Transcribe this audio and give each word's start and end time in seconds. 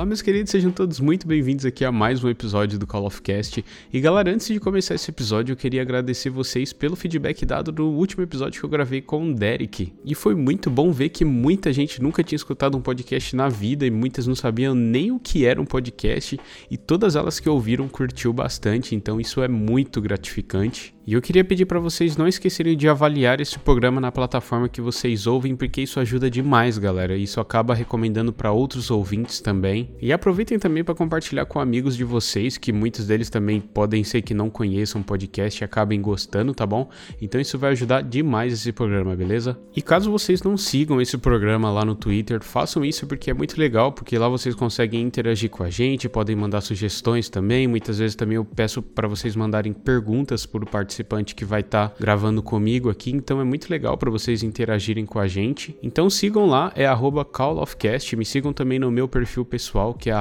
Olá, 0.00 0.06
meus 0.06 0.22
queridos, 0.22 0.50
sejam 0.50 0.70
todos 0.70 0.98
muito 0.98 1.26
bem-vindos 1.26 1.66
aqui 1.66 1.84
a 1.84 1.92
mais 1.92 2.24
um 2.24 2.30
episódio 2.30 2.78
do 2.78 2.86
Call 2.86 3.04
of 3.04 3.20
Cast. 3.20 3.62
E 3.92 4.00
galera, 4.00 4.32
antes 4.32 4.46
de 4.46 4.58
começar 4.58 4.94
esse 4.94 5.10
episódio, 5.10 5.52
eu 5.52 5.56
queria 5.58 5.82
agradecer 5.82 6.30
vocês 6.30 6.72
pelo 6.72 6.96
feedback 6.96 7.44
dado 7.44 7.70
no 7.70 7.90
último 7.90 8.22
episódio 8.22 8.58
que 8.58 8.64
eu 8.64 8.70
gravei 8.70 9.02
com 9.02 9.28
o 9.28 9.34
Derek. 9.34 9.92
E 10.02 10.14
foi 10.14 10.34
muito 10.34 10.70
bom 10.70 10.90
ver 10.90 11.10
que 11.10 11.22
muita 11.22 11.70
gente 11.70 12.00
nunca 12.00 12.24
tinha 12.24 12.36
escutado 12.36 12.78
um 12.78 12.80
podcast 12.80 13.36
na 13.36 13.50
vida 13.50 13.84
e 13.84 13.90
muitas 13.90 14.26
não 14.26 14.34
sabiam 14.34 14.74
nem 14.74 15.12
o 15.12 15.20
que 15.20 15.44
era 15.44 15.60
um 15.60 15.66
podcast. 15.66 16.40
E 16.70 16.78
todas 16.78 17.14
elas 17.14 17.38
que 17.38 17.50
ouviram 17.50 17.86
curtiu 17.86 18.32
bastante, 18.32 18.94
então 18.94 19.20
isso 19.20 19.42
é 19.42 19.48
muito 19.48 20.00
gratificante. 20.00 20.94
E 21.10 21.12
eu 21.12 21.20
queria 21.20 21.42
pedir 21.42 21.66
para 21.66 21.80
vocês 21.80 22.16
não 22.16 22.28
esquecerem 22.28 22.76
de 22.76 22.88
avaliar 22.88 23.40
esse 23.40 23.58
programa 23.58 24.00
na 24.00 24.12
plataforma 24.12 24.68
que 24.68 24.80
vocês 24.80 25.26
ouvem, 25.26 25.56
porque 25.56 25.82
isso 25.82 25.98
ajuda 25.98 26.30
demais, 26.30 26.78
galera. 26.78 27.16
Isso 27.16 27.40
acaba 27.40 27.74
recomendando 27.74 28.32
para 28.32 28.52
outros 28.52 28.92
ouvintes 28.92 29.40
também. 29.40 29.90
E 30.00 30.12
aproveitem 30.12 30.56
também 30.56 30.84
para 30.84 30.94
compartilhar 30.94 31.46
com 31.46 31.58
amigos 31.58 31.96
de 31.96 32.04
vocês, 32.04 32.56
que 32.56 32.72
muitos 32.72 33.08
deles 33.08 33.28
também 33.28 33.60
podem 33.60 34.04
ser 34.04 34.22
que 34.22 34.32
não 34.32 34.48
conheçam 34.48 35.00
o 35.00 35.04
podcast 35.04 35.60
e 35.60 35.64
acabem 35.64 36.00
gostando, 36.00 36.54
tá 36.54 36.64
bom? 36.64 36.88
Então 37.20 37.40
isso 37.40 37.58
vai 37.58 37.72
ajudar 37.72 38.04
demais 38.04 38.52
esse 38.52 38.70
programa, 38.70 39.16
beleza? 39.16 39.58
E 39.74 39.82
caso 39.82 40.12
vocês 40.12 40.44
não 40.44 40.56
sigam 40.56 41.00
esse 41.00 41.18
programa 41.18 41.72
lá 41.72 41.84
no 41.84 41.96
Twitter, 41.96 42.40
façam 42.40 42.84
isso 42.84 43.04
porque 43.08 43.32
é 43.32 43.34
muito 43.34 43.58
legal, 43.58 43.90
porque 43.90 44.16
lá 44.16 44.28
vocês 44.28 44.54
conseguem 44.54 45.02
interagir 45.02 45.50
com 45.50 45.64
a 45.64 45.70
gente, 45.70 46.08
podem 46.08 46.36
mandar 46.36 46.60
sugestões 46.60 47.28
também. 47.28 47.66
Muitas 47.66 47.98
vezes 47.98 48.14
também 48.14 48.36
eu 48.36 48.44
peço 48.44 48.80
para 48.80 49.08
vocês 49.08 49.34
mandarem 49.34 49.72
perguntas 49.72 50.46
por 50.46 50.64
participar 50.64 50.99
participante 51.04 51.34
que 51.34 51.44
vai 51.44 51.60
estar 51.60 51.88
tá 51.88 51.96
gravando 51.98 52.42
comigo 52.42 52.88
aqui, 52.88 53.10
então 53.10 53.40
é 53.40 53.44
muito 53.44 53.70
legal 53.70 53.96
para 53.96 54.10
vocês 54.10 54.42
interagirem 54.42 55.04
com 55.04 55.18
a 55.18 55.26
gente. 55.26 55.76
Então 55.82 56.08
sigam 56.08 56.46
lá, 56.46 56.72
é 56.74 56.86
@callofcast, 57.32 58.16
me 58.16 58.24
sigam 58.24 58.52
também 58.52 58.78
no 58.78 58.90
meu 58.90 59.08
perfil 59.08 59.44
pessoal, 59.44 59.94
que 59.94 60.10
é 60.10 60.14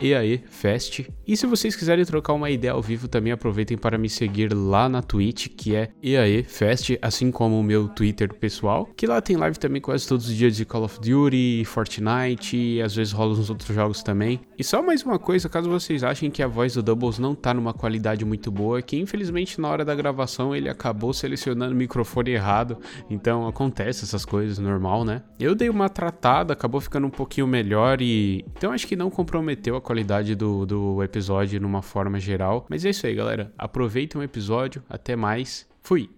@eaefest. 0.00 1.06
E 1.26 1.36
se 1.36 1.46
vocês 1.46 1.76
quiserem 1.76 2.04
trocar 2.04 2.32
uma 2.32 2.50
ideia 2.50 2.72
ao 2.72 2.82
vivo, 2.82 3.08
também 3.08 3.32
aproveitem 3.32 3.76
para 3.76 3.98
me 3.98 4.08
seguir 4.08 4.52
lá 4.52 4.88
na 4.88 5.02
Twitch, 5.02 5.48
que 5.56 5.74
é 5.74 5.90
eaefest, 6.02 6.98
assim 7.00 7.30
como 7.30 7.58
o 7.58 7.62
meu 7.62 7.88
Twitter 7.88 8.34
pessoal, 8.34 8.88
que 8.96 9.06
lá 9.06 9.20
tem 9.20 9.36
live 9.36 9.58
também 9.58 9.80
quase 9.80 10.06
todos 10.06 10.28
os 10.28 10.34
dias 10.34 10.56
de 10.56 10.64
Call 10.64 10.84
of 10.84 10.98
Duty, 11.00 11.64
Fortnite, 11.64 12.80
às 12.82 12.94
vezes 12.94 13.12
rola 13.12 13.32
uns 13.32 13.50
outros 13.50 13.74
jogos 13.74 14.02
também. 14.02 14.40
E 14.58 14.64
só 14.64 14.82
mais 14.82 15.02
uma 15.02 15.18
coisa, 15.18 15.48
caso 15.48 15.68
vocês 15.68 16.02
achem 16.02 16.30
que 16.30 16.42
a 16.42 16.46
voz 16.46 16.74
do 16.74 16.82
Doubles 16.82 17.18
não 17.18 17.34
tá 17.34 17.54
numa 17.54 17.72
qualidade 17.72 18.24
muito 18.24 18.50
boa, 18.50 18.82
que 18.82 18.98
infelizmente 18.98 19.60
na 19.60 19.68
hora 19.68 19.84
da 19.84 19.94
gravação 19.94 20.21
gravação 20.22 20.54
ele 20.54 20.68
acabou 20.68 21.12
selecionando 21.12 21.74
o 21.74 21.76
microfone 21.76 22.30
errado, 22.30 22.78
então 23.10 23.46
acontece 23.46 24.04
essas 24.04 24.24
coisas, 24.24 24.58
normal, 24.58 25.04
né? 25.04 25.22
Eu 25.38 25.54
dei 25.54 25.68
uma 25.68 25.88
tratada, 25.88 26.52
acabou 26.52 26.80
ficando 26.80 27.06
um 27.06 27.10
pouquinho 27.10 27.46
melhor 27.46 28.00
e. 28.00 28.44
Então 28.56 28.72
acho 28.72 28.86
que 28.86 28.96
não 28.96 29.10
comprometeu 29.10 29.76
a 29.76 29.80
qualidade 29.80 30.34
do, 30.34 30.64
do 30.64 31.02
episódio 31.02 31.60
numa 31.60 31.82
forma 31.82 32.20
geral. 32.20 32.66
Mas 32.68 32.84
é 32.84 32.90
isso 32.90 33.06
aí, 33.06 33.14
galera. 33.14 33.52
Aproveitem 33.58 34.20
o 34.20 34.24
episódio, 34.24 34.82
até 34.88 35.16
mais. 35.16 35.66
Fui! 35.82 36.08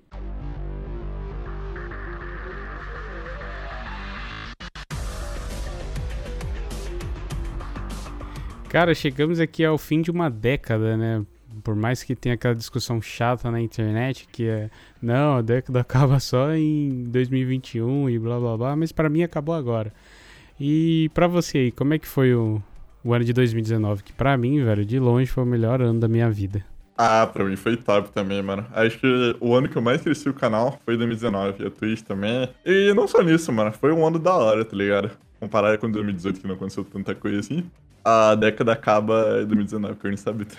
Cara, 8.68 8.92
chegamos 8.92 9.39
aqui 9.39 9.64
ao 9.64 9.78
fim 9.78 10.02
de 10.02 10.11
uma 10.11 10.28
década, 10.28 10.96
né? 10.96 11.24
Por 11.64 11.74
mais 11.74 12.02
que 12.02 12.14
tenha 12.14 12.34
aquela 12.34 12.54
discussão 12.54 13.00
chata 13.00 13.50
na 13.50 13.60
internet 13.60 14.28
que 14.30 14.46
é 14.46 14.70
não, 15.02 15.38
a 15.38 15.42
década 15.42 15.80
acaba 15.82 16.20
só 16.20 16.52
em 16.54 17.04
2021 17.04 18.10
e 18.10 18.18
blá 18.18 18.38
blá 18.38 18.56
blá, 18.56 18.76
mas 18.76 18.92
para 18.92 19.08
mim 19.08 19.22
acabou 19.22 19.54
agora. 19.54 19.92
E 20.60 21.11
para 21.14 21.27
você 21.27 21.58
aí, 21.58 21.72
como 21.72 21.94
é 21.94 21.98
que 21.98 22.06
foi 22.06 22.34
o, 22.34 22.62
o 23.02 23.12
ano 23.12 23.24
de 23.24 23.33
2019? 23.33 24.05
Que 24.05 24.12
para 24.12 24.36
mim, 24.36 24.62
velho, 24.62 24.84
de 24.84 25.00
longe 25.00 25.27
foi 25.27 25.42
o 25.42 25.46
melhor 25.46 25.80
ano 25.83 25.98
da 25.98 26.06
minha 26.06 26.30
vida. 26.30 26.64
Ah, 26.96 27.27
pra 27.27 27.44
mim 27.44 27.56
foi 27.56 27.77
top 27.77 28.12
também, 28.12 28.40
mano. 28.40 28.64
Acho 28.72 29.00
que 29.00 29.36
o 29.40 29.52
ano 29.52 29.68
que 29.68 29.77
eu 29.77 29.83
mais 29.83 30.00
cresci 30.00 30.28
o 30.28 30.34
canal 30.34 30.78
foi 30.84 30.96
2019, 30.96 31.66
a 31.66 31.70
Twitch 31.70 32.02
também. 32.02 32.48
E 32.64 32.94
não 32.94 33.08
só 33.08 33.20
nisso, 33.20 33.50
mano, 33.52 33.72
foi 33.72 33.92
um 33.92 34.06
ano 34.06 34.18
da 34.18 34.33
hora, 34.33 34.64
tá 34.64 34.77
ligado? 34.77 35.10
Comparado 35.40 35.77
com 35.78 35.90
2018, 35.90 36.40
que 36.40 36.46
não 36.46 36.55
aconteceu 36.55 36.84
tanta 36.84 37.12
coisa 37.12 37.40
assim 37.40 37.68
a 38.04 38.34
década 38.34 38.72
acaba 38.72 39.40
em 39.42 39.46
2019, 39.46 39.94
que 39.96 40.06
eu 40.06 40.10
nem 40.10 40.18
sabia. 40.18 40.46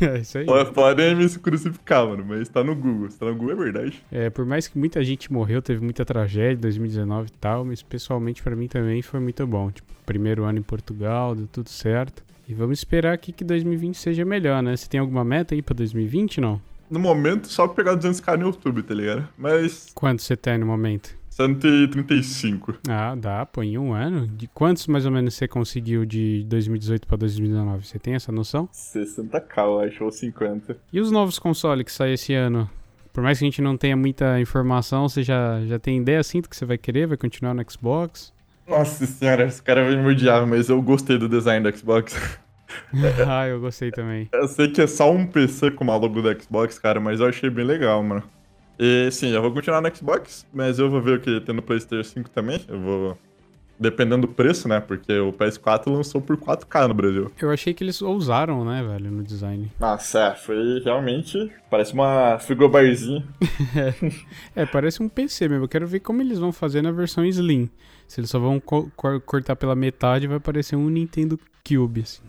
é 0.00 0.18
isso 0.18 0.38
aí. 0.38 0.46
Podem 0.74 1.14
me 1.14 1.28
crucificar, 1.38 2.06
mano, 2.06 2.24
mas 2.26 2.48
tá 2.48 2.64
no 2.64 2.74
Google. 2.74 3.08
Se 3.08 3.16
tá 3.18 3.26
no 3.26 3.36
Google 3.36 3.52
é 3.52 3.56
verdade. 3.56 4.02
É, 4.10 4.30
por 4.30 4.44
mais 4.44 4.66
que 4.66 4.76
muita 4.76 5.04
gente 5.04 5.32
morreu, 5.32 5.62
teve 5.62 5.80
muita 5.82 6.04
tragédia 6.04 6.58
em 6.58 6.60
2019 6.60 7.28
e 7.28 7.32
tal, 7.38 7.64
mas 7.64 7.82
pessoalmente 7.82 8.42
para 8.42 8.56
mim 8.56 8.66
também 8.66 9.00
foi 9.00 9.20
muito 9.20 9.46
bom. 9.46 9.70
Tipo, 9.70 9.92
primeiro 10.04 10.42
ano 10.44 10.58
em 10.58 10.62
Portugal, 10.62 11.36
deu 11.36 11.46
tudo 11.46 11.68
certo. 11.68 12.24
E 12.48 12.54
vamos 12.54 12.80
esperar 12.80 13.12
aqui 13.12 13.30
que 13.30 13.44
2020 13.44 13.94
seja 13.94 14.24
melhor, 14.24 14.60
né? 14.60 14.76
Você 14.76 14.88
tem 14.88 14.98
alguma 14.98 15.24
meta 15.24 15.54
aí 15.54 15.62
pra 15.62 15.74
2020, 15.74 16.40
não? 16.40 16.60
No 16.90 16.98
momento, 16.98 17.46
só 17.46 17.68
pegar 17.68 17.96
200k 17.96 18.36
no 18.36 18.48
YouTube, 18.48 18.82
tá 18.82 18.92
ligado? 18.92 19.28
Mas. 19.38 19.92
Quanto 19.94 20.20
você 20.20 20.36
tem 20.36 20.58
no 20.58 20.66
momento? 20.66 21.21
135. 21.32 22.74
Ah, 22.86 23.14
dá, 23.14 23.46
pô, 23.46 23.62
em 23.62 23.78
um 23.78 23.94
ano. 23.94 24.26
De 24.26 24.46
quantos 24.48 24.86
mais 24.86 25.06
ou 25.06 25.10
menos 25.10 25.32
você 25.32 25.48
conseguiu 25.48 26.04
de 26.04 26.44
2018 26.44 27.06
para 27.06 27.16
2019? 27.16 27.86
Você 27.86 27.98
tem 27.98 28.14
essa 28.14 28.30
noção? 28.30 28.68
60k, 28.68 29.64
eu 29.64 29.80
acho, 29.80 30.04
ou 30.04 30.12
50. 30.12 30.76
E 30.92 31.00
os 31.00 31.10
novos 31.10 31.38
consoles 31.38 31.84
que 31.86 31.92
saem 31.92 32.14
esse 32.14 32.34
ano? 32.34 32.68
Por 33.14 33.22
mais 33.22 33.38
que 33.38 33.44
a 33.44 33.48
gente 33.48 33.62
não 33.62 33.78
tenha 33.78 33.96
muita 33.96 34.38
informação, 34.40 35.08
você 35.08 35.22
já, 35.22 35.64
já 35.64 35.78
tem 35.78 35.98
ideia 35.98 36.20
assim 36.20 36.42
do 36.42 36.50
que 36.50 36.56
você 36.56 36.66
vai 36.66 36.76
querer? 36.76 37.06
Vai 37.06 37.16
continuar 37.16 37.54
no 37.54 37.64
Xbox? 37.70 38.32
Nossa 38.68 39.06
senhora, 39.06 39.46
esse 39.46 39.62
cara 39.62 39.84
vai 39.84 39.96
me 39.96 40.06
odiar, 40.06 40.46
mas 40.46 40.68
eu 40.68 40.80
gostei 40.82 41.16
do 41.16 41.28
design 41.28 41.68
do 41.68 41.76
Xbox. 41.76 42.14
ah, 43.26 43.46
eu 43.48 43.58
gostei 43.58 43.90
também. 43.90 44.28
Eu 44.32 44.48
sei 44.48 44.68
que 44.68 44.82
é 44.82 44.86
só 44.86 45.10
um 45.10 45.26
PC 45.26 45.70
com 45.70 45.84
uma 45.84 45.96
logo 45.96 46.20
do 46.20 46.42
Xbox, 46.42 46.78
cara, 46.78 47.00
mas 47.00 47.20
eu 47.20 47.26
achei 47.26 47.48
bem 47.48 47.64
legal, 47.64 48.02
mano. 48.02 48.22
E 48.84 49.12
sim, 49.12 49.28
eu 49.28 49.40
vou 49.40 49.52
continuar 49.52 49.80
no 49.80 49.94
Xbox, 49.94 50.44
mas 50.52 50.80
eu 50.80 50.90
vou 50.90 51.00
ver 51.00 51.18
o 51.18 51.20
que 51.20 51.40
tem 51.40 51.54
no 51.54 51.62
PlayStation 51.62 52.02
5 52.02 52.30
também. 52.30 52.60
Eu 52.66 52.80
vou. 52.80 53.18
Dependendo 53.78 54.26
do 54.26 54.32
preço, 54.32 54.66
né? 54.66 54.80
Porque 54.80 55.16
o 55.20 55.32
PS4 55.32 55.86
lançou 55.86 56.20
por 56.20 56.36
4K 56.36 56.88
no 56.88 56.94
Brasil. 56.94 57.30
Eu 57.40 57.52
achei 57.52 57.72
que 57.72 57.84
eles 57.84 58.02
ousaram, 58.02 58.64
né, 58.64 58.82
velho, 58.82 59.12
no 59.12 59.22
design. 59.22 59.70
Nossa, 59.78 60.18
é, 60.18 60.34
foi 60.34 60.80
realmente. 60.84 61.48
Parece 61.70 61.94
uma 61.94 62.40
frigobarzinha. 62.40 63.24
é, 64.56 64.66
parece 64.66 65.00
um 65.00 65.08
PC 65.08 65.46
mesmo. 65.46 65.64
Eu 65.64 65.68
quero 65.68 65.86
ver 65.86 66.00
como 66.00 66.20
eles 66.20 66.40
vão 66.40 66.50
fazer 66.50 66.82
na 66.82 66.90
versão 66.90 67.24
Slim. 67.24 67.70
Se 68.08 68.18
eles 68.18 68.30
só 68.30 68.40
vão 68.40 68.58
co 68.58 68.90
cortar 69.24 69.54
pela 69.54 69.76
metade, 69.76 70.26
vai 70.26 70.40
parecer 70.40 70.74
um 70.74 70.88
Nintendo 70.88 71.38
Cube, 71.64 72.00
assim. 72.00 72.22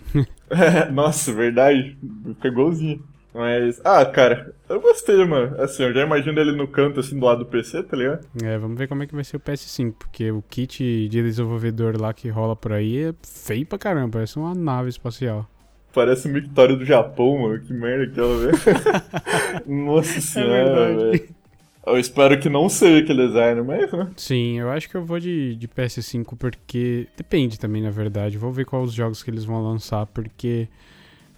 é, 0.51 0.85
nossa, 0.93 1.33
verdade. 1.33 1.97
Fica 2.35 2.47
igualzinho. 2.47 3.03
Mas, 3.33 3.81
ah, 3.83 4.05
cara, 4.05 4.53
eu 4.69 4.79
gostei, 4.79 5.25
mano. 5.25 5.59
Assim, 5.59 5.83
eu 5.83 5.93
já 5.93 6.01
imagino 6.01 6.39
ele 6.39 6.51
no 6.51 6.67
canto, 6.67 6.99
assim, 6.99 7.17
do 7.17 7.25
lado 7.25 7.39
do 7.39 7.45
PC, 7.45 7.81
tá 7.83 7.97
ligado? 7.97 8.25
É, 8.43 8.57
vamos 8.57 8.77
ver 8.77 8.87
como 8.87 9.01
é 9.01 9.07
que 9.07 9.15
vai 9.15 9.23
ser 9.23 9.37
o 9.37 9.39
PS5, 9.39 9.93
porque 9.97 10.31
o 10.31 10.43
kit 10.43 11.07
de 11.09 11.21
desenvolvedor 11.21 11.99
lá 11.99 12.13
que 12.13 12.29
rola 12.29 12.55
por 12.55 12.73
aí 12.73 13.05
é 13.05 13.13
feio 13.23 13.65
pra 13.65 13.79
caramba, 13.79 14.13
parece 14.13 14.37
uma 14.37 14.53
nave 14.53 14.89
espacial. 14.89 15.49
Parece 15.93 16.27
um 16.27 16.33
Victória 16.33 16.75
do 16.75 16.83
Japão, 16.83 17.37
mano. 17.37 17.59
Que 17.59 17.71
merda 17.71 18.11
que 18.11 18.19
ela 18.19 18.35
vê. 18.37 18.51
Nossa 19.71 20.17
é 20.17 20.21
senhora, 20.21 20.89
é 20.89 20.95
velho. 20.95 21.29
Eu 21.85 21.99
espero 21.99 22.39
que 22.39 22.49
não 22.49 22.67
seja 22.67 23.03
aquele 23.03 23.27
design, 23.27 23.61
mas, 23.61 23.91
né? 23.91 24.09
Sim, 24.15 24.59
eu 24.59 24.71
acho 24.71 24.89
que 24.89 24.95
eu 24.95 25.05
vou 25.05 25.19
de, 25.19 25.55
de 25.55 25.67
PS5 25.67 26.35
porque. 26.37 27.07
Depende 27.15 27.59
também, 27.59 27.81
na 27.81 27.91
verdade. 27.91 28.37
Vou 28.37 28.51
ver 28.51 28.65
quais 28.65 28.89
os 28.89 28.93
jogos 28.93 29.21
que 29.21 29.29
eles 29.29 29.45
vão 29.45 29.61
lançar, 29.61 30.07
porque 30.07 30.67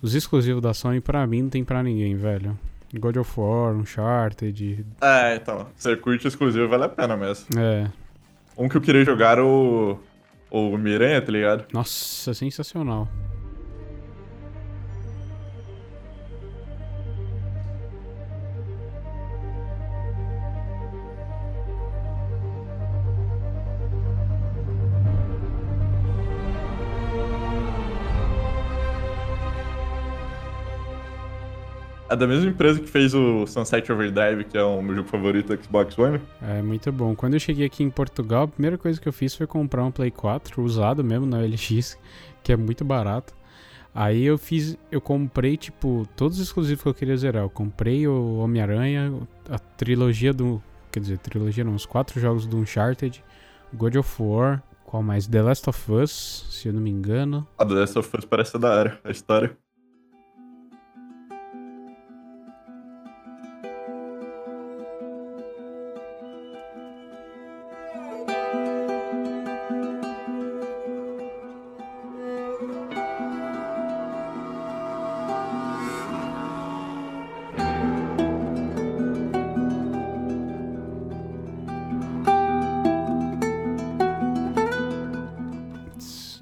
os 0.05 0.13
exclusivos 0.13 0.61
da 0.61 0.71
Sony, 0.71 1.01
pra 1.01 1.25
mim, 1.25 1.41
não 1.41 1.49
tem 1.49 1.63
pra 1.63 1.81
ninguém, 1.81 2.15
velho. 2.15 2.57
God 2.93 3.17
of 3.17 3.39
War, 3.39 3.75
Uncharted. 3.75 4.85
É, 5.01 5.35
então. 5.35 5.65
Você 5.75 5.95
curte 5.95 6.27
exclusivo, 6.27 6.67
vale 6.67 6.83
a 6.83 6.89
pena 6.89 7.17
mesmo. 7.17 7.47
É. 7.59 7.89
Um 8.55 8.69
que 8.69 8.77
eu 8.77 8.81
queria 8.81 9.03
jogar 9.03 9.39
o. 9.39 9.99
O 10.51 10.77
Miranha, 10.77 11.21
tá 11.21 11.31
ligado? 11.31 11.65
Nossa, 11.73 12.33
sensacional. 12.33 13.09
É 32.15 32.17
da 32.17 32.27
mesma 32.27 32.49
empresa 32.49 32.79
que 32.79 32.87
fez 32.87 33.13
o 33.13 33.45
Sunset 33.45 33.91
Overdrive, 33.91 34.45
que 34.45 34.57
é 34.57 34.63
o 34.63 34.81
meu 34.81 34.95
jogo 34.95 35.09
favorito 35.09 35.53
do 35.53 35.61
Xbox 35.61 35.99
One. 35.99 36.21
É 36.41 36.61
muito 36.61 36.89
bom. 36.89 37.13
Quando 37.13 37.33
eu 37.33 37.41
cheguei 37.41 37.65
aqui 37.65 37.83
em 37.83 37.89
Portugal, 37.89 38.43
a 38.43 38.47
primeira 38.47 38.77
coisa 38.77 39.01
que 39.01 39.05
eu 39.05 39.11
fiz 39.11 39.35
foi 39.35 39.45
comprar 39.45 39.83
um 39.83 39.91
Play 39.91 40.11
4 40.11 40.63
usado 40.63 41.03
mesmo 41.03 41.25
na 41.25 41.41
LX, 41.41 41.99
que 42.41 42.53
é 42.53 42.55
muito 42.55 42.85
barato. 42.85 43.33
Aí 43.93 44.23
eu 44.23 44.37
fiz, 44.37 44.77
eu 44.89 45.01
comprei 45.01 45.57
tipo 45.57 46.07
todos 46.15 46.39
os 46.39 46.47
exclusivos 46.47 46.83
que 46.83 46.87
eu 46.87 46.93
queria 46.93 47.17
zerar. 47.17 47.43
Eu 47.43 47.49
comprei 47.49 48.07
o 48.07 48.37
Homem-Aranha, 48.37 49.13
a 49.49 49.59
trilogia 49.59 50.31
do, 50.31 50.63
quer 50.93 51.01
dizer, 51.01 51.17
trilogia 51.17 51.65
não, 51.65 51.75
os 51.75 51.85
quatro 51.85 52.17
jogos 52.17 52.47
do 52.47 52.55
Uncharted, 52.55 53.21
God 53.73 53.97
of 53.97 54.23
War, 54.23 54.63
Qual 54.85 55.03
mais? 55.03 55.27
The 55.27 55.41
Last 55.41 55.69
of 55.69 55.91
Us, 55.91 56.45
se 56.49 56.69
eu 56.69 56.73
não 56.73 56.79
me 56.79 56.91
engano. 56.91 57.45
A 57.57 57.65
The 57.65 57.73
Last 57.73 57.99
of 57.99 58.17
Us 58.17 58.23
parece 58.23 58.57
da 58.57 58.69
hora, 58.69 58.99
a 59.03 59.11
história. 59.11 59.57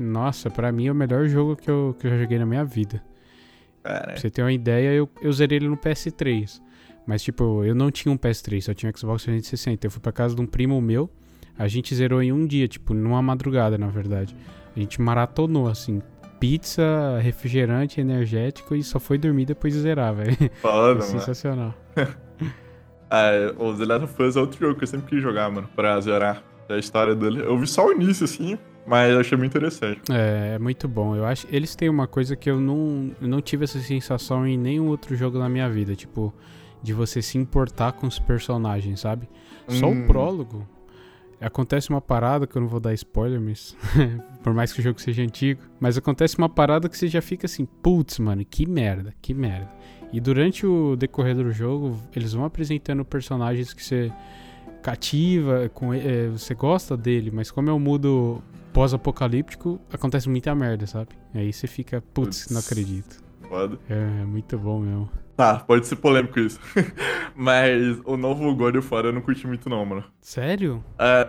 Nossa, 0.02 0.50
pra 0.50 0.72
mim 0.72 0.88
é 0.88 0.92
o 0.92 0.96
melhor 0.96 1.28
jogo 1.28 1.56
que 1.56 1.70
eu, 1.70 1.96
que 2.00 2.08
eu 2.08 2.12
já 2.12 2.18
joguei 2.18 2.40
na 2.40 2.46
minha 2.46 2.64
vida. 2.64 3.04
Cara, 3.84 4.08
Pra 4.08 4.18
você 4.18 4.30
ter 4.30 4.42
uma 4.42 4.52
ideia, 4.54 4.94
eu, 4.94 5.10
eu 5.22 5.32
zerei 5.32 5.58
ele 5.58 5.68
no 5.68 5.78
PS3. 5.78 6.62
Mas, 7.06 7.22
tipo, 7.22 7.64
eu 7.66 7.76
não 7.76 7.92
tinha 7.92 8.12
um 8.14 8.18
PS3, 8.18 8.62
só 8.62 8.74
tinha 8.74 8.90
um 8.90 8.98
Xbox 8.98 9.24
360. 9.24 9.86
Eu 9.86 9.92
fui 9.92 10.00
pra 10.02 10.12
casa 10.12 10.34
de 10.36 10.42
um 10.42 10.46
primo 10.46 10.80
meu, 10.82 11.10
a 11.58 11.68
gente 11.68 11.94
zerou 11.94 12.22
em 12.24 12.32
um 12.32 12.48
dia, 12.48 12.68
tipo, 12.68 12.94
numa 12.94 13.22
madrugada, 13.22 13.78
na 13.78 13.88
verdade. 13.88 14.36
A 14.76 14.80
gente 14.80 15.02
maratonou, 15.02 15.68
assim, 15.68 16.02
pizza, 16.40 17.20
refrigerante, 17.22 18.00
energético 18.00 18.76
e 18.76 18.84
só 18.84 19.00
foi 19.00 19.18
dormir 19.18 19.46
depois 19.46 19.74
de 19.74 19.80
zerar, 19.82 20.16
velho. 20.16 20.36
foda, 20.62 21.00
mano. 21.00 21.04
Sensacional. 21.04 21.74
Ah, 23.16 23.54
o 23.60 23.72
The 23.78 23.86
Last 23.86 24.06
of 24.06 24.24
Us 24.24 24.36
é 24.36 24.40
outro 24.40 24.60
jogo 24.60 24.76
que 24.76 24.86
eu 24.86 24.88
sempre 24.88 25.08
quis 25.08 25.22
jogar, 25.22 25.48
mano, 25.52 25.70
pra 25.76 26.02
zerar 26.02 26.44
a 26.68 26.78
história 26.80 27.14
dele. 27.14 27.42
Eu 27.42 27.56
vi 27.60 27.68
só 27.68 27.86
o 27.86 27.92
início, 27.92 28.24
assim, 28.24 28.58
mas 28.86 29.12
eu 29.12 29.20
achei 29.20 29.38
muito 29.38 29.52
interessante. 29.52 30.02
É, 30.12 30.56
é 30.56 30.60
muito 30.60 30.88
bom. 30.88 31.16
Eu 31.16 31.26
acho 31.26 31.48
eles 31.52 31.76
têm 31.76 31.90
uma 31.90 32.08
coisa 32.08 32.36
que 32.36 32.50
eu 32.50 32.60
não, 32.60 33.12
eu 33.22 33.28
não 33.28 33.42
tive 33.42 33.64
essa 33.64 33.80
sensação 33.80 34.46
em 34.48 34.58
nenhum 34.58 34.88
outro 34.88 35.16
jogo 35.16 35.38
na 35.40 35.48
minha 35.50 35.70
vida, 35.70 35.96
tipo, 35.96 36.34
de 36.82 36.94
você 36.94 37.22
se 37.22 37.38
importar 37.38 37.94
com 37.94 38.08
os 38.08 38.20
personagens, 38.20 39.00
sabe? 39.00 39.28
Só 39.68 39.88
Hum. 39.88 40.04
o 40.04 40.08
prólogo. 40.08 40.68
Acontece 41.40 41.90
uma 41.90 42.00
parada 42.00 42.48
que 42.48 42.56
eu 42.56 42.62
não 42.62 42.70
vou 42.70 42.80
dar 42.80 42.94
spoiler, 42.94 43.40
mas 43.42 43.76
por 44.42 44.54
mais 44.54 44.72
que 44.72 44.80
o 44.80 44.84
jogo 44.84 45.02
seja 45.02 45.22
antigo, 45.22 45.62
mas 45.80 45.98
acontece 45.98 46.38
uma 46.38 46.48
parada 46.48 46.88
que 46.88 46.98
você 46.98 47.08
já 47.10 47.22
fica 47.22 47.46
assim, 47.48 47.66
putz, 47.66 48.18
mano, 48.20 48.46
que 48.46 48.66
merda, 48.66 49.14
que 49.22 49.34
merda. 49.34 49.70
E 50.14 50.22
durante 50.22 50.66
o 50.66 50.96
decorrer 50.96 51.36
do 51.36 51.52
jogo, 51.52 51.98
eles 52.16 52.32
vão 52.34 52.46
apresentando 52.46 53.04
personagens 53.04 53.74
que 53.74 53.84
você 53.84 54.10
cativa, 54.82 55.70
com, 55.74 55.94
eh, 55.94 56.28
você 56.32 56.54
gosta 56.54 56.96
dele, 56.96 57.32
mas 57.32 57.50
como 57.52 57.70
é 57.70 57.74
um 57.74 57.80
mundo 57.80 58.42
pós-apocalíptico, 58.74 59.80
acontece 59.92 60.28
muita 60.30 60.54
merda, 60.56 60.86
sabe? 60.88 61.10
Aí 61.34 61.54
você 61.54 61.68
fica, 61.68 62.02
putz, 62.14 62.50
não 62.50 62.60
acredito. 62.60 63.22
Foda. 63.48 63.78
É 63.90 64.26
muito 64.26 64.58
bom 64.58 64.80
mesmo. 64.80 65.10
Tá, 65.36 65.56
pode 65.60 65.88
ser 65.88 65.96
polêmico 65.96 66.40
isso. 66.40 66.60
mas 67.36 68.00
o 68.06 68.16
novo 68.18 68.54
God 68.56 68.76
of 68.76 68.94
War 68.94 69.06
eu 69.06 69.14
não 69.14 69.22
curti 69.22 69.48
muito, 69.48 69.68
não, 69.70 69.84
mano. 69.86 70.04
Sério? 70.22 70.84
É, 71.00 71.28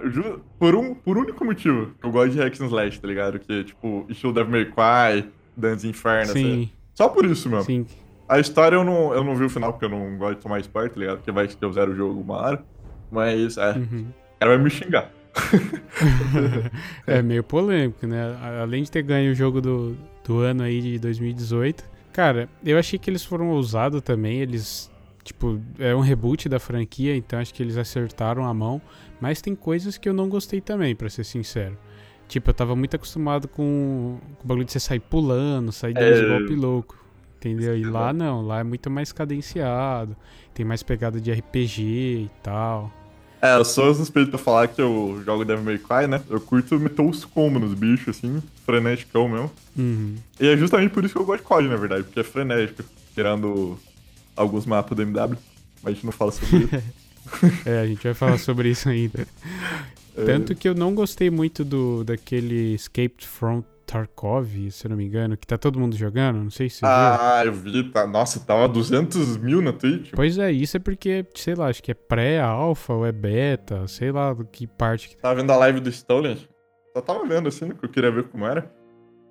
por 0.58 0.74
um 0.74 0.94
por 0.94 1.16
único 1.16 1.44
motivo, 1.44 1.92
eu 2.02 2.10
gosto 2.10 2.32
de 2.32 2.38
Hack 2.40 2.60
and 2.60 2.66
Slash, 2.66 3.00
tá 3.00 3.08
ligado? 3.08 3.38
Que, 3.38 3.64
tipo, 3.64 4.04
estilo 4.08 4.32
Devil 4.32 4.50
May 4.52 4.64
Cry, 4.66 5.30
Dance 5.56 5.86
Inferno, 5.88 6.32
assim. 6.32 6.42
Sim, 6.66 6.70
Só 6.94 7.08
por 7.08 7.24
isso, 7.24 7.48
mesmo. 7.48 7.64
sim. 7.64 7.86
A 8.28 8.38
história 8.38 8.76
eu 8.76 8.84
não, 8.84 9.12
eu 9.14 9.22
não 9.22 9.34
vi 9.36 9.44
o 9.44 9.50
final 9.50 9.72
porque 9.72 9.84
eu 9.84 9.90
não 9.90 10.16
gosto 10.16 10.36
de 10.36 10.42
tomar 10.42 10.58
spoiler, 10.60 10.92
tá 10.92 10.98
ligado? 11.00 11.16
Porque 11.18 11.30
vai 11.32 11.46
que 11.46 11.62
eu 11.62 11.72
zero 11.72 11.92
o 11.92 11.94
jogo 11.96 12.20
uma 12.20 12.36
hora. 12.36 12.64
Mas, 13.10 13.56
é, 13.58 13.72
Uhum. 13.72 14.06
o 14.36 14.38
cara 14.38 14.54
vai 14.54 14.64
me 14.64 14.70
xingar. 14.70 15.10
é 17.06 17.22
meio 17.22 17.42
polêmico, 17.42 18.06
né? 18.06 18.36
Além 18.62 18.82
de 18.82 18.90
ter 18.90 19.02
ganho 19.02 19.32
o 19.32 19.34
jogo 19.34 19.60
do, 19.60 19.96
do 20.24 20.38
ano 20.38 20.62
aí 20.62 20.80
de 20.80 20.98
2018. 20.98 21.84
Cara, 22.12 22.48
eu 22.64 22.78
achei 22.78 22.98
que 22.98 23.10
eles 23.10 23.24
foram 23.24 23.50
ousados 23.50 24.00
também. 24.02 24.38
Eles, 24.40 24.90
tipo, 25.22 25.60
é 25.78 25.94
um 25.94 26.00
reboot 26.00 26.48
da 26.48 26.60
franquia, 26.60 27.16
então 27.16 27.38
acho 27.38 27.52
que 27.52 27.62
eles 27.62 27.76
acertaram 27.76 28.44
a 28.44 28.54
mão. 28.54 28.80
Mas 29.20 29.40
tem 29.40 29.54
coisas 29.54 29.96
que 29.98 30.08
eu 30.08 30.12
não 30.12 30.28
gostei 30.28 30.60
também, 30.60 30.94
pra 30.94 31.08
ser 31.08 31.24
sincero. 31.24 31.76
Tipo, 32.28 32.50
eu 32.50 32.54
tava 32.54 32.74
muito 32.74 32.96
acostumado 32.96 33.48
com, 33.48 34.18
com 34.38 34.44
o 34.44 34.46
bagulho 34.46 34.64
de 34.64 34.72
você 34.72 34.80
sair 34.80 35.00
pulando, 35.00 35.72
sair 35.72 35.94
dando 35.94 36.52
É. 36.52 36.56
louco. 36.56 36.98
Entendeu? 37.36 37.76
E 37.76 37.84
Sim, 37.84 37.90
lá 37.90 38.12
não, 38.12 38.40
lá 38.40 38.60
é 38.60 38.64
muito 38.64 38.90
mais 38.90 39.12
cadenciado. 39.12 40.16
Tem 40.54 40.64
mais 40.64 40.82
pegada 40.82 41.20
de 41.20 41.30
RPG 41.30 41.82
e 41.82 42.30
tal. 42.42 42.90
É, 43.44 43.56
eu 43.56 43.64
sou 43.64 43.94
suspeito 43.94 44.30
pra 44.30 44.38
falar 44.38 44.68
que 44.68 44.80
eu 44.80 45.20
jogo 45.22 45.44
Devil 45.44 45.64
May 45.64 45.76
Cry, 45.76 46.06
né? 46.08 46.22
Eu 46.30 46.40
curto 46.40 46.80
meter 46.80 47.02
os 47.02 47.26
combos 47.26 47.60
nos 47.60 47.74
bichos, 47.74 48.16
assim, 48.16 48.42
freneticão 48.64 49.28
mesmo. 49.28 49.50
Uhum. 49.76 50.16
E 50.40 50.48
é 50.48 50.56
justamente 50.56 50.92
por 50.92 51.04
isso 51.04 51.12
que 51.12 51.20
eu 51.20 51.26
gosto 51.26 51.42
de 51.42 51.46
COD, 51.46 51.68
na 51.68 51.76
verdade, 51.76 52.04
porque 52.04 52.20
é 52.20 52.24
frenético. 52.24 52.82
Tirando 53.14 53.78
alguns 54.34 54.64
mapas 54.64 54.96
do 54.96 55.02
MW, 55.02 55.36
mas 55.82 55.92
a 55.92 55.94
gente 55.94 56.06
não 56.06 56.12
fala 56.12 56.32
sobre 56.32 56.56
isso. 56.56 56.82
É, 57.66 57.80
a 57.80 57.86
gente 57.86 58.02
vai 58.02 58.14
falar 58.14 58.38
sobre 58.38 58.70
isso 58.70 58.88
ainda. 58.88 59.26
É, 60.16 60.24
Tanto 60.24 60.54
que 60.54 60.66
eu 60.66 60.74
não 60.74 60.94
gostei 60.94 61.28
muito 61.28 61.64
do 61.64 62.02
daquele 62.02 62.74
Escaped 62.74 63.26
from 63.26 63.62
Tarkov, 63.86 64.70
se 64.70 64.86
eu 64.86 64.90
não 64.90 64.96
me 64.96 65.04
engano, 65.04 65.36
que 65.36 65.46
tá 65.46 65.56
todo 65.56 65.78
mundo 65.78 65.96
jogando, 65.96 66.36
não 66.42 66.50
sei 66.50 66.68
se 66.68 66.76
você 66.80 66.86
viu. 66.86 66.94
Ah, 66.94 67.42
eu 67.44 67.52
vi, 67.52 67.90
tá. 67.90 68.06
Nossa, 68.06 68.40
tava 68.40 68.68
200 68.68 69.36
mil 69.38 69.60
na 69.62 69.72
Twitch. 69.72 70.10
Pois 70.14 70.38
é, 70.38 70.50
isso 70.50 70.76
é 70.76 70.80
porque, 70.80 71.26
sei 71.34 71.54
lá, 71.54 71.68
acho 71.68 71.82
que 71.82 71.90
é 71.90 71.94
pré-alfa 71.94 72.92
ou 72.92 73.06
é 73.06 73.12
beta, 73.12 73.86
sei 73.86 74.10
lá 74.10 74.32
do 74.32 74.44
que 74.44 74.66
parte 74.66 75.08
que 75.10 75.16
Tava 75.16 75.34
vendo 75.34 75.50
a 75.50 75.56
live 75.56 75.80
do 75.80 75.88
Stolen. 75.88 76.36
Só 76.96 77.00
tava 77.00 77.26
vendo, 77.26 77.48
assim, 77.48 77.70
que 77.70 77.84
eu 77.84 77.88
queria 77.88 78.10
ver 78.10 78.24
como 78.24 78.46
era. 78.46 78.72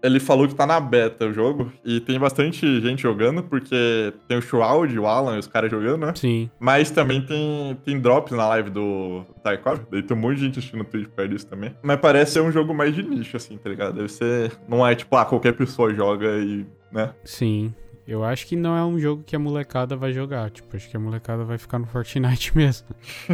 Ele 0.04 0.20
falou 0.20 0.48
que 0.48 0.54
tá 0.54 0.68
na 0.68 0.80
beta 0.80 1.26
o 1.26 1.34
jogo. 1.34 1.72
E 1.84 2.02
tem 2.02 2.20
bastante 2.20 2.82
gente 2.82 3.02
jogando, 3.02 3.42
porque 3.42 4.14
tem 4.28 4.38
o 4.38 4.42
Shroud, 4.42 5.00
o 5.00 5.08
Alan 5.08 5.38
e 5.38 5.40
os 5.40 5.48
caras 5.48 5.72
jogando, 5.72 6.06
né? 6.06 6.14
Sim, 6.16 6.50
Mas 6.60 6.92
também 6.92 7.22
tem, 7.22 7.76
tem 7.86 8.00
drops 8.00 8.36
na 8.36 8.48
live 8.50 8.70
do 8.70 9.24
Tarkov. 9.42 9.80
Daí 9.90 10.04
tem 10.04 10.18
um 10.18 10.20
monte 10.20 10.36
de 10.36 10.46
gente 10.46 10.60
assistindo 10.60 10.80
no 10.80 10.86
Twitch 10.86 11.08
por 11.08 11.28
disso 11.28 11.48
também. 11.48 11.74
Mas 11.82 12.00
parece 12.02 12.34
ser 12.34 12.42
um 12.42 12.52
jogo 12.52 12.74
mais 12.74 12.94
de 12.94 13.02
nicho, 13.02 13.38
assim, 13.38 13.58
tá 13.58 13.70
ligado? 13.70 13.96
Deve 13.96 14.10
ser. 14.10 14.52
Não 14.68 14.86
é 14.86 14.94
tipo, 14.94 15.16
ah, 15.16 15.26
qualquer 15.26 15.54
pessoa 15.54 15.94
joga 15.94 16.28
e. 16.38 16.66
né? 16.92 17.14
sim. 17.24 17.74
Eu 18.06 18.24
acho 18.24 18.46
que 18.48 18.56
não 18.56 18.76
é 18.76 18.84
um 18.84 19.00
jogo 19.00 19.24
que 19.24 19.34
a 19.34 19.40
molecada 19.40 19.96
vai 19.96 20.12
jogar. 20.12 20.50
Tipo, 20.52 20.76
acho 20.76 20.90
que 20.90 20.98
a 20.98 21.00
molecada 21.00 21.46
vai 21.46 21.58
ficar 21.58 21.80
no 21.80 21.86
Fortnite 21.88 22.52
mesmo. 22.56 22.88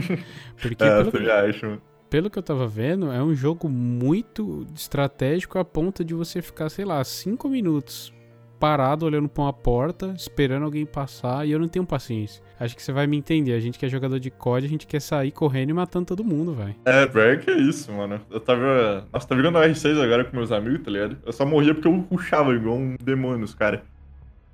Porque 0.61 0.83
É, 0.83 0.97
pelo, 0.97 1.11
também 1.11 1.31
acho, 1.31 1.65
mano. 1.65 1.81
Pelo 2.09 2.29
que 2.29 2.39
eu 2.39 2.43
tava 2.43 2.67
vendo, 2.67 3.11
é 3.11 3.21
um 3.21 3.35
jogo 3.35 3.69
muito 3.69 4.65
estratégico 4.75 5.59
a 5.59 5.65
ponto 5.65 6.03
de 6.03 6.13
você 6.13 6.41
ficar, 6.41 6.69
sei 6.69 6.85
lá, 6.85 7.03
cinco 7.03 7.47
minutos 7.47 8.11
parado 8.59 9.05
olhando 9.05 9.29
pra 9.29 9.43
uma 9.43 9.53
porta, 9.53 10.13
esperando 10.15 10.63
alguém 10.63 10.85
passar, 10.85 11.47
e 11.47 11.51
eu 11.51 11.59
não 11.59 11.67
tenho 11.67 11.85
paciência. 11.85 12.43
Acho 12.59 12.75
que 12.75 12.83
você 12.83 12.91
vai 12.91 13.07
me 13.07 13.17
entender. 13.17 13.53
A 13.53 13.59
gente 13.59 13.79
que 13.79 13.85
é 13.85 13.89
jogador 13.89 14.19
de 14.19 14.29
COD, 14.29 14.65
a 14.65 14.69
gente 14.69 14.85
quer 14.85 14.99
sair 14.99 15.31
correndo 15.31 15.69
e 15.69 15.73
matando 15.73 16.07
todo 16.07 16.25
mundo, 16.25 16.53
vai. 16.53 16.75
É, 16.83 17.05
pior 17.05 17.37
que 17.39 17.49
é 17.49 17.57
isso, 17.57 17.91
mano. 17.91 18.19
Eu 18.29 18.39
tava. 18.41 19.07
Nossa, 19.13 19.27
tava 19.27 19.41
jogando 19.41 19.63
R6 19.63 20.03
agora 20.03 20.25
com 20.25 20.35
meus 20.35 20.51
amigos, 20.51 20.83
tá 20.83 20.91
ligado? 20.91 21.17
Eu 21.25 21.31
só 21.31 21.45
morria 21.45 21.73
porque 21.73 21.87
eu 21.87 22.03
puxava 22.03 22.53
igual 22.53 22.75
um 22.75 22.95
demônio, 23.01 23.45
os 23.45 23.53
caras. 23.53 23.79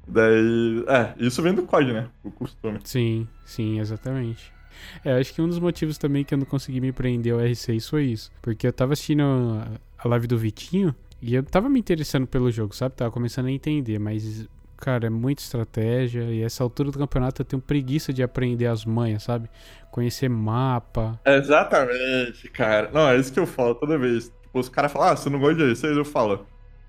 Daí. 0.07 0.85
É, 0.87 1.13
isso 1.17 1.41
vem 1.41 1.55
do 1.55 1.63
COD, 1.63 1.93
né? 1.93 2.07
O 2.23 2.29
costume. 2.29 2.79
Sim, 2.83 3.27
sim, 3.43 3.79
exatamente. 3.79 4.54
É, 5.03 5.13
acho 5.19 5.33
que 5.33 5.41
um 5.41 5.47
dos 5.47 5.59
motivos 5.59 5.97
também 5.97 6.23
que 6.23 6.33
eu 6.33 6.37
não 6.37 6.45
consegui 6.45 6.81
me 6.81 6.91
prender 6.91 7.33
ao 7.33 7.39
R6 7.39 7.89
foi 7.89 8.05
isso. 8.05 8.31
Porque 8.41 8.67
eu 8.67 8.73
tava 8.73 8.93
assistindo 8.93 9.21
a- 9.23 10.07
live 10.07 10.27
do 10.27 10.37
Vitinho 10.37 10.93
e 11.21 11.33
eu 11.35 11.43
tava 11.43 11.67
me 11.69 11.79
interessando 11.79 12.27
pelo 12.27 12.51
jogo, 12.51 12.75
sabe? 12.75 12.95
Tava 12.95 13.09
começando 13.11 13.47
a 13.47 13.51
entender, 13.51 13.97
mas, 13.99 14.47
cara, 14.77 15.07
é 15.07 15.09
muita 15.09 15.41
estratégia 15.41 16.23
e 16.23 16.41
essa 16.43 16.63
altura 16.63 16.91
do 16.91 16.99
campeonato 16.99 17.41
eu 17.41 17.45
tenho 17.45 17.61
preguiça 17.61 18.13
de 18.13 18.21
aprender 18.21 18.67
as 18.67 18.85
manhas, 18.85 19.23
sabe? 19.23 19.49
Conhecer 19.91 20.29
mapa. 20.29 21.19
Exatamente, 21.25 22.49
cara. 22.49 22.89
Não, 22.93 23.07
é 23.09 23.17
isso 23.17 23.31
que 23.33 23.39
eu 23.39 23.47
falo 23.47 23.75
toda 23.75 23.97
vez. 23.97 24.31
Tipo, 24.43 24.59
os 24.59 24.69
caras 24.69 24.91
falam, 24.91 25.09
ah, 25.09 25.15
você 25.15 25.29
não 25.29 25.39
gosta 25.39 25.55
de 25.55 25.63
R6? 25.71 25.97
Eu 25.97 26.05
falo. 26.05 26.45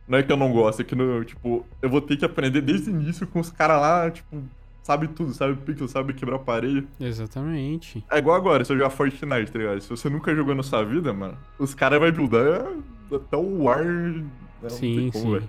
Não 0.08 0.18
é 0.18 0.22
que 0.22 0.30
eu 0.30 0.36
não 0.36 0.52
gosto, 0.52 0.82
é 0.82 0.84
que, 0.84 0.94
no, 0.94 1.24
tipo, 1.24 1.66
eu 1.82 1.90
vou 1.90 2.00
ter 2.00 2.16
que 2.16 2.24
aprender 2.24 2.60
desde 2.60 2.90
o 2.90 2.92
início 3.00 3.26
com 3.26 3.40
os 3.40 3.50
caras 3.50 3.80
lá, 3.80 4.08
tipo, 4.10 4.40
sabe 4.86 5.08
tudo, 5.08 5.34
sabe 5.34 5.56
pixel, 5.56 5.88
sabe 5.88 6.14
quebrar 6.14 6.36
aparelho. 6.36 6.86
Exatamente. 7.00 8.04
É 8.08 8.18
igual 8.18 8.36
agora, 8.36 8.64
se 8.64 8.72
eu 8.72 8.76
jogar 8.76 8.90
Fortnite, 8.90 9.50
tá 9.50 9.58
ligado? 9.58 9.80
Se 9.80 9.90
você 9.90 10.08
nunca 10.08 10.32
jogou 10.32 10.54
na 10.54 10.62
sua 10.62 10.84
vida, 10.84 11.12
mano, 11.12 11.36
os 11.58 11.74
caras 11.74 11.98
vão 11.98 12.12
buildar 12.12 12.68
até 13.12 13.36
o 13.36 13.68
ar. 13.68 13.84
né? 13.84 14.24
Sim, 14.68 15.10
como, 15.12 15.24
sim. 15.24 15.32
velho. 15.32 15.48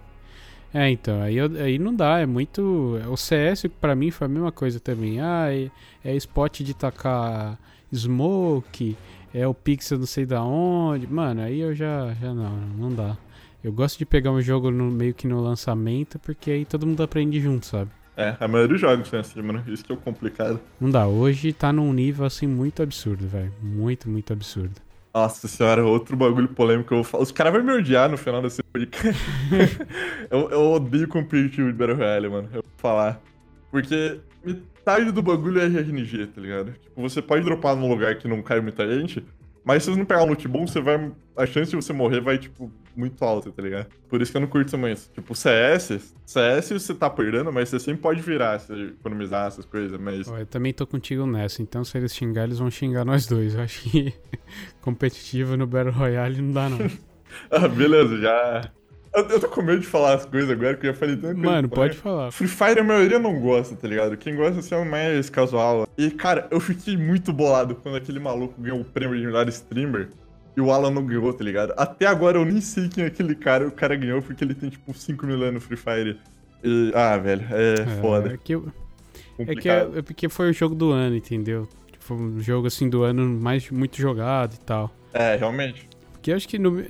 É, 0.74 0.89
então, 0.89 1.22
aí, 1.22 1.39
aí 1.39 1.77
não 1.77 1.96
dá, 1.96 2.17
é 2.17 2.25
muito. 2.25 3.00
O 3.08 3.15
CS 3.15 3.67
pra 3.79 3.96
mim 3.96 4.10
foi 4.10 4.25
a 4.25 4.27
mesma 4.27 4.51
coisa 4.51 4.79
também. 4.79 5.22
Ah, 5.22 5.53
é, 5.53 5.70
é 6.03 6.15
spot 6.15 6.62
de 6.62 6.74
tacar 6.74 7.60
smoke, 7.94 8.98
é 9.32 9.48
o 9.48 9.53
pixel 9.53 10.00
não 10.00 10.08
sei 10.08 10.25
da 10.25 10.44
onde. 10.44 11.06
Mano, 11.06 11.41
aí 11.41 11.60
eu 11.60 11.75
já, 11.75 12.12
já 12.15 12.34
não, 12.34 12.58
não 12.75 12.91
dá. 12.91 13.15
Eu 13.63 13.72
gosto 13.72 14.00
de 14.00 14.06
pegar 14.06 14.32
um 14.32 14.41
jogo 14.41 14.72
no, 14.72 14.89
meio 14.89 15.13
que 15.13 15.27
no 15.27 15.41
lançamento, 15.41 16.17
porque 16.17 16.50
aí 16.50 16.65
todo 16.65 16.88
mundo 16.88 17.03
aprende 17.03 17.39
junto, 17.39 17.67
sabe? 17.67 17.91
É, 18.17 18.36
a 18.39 18.47
maioria 18.47 18.74
dos 18.74 18.81
jogos 18.81 19.07
são 19.07 19.19
assim, 19.19 19.39
mano. 19.43 19.63
Isso 19.67 19.86
que 19.86 19.91
é 19.91 19.95
o 19.95 19.97
complicado. 19.97 20.59
Não 20.81 20.89
dá, 20.89 21.07
hoje 21.07 21.53
tá 21.53 21.71
num 21.71 21.93
nível 21.93 22.25
assim 22.25 22.47
muito 22.47 22.81
absurdo, 22.81 23.27
velho. 23.27 23.53
Muito, 23.62 24.09
muito 24.09 24.33
absurdo. 24.33 24.81
Nossa 25.13 25.47
senhora, 25.47 25.86
outro 25.86 26.17
bagulho 26.17 26.47
polêmico 26.47 26.88
que 26.88 26.93
eu 26.95 26.97
vou 26.97 27.03
falar. 27.03 27.24
Os 27.24 27.31
caras 27.31 27.53
vão 27.53 27.63
me 27.63 27.74
odiar 27.74 28.09
no 28.09 28.17
final 28.17 28.41
desse 28.41 28.63
podcast. 28.63 29.21
eu, 30.31 30.50
eu 30.50 30.71
odeio 30.71 31.07
competitivo 31.07 31.71
de 31.71 31.77
Battle 31.77 31.97
Royale, 31.97 32.29
mano. 32.29 32.50
Eu 32.51 32.63
vou 32.63 32.71
falar. 32.77 33.21
Porque 33.69 34.19
metade 34.43 35.12
do 35.12 35.21
bagulho 35.21 35.62
é 35.62 35.65
RNG, 35.65 36.27
tá 36.27 36.41
ligado? 36.41 36.71
Tipo, 36.71 37.01
você 37.01 37.21
pode 37.21 37.43
dropar 37.43 37.75
num 37.75 37.88
lugar 37.88 38.15
que 38.17 38.27
não 38.27 38.41
cai 38.41 38.59
muita 38.62 38.88
gente, 38.88 39.24
mas 39.63 39.83
se 39.83 39.91
você 39.91 39.97
não 39.97 40.05
pegar 40.05 40.24
um 40.24 40.27
loot 40.27 40.47
bom, 40.47 40.65
você 40.65 40.81
vai. 40.81 41.12
A 41.36 41.45
chance 41.45 41.69
de 41.69 41.75
você 41.75 41.93
morrer 41.93 42.21
vai, 42.21 42.38
tipo, 42.39 42.71
muito 42.98 43.24
alta, 43.24 43.51
tá 43.51 43.62
ligado? 43.62 43.88
Por 44.10 44.22
isso 44.22 44.32
que 44.32 44.38
eu 44.38 44.42
não 44.42 44.48
curto 44.48 44.75
isso. 44.88 45.10
Tipo, 45.13 45.36
CS, 45.36 46.13
CS 46.25 46.70
você 46.70 46.94
tá 46.94 47.10
perdendo, 47.10 47.51
mas 47.54 47.70
você 47.70 47.80
sempre 47.80 48.01
pode 48.01 48.22
virar, 48.22 48.60
se 48.60 48.74
economizar 48.74 49.48
essas 49.48 49.66
coisas, 49.66 50.00
mas. 50.00 50.27
Eu 50.27 50.46
também 50.46 50.74
tô 50.74 50.86
contigo 50.88 51.25
nessa, 51.25 51.62
então 51.62 51.84
se 51.84 51.98
eles 51.98 52.13
xingar, 52.16 52.44
eles 52.44 52.60
vão 52.60 52.72
xingar 52.72 53.06
nós 53.06 53.25
dois. 53.25 53.56
Eu 53.56 53.62
acho 53.62 53.82
que 53.84 54.13
competitivo 54.82 55.56
no 55.56 55.68
Battle 55.68 55.94
Royale 55.94 56.42
não 56.42 56.51
dá, 56.51 56.70
não. 56.70 56.80
ah, 57.51 57.68
beleza, 57.68 58.18
já. 58.18 58.72
Eu, 59.13 59.39
tô 59.39 59.48
com 59.48 59.63
medo 59.63 59.80
de 59.80 59.88
falar 59.88 60.13
as 60.13 60.25
coisas 60.25 60.50
agora, 60.51 60.74
porque 60.74 60.88
eu 60.88 60.94
já 60.94 61.00
falei 61.00 61.16
tanto 61.16 61.39
Mano, 61.39 61.68
pode 61.68 61.98
falar. 61.98 62.32
Free 62.32 62.48
Fire 62.48 62.80
a 62.80 62.84
maioria 62.84 63.18
não 63.18 63.39
gosta, 63.39 63.75
tá 63.75 63.88
ligado? 63.88 64.16
Quem 64.16 64.36
gosta 64.36 64.60
assim, 64.60 64.75
é 64.75 64.77
o 64.77 64.86
mais 64.86 65.27
casual. 65.27 65.88
E, 65.98 66.12
cara, 66.12 66.48
eu 66.51 66.60
fiquei 66.60 66.96
muito 66.96 67.34
bolado 67.34 67.74
quando 67.75 67.96
aquele 67.96 68.20
maluco 68.20 68.62
ganhou 68.62 68.80
o 68.80 68.86
prêmio 68.86 69.18
de 69.18 69.25
melhor 69.25 69.48
streamer 69.48 70.10
e 70.57 70.61
o 70.61 70.71
Alan 70.71 70.89
não 70.89 71.05
ganhou, 71.05 71.31
tá 71.31 71.43
ligado? 71.43 71.71
Até 71.77 72.07
agora 72.07 72.39
eu 72.39 72.43
nem 72.43 72.59
sei 72.59 72.89
quem 72.89 73.03
é 73.03 73.07
aquele 73.07 73.35
cara, 73.35 73.67
o 73.67 73.71
cara 73.71 73.95
ganhou 73.95 74.23
porque 74.23 74.43
ele 74.43 74.55
tem, 74.55 74.71
tipo, 74.71 74.91
5 74.91 75.25
mil 75.27 75.35
anos 75.43 75.53
no 75.53 75.61
Free 75.61 75.77
Fire. 75.77 76.19
E, 76.63 76.91
ah, 76.95 77.15
velho, 77.15 77.45
é, 77.51 77.73
é 77.81 77.85
foda. 78.01 78.33
É 78.33 78.37
que, 78.37 78.55
eu, 78.55 78.65
é 79.37 79.55
que 79.55 79.69
é, 79.69 79.87
é, 79.97 80.01
porque 80.01 80.27
foi 80.27 80.49
o 80.49 80.53
jogo 80.53 80.73
do 80.73 80.91
ano, 80.91 81.15
entendeu? 81.15 81.69
Foi 81.99 82.17
um 82.17 82.39
jogo, 82.41 82.65
assim, 82.65 82.89
do 82.89 83.03
ano 83.03 83.23
mais 83.39 83.69
muito 83.69 83.97
jogado 83.97 84.55
e 84.55 84.59
tal. 84.61 84.91
É, 85.13 85.35
realmente. 85.35 85.87
Porque 86.13 86.31
eu 86.31 86.35
acho 86.35 86.47
que 86.47 86.57
no, 86.57 86.83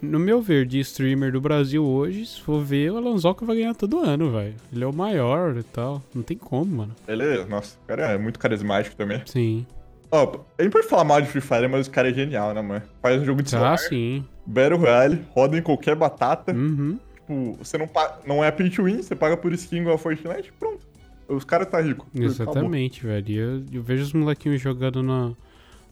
no 0.00 0.18
meu 0.18 0.42
ver, 0.42 0.66
de 0.66 0.80
streamer 0.80 1.30
do 1.30 1.40
Brasil 1.40 1.84
hoje, 1.84 2.26
se 2.26 2.40
for 2.40 2.60
ver, 2.60 2.90
o 2.90 2.96
Alonsoca 2.96 3.46
vai 3.46 3.54
ganhar 3.54 3.74
todo 3.74 4.00
ano, 4.00 4.32
velho. 4.32 4.54
Ele 4.72 4.82
é 4.82 4.86
o 4.86 4.92
maior 4.92 5.56
e 5.56 5.62
tal. 5.62 6.02
Não 6.12 6.24
tem 6.24 6.36
como, 6.36 6.78
mano. 6.78 6.96
Ele 7.06 7.22
é, 7.22 7.44
nossa, 7.44 7.76
o 7.84 7.86
cara 7.86 8.10
é 8.10 8.18
muito 8.18 8.40
carismático 8.40 8.96
também. 8.96 9.22
Sim. 9.26 9.64
Ó, 10.12 10.44
a 10.58 10.62
gente 10.62 10.72
pode 10.72 10.86
falar 10.86 11.04
mal 11.04 11.20
de 11.20 11.26
Free 11.26 11.40
Fire, 11.40 11.66
mas 11.68 11.86
o 11.86 11.90
cara 11.90 12.10
é 12.10 12.14
genial, 12.14 12.52
né, 12.52 12.60
mano? 12.60 12.82
Faz 13.00 13.20
um 13.20 13.24
jogo 13.24 13.42
de 13.42 13.48
ah, 13.48 13.50
celular. 13.50 13.72
Ah, 13.72 13.78
sim. 13.78 14.24
Battle 14.46 14.78
Royale, 14.78 15.24
roda 15.30 15.58
em 15.58 15.62
qualquer 15.62 15.96
batata. 15.96 16.52
Uhum. 16.52 16.98
Tipo, 17.14 17.56
você 17.58 17.78
não, 17.78 17.88
paga, 17.88 18.18
não 18.26 18.44
é 18.44 18.50
pay 18.50 18.68
to 18.68 18.84
win, 18.84 19.02
você 19.02 19.16
paga 19.16 19.36
por 19.36 19.52
skin 19.54 19.78
igual 19.78 19.94
a 19.94 19.98
Fortnite, 19.98 20.52
pronto. 20.58 20.86
Os 21.28 21.44
caras 21.44 21.66
tá 21.68 21.80
rico. 21.80 22.06
Exatamente, 22.14 23.06
velho. 23.06 23.34
Eu, 23.34 23.64
eu 23.72 23.82
vejo 23.82 24.02
os 24.02 24.12
molequinhos 24.12 24.60
jogando 24.60 25.02
na, 25.02 25.32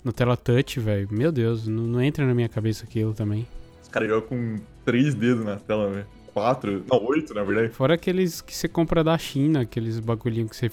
na 0.04 0.12
tela 0.12 0.36
touch, 0.36 0.78
velho. 0.78 1.08
Meu 1.10 1.32
Deus, 1.32 1.66
não, 1.66 1.84
não 1.84 2.02
entra 2.02 2.26
na 2.26 2.34
minha 2.34 2.48
cabeça 2.48 2.84
aquilo 2.84 3.14
também 3.14 3.46
cara 3.90 4.06
joga 4.06 4.26
com 4.26 4.56
três 4.84 5.14
dedos 5.14 5.44
na 5.44 5.56
tela, 5.56 5.90
velho. 5.90 6.06
Quatro, 6.32 6.84
não, 6.90 7.04
oito, 7.06 7.34
na 7.34 7.42
verdade. 7.42 7.70
Fora 7.70 7.94
aqueles 7.94 8.40
que 8.40 8.54
você 8.54 8.68
compra 8.68 9.02
da 9.02 9.18
China, 9.18 9.62
aqueles 9.62 9.98
bagulhinhos 9.98 10.50
que 10.50 10.56
você. 10.56 10.70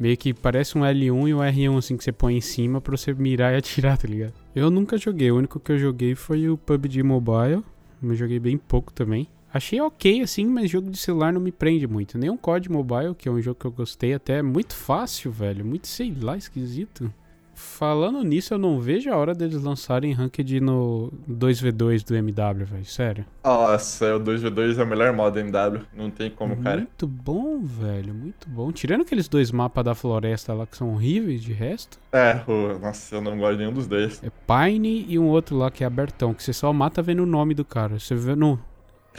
Meio 0.00 0.16
que 0.16 0.32
parece 0.32 0.78
um 0.78 0.80
L1 0.80 1.28
e 1.28 1.34
um 1.34 1.38
R1 1.40 1.76
assim 1.76 1.94
que 1.94 2.02
você 2.02 2.10
põe 2.10 2.34
em 2.34 2.40
cima 2.40 2.80
pra 2.80 2.96
você 2.96 3.12
mirar 3.12 3.52
e 3.52 3.58
atirar, 3.58 3.98
tá 3.98 4.08
ligado? 4.08 4.32
Eu 4.54 4.70
nunca 4.70 4.96
joguei, 4.96 5.30
o 5.30 5.36
único 5.36 5.60
que 5.60 5.72
eu 5.72 5.78
joguei 5.78 6.14
foi 6.14 6.48
o 6.48 6.56
PUBG 6.56 7.02
Mobile. 7.02 7.62
Eu 8.02 8.14
joguei 8.14 8.38
bem 8.38 8.56
pouco 8.56 8.90
também. 8.94 9.28
Achei 9.52 9.78
ok, 9.78 10.22
assim, 10.22 10.46
mas 10.46 10.70
jogo 10.70 10.90
de 10.90 10.96
celular 10.96 11.32
não 11.32 11.40
me 11.40 11.52
prende 11.52 11.86
muito. 11.86 12.16
Nem 12.16 12.30
um 12.30 12.36
COD 12.36 12.70
Mobile, 12.70 13.14
que 13.14 13.28
é 13.28 13.32
um 13.32 13.42
jogo 13.42 13.60
que 13.60 13.66
eu 13.66 13.72
gostei 13.72 14.14
até. 14.14 14.38
É 14.38 14.42
muito 14.42 14.74
fácil, 14.74 15.30
velho. 15.30 15.64
Muito, 15.64 15.86
sei 15.86 16.14
lá, 16.18 16.36
esquisito. 16.36 17.12
Falando 17.60 18.22
nisso, 18.22 18.54
eu 18.54 18.58
não 18.58 18.80
vejo 18.80 19.10
a 19.10 19.16
hora 19.16 19.34
deles 19.34 19.62
lançarem 19.62 20.14
Ranked 20.14 20.60
no 20.60 21.12
2v2 21.28 22.02
do 22.02 22.16
MW, 22.16 22.64
velho. 22.64 22.84
Sério. 22.86 23.26
Nossa, 23.44 24.16
o 24.16 24.20
2v2 24.20 24.78
é 24.78 24.82
o 24.82 24.86
melhor 24.86 25.12
modo 25.12 25.34
do 25.34 25.40
MW. 25.40 25.84
Não 25.94 26.10
tem 26.10 26.30
como, 26.30 26.54
muito 26.54 26.64
cara. 26.64 26.78
Muito 26.78 27.06
bom, 27.06 27.60
velho. 27.60 28.14
Muito 28.14 28.48
bom. 28.48 28.72
Tirando 28.72 29.02
aqueles 29.02 29.28
dois 29.28 29.52
mapas 29.52 29.84
da 29.84 29.94
floresta 29.94 30.54
lá 30.54 30.66
que 30.66 30.74
são 30.74 30.94
horríveis 30.94 31.42
de 31.42 31.52
resto. 31.52 31.98
É, 32.12 32.40
nossa, 32.80 33.16
eu 33.16 33.20
não 33.20 33.38
gosto 33.38 33.52
de 33.52 33.58
nenhum 33.58 33.74
dos 33.74 33.86
dois. 33.86 34.22
É 34.24 34.30
Pine 34.30 35.04
e 35.06 35.18
um 35.18 35.28
outro 35.28 35.54
lá 35.56 35.70
que 35.70 35.84
é 35.84 35.86
abertão, 35.86 36.32
que 36.32 36.42
você 36.42 36.54
só 36.54 36.72
mata 36.72 37.02
vendo 37.02 37.22
o 37.22 37.26
nome 37.26 37.54
do 37.54 37.64
cara. 37.64 37.98
Você 37.98 38.14
vê 38.14 38.34
no. 38.34 38.58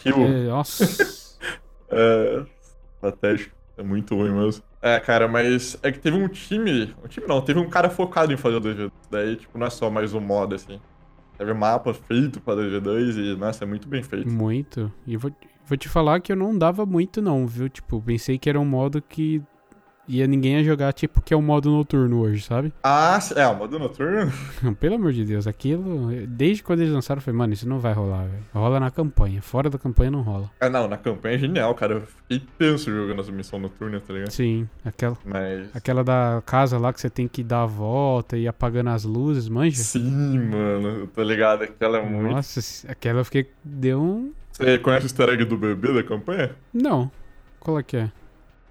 Rio. 0.04 0.16
É, 0.26 0.48
nossa. 0.48 0.84
é. 1.92 2.44
Patético. 3.00 3.56
É 3.78 3.84
muito 3.84 4.16
ruim 4.16 4.32
mesmo. 4.32 4.64
É, 4.82 5.00
cara, 5.00 5.28
mas 5.28 5.78
é 5.84 5.92
que 5.92 6.00
teve 6.00 6.18
um 6.18 6.28
time. 6.28 6.94
Um 7.04 7.08
time 7.08 7.28
não, 7.28 7.42
teve 7.42 7.60
um 7.60 7.70
cara 7.70 7.90
focado 7.90 8.34
em 8.34 8.38
fazer 8.38 8.56
o 8.56 8.62
2v2. 8.62 8.92
Daí, 9.12 9.36
tipo, 9.36 9.58
não 9.58 9.68
é 9.68 9.70
só 9.70 9.90
mais 9.90 10.14
um 10.14 10.20
modo, 10.20 10.56
assim. 10.56 10.80
Teve 11.38 11.54
mapa 11.54 11.94
feito 11.94 12.42
pra 12.42 12.56
2v2 12.56 13.18
e, 13.18 13.38
nossa, 13.38 13.64
é 13.64 13.68
muito 13.68 13.88
bem 13.88 14.02
feito. 14.02 14.30
Muito. 14.30 14.92
E 15.06 15.16
vou, 15.18 15.32
vou 15.66 15.78
te 15.78 15.88
falar 15.88 16.20
que 16.20 16.32
eu 16.32 16.36
não 16.36 16.58
dava 16.58 16.86
muito, 16.86 17.22
não, 17.22 17.46
viu? 17.46 17.70
Tipo, 17.70 18.02
pensei 18.02 18.40
que 18.40 18.50
era 18.50 18.60
um 18.60 18.66
modo 18.66 19.02
que 19.02 19.42
ia 20.08 20.28
ninguém 20.28 20.58
ia 20.58 20.64
jogar, 20.64 20.92
tipo, 20.94 21.22
que 21.22 21.34
é 21.34 21.38
o 21.38 21.42
modo 21.42 21.70
noturno 21.70 22.22
hoje, 22.22 22.44
sabe? 22.44 22.74
Ah, 22.84 23.20
é, 23.36 23.48
o 23.48 23.56
modo 23.56 23.80
noturno? 23.80 24.32
Pelo 24.80 24.96
amor 24.96 25.14
de 25.14 25.26
Deus, 25.26 25.48
aquilo, 25.48 26.12
desde 26.28 26.64
quando 26.64 26.82
eles 26.82 26.94
lançaram, 26.94 27.20
eu 27.20 27.24
falei, 27.24 27.38
mano, 27.38 27.54
isso 27.54 27.68
não 27.68 27.80
vai 27.80 27.94
rolar, 27.94 28.26
velho. 28.26 28.44
Rola 28.54 28.80
na 28.80 28.92
campanha, 28.92 29.42
fora 29.42 29.70
da 29.70 29.78
campanha 29.78 30.12
não 30.12 30.22
rola. 30.22 30.50
É, 30.60 30.70
não, 30.70 30.88
na 30.88 30.98
campanha 30.98 31.36
é 31.36 31.40
genial, 31.40 31.74
cara. 31.76 31.96
Eu 31.96 32.02
fiquei 32.02 32.42
tenso 32.58 32.92
jogando 32.92 33.22
essa 33.22 33.32
missão 33.32 33.60
noturna, 33.60 34.00
tá 34.00 34.14
ligado? 34.14 34.32
Sim, 34.32 34.68
aquela, 34.84 35.18
Mas... 35.26 35.76
aquela 35.76 36.04
da 36.04 36.42
casa 36.46 36.78
lá 36.78 36.92
que 36.92 37.00
você 37.00 37.10
tem 37.10 37.28
que 37.28 37.44
dar 37.44 37.64
a 37.64 37.68
volta 37.68 38.38
e 38.38 38.44
ir 38.44 38.48
apagando 38.48 38.90
as 38.90 39.04
luzes, 39.04 39.48
manja? 39.48 39.78
Sim, 39.78 40.40
mano, 40.40 41.08
tô 41.08 41.24
ligado, 41.24 41.64
aquela 41.64 42.00
é 42.00 42.06
muito... 42.06 42.34
Nossa, 42.34 42.62
aquela 42.90 43.20
eu 43.22 43.26
fiquei, 43.26 43.50
deu 43.64 44.02
um... 44.02 44.32
Você 44.52 44.78
conhece 44.78 45.06
o 45.06 45.08
easter 45.08 45.30
egg 45.30 45.46
do 45.46 45.58
bebê 45.58 45.94
da 45.94 46.04
campanha? 46.04 46.52
Não, 46.74 47.10
qual 47.60 47.80
é 47.80 47.84
que 47.84 47.98
é? 47.98 48.12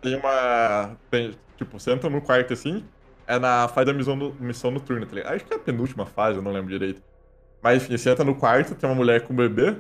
Tem 0.01 0.17
uma. 0.17 0.97
Tem, 1.11 1.35
tipo, 1.57 1.79
você 1.79 1.93
entra 1.93 2.09
no 2.09 2.21
quarto 2.21 2.53
assim, 2.53 2.85
é 3.27 3.39
na 3.39 3.69
fase 3.69 3.87
da 3.87 3.93
missão, 3.93 4.17
missão 4.41 4.71
noturna, 4.71 5.07
tá 5.07 5.15
ligado? 5.15 5.35
Acho 5.35 5.45
que 5.45 5.53
é 5.53 5.57
a 5.57 5.61
penúltima 5.61 6.07
fase, 6.07 6.39
eu 6.39 6.43
não 6.43 6.53
lembro 6.53 6.71
direito. 6.71 7.03
Mas 7.63 7.83
enfim, 7.83 7.97
você 7.97 8.11
entra 8.11 8.25
no 8.25 8.35
quarto, 8.35 8.75
tem 8.75 8.89
uma 8.89 8.97
mulher 8.97 9.23
com 9.23 9.33
um 9.33 9.37
bebê. 9.37 9.77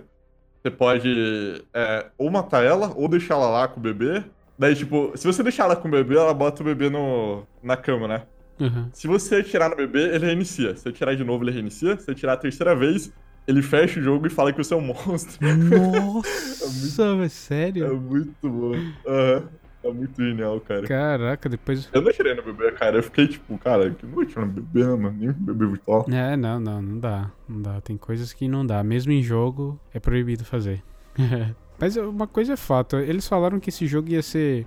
Você 0.62 0.70
pode 0.70 1.64
é, 1.72 2.06
ou 2.18 2.30
matar 2.30 2.62
ela, 2.62 2.92
ou 2.94 3.08
deixar 3.08 3.34
ela 3.34 3.48
lá 3.48 3.68
com 3.68 3.80
o 3.80 3.82
bebê. 3.82 4.22
Daí, 4.58 4.76
tipo, 4.76 5.12
se 5.16 5.26
você 5.26 5.42
deixar 5.42 5.64
ela 5.64 5.74
com 5.74 5.88
o 5.88 5.90
bebê, 5.90 6.16
ela 6.16 6.34
bota 6.34 6.62
o 6.62 6.64
bebê 6.64 6.90
no, 6.90 7.46
na 7.62 7.78
cama, 7.78 8.06
né? 8.06 8.22
Uhum. 8.60 8.90
Se 8.92 9.06
você 9.06 9.36
atirar 9.36 9.70
no 9.70 9.76
bebê, 9.76 10.14
ele 10.14 10.26
reinicia. 10.26 10.76
Se 10.76 10.82
você 10.82 10.90
atirar 10.90 11.16
de 11.16 11.24
novo, 11.24 11.42
ele 11.42 11.50
reinicia. 11.50 11.96
Se 11.96 12.04
você 12.04 12.10
atirar 12.10 12.34
a 12.34 12.36
terceira 12.36 12.76
vez, 12.76 13.10
ele 13.48 13.62
fecha 13.62 13.98
o 13.98 14.02
jogo 14.02 14.26
e 14.26 14.30
fala 14.30 14.52
que 14.52 14.62
você 14.62 14.74
é 14.74 14.76
um 14.76 14.82
monstro. 14.82 15.38
Nossa, 15.40 17.02
é 17.02 17.14
muito, 17.14 17.30
sério? 17.30 17.86
É 17.86 17.90
muito 17.90 18.50
bom. 18.50 18.74
Aham. 19.06 19.36
Uhum. 19.36 19.59
É 19.82 19.90
muito 19.90 20.22
genial, 20.22 20.60
cara. 20.60 20.86
Caraca, 20.86 21.48
depois. 21.48 21.88
Eu 21.92 22.02
não 22.02 22.12
tirei 22.12 22.34
no 22.34 22.42
bebê, 22.42 22.70
cara. 22.72 22.98
Eu 22.98 23.02
fiquei 23.02 23.26
tipo, 23.26 23.56
cara, 23.58 23.90
que 23.90 24.06
não 24.06 24.24
tirei 24.24 24.44
no 24.44 24.52
bebê, 24.52 24.84
mano. 24.84 25.16
Nem 25.18 25.32
bebê 25.32 25.66
virtual. 25.66 26.06
É, 26.10 26.36
não, 26.36 26.60
não, 26.60 26.82
não 26.82 26.98
dá. 26.98 27.30
Não 27.48 27.62
dá. 27.62 27.80
Tem 27.80 27.96
coisas 27.96 28.32
que 28.32 28.46
não 28.46 28.64
dá. 28.66 28.82
Mesmo 28.84 29.12
em 29.12 29.22
jogo, 29.22 29.80
é 29.94 29.98
proibido 29.98 30.44
fazer. 30.44 30.82
Mas 31.78 31.96
uma 31.96 32.26
coisa 32.26 32.52
é 32.52 32.56
fato. 32.56 32.96
Eles 32.96 33.26
falaram 33.26 33.58
que 33.58 33.70
esse 33.70 33.86
jogo 33.86 34.10
ia 34.10 34.22
ser 34.22 34.66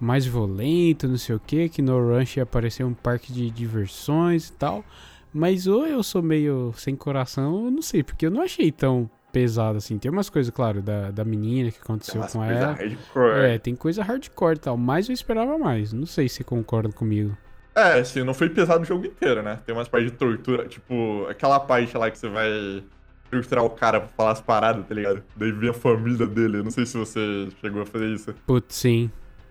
mais 0.00 0.24
violento, 0.26 1.08
não 1.08 1.18
sei 1.18 1.36
o 1.36 1.40
que, 1.40 1.68
que 1.68 1.82
no 1.82 2.08
Ranch 2.08 2.36
ia 2.36 2.42
aparecer 2.42 2.84
um 2.84 2.94
parque 2.94 3.32
de 3.32 3.50
diversões 3.50 4.48
e 4.48 4.52
tal. 4.54 4.84
Mas 5.32 5.66
ou 5.66 5.86
eu 5.86 6.02
sou 6.02 6.22
meio 6.22 6.72
sem 6.76 6.96
coração, 6.96 7.66
eu 7.66 7.70
não 7.70 7.82
sei, 7.82 8.02
porque 8.02 8.24
eu 8.24 8.30
não 8.30 8.40
achei 8.40 8.72
tão 8.72 9.10
pesado, 9.36 9.76
assim. 9.76 9.98
Tem 9.98 10.10
umas 10.10 10.30
coisas, 10.30 10.50
claro, 10.50 10.80
da, 10.80 11.10
da 11.10 11.22
menina 11.22 11.70
que 11.70 11.78
aconteceu 11.78 12.22
com 12.22 12.42
ela. 12.42 12.72
Hardcore. 12.72 13.44
É, 13.44 13.58
tem 13.58 13.76
coisa 13.76 14.02
hardcore 14.02 14.56
e 14.56 14.58
tal. 14.58 14.78
Mas 14.78 15.08
eu 15.08 15.12
esperava 15.12 15.58
mais. 15.58 15.92
Não 15.92 16.06
sei 16.06 16.26
se 16.26 16.42
concorda 16.42 16.90
comigo. 16.90 17.36
É, 17.74 18.00
assim, 18.00 18.22
não 18.22 18.32
foi 18.32 18.48
pesado 18.48 18.80
o 18.80 18.86
jogo 18.86 19.04
inteiro, 19.04 19.42
né? 19.42 19.58
Tem 19.66 19.74
umas 19.74 19.88
partes 19.88 20.10
de 20.10 20.16
tortura, 20.16 20.66
tipo, 20.66 21.26
aquela 21.28 21.60
parte 21.60 21.94
lá 21.98 22.10
que 22.10 22.16
você 22.16 22.26
vai 22.26 22.82
torturar 23.30 23.62
o 23.62 23.68
cara 23.68 24.00
pra 24.00 24.08
falar 24.08 24.32
as 24.32 24.40
paradas, 24.40 24.86
tá 24.86 24.94
ligado? 24.94 25.22
Daí 25.36 25.52
vem 25.52 25.68
a 25.68 25.74
família 25.74 26.26
dele. 26.26 26.62
Não 26.62 26.70
sei 26.70 26.86
se 26.86 26.96
você 26.96 27.48
chegou 27.60 27.82
a 27.82 27.86
fazer 27.86 28.06
isso. 28.06 28.34
Putz, 28.46 28.74
sim. 28.74 29.10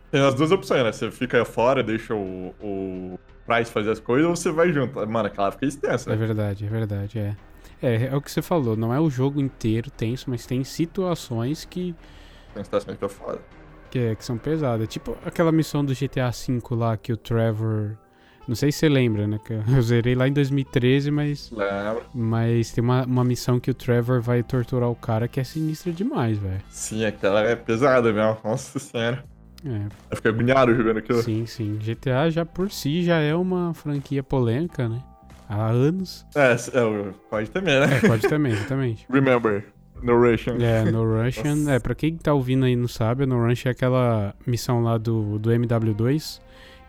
Tem 0.09 0.19
as 0.25 0.33
duas 0.33 0.51
opções, 0.51 0.83
né? 0.83 0.91
Você 0.91 1.11
fica 1.11 1.45
fora, 1.45 1.83
deixa 1.83 2.15
o, 2.15 2.55
o 2.59 3.19
Price 3.45 3.71
fazer 3.71 3.91
as 3.91 3.99
coisas, 3.99 4.27
ou 4.27 4.35
você 4.35 4.51
vai 4.51 4.73
junto. 4.73 4.95
Mano, 5.07 5.27
aquela 5.27 5.51
fica 5.51 5.67
extensa. 5.67 6.11
É 6.11 6.15
verdade, 6.15 6.65
é 6.65 6.69
verdade, 6.69 7.19
é. 7.19 7.37
É, 7.85 8.09
é 8.11 8.15
o 8.15 8.21
que 8.21 8.31
você 8.31 8.41
falou, 8.41 8.75
não 8.75 8.91
é 8.91 8.99
o 8.99 9.11
jogo 9.11 9.39
inteiro 9.39 9.91
tenso, 9.91 10.27
mas 10.27 10.47
tem 10.47 10.63
situações 10.63 11.65
que. 11.65 11.93
Tem 12.53 12.63
situações 12.63 12.97
que 12.97 13.05
é 13.05 13.09
foda. 13.09 13.39
Que, 13.91 13.99
é, 13.99 14.15
que 14.15 14.25
são 14.25 14.39
pesadas. 14.39 14.87
Tipo 14.87 15.15
aquela 15.23 15.51
missão 15.51 15.85
do 15.85 15.93
GTA 15.93 16.31
V 16.31 16.61
lá 16.71 16.97
que 16.97 17.13
o 17.13 17.17
Trevor. 17.17 17.95
Não 18.47 18.55
sei 18.55 18.71
se 18.71 18.79
você 18.79 18.89
lembra, 18.89 19.27
né? 19.27 19.39
Que 19.45 19.53
eu 19.53 19.81
zerei 19.81 20.15
lá 20.15 20.27
em 20.27 20.33
2013, 20.33 21.11
mas. 21.11 21.51
Lembro. 21.51 22.03
Mas 22.11 22.71
tem 22.71 22.83
uma, 22.83 23.05
uma 23.05 23.23
missão 23.23 23.59
que 23.59 23.69
o 23.69 23.73
Trevor 23.73 24.19
vai 24.19 24.41
torturar 24.41 24.89
o 24.89 24.95
cara 24.95 25.27
que 25.27 25.39
é 25.39 25.43
sinistra 25.43 25.91
demais, 25.91 26.39
velho. 26.39 26.61
Sim, 26.69 27.05
aquela 27.05 27.41
é 27.41 27.55
pesada 27.55 28.11
mesmo. 28.11 28.37
Nossa 28.43 28.79
senhora. 28.79 29.23
É. 29.63 29.87
Eu 30.09 30.15
fiquei 30.15 30.31
agoniado 30.31 30.75
jogando 30.75 30.97
aquilo. 30.97 31.21
Sim, 31.21 31.45
sim. 31.45 31.77
GTA 31.77 32.31
já 32.31 32.45
por 32.45 32.71
si 32.71 33.03
já 33.03 33.19
é 33.19 33.35
uma 33.35 33.73
franquia 33.75 34.23
polêmica, 34.23 34.89
né? 34.89 35.03
Há 35.47 35.67
anos. 35.67 36.25
É, 36.35 36.53
é 36.53 37.13
COD 37.29 37.49
também, 37.49 37.79
né? 37.79 37.97
É, 37.97 38.07
COD 38.07 38.27
também, 38.27 38.51
exatamente. 38.53 39.05
Remember, 39.11 39.65
No 40.01 40.19
Russian. 40.19 40.57
É, 40.59 40.83
No 40.89 41.03
Russian. 41.03 41.55
Nossa. 41.55 41.71
É, 41.71 41.79
pra 41.79 41.95
quem 41.95 42.15
tá 42.17 42.33
ouvindo 42.33 42.65
aí 42.65 42.73
e 42.73 42.75
não 42.75 42.87
sabe, 42.87 43.25
No 43.25 43.45
Russian 43.45 43.69
é 43.69 43.71
aquela 43.71 44.35
missão 44.45 44.81
lá 44.81 44.97
do, 44.97 45.39
do 45.39 45.49
MW2 45.51 46.41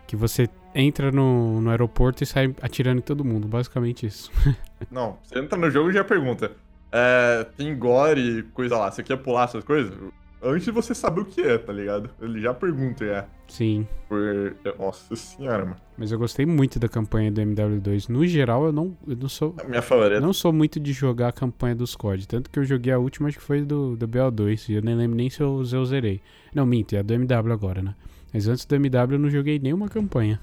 que 0.07 0.15
você 0.15 0.49
entra 0.73 1.11
no, 1.11 1.59
no 1.59 1.69
aeroporto 1.69 2.23
e 2.23 2.25
sai 2.25 2.55
atirando 2.61 2.99
em 2.99 3.01
todo 3.01 3.25
mundo. 3.25 3.47
Basicamente 3.47 4.05
isso. 4.05 4.31
Não, 4.89 5.17
você 5.21 5.37
entra 5.39 5.57
no 5.57 5.69
jogo 5.69 5.89
e 5.89 5.93
já 5.93 6.03
pergunta. 6.03 6.51
É, 6.91 7.45
tem 7.57 7.77
gore, 7.77 8.43
coisa 8.53 8.77
lá, 8.77 8.89
você 8.89 9.03
quer 9.03 9.17
pular 9.17 9.43
essas 9.43 9.63
coisas? 9.63 9.93
Antes 10.41 10.65
de 10.65 10.71
você 10.71 10.93
saber 10.93 11.21
o 11.21 11.25
que 11.25 11.41
é, 11.41 11.57
tá 11.57 11.73
ligado? 11.73 12.09
Ele 12.21 12.39
já 12.39 12.53
pergunta, 12.53 13.03
é. 13.03 13.25
Sim. 13.47 13.87
Por... 14.07 14.55
Nossa 14.77 15.15
senhora, 15.15 15.65
mano. 15.65 15.77
Mas 15.97 16.11
eu 16.11 16.19
gostei 16.19 16.45
muito 16.45 16.79
da 16.79 16.87
campanha 16.87 17.31
do 17.31 17.41
MW2. 17.41 18.07
No 18.09 18.25
geral, 18.25 18.65
eu 18.65 18.71
não, 18.71 18.95
eu 19.07 19.15
não 19.15 19.27
sou. 19.27 19.55
A 19.59 19.67
minha 19.67 19.81
favorita. 19.81 20.21
Não 20.21 20.33
sou 20.33 20.53
muito 20.53 20.79
de 20.79 20.93
jogar 20.93 21.29
a 21.29 21.31
campanha 21.31 21.75
dos 21.75 21.95
COD. 21.95 22.27
Tanto 22.27 22.49
que 22.49 22.59
eu 22.59 22.63
joguei 22.63 22.93
a 22.93 22.99
última, 22.99 23.27
acho 23.27 23.39
que 23.39 23.43
foi 23.43 23.61
do, 23.61 23.95
do 23.95 24.07
BO2. 24.07 24.69
E 24.69 24.73
eu 24.73 24.81
nem 24.81 24.95
lembro 24.95 25.17
nem 25.17 25.29
se 25.29 25.41
eu, 25.41 25.65
se 25.65 25.75
eu 25.75 25.83
zerei. 25.85 26.21
Não, 26.53 26.65
minto, 26.65 26.95
é 26.95 26.99
a 26.99 27.01
do 27.01 27.13
MW 27.13 27.51
agora, 27.51 27.81
né? 27.81 27.95
Mas 28.31 28.47
antes 28.47 28.65
do 28.65 28.75
MW 28.75 29.15
eu 29.15 29.19
não 29.19 29.29
joguei 29.29 29.57
nenhuma 29.57 29.89
campanha. 29.89 30.39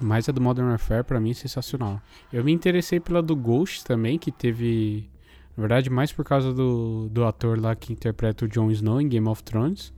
Mas 0.00 0.28
a 0.28 0.32
do 0.32 0.40
Modern 0.40 0.68
Warfare 0.68 1.04
pra 1.04 1.20
mim 1.20 1.30
é 1.30 1.34
sensacional. 1.34 2.00
Eu 2.32 2.44
me 2.44 2.52
interessei 2.52 2.98
pela 3.00 3.22
do 3.22 3.36
Ghost 3.36 3.84
também, 3.84 4.18
que 4.18 4.30
teve. 4.30 5.08
Na 5.56 5.62
verdade, 5.62 5.90
mais 5.90 6.12
por 6.12 6.24
causa 6.24 6.52
do, 6.52 7.08
do 7.10 7.24
ator 7.24 7.60
lá 7.60 7.74
que 7.74 7.92
interpreta 7.92 8.44
o 8.44 8.48
Jon 8.48 8.70
Snow 8.70 9.00
em 9.00 9.08
Game 9.08 9.28
of 9.28 9.42
Thrones. 9.42 9.92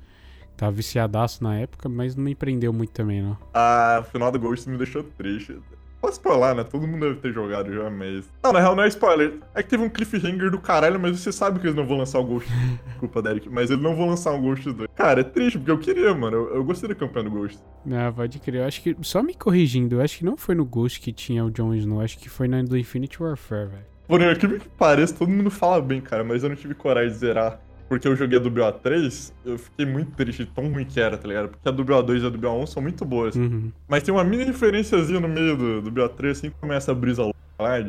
Tava 0.57 0.73
viciadaço 0.73 1.43
na 1.43 1.57
época, 1.57 1.89
mas 1.89 2.15
não 2.15 2.25
me 2.25 2.35
prendeu 2.35 2.73
muito 2.73 2.93
também, 2.93 3.23
não. 3.23 3.37
Ah, 3.53 3.99
o 4.01 4.05
final 4.05 4.31
do 4.31 4.39
Ghost 4.39 4.69
me 4.69 4.79
deixou 4.79 5.03
triste. 5.03 5.59
Posso 6.01 6.19
spoiler, 6.19 6.55
né? 6.55 6.65
Todo 6.65 6.87
mundo 6.87 7.01
deve 7.01 7.19
ter 7.19 7.33
jogado 7.33 7.73
já, 7.73 7.89
mas. 7.89 8.31
Não, 8.43 8.53
na 8.53 8.61
real 8.61 8.77
não 8.77 8.85
é 8.85 8.89
spoiler. 8.89 9.39
É 9.55 9.63
que 9.63 9.71
teve 9.71 9.83
um 9.83 9.89
cliffhanger 9.89 10.51
do 10.51 10.61
caralho, 10.61 11.01
mas 11.01 11.19
você 11.19 11.33
sabe 11.33 11.59
que 11.59 11.67
eles 11.67 11.75
não 11.75 11.87
vão 11.87 11.97
lançar 11.97 12.19
o 12.19 12.25
Ghost. 12.25 12.49
Desculpa, 12.87 13.23
Derek. 13.23 13.49
Mas 13.49 13.71
eles 13.71 13.83
não 13.83 13.97
vão 13.97 14.11
lançar 14.11 14.33
um 14.33 14.43
Ghost 14.43 14.71
2. 14.71 14.91
Cara, 14.95 15.23
é 15.23 15.25
triste, 15.25 15.59
porque 15.59 15.71
eu 15.71 15.79
queria, 15.79 16.15
mano. 16.15 16.37
Eu, 16.37 16.57
eu 16.57 16.65
gostei 16.65 16.91
da 16.91 16.95
campanha 16.95 17.25
do 17.25 17.31
Ghost. 17.31 17.59
Ah, 17.91 18.13
pode 18.15 18.39
crer. 18.39 18.61
Eu 18.61 18.67
acho 18.67 18.83
que. 18.83 18.95
Só 19.01 19.23
me 19.23 19.35
corrigindo, 19.35 19.97
eu 19.97 20.03
acho 20.03 20.19
que 20.19 20.25
não 20.27 20.37
foi 20.37 20.55
no 20.55 20.67
Ghost 20.67 21.01
que 21.01 21.11
tinha 21.11 21.43
o 21.43 21.51
Jon 21.51 21.75
Snow, 21.75 22.03
acho 22.03 22.19
que 22.19 22.29
foi 22.29 22.49
na 22.49 22.63
do 22.63 22.77
Infinite 22.77 23.23
Warfare, 23.23 23.69
velho. 23.69 23.94
Por 24.07 24.21
incrível 24.21 24.61
que 24.61 24.69
pareça, 24.69 25.15
todo 25.15 25.31
mundo 25.31 25.51
fala 25.51 25.81
bem, 25.81 26.01
cara, 26.01 26.23
mas 26.23 26.43
eu 26.43 26.49
não 26.49 26.57
tive 26.57 26.75
coragem 26.75 27.11
de 27.11 27.19
zerar. 27.19 27.61
Porque 27.89 28.09
eu 28.09 28.17
joguei 28.17 28.39
a 28.39 28.43
do 28.43 28.51
BO3, 28.51 29.33
eu 29.45 29.59
fiquei 29.59 29.85
muito 29.85 30.13
triste 30.13 30.47
tão 30.47 30.73
ruim 30.73 30.85
que 30.85 30.99
era, 30.99 31.19
tá 31.19 31.29
ligado? 31.29 31.51
Porque 31.51 31.69
a 31.69 31.71
do 31.71 31.85
BO2 31.85 32.23
e 32.23 32.27
a 32.27 32.31
do 32.31 32.39
BO1 32.39 32.67
são 32.67 32.83
muito 32.83 33.05
boas. 33.05 33.37
Uhum. 33.37 33.71
Mas 33.87 34.03
tem 34.03 34.13
uma 34.13 34.25
mini 34.25 34.45
diferenciazinha 34.45 35.21
no 35.21 35.29
meio 35.29 35.57
do, 35.57 35.83
do 35.83 35.93
BO3, 35.93 36.31
assim 36.31 36.51
que 36.51 36.57
começa 36.57 36.93
a 36.93 36.95
brisa 36.95 37.25
lá. 37.25 37.33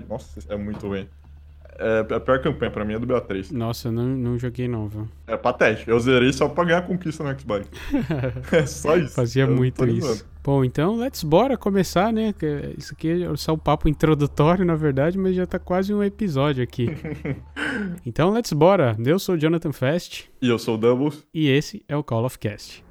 Nossa, 0.09 0.39
é 0.49 0.57
muito 0.57 0.85
ruim. 0.87 1.07
É, 1.77 1.99
a 2.13 2.19
pior 2.19 2.41
campanha 2.41 2.71
pra 2.71 2.85
mim 2.85 2.93
é 2.93 2.99
do 2.99 3.05
BO3. 3.07 3.51
Nossa, 3.51 3.89
eu 3.89 3.91
não, 3.91 4.03
não 4.03 4.39
joguei 4.39 4.67
não, 4.67 4.87
viu? 4.87 5.07
É 5.27 5.35
patético. 5.35 5.91
Eu 5.91 5.99
zerei 5.99 6.31
só 6.31 6.47
pra 6.47 6.63
ganhar 6.63 6.81
conquista 6.83 7.23
no 7.23 7.39
Xbox. 7.39 7.67
é 8.51 8.65
só 8.65 8.95
isso. 8.97 9.13
Fazia 9.13 9.43
Eu 9.43 9.55
muito 9.55 9.85
isso. 9.87 10.25
Bom, 10.43 10.63
então, 10.63 10.95
let's 10.95 11.23
bora 11.23 11.57
começar, 11.57 12.13
né? 12.13 12.33
Isso 12.77 12.93
aqui 12.93 13.23
é 13.23 13.35
só 13.35 13.53
um 13.53 13.57
papo 13.57 13.89
introdutório, 13.89 14.63
na 14.63 14.75
verdade, 14.75 15.17
mas 15.17 15.35
já 15.35 15.45
tá 15.45 15.57
quase 15.57 15.93
um 15.93 16.03
episódio 16.03 16.63
aqui. 16.63 16.87
então, 18.05 18.31
let's 18.31 18.53
bora. 18.53 18.95
Eu 19.03 19.17
sou 19.17 19.35
o 19.35 19.37
Jonathan 19.37 19.73
Fest 19.73 20.25
E 20.41 20.47
eu 20.47 20.59
sou 20.59 20.75
o 20.75 20.77
Doubles. 20.77 21.25
e 21.33 21.49
esse 21.49 21.83
é 21.87 21.97
o 21.97 22.03
Call 22.03 22.25
of 22.25 22.37
Cast. 22.37 22.84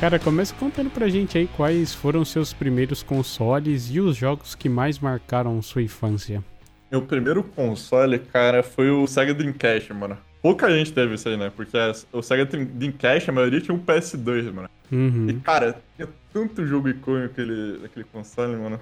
Cara, 0.00 0.18
começa 0.18 0.54
contando 0.54 0.90
pra 0.90 1.08
gente 1.08 1.36
aí 1.36 1.48
quais 1.56 1.92
foram 1.92 2.24
seus 2.24 2.52
primeiros 2.52 3.02
consoles 3.02 3.90
e 3.90 3.98
os 4.00 4.16
jogos 4.16 4.54
que 4.54 4.68
mais 4.68 4.98
marcaram 5.00 5.60
sua 5.60 5.82
infância. 5.82 6.42
Meu 6.90 7.02
primeiro 7.02 7.42
console, 7.42 8.18
cara, 8.18 8.62
foi 8.62 8.90
o 8.90 9.06
Sega 9.06 9.34
Dreamcast, 9.34 9.92
mano. 9.92 10.16
Pouca 10.40 10.70
gente 10.70 10.92
teve 10.92 11.14
isso 11.14 11.28
aí, 11.28 11.36
né? 11.36 11.50
Porque 11.54 11.76
o 12.12 12.22
Sega 12.22 12.44
Dreamcast, 12.44 13.28
a 13.28 13.32
maioria 13.32 13.60
tinha 13.60 13.74
um 13.74 13.80
PS2, 13.80 14.52
mano. 14.52 14.68
E, 14.90 14.94
Uhum. 14.94 15.40
cara, 15.44 15.78
tinha 15.96 16.08
tanto 16.32 16.64
jogo 16.64 16.88
icônico 16.88 17.24
naquele, 17.42 17.78
naquele 17.82 18.04
console, 18.10 18.56
mano. 18.56 18.80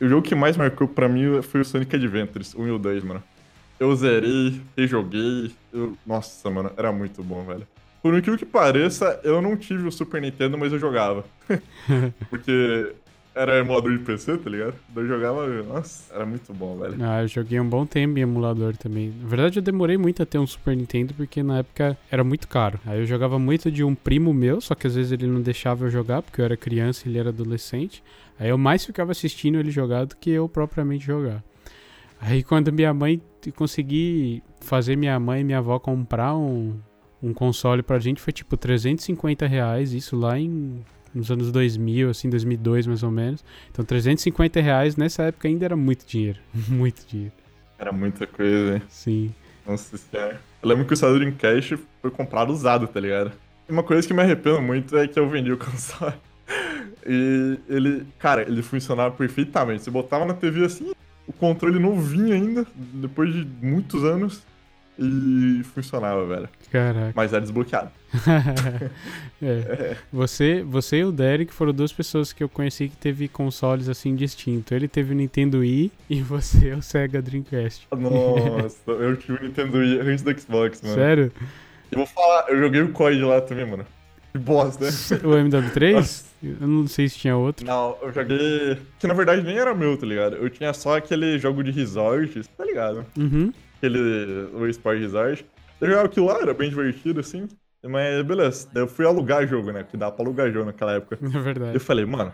O 0.00 0.08
jogo 0.08 0.22
que 0.26 0.34
mais 0.34 0.56
marcou 0.56 0.88
pra 0.88 1.08
mim 1.08 1.40
foi 1.42 1.60
o 1.60 1.64
Sonic 1.64 1.94
Adventures, 1.94 2.54
1 2.54 2.66
e 2.66 2.70
o 2.70 2.78
2, 2.78 3.04
mano. 3.04 3.22
Eu 3.78 3.94
zerei, 3.94 4.60
rejoguei. 4.76 5.52
Eu... 5.72 5.96
Nossa, 6.06 6.50
mano, 6.50 6.72
era 6.76 6.90
muito 6.90 7.22
bom, 7.22 7.44
velho. 7.44 7.66
Por 8.04 8.14
incrível 8.14 8.38
que 8.38 8.44
pareça, 8.44 9.18
eu 9.24 9.40
não 9.40 9.56
tive 9.56 9.88
o 9.88 9.90
Super 9.90 10.20
Nintendo, 10.20 10.58
mas 10.58 10.70
eu 10.70 10.78
jogava. 10.78 11.24
Porque 12.28 12.92
era 13.34 13.58
emulador 13.58 13.96
de 13.96 14.04
PC, 14.04 14.36
tá 14.36 14.50
ligado? 14.50 14.74
Eu 14.94 15.08
jogava. 15.08 15.46
Nossa, 15.62 16.14
era 16.14 16.26
muito 16.26 16.52
bom, 16.52 16.76
velho. 16.76 16.96
Ah, 17.00 17.22
eu 17.22 17.28
joguei 17.28 17.58
um 17.58 17.66
bom 17.66 17.86
tempo 17.86 18.18
em 18.18 18.20
emulador 18.20 18.76
também. 18.76 19.10
Na 19.22 19.26
verdade, 19.26 19.58
eu 19.58 19.62
demorei 19.62 19.96
muito 19.96 20.22
a 20.22 20.26
ter 20.26 20.36
um 20.36 20.46
Super 20.46 20.76
Nintendo 20.76 21.14
porque 21.14 21.42
na 21.42 21.60
época 21.60 21.96
era 22.10 22.22
muito 22.22 22.46
caro. 22.46 22.78
Aí 22.84 23.00
eu 23.00 23.06
jogava 23.06 23.38
muito 23.38 23.70
de 23.70 23.82
um 23.82 23.94
primo 23.94 24.34
meu, 24.34 24.60
só 24.60 24.74
que 24.74 24.86
às 24.86 24.96
vezes 24.96 25.10
ele 25.10 25.26
não 25.26 25.40
deixava 25.40 25.86
eu 25.86 25.90
jogar 25.90 26.20
porque 26.20 26.42
eu 26.42 26.44
era 26.44 26.58
criança 26.58 27.04
e 27.06 27.10
ele 27.10 27.18
era 27.18 27.30
adolescente. 27.30 28.04
Aí 28.38 28.50
eu 28.50 28.58
mais 28.58 28.84
ficava 28.84 29.12
assistindo 29.12 29.58
ele 29.58 29.70
jogar 29.70 30.04
do 30.04 30.14
que 30.14 30.28
eu 30.28 30.46
propriamente 30.46 31.06
jogar. 31.06 31.42
Aí 32.20 32.42
quando 32.42 32.70
minha 32.70 32.92
mãe 32.92 33.18
consegui 33.56 34.42
fazer 34.60 34.94
minha 34.94 35.18
mãe 35.18 35.40
e 35.40 35.44
minha 35.44 35.58
avó 35.58 35.78
comprar 35.78 36.36
um, 36.36 36.78
um 37.24 37.32
console 37.32 37.82
pra 37.82 37.98
gente 37.98 38.20
foi 38.20 38.32
tipo 38.32 38.56
350 38.56 39.46
reais, 39.46 39.92
isso 39.92 40.14
lá 40.16 40.38
em 40.38 40.84
nos 41.14 41.30
anos 41.30 41.52
2000, 41.52 42.10
assim, 42.10 42.28
2002 42.28 42.86
mais 42.86 43.02
ou 43.02 43.10
menos. 43.10 43.44
Então 43.70 43.84
350 43.84 44.60
reais 44.60 44.96
nessa 44.96 45.22
época 45.24 45.48
ainda 45.48 45.64
era 45.64 45.76
muito 45.76 46.04
dinheiro, 46.04 46.38
muito 46.68 47.06
dinheiro. 47.06 47.32
Era 47.78 47.92
muita 47.92 48.26
coisa, 48.26 48.76
hein? 48.76 48.82
Sim. 48.88 49.34
Nossa 49.66 49.96
senhora. 49.96 50.40
Eu 50.62 50.68
lembro 50.68 50.84
que 50.84 50.92
o 50.92 50.96
Sega 50.96 51.14
Dreamcast 51.14 51.78
foi 52.02 52.10
comprado 52.10 52.52
usado, 52.52 52.86
tá 52.86 53.00
ligado? 53.00 53.32
E 53.68 53.72
uma 53.72 53.82
coisa 53.82 54.06
que 54.06 54.12
me 54.12 54.20
arrependo 54.20 54.60
muito 54.60 54.96
é 54.96 55.08
que 55.08 55.18
eu 55.18 55.28
vendi 55.28 55.50
o 55.50 55.56
console. 55.58 56.14
E 57.06 57.58
ele, 57.68 58.06
cara, 58.18 58.42
ele 58.42 58.62
funcionava 58.62 59.14
perfeitamente. 59.14 59.82
Você 59.82 59.90
botava 59.90 60.24
na 60.24 60.34
TV 60.34 60.64
assim, 60.64 60.92
o 61.26 61.32
controle 61.32 61.78
novinho 61.78 62.34
ainda, 62.34 62.66
depois 62.74 63.32
de 63.32 63.46
muitos 63.62 64.04
anos, 64.04 64.42
e 64.98 65.62
funcionava, 65.74 66.24
velho. 66.26 66.48
Caraca. 66.70 67.12
Mas 67.14 67.32
era 67.32 67.40
desbloqueado. 67.42 67.90
É. 69.42 69.96
Você, 70.10 70.62
você 70.62 70.98
e 70.98 71.04
o 71.04 71.12
Derek 71.12 71.52
foram 71.52 71.72
duas 71.72 71.92
pessoas 71.92 72.32
que 72.32 72.42
eu 72.42 72.48
conheci 72.48 72.88
que 72.88 72.96
teve 72.96 73.28
consoles 73.28 73.90
assim 73.90 74.14
distintos. 74.14 74.72
Ele 74.72 74.88
teve 74.88 75.12
o 75.12 75.16
Nintendo 75.16 75.58
Wii 75.58 75.92
e 76.08 76.22
você 76.22 76.72
o 76.72 76.80
Sega 76.80 77.20
Dreamcast. 77.20 77.86
Nossa, 77.94 78.90
eu 78.90 79.16
tive 79.16 79.38
o 79.38 79.42
Nintendo 79.42 79.78
Wii 79.78 80.00
antes 80.00 80.22
do 80.22 80.40
Xbox, 80.40 80.80
mano. 80.80 80.94
Sério? 80.94 81.32
Eu 81.92 81.98
vou 81.98 82.06
falar, 82.06 82.46
eu 82.48 82.58
joguei 82.58 82.80
o 82.80 82.92
COD 82.92 83.20
lá 83.20 83.40
também, 83.42 83.66
mano. 83.66 83.84
Que 84.32 84.38
bosta, 84.38 84.84
né? 84.84 84.90
O 85.22 85.28
MW3? 85.28 85.92
Nossa. 85.92 86.24
Eu 86.42 86.66
não 86.66 86.86
sei 86.86 87.08
se 87.08 87.18
tinha 87.18 87.36
outro. 87.36 87.66
Não, 87.66 87.96
eu 88.02 88.12
joguei. 88.12 88.78
Que 88.98 89.06
na 89.06 89.14
verdade 89.14 89.42
nem 89.42 89.58
era 89.58 89.74
meu, 89.74 89.96
tá 89.96 90.06
ligado? 90.06 90.36
Eu 90.36 90.48
tinha 90.48 90.72
só 90.72 90.96
aquele 90.96 91.38
jogo 91.38 91.62
de 91.62 91.70
resorts, 91.70 92.46
tá 92.48 92.64
ligado? 92.64 93.04
Uhum. 93.16 93.52
Aquele. 93.86 94.48
O 94.54 94.66
Sport 94.68 94.98
Resort. 94.98 95.46
Eu 95.80 95.88
jogava 95.88 96.06
aquilo 96.06 96.26
lá, 96.26 96.40
era 96.40 96.54
bem 96.54 96.70
divertido, 96.70 97.20
assim. 97.20 97.48
Mas 97.82 98.22
beleza. 98.22 98.68
Daí 98.72 98.82
eu 98.82 98.88
fui 98.88 99.04
alugar 99.06 99.46
jogo, 99.46 99.70
né? 99.70 99.82
Porque 99.82 99.96
dava 99.96 100.12
pra 100.12 100.24
alugar 100.24 100.50
jogo 100.50 100.66
naquela 100.66 100.92
época. 100.92 101.18
É 101.22 101.38
verdade. 101.38 101.74
Eu 101.74 101.80
falei, 101.80 102.04
mano, 102.04 102.32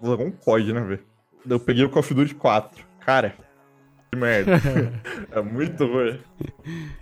vou 0.00 0.12
jogar 0.12 0.24
um 0.24 0.30
COD, 0.30 0.72
né, 0.72 0.80
velho? 0.80 1.02
Daí 1.44 1.56
eu 1.56 1.60
peguei 1.60 1.84
o 1.84 1.90
Call 1.90 2.00
of 2.00 2.14
Duty 2.14 2.34
4. 2.34 2.84
Cara, 3.04 3.30
que 3.30 3.42
merda. 4.16 4.60
é 5.30 5.40
muito 5.42 5.86
ruim. 5.86 6.18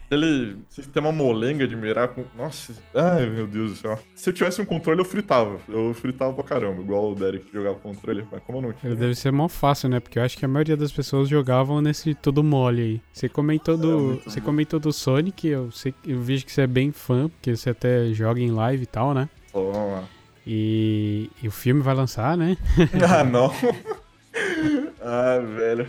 Aquele 0.06 0.58
sistema 0.68 1.10
molenga 1.10 1.66
de 1.66 1.74
mirar 1.74 2.08
com. 2.08 2.24
Nossa, 2.36 2.72
ai 2.94 3.26
meu 3.28 3.46
Deus 3.46 3.70
do 3.72 3.76
céu. 3.76 3.98
Se 4.14 4.28
eu 4.30 4.34
tivesse 4.34 4.60
um 4.60 4.64
controle, 4.64 5.00
eu 5.00 5.04
fritava. 5.04 5.58
Eu 5.68 5.94
fritava 5.94 6.32
pra 6.34 6.44
caramba, 6.44 6.82
igual 6.82 7.12
o 7.12 7.14
Derek 7.14 7.46
jogava 7.52 7.76
controle. 7.76 8.24
Mas 8.30 8.42
como 8.44 8.58
eu 8.58 8.62
não 8.62 8.72
tinha. 8.72 8.92
Ele 8.92 9.00
deve 9.00 9.14
ser 9.14 9.32
mó 9.32 9.48
fácil, 9.48 9.88
né? 9.88 10.00
Porque 10.00 10.18
eu 10.18 10.22
acho 10.22 10.36
que 10.36 10.44
a 10.44 10.48
maioria 10.48 10.76
das 10.76 10.92
pessoas 10.92 11.28
jogavam 11.28 11.80
nesse 11.80 12.14
todo 12.14 12.44
mole 12.44 12.82
aí. 12.82 13.00
Você 13.12 13.28
comentou 13.28 13.74
É, 13.74 13.78
do, 13.78 13.98
muito 13.98 14.30
você 14.30 14.40
bom. 14.40 14.46
comentou 14.46 14.78
do 14.78 14.92
Sonic, 14.92 15.48
eu, 15.48 15.70
sei, 15.70 15.94
eu 16.06 16.20
vejo 16.20 16.44
que 16.44 16.52
você 16.52 16.62
é 16.62 16.66
bem 16.66 16.92
fã, 16.92 17.28
porque 17.28 17.56
você 17.56 17.70
até 17.70 18.12
joga 18.12 18.40
em 18.40 18.50
live 18.50 18.82
e 18.82 18.86
tal, 18.86 19.14
né? 19.14 19.28
Toma. 19.52 20.04
E, 20.46 21.30
e 21.42 21.48
o 21.48 21.50
filme 21.50 21.80
vai 21.80 21.94
lançar, 21.94 22.36
né? 22.36 22.56
Ah, 23.08 23.24
não. 23.24 23.50
ah, 25.00 25.38
velho. 25.56 25.86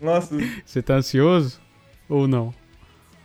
Nossa, 0.00 0.34
Você 0.64 0.80
tá 0.82 0.94
ansioso? 0.94 1.60
Ou 2.08 2.26
não? 2.26 2.52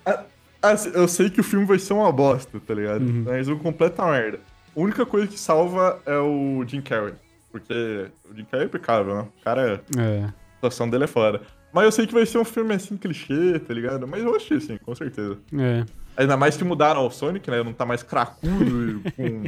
Ah, 0.05 0.75
eu 0.93 1.07
sei 1.07 1.29
que 1.29 1.39
o 1.41 1.43
filme 1.43 1.65
vai 1.65 1.77
ser 1.77 1.93
uma 1.93 2.11
bosta, 2.11 2.59
tá 2.59 2.73
ligado? 2.73 3.01
Uhum. 3.03 3.23
Mas 3.25 3.47
um 3.47 3.57
completa 3.57 4.03
merda. 4.05 4.39
A 4.75 4.79
única 4.79 5.05
coisa 5.05 5.27
que 5.27 5.39
salva 5.39 6.01
é 6.05 6.17
o 6.17 6.63
Jim 6.67 6.81
Carrey. 6.81 7.13
Porque 7.51 8.07
o 8.29 8.35
Jim 8.35 8.45
Carrey 8.45 8.63
é 8.65 8.67
impecável, 8.67 9.15
né? 9.15 9.27
O 9.39 9.43
cara, 9.43 9.81
É. 9.97 10.23
a 10.25 10.33
situação 10.55 10.89
dele 10.89 11.03
é 11.03 11.07
foda. 11.07 11.41
Mas 11.71 11.85
eu 11.85 11.91
sei 11.91 12.07
que 12.07 12.13
vai 12.13 12.25
ser 12.25 12.38
um 12.39 12.45
filme 12.45 12.73
assim, 12.73 12.97
clichê, 12.97 13.59
tá 13.59 13.73
ligado? 13.73 14.07
Mas 14.07 14.23
eu 14.23 14.35
achei, 14.35 14.59
sim, 14.59 14.77
com 14.77 14.95
certeza. 14.95 15.38
É. 15.57 15.85
Ainda 16.17 16.35
mais 16.38 16.57
que 16.57 16.63
mudaram 16.63 17.05
o 17.05 17.11
Sonic, 17.11 17.49
né? 17.51 17.61
Não 17.63 17.73
tá 17.73 17.85
mais 17.85 18.01
cracudo, 18.01 19.01
e 19.05 19.11
com 19.11 19.43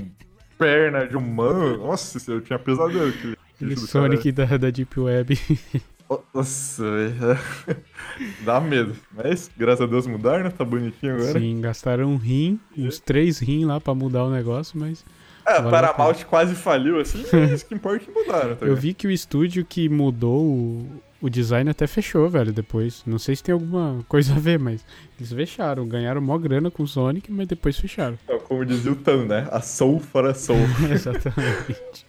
perna 0.57 1.07
de 1.07 1.15
humano. 1.17 1.77
Nossa, 1.77 2.19
eu 2.31 2.41
tinha 2.41 2.59
pesadelo. 2.59 3.09
aquele 3.55 3.75
Sonic 3.77 4.31
da, 4.31 4.45
da 4.45 4.69
Deep 4.69 4.99
Web. 4.99 5.39
Nossa, 6.33 6.83
velho. 6.83 7.39
Dá 8.45 8.59
medo. 8.59 8.95
Mas, 9.15 9.49
graças 9.57 9.81
a 9.81 9.85
Deus, 9.85 10.07
mudaram, 10.07 10.43
né? 10.43 10.49
Tá 10.49 10.63
bonitinho 10.63 11.15
agora. 11.15 11.39
Sim, 11.39 11.61
gastaram 11.61 12.05
um 12.11 12.17
rim, 12.17 12.59
uns 12.77 12.99
três 12.99 13.39
rim 13.39 13.65
lá 13.65 13.79
pra 13.79 13.93
mudar 13.93 14.23
o 14.23 14.29
negócio, 14.29 14.79
mas 14.79 15.03
É, 15.45 15.61
Paramount 15.61 16.23
quase 16.29 16.55
faliu, 16.55 16.99
assim, 16.99 17.25
mas 17.31 17.63
que 17.63 17.75
importa 17.75 18.03
é 18.03 18.05
que 18.05 18.11
mudaram, 18.11 18.55
tá 18.55 18.65
eu 18.67 18.75
vi 18.75 18.93
que 18.93 19.07
o 19.07 19.11
estúdio 19.11 19.65
que 19.65 19.89
mudou 19.89 20.43
o, 20.43 21.01
o 21.21 21.29
design 21.29 21.69
até 21.69 21.87
fechou, 21.87 22.29
velho, 22.29 22.53
depois. 22.53 23.03
Não 23.05 23.19
sei 23.19 23.35
se 23.35 23.43
tem 23.43 23.53
alguma 23.53 24.03
coisa 24.07 24.33
a 24.33 24.39
ver, 24.39 24.59
mas 24.59 24.85
eles 25.19 25.31
fecharam. 25.31 25.87
Ganharam 25.87 26.21
mó 26.21 26.37
grana 26.37 26.71
com 26.71 26.83
o 26.83 26.87
Sonic, 26.87 27.31
mas 27.31 27.47
depois 27.47 27.77
fecharam. 27.77 28.17
É, 28.27 28.37
Como 28.37 28.65
dizia 28.65 28.91
o 28.91 28.95
Tan, 28.95 29.25
né? 29.25 29.47
A 29.51 29.61
Soul 29.61 29.99
for 29.99 30.25
a 30.25 30.33
Soul. 30.33 30.59
Exatamente. 30.91 32.06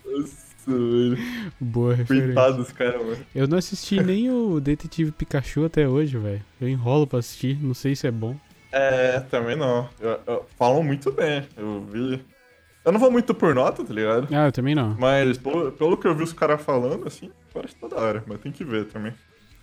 Velho. 0.72 1.18
Boa 1.60 1.94
referência. 1.94 2.26
Coitado 2.34 2.56
dos 2.58 2.72
caras, 2.72 3.04
mano. 3.04 3.16
Eu 3.34 3.48
não 3.48 3.58
assisti 3.58 4.00
nem 4.02 4.30
o 4.30 4.60
Detetive 4.60 5.10
Pikachu 5.12 5.64
até 5.64 5.88
hoje, 5.88 6.16
velho. 6.18 6.42
Eu 6.60 6.68
enrolo 6.68 7.06
pra 7.06 7.18
assistir, 7.18 7.58
não 7.62 7.74
sei 7.74 7.94
se 7.96 8.06
é 8.06 8.10
bom. 8.10 8.36
É, 8.70 9.20
também 9.30 9.56
não. 9.56 9.88
Eu- 10.00 10.20
eu- 10.26 10.46
falam 10.58 10.82
muito 10.82 11.10
bem, 11.12 11.42
eu 11.56 11.84
vi. 11.90 12.22
Eu 12.84 12.92
não 12.92 13.00
vou 13.00 13.10
muito 13.10 13.34
por 13.34 13.54
nota, 13.54 13.84
tá 13.84 13.92
ligado? 13.92 14.28
Ah, 14.30 14.46
eu 14.46 14.52
também 14.52 14.74
não. 14.74 14.94
Mas 14.98 15.36
pelo, 15.38 15.72
pelo 15.72 15.96
que 15.96 16.06
eu 16.06 16.14
vi 16.14 16.22
os 16.22 16.32
caras 16.32 16.60
falando, 16.60 17.06
assim, 17.06 17.30
parece 17.52 17.74
toda 17.76 17.96
hora. 17.96 18.22
Mas 18.26 18.40
tem 18.40 18.52
que 18.52 18.64
ver 18.64 18.84
também. 18.86 19.12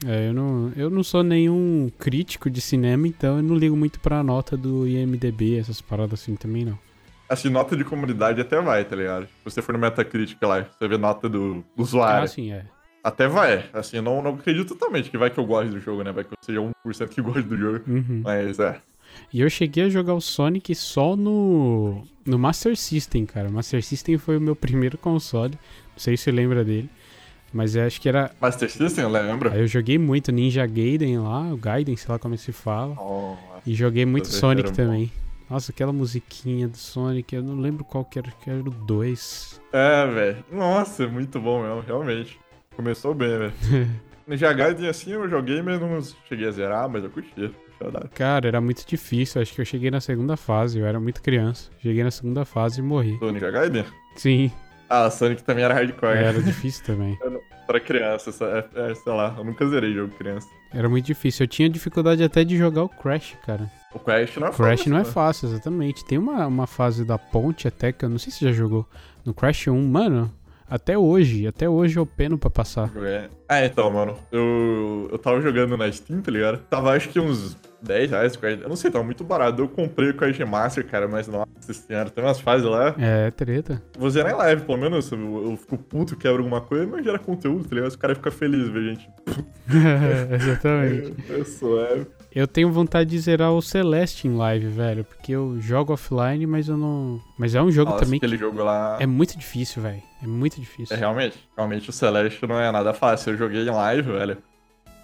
É, 0.05 0.27
eu 0.29 0.33
não, 0.33 0.71
eu 0.75 0.89
não 0.89 1.03
sou 1.03 1.23
nenhum 1.23 1.89
crítico 1.97 2.49
de 2.49 2.59
cinema, 2.61 3.07
então 3.07 3.37
eu 3.37 3.43
não 3.43 3.55
ligo 3.55 3.75
muito 3.77 3.99
pra 3.99 4.21
nota 4.21 4.57
do 4.57 4.85
IMDB, 4.87 5.57
essas 5.57 5.79
paradas 5.81 6.19
assim 6.21 6.35
também 6.35 6.65
não. 6.65 6.77
Assim, 7.27 7.49
nota 7.49 7.75
de 7.75 7.83
comunidade 7.83 8.39
até 8.39 8.61
vai, 8.61 8.85
tá 8.85 8.95
ligado? 8.95 9.25
Se 9.25 9.43
você 9.43 9.61
for 9.61 9.73
no 9.73 9.79
Metacritic 9.79 10.37
lá, 10.43 10.65
você 10.77 10.87
vê 10.87 10.97
nota 10.97 11.27
do, 11.27 11.63
usuário. 11.75 12.23
Ah, 12.23 12.27
sim, 12.27 12.51
é. 12.51 12.65
Até 13.03 13.27
vai. 13.27 13.65
Assim, 13.73 14.01
não, 14.01 14.21
não 14.21 14.35
acredito 14.35 14.69
totalmente 14.69 15.09
que 15.09 15.17
vai 15.17 15.29
que 15.29 15.39
eu 15.39 15.45
gosto 15.45 15.71
do 15.71 15.79
jogo, 15.79 16.03
né? 16.03 16.11
Vai 16.11 16.23
que 16.23 16.31
eu 16.31 16.37
seja 16.41 16.59
1% 16.59 17.07
que 17.09 17.21
gosta 17.21 17.43
do 17.43 17.57
jogo. 17.57 17.81
Uhum. 17.87 18.21
Mas 18.23 18.59
é. 18.59 18.79
E 19.31 19.41
eu 19.41 19.49
cheguei 19.49 19.85
a 19.85 19.89
jogar 19.89 20.13
o 20.13 20.21
Sonic 20.21 20.73
só 20.75 21.15
no, 21.15 22.03
no 22.25 22.37
Master 22.37 22.75
System, 22.75 23.25
cara. 23.25 23.47
O 23.47 23.51
Master 23.51 23.83
System 23.83 24.17
foi 24.17 24.37
o 24.37 24.41
meu 24.41 24.55
primeiro 24.57 24.97
console. 24.97 25.53
Não 25.53 25.97
sei 25.97 26.17
se 26.17 26.23
você 26.23 26.31
lembra 26.31 26.63
dele. 26.63 26.89
Mas 27.53 27.75
eu 27.75 27.85
acho 27.85 28.01
que 28.01 28.09
era. 28.09 28.31
Master 28.41 28.69
System, 28.69 29.07
lembra? 29.07 29.53
Aí 29.53 29.61
eu 29.61 29.67
joguei 29.67 29.97
muito 29.97 30.31
Ninja 30.31 30.65
Gaiden 30.65 31.19
lá, 31.19 31.53
o 31.53 31.57
Gaiden, 31.57 31.95
sei 31.95 32.11
lá 32.11 32.19
como 32.19 32.37
se 32.37 32.51
fala. 32.51 32.95
Oh, 32.99 33.35
E 33.65 33.73
joguei 33.73 34.05
muito 34.05 34.27
Sonic 34.27 34.69
era 34.77 34.87
bom. 34.87 35.07
Nossa, 35.49 35.71
aquela 35.71 35.93
musiquinha 35.93 36.67
do 36.67 36.77
Sonic, 36.77 37.35
eu 37.35 37.43
não 37.43 37.55
lembro 37.55 37.83
qual 37.83 38.03
que 38.03 38.17
era, 38.19 38.31
que 38.31 38.49
era 38.49 38.59
o 38.59 38.63
2. 38.63 39.61
É, 39.71 40.07
velho. 40.07 40.45
Nossa, 40.51 41.07
muito 41.07 41.39
bom 41.39 41.61
mesmo, 41.61 41.81
realmente. 41.81 42.39
Começou 42.75 43.13
bem, 43.13 43.37
velho. 43.37 43.53
Ninja 44.27 44.51
Gaiden, 44.53 44.87
assim, 44.87 45.11
eu 45.11 45.29
joguei, 45.29 45.61
mas 45.61 45.79
não 45.79 46.01
cheguei 46.27 46.47
a 46.47 46.51
zerar, 46.51 46.89
mas 46.89 47.03
eu 47.03 47.09
curti. 47.11 47.53
Saudade. 47.77 48.07
Cara, 48.15 48.47
era 48.47 48.59
muito 48.61 48.85
difícil. 48.87 49.41
Acho 49.41 49.53
que 49.53 49.61
eu 49.61 49.65
cheguei 49.65 49.91
na 49.91 49.99
segunda 50.01 50.35
fase, 50.37 50.79
eu 50.79 50.85
era 50.85 50.99
muito 50.99 51.21
criança. 51.21 51.69
Cheguei 51.79 52.03
na 52.03 52.09
segunda 52.11 52.43
fase 52.45 52.79
e 52.79 52.83
morri. 52.83 53.19
Do 53.19 53.31
Ninja 53.31 53.51
Gaiden? 53.51 53.85
Sim, 54.15 54.49
Ah, 54.89 55.09
Sonic 55.11 55.43
também 55.43 55.63
era 55.65 55.73
hardcore. 55.73 56.17
era 56.17 56.41
difícil 56.41 56.83
também. 56.85 57.17
Pra 57.67 57.79
criança, 57.79 58.29
é, 58.75 58.91
é, 58.91 58.95
sei 58.95 59.11
lá, 59.11 59.33
eu 59.37 59.43
nunca 59.43 59.67
zerei 59.67 59.91
jogo 59.93 60.13
criança. 60.15 60.47
Era 60.71 60.87
muito 60.87 61.05
difícil. 61.05 61.43
Eu 61.43 61.47
tinha 61.47 61.67
dificuldade 61.67 62.23
até 62.23 62.43
de 62.43 62.55
jogar 62.55 62.83
o 62.83 62.89
Crash, 62.89 63.35
cara. 63.43 63.69
O 63.95 63.99
Crash 63.99 64.35
não 64.35 64.47
é 64.47 64.51
Crash 64.51 64.79
fácil, 64.79 64.91
não 64.91 64.97
é 64.97 65.03
né? 65.03 65.05
fácil, 65.05 65.47
exatamente. 65.47 66.03
Tem 66.03 66.17
uma, 66.17 66.45
uma 66.45 66.67
fase 66.67 67.05
da 67.05 67.17
ponte 67.17 67.65
até 67.65 67.93
que 67.93 68.03
eu 68.03 68.09
não 68.09 68.19
sei 68.19 68.31
se 68.31 68.39
você 68.39 68.45
já 68.47 68.51
jogou. 68.51 68.85
No 69.23 69.33
Crash 69.33 69.69
1, 69.69 69.87
mano, 69.87 70.29
até 70.69 70.97
hoje, 70.97 71.47
até 71.47 71.69
hoje 71.69 71.97
eu 71.97 72.05
peno 72.05 72.37
pra 72.37 72.49
passar. 72.49 72.91
É. 72.97 73.29
Ah, 73.47 73.63
então, 73.65 73.89
mano, 73.89 74.17
eu, 74.31 75.07
eu 75.11 75.17
tava 75.17 75.39
jogando 75.39 75.77
na 75.77 75.89
Steam, 75.89 76.21
tá 76.21 76.29
ligado? 76.29 76.57
Tava 76.69 76.91
acho 76.91 77.07
que 77.07 77.19
uns 77.19 77.55
10 77.81 78.11
reais 78.11 78.35
Crash. 78.35 78.59
Eu 78.61 78.67
não 78.67 78.75
sei, 78.75 78.91
tava 78.91 79.05
muito 79.05 79.23
barato. 79.23 79.61
Eu 79.61 79.69
comprei 79.69 80.09
o 80.09 80.13
Crash 80.13 80.39
Master, 80.39 80.85
cara, 80.85 81.07
mas 81.07 81.27
nossa 81.27 81.73
senhora, 81.73 82.09
tem 82.09 82.23
umas 82.23 82.39
fases 82.39 82.67
lá. 82.67 82.95
É, 82.97 83.31
treta. 83.31 83.81
Vou 83.97 84.09
zerar 84.09 84.33
em 84.33 84.35
live, 84.35 84.63
pelo 84.63 84.77
menos. 84.77 85.11
Eu, 85.11 85.51
eu 85.51 85.57
fico 85.57 85.77
puto, 85.77 86.17
quebro 86.17 86.39
alguma 86.39 86.61
coisa, 86.61 86.85
mas 86.85 87.05
gera 87.05 87.19
conteúdo, 87.19 87.63
tá 87.63 87.75
ligado? 87.75 87.89
Os 87.89 87.95
caras 87.95 88.17
ficam 88.17 88.31
felizes, 88.31 88.69
ver 88.69 88.83
gente. 88.83 89.09
exatamente. 90.33 91.13
Eu 91.29 91.45
sou 91.45 91.81
é. 91.81 92.05
Eu 92.35 92.45
tenho 92.45 92.69
vontade 92.69 93.09
de 93.09 93.17
zerar 93.17 93.53
o 93.53 93.61
Celeste 93.61 94.27
em 94.27 94.35
live, 94.35 94.67
velho. 94.67 95.05
Porque 95.05 95.31
eu 95.31 95.57
jogo 95.61 95.93
offline, 95.93 96.45
mas 96.45 96.67
eu 96.67 96.75
não. 96.75 97.21
Mas 97.37 97.55
é 97.55 97.61
um 97.61 97.71
jogo 97.71 97.91
Nossa, 97.91 98.03
também 98.03 98.17
aquele 98.17 98.33
que 98.35 98.43
jogo 98.43 98.61
lá. 98.61 98.97
é 98.99 99.05
muito 99.05 99.37
difícil, 99.37 99.81
velho. 99.81 100.03
É 100.21 100.27
muito 100.27 100.59
difícil. 100.59 100.93
É, 100.93 100.99
realmente. 100.99 101.39
Realmente 101.55 101.89
o 101.89 101.93
Celeste 101.93 102.45
não 102.45 102.59
é 102.59 102.69
nada 102.73 102.93
fácil. 102.93 103.31
Eu 103.31 103.37
joguei 103.37 103.61
em 103.61 103.71
live, 103.71 104.11
velho. 104.11 104.37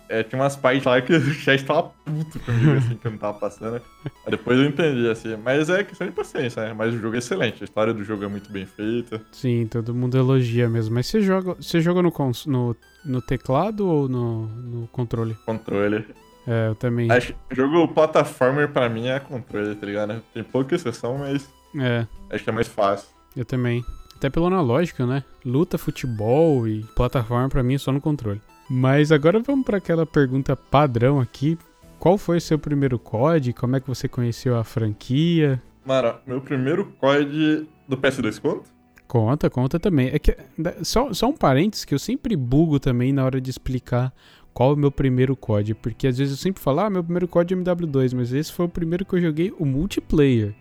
É, 0.09 0.23
tinha 0.23 0.41
umas 0.41 0.57
partes 0.57 0.83
lá 0.83 1.01
que 1.01 1.13
o 1.15 1.21
chat 1.21 1.63
tava 1.63 1.83
puto 2.03 2.37
comigo, 2.41 2.73
assim, 2.73 2.95
que 2.97 3.07
eu 3.07 3.11
não 3.11 3.17
tava 3.17 3.39
passando. 3.39 3.81
Aí 4.25 4.31
depois 4.31 4.59
eu 4.59 4.65
entendi, 4.65 5.07
assim. 5.07 5.37
Mas 5.37 5.69
é 5.69 5.85
questão 5.85 6.05
de 6.05 6.11
paciência, 6.11 6.65
né? 6.65 6.73
Mas 6.73 6.93
o 6.93 6.97
jogo 6.97 7.15
é 7.15 7.19
excelente. 7.19 7.63
A 7.63 7.63
história 7.63 7.93
do 7.93 8.03
jogo 8.03 8.25
é 8.25 8.27
muito 8.27 8.51
bem 8.51 8.65
feita. 8.65 9.21
Sim, 9.31 9.67
todo 9.71 9.95
mundo 9.95 10.17
elogia 10.17 10.67
mesmo. 10.67 10.95
Mas 10.95 11.07
você 11.07 11.21
joga, 11.21 11.53
você 11.53 11.79
joga 11.79 12.01
no, 12.01 12.11
no, 12.45 12.75
no 13.05 13.21
teclado 13.21 13.87
ou 13.87 14.09
no, 14.09 14.47
no 14.47 14.87
controle? 14.89 15.37
Controle. 15.45 16.05
É, 16.47 16.67
eu 16.69 16.75
também. 16.75 17.11
Acho 17.11 17.33
que 17.49 17.55
jogo 17.55 17.87
plataformer 17.89 18.69
pra 18.69 18.89
mim 18.89 19.07
é 19.07 19.19
controle, 19.19 19.75
tá 19.75 19.85
ligado? 19.85 20.21
Tem 20.33 20.43
pouca 20.43 20.75
exceção, 20.75 21.17
mas 21.19 21.47
É, 21.79 22.05
acho 22.31 22.43
que 22.43 22.49
é 22.49 22.53
mais 22.53 22.67
fácil. 22.67 23.07
eu 23.35 23.45
também. 23.45 23.83
Até 24.15 24.29
pelo 24.29 24.45
analógico, 24.47 25.03
né? 25.05 25.23
Luta, 25.43 25.77
futebol 25.77 26.67
e 26.67 26.83
plataforma 26.95 27.49
pra 27.49 27.63
mim 27.63 27.75
é 27.75 27.77
só 27.79 27.91
no 27.91 27.99
controle. 28.01 28.39
Mas 28.69 29.11
agora 29.11 29.39
vamos 29.39 29.65
pra 29.65 29.77
aquela 29.77 30.05
pergunta 30.05 30.55
padrão 30.55 31.19
aqui. 31.19 31.57
Qual 31.99 32.17
foi 32.17 32.37
o 32.37 32.41
seu 32.41 32.57
primeiro 32.57 32.97
COD? 32.99 33.53
Como 33.53 33.75
é 33.75 33.79
que 33.79 33.87
você 33.87 34.07
conheceu 34.07 34.57
a 34.57 34.63
franquia? 34.63 35.61
Mano, 35.85 36.15
meu 36.25 36.39
primeiro 36.41 36.85
COD 36.99 37.67
do 37.87 37.97
PS2 37.97 38.39
conta? 38.39 38.69
Conta, 39.07 39.49
conta 39.49 39.79
também. 39.79 40.07
É 40.13 40.17
que, 40.19 40.37
só, 40.83 41.11
só 41.13 41.27
um 41.27 41.33
parênteses 41.35 41.83
que 41.83 41.93
eu 41.93 41.99
sempre 41.99 42.35
bugo 42.35 42.79
também 42.79 43.11
na 43.11 43.25
hora 43.25 43.41
de 43.41 43.49
explicar 43.49 44.13
qual 44.53 44.71
é 44.71 44.73
o 44.73 44.77
meu 44.77 44.91
primeiro 44.91 45.35
COD. 45.35 45.73
Porque 45.75 46.07
às 46.07 46.17
vezes 46.17 46.33
eu 46.33 46.41
sempre 46.41 46.61
falo, 46.61 46.81
ah, 46.81 46.89
meu 46.89 47.03
primeiro 47.03 47.27
COD 47.27 47.53
é 47.53 47.57
MW2, 47.57 48.15
mas 48.15 48.33
esse 48.33 48.51
foi 48.51 48.65
o 48.65 48.69
primeiro 48.69 49.05
que 49.05 49.13
eu 49.15 49.21
joguei 49.21 49.53
o 49.57 49.65
multiplayer. 49.65 50.53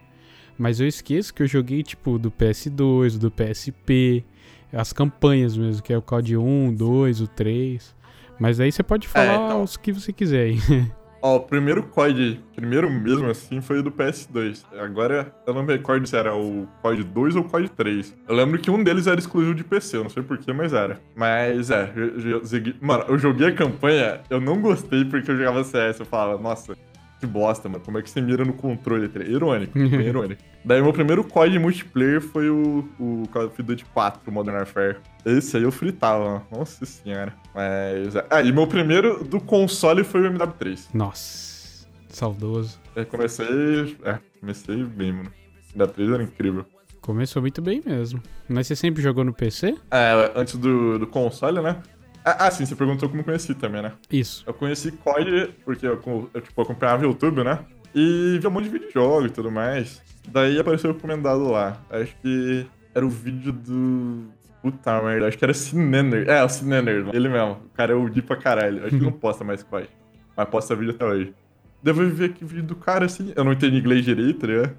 Mas 0.59 0.79
eu 0.79 0.87
esqueço 0.87 1.33
que 1.33 1.42
eu 1.42 1.46
joguei, 1.46 1.83
tipo, 1.83 2.18
do 2.18 2.31
PS2, 2.31 3.18
do 3.18 3.31
PSP, 3.31 4.24
as 4.72 4.92
campanhas 4.92 5.57
mesmo, 5.57 5.83
que 5.83 5.92
é 5.92 5.96
o 5.96 6.03
COD 6.03 6.37
1, 6.37 6.74
2, 6.74 7.20
o 7.22 7.26
3. 7.26 7.94
Mas 8.38 8.61
aí 8.61 8.70
você 8.70 8.83
pode 8.83 9.09
falar 9.09 9.46
então. 9.46 9.62
os 9.62 9.76
que 9.76 9.92
você 9.92 10.12
quiser 10.12 10.44
aí. 10.44 10.59
Ó, 11.22 11.37
o 11.37 11.40
primeiro 11.40 11.83
COD, 11.83 12.40
primeiro 12.56 12.90
mesmo 12.90 13.26
assim, 13.26 13.61
foi 13.61 13.80
o 13.80 13.83
do 13.83 13.90
PS2. 13.90 14.64
Agora, 14.78 15.35
eu 15.46 15.52
não 15.52 15.62
me 15.62 15.72
recordo 15.74 16.06
se 16.06 16.16
era 16.16 16.35
o 16.35 16.66
COD 16.80 17.04
2 17.04 17.37
ou 17.37 17.42
o 17.42 17.48
COD 17.48 17.68
3. 17.70 18.16
Eu 18.26 18.35
lembro 18.35 18.59
que 18.59 18.70
um 18.70 18.83
deles 18.83 19.06
era 19.06 19.20
exclusivo 19.20 19.54
de 19.54 19.62
PC, 19.62 19.98
eu 19.98 20.02
não 20.04 20.11
sei 20.11 20.22
porquê, 20.22 20.52
mas 20.52 20.72
era. 20.72 20.98
Mas 21.14 21.70
é, 21.70 21.92
eu, 21.94 22.18
eu, 22.30 22.42
mano, 22.80 23.04
eu 23.09 23.18
joguei 23.18 23.48
a 23.48 23.54
campanha, 23.54 24.20
eu 24.30 24.40
não 24.40 24.61
gostei 24.61 25.04
porque 25.04 25.30
eu 25.30 25.37
jogava 25.37 25.62
CS. 25.62 26.00
Eu 26.00 26.06
falava, 26.06 26.40
nossa, 26.40 26.74
que 27.20 27.26
bosta, 27.26 27.68
mano, 27.68 27.85
como 27.85 27.98
é 27.98 28.02
que 28.02 28.09
você 28.09 28.20
mira 28.22 28.44
no 28.44 28.54
controle? 28.54 29.11
Irônico, 29.28 29.78
bem 29.78 30.00
irônico. 30.09 30.42
Daí, 30.64 30.80
meu 30.80 30.92
primeiro 30.92 31.22
COD 31.22 31.59
multiplayer 31.59 32.20
foi 32.20 32.48
o, 32.48 32.88
o 32.98 33.28
Call 33.30 33.46
of 33.46 33.62
Duty 33.62 33.85
4, 33.92 34.33
Modern 34.33 34.56
Warfare. 34.56 34.96
Esse 35.24 35.59
aí 35.59 35.62
eu 35.62 35.70
fritava, 35.70 36.24
mano. 36.24 36.46
nossa 36.50 36.87
senhora. 36.87 37.35
Mas. 37.54 38.16
é. 38.16 38.26
Ah, 38.30 38.42
e 38.42 38.52
meu 38.52 38.66
primeiro 38.66 39.24
do 39.24 39.40
console 39.40 40.04
foi 40.04 40.26
o 40.26 40.32
MW3. 40.32 40.88
Nossa, 40.94 41.86
saudoso. 42.08 42.78
Eu 42.94 43.06
comecei. 43.06 43.96
É, 44.04 44.18
comecei 44.40 44.84
bem, 44.84 45.12
mano. 45.12 45.32
Da 45.74 45.86
3 45.86 46.10
era 46.10 46.22
incrível. 46.22 46.64
Começou 47.00 47.40
muito 47.40 47.62
bem 47.62 47.82
mesmo. 47.84 48.22
Mas 48.48 48.66
você 48.66 48.76
sempre 48.76 49.02
jogou 49.02 49.24
no 49.24 49.32
PC? 49.32 49.76
É, 49.90 50.32
antes 50.34 50.56
do, 50.56 50.98
do 50.98 51.06
console, 51.06 51.60
né? 51.60 51.80
Ah, 52.24 52.46
ah, 52.46 52.50
sim, 52.50 52.66
você 52.66 52.76
perguntou 52.76 53.08
como 53.08 53.20
eu 53.20 53.24
conheci 53.24 53.54
também, 53.54 53.80
né? 53.80 53.92
Isso. 54.10 54.44
Eu 54.46 54.52
conheci 54.52 54.92
COD 54.92 55.54
porque 55.64 55.86
eu, 55.86 56.30
eu, 56.34 56.40
tipo, 56.40 56.60
acompanhava 56.60 57.04
YouTube, 57.04 57.42
né? 57.42 57.60
E 57.94 58.38
via 58.38 58.48
um 58.48 58.52
monte 58.52 58.64
de 58.64 58.70
vídeo 58.70 58.88
de 58.88 58.94
jogo 58.94 59.26
e 59.26 59.30
tudo 59.30 59.50
mais. 59.50 60.02
Daí 60.28 60.58
apareceu 60.58 60.92
recomendado 60.92 61.48
lá. 61.48 61.80
Acho 61.88 62.14
que 62.20 62.66
era 62.94 63.04
o 63.04 63.08
vídeo 63.08 63.52
do. 63.52 64.26
Puta 64.62 65.01
merda, 65.03 65.27
acho 65.27 65.38
que 65.38 65.44
era 65.44 65.55
Cinener. 65.55 66.29
É, 66.29 66.44
o 66.44 66.49
Cinener, 66.49 67.07
ele 67.12 67.29
mesmo. 67.29 67.53
O 67.53 67.68
cara 67.70 67.92
é 67.92 67.96
o 67.96 68.23
pra 68.23 68.37
caralho. 68.37 68.85
Acho 68.85 68.99
que 68.99 69.03
não 69.03 69.12
posta 69.12 69.42
mais 69.42 69.62
COD. 69.62 69.88
Mas 70.37 70.49
posta 70.49 70.77
vídeo 70.77 70.94
até 70.94 71.05
hoje. 71.05 71.35
Devo 71.83 72.07
ver 72.11 72.35
que 72.35 72.44
vídeo 72.44 72.62
do 72.62 72.77
cara 72.77 73.07
assim. 73.07 73.33
Eu 73.35 73.42
não 73.42 73.53
entendi 73.53 73.79
inglês 73.79 74.05
direito, 74.05 74.46
né? 74.46 74.70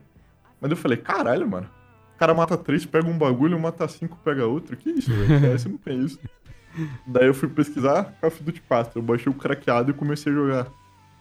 Mas 0.59 0.69
eu 0.69 0.77
falei, 0.77 0.97
caralho, 0.97 1.49
mano. 1.49 1.67
O 2.15 2.19
cara 2.19 2.33
mata 2.35 2.55
três, 2.55 2.85
pega 2.85 3.07
um 3.07 3.17
bagulho, 3.17 3.59
mata 3.59 3.87
cinco, 3.87 4.19
pega 4.23 4.45
outro. 4.45 4.77
Que 4.77 4.91
isso, 4.91 5.11
velho? 5.11 5.57
Você 5.57 5.67
não 5.67 5.77
tem 5.77 6.05
isso. 6.05 6.19
Daí 7.07 7.25
eu 7.25 7.33
fui 7.33 7.49
pesquisar 7.49 8.15
Call 8.21 8.27
of 8.27 8.43
Duty 8.43 8.61
4. 8.61 8.99
Eu 8.99 9.03
baixei 9.03 9.31
o 9.31 9.35
craqueado 9.35 9.89
e 9.89 9.93
comecei 9.93 10.31
a 10.31 10.35
jogar. 10.35 10.67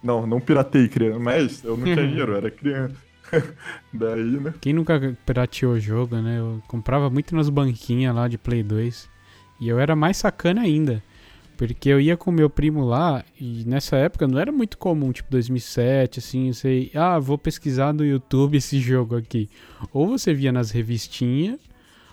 Não, 0.02 0.26
não 0.26 0.40
piratei, 0.40 0.88
criança. 0.88 1.18
Mas 1.18 1.64
eu 1.64 1.76
não 1.76 1.84
tinha 1.84 1.96
dinheiro, 2.06 2.32
eu 2.32 2.36
era 2.36 2.50
criança. 2.50 2.94
Daí, 3.92 4.40
né? 4.40 4.54
Quem 4.60 4.72
nunca 4.72 5.16
pirateou 5.24 5.74
o 5.74 5.80
jogo, 5.80 6.16
né? 6.16 6.38
Eu 6.38 6.62
comprava 6.66 7.10
muito 7.10 7.34
nas 7.34 7.48
banquinhas 7.48 8.14
lá 8.14 8.28
de 8.28 8.38
Play 8.38 8.62
2. 8.62 9.08
E 9.60 9.68
eu 9.68 9.78
era 9.78 9.94
mais 9.94 10.16
sacana 10.16 10.62
ainda. 10.62 11.02
Porque 11.60 11.90
eu 11.90 12.00
ia 12.00 12.16
com 12.16 12.30
meu 12.32 12.48
primo 12.48 12.86
lá 12.86 13.22
e 13.38 13.64
nessa 13.66 13.94
época 13.94 14.26
não 14.26 14.38
era 14.38 14.50
muito 14.50 14.78
comum, 14.78 15.12
tipo 15.12 15.30
2007, 15.30 16.18
assim, 16.18 16.50
sei, 16.54 16.90
ah, 16.94 17.18
vou 17.18 17.36
pesquisar 17.36 17.92
no 17.92 18.02
YouTube 18.02 18.56
esse 18.58 18.80
jogo 18.80 19.14
aqui. 19.14 19.46
Ou 19.92 20.08
você 20.08 20.32
via 20.32 20.50
nas 20.50 20.70
revistinhas, 20.70 21.60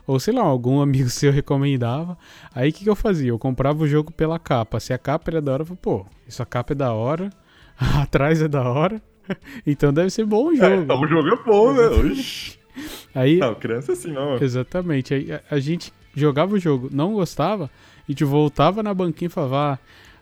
ou 0.06 0.20
sei 0.20 0.34
lá, 0.34 0.42
algum 0.42 0.82
amigo 0.84 1.10
seu 1.10 1.32
recomendava. 1.32 2.18
Aí 2.54 2.72
o 2.72 2.74
que, 2.74 2.84
que 2.84 2.90
eu 2.90 2.96
fazia? 2.96 3.30
Eu 3.30 3.40
comprava 3.40 3.82
o 3.82 3.88
jogo 3.88 4.12
pela 4.12 4.38
capa. 4.38 4.82
Se 4.82 4.92
a 4.92 4.98
capa 4.98 5.32
era 5.32 5.42
da 5.42 5.54
hora, 5.54 5.62
eu 5.62 5.66
falei, 5.66 5.80
pô, 5.82 6.06
essa 6.28 6.46
capa 6.46 6.74
é 6.74 6.76
da 6.76 6.92
hora, 6.92 7.30
atrás 7.78 8.42
é 8.42 8.50
da 8.50 8.70
hora, 8.70 9.02
então 9.66 9.94
deve 9.94 10.10
ser 10.10 10.26
bom 10.26 10.48
o 10.48 10.56
jogo. 10.56 10.92
É, 10.92 10.96
o 10.96 11.08
jogo 11.08 11.30
é 11.30 11.44
bom, 11.44 11.74
né? 11.74 11.88
Oxi. 11.88 12.58
Aí, 13.16 13.38
Não, 13.38 13.56
criança 13.56 13.92
é 13.92 13.94
assim, 13.94 14.12
não. 14.12 14.36
Exatamente. 14.36 15.13
Aí 15.13 15.32
a, 15.32 15.42
a 15.50 15.60
gente 15.60 15.92
jogava 16.16 16.54
o 16.54 16.60
jogo, 16.60 16.90
não 16.92 17.13
gostava, 17.13 17.70
e 18.08 18.13
te 18.13 18.24
voltava 18.24 18.84
na 18.84 18.94
banquinha 18.94 19.28
e 19.28 19.32
falava, 19.32 19.74
ah, 19.74 19.80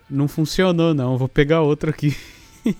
não 0.10 0.28
funcionou 0.28 0.94
não, 0.94 1.18
vou 1.18 1.28
pegar 1.28 1.62
outro 1.62 1.90
aqui. 1.90 2.16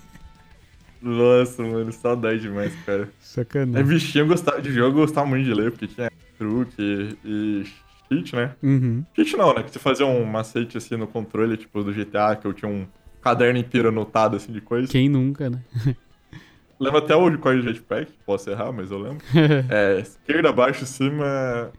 Nossa, 1.00 1.62
mano, 1.62 1.92
saudade 1.92 2.40
demais, 2.40 2.74
cara. 2.84 3.02
É 3.02 3.08
Sacanagem. 3.20 3.86
bichinho 3.86 4.22
eu 4.22 4.28
gostava 4.28 4.60
de 4.60 4.72
jogo, 4.72 4.98
gostava 5.00 5.26
muito 5.26 5.44
de 5.44 5.54
ler, 5.54 5.70
porque 5.70 5.86
tinha 5.86 6.10
truque 6.38 7.16
e 7.24 7.64
cheat, 8.08 8.34
né? 8.34 8.54
Uhum. 8.62 9.04
Cheat 9.14 9.36
não, 9.36 9.54
né? 9.54 9.62
Que 9.62 9.70
você 9.70 9.78
fazia 9.78 10.06
um 10.06 10.24
macete 10.24 10.76
assim 10.76 10.96
no 10.96 11.06
controle, 11.06 11.56
tipo, 11.56 11.82
do 11.82 11.92
GTA, 11.92 12.36
que 12.36 12.46
eu 12.46 12.52
tinha 12.52 12.70
um 12.70 12.86
caderno 13.20 13.58
inteiro 13.58 13.88
anotado, 13.88 14.36
assim, 14.36 14.52
de 14.52 14.60
coisa. 14.60 14.88
Quem 14.90 15.08
nunca, 15.08 15.50
né? 15.50 15.62
Lembro 16.78 16.98
até 16.98 17.16
hoje 17.16 17.38
qual 17.38 17.54
é 17.54 17.56
o 17.56 17.62
jetpack, 17.62 18.12
posso 18.26 18.50
errar, 18.50 18.70
mas 18.72 18.90
eu 18.90 18.98
lembro. 18.98 19.24
É, 19.70 20.00
esquerda, 20.00 20.52
baixo, 20.52 20.84
cima... 20.86 21.70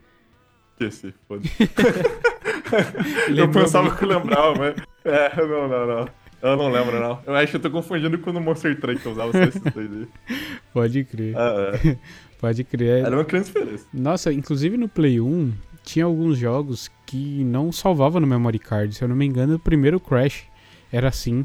Esqueci, 0.80 1.14
foda-se. 1.26 1.50
eu 3.36 3.48
pensava 3.50 3.94
que 3.96 4.04
eu 4.04 4.08
lembrava, 4.08 4.54
mas... 4.56 4.74
É, 5.04 5.34
não, 5.36 5.68
não, 5.68 5.86
não. 5.86 6.08
Eu 6.40 6.56
não 6.56 6.70
lembro, 6.70 7.00
não. 7.00 7.20
Eu 7.26 7.34
acho 7.34 7.50
que 7.50 7.56
eu 7.56 7.60
tô 7.60 7.70
confundindo 7.70 8.16
com 8.18 8.30
o 8.30 8.40
Monster 8.40 8.78
Truck, 8.80 9.00
que 9.00 9.06
eu 9.06 9.12
usava 9.12 9.32
só 9.32 9.38
esses 9.42 9.60
dois 9.60 9.90
aí. 9.92 10.08
Pode 10.72 11.04
crer, 11.04 11.36
Ah, 11.36 11.72
é. 11.84 11.96
pode 12.40 12.62
crer. 12.62 13.04
Era 13.04 13.16
uma 13.16 13.24
criança 13.24 13.50
feliz. 13.50 13.86
Nossa, 13.92 14.32
inclusive 14.32 14.76
no 14.76 14.88
Play 14.88 15.20
1 15.20 15.52
tinha 15.82 16.04
alguns 16.04 16.38
jogos 16.38 16.88
que 17.06 17.42
não 17.42 17.72
salvava 17.72 18.20
no 18.20 18.26
memory 18.26 18.58
card. 18.60 18.94
Se 18.94 19.02
eu 19.02 19.08
não 19.08 19.16
me 19.16 19.26
engano, 19.26 19.56
o 19.56 19.58
primeiro 19.58 19.98
Crash 19.98 20.44
era 20.92 21.08
assim. 21.08 21.44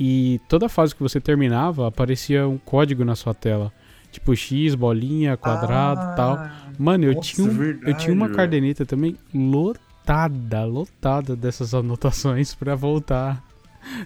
E 0.00 0.40
toda 0.48 0.66
fase 0.68 0.94
que 0.94 1.02
você 1.02 1.20
terminava, 1.20 1.86
aparecia 1.86 2.48
um 2.48 2.56
código 2.56 3.04
na 3.04 3.14
sua 3.14 3.34
tela. 3.34 3.70
Tipo 4.10 4.34
X, 4.34 4.74
bolinha, 4.74 5.36
quadrado 5.36 6.12
e 6.12 6.16
tal. 6.16 6.38
Mano, 6.78 7.04
eu, 7.04 7.10
Ah, 7.12 7.14
nossa, 7.16 7.28
tinha 7.28 7.46
um- 7.46 7.50
eu 7.50 7.54
verdade, 7.56 7.98
tinha 7.98 8.14
uma 8.14 8.26
velho. 8.26 8.36
caderneta 8.36 8.86
também 8.86 9.16
lotada, 9.34 10.64
lotada 10.64 11.36
dessas 11.36 11.74
anotações 11.74 12.54
pra 12.56 12.74
voltar 12.74 13.42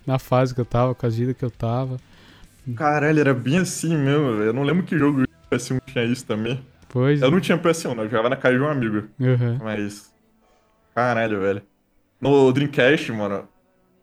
na 0.06 0.18
fase 0.18 0.54
que 0.54 0.60
eu 0.60 0.64
tava, 0.64 0.94
com 0.94 1.06
as 1.06 1.16
vidas 1.16 1.36
que 1.36 1.44
eu 1.44 1.50
tava. 1.50 1.96
Caralho, 2.76 3.20
era 3.20 3.32
bem 3.34 3.58
assim 3.58 3.96
mesmo, 3.96 4.32
velho. 4.32 4.44
Eu 4.46 4.52
não 4.52 4.62
lembro 4.62 4.82
que 4.84 4.98
jogo 4.98 5.22
PS1 5.50 5.78
tinha 5.86 6.04
isso 6.04 6.26
também. 6.26 6.60
Pois. 6.88 7.22
Eu 7.22 7.30
não 7.30 7.40
tinha 7.40 7.56
PS1, 7.58 7.94
né? 7.94 8.02
Eu 8.04 8.08
jogava 8.10 8.28
na 8.28 8.36
casa 8.36 8.56
de 8.56 8.62
um 8.62 8.68
amigo. 8.68 9.04
Uhum. 9.20 9.58
Mas. 9.62 10.12
Caralho, 10.94 11.40
velho. 11.40 11.62
No 12.20 12.52
Dreamcast, 12.52 13.10
mano. 13.12 13.48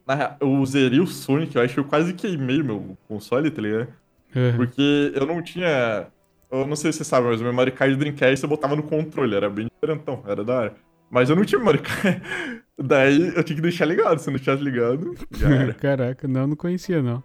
Na 0.08 0.16
real, 0.16 0.38
eu 0.40 0.66
zerei 0.66 1.00
o 1.00 1.08
Sonic, 1.08 1.56
eu 1.56 1.62
acho 1.62 1.74
que 1.76 1.80
eu 1.80 1.86
quase 1.86 2.14
queimei 2.14 2.62
meu 2.64 2.98
console, 3.08 3.52
tá 3.52 3.62
ligado? 3.62 3.88
uhum. 4.36 4.56
Porque 4.58 5.12
eu 5.16 5.26
não 5.26 5.42
tinha. 5.42 6.08
Eu 6.52 6.68
não 6.68 6.76
sei 6.76 6.92
se 6.92 7.00
você 7.00 7.04
sabe, 7.06 7.28
mas 7.28 7.40
o 7.40 7.44
memory 7.46 7.72
card 7.72 7.96
Dreamcast 7.96 8.44
eu 8.44 8.50
botava 8.50 8.76
no 8.76 8.84
controle, 8.84 9.36
era 9.36 9.50
bem 9.50 9.68
diferentão, 9.74 10.24
era 10.28 10.44
da 10.44 10.54
hora. 10.60 10.76
Mas 11.10 11.30
eu 11.30 11.36
não 11.36 11.46
tinha 11.46 11.60
memory 11.60 11.80
card. 11.80 12.22
Daí 12.78 13.28
eu 13.36 13.44
tinha 13.44 13.56
que 13.56 13.62
deixar 13.62 13.86
ligado, 13.86 14.20
se 14.20 14.30
não 14.32 14.40
tivesse 14.40 14.64
ligado, 14.64 15.14
já 15.32 15.50
era. 15.54 15.74
Caraca, 15.74 16.28
não, 16.28 16.48
não 16.48 16.56
conhecia 16.56 17.02
não. 17.02 17.24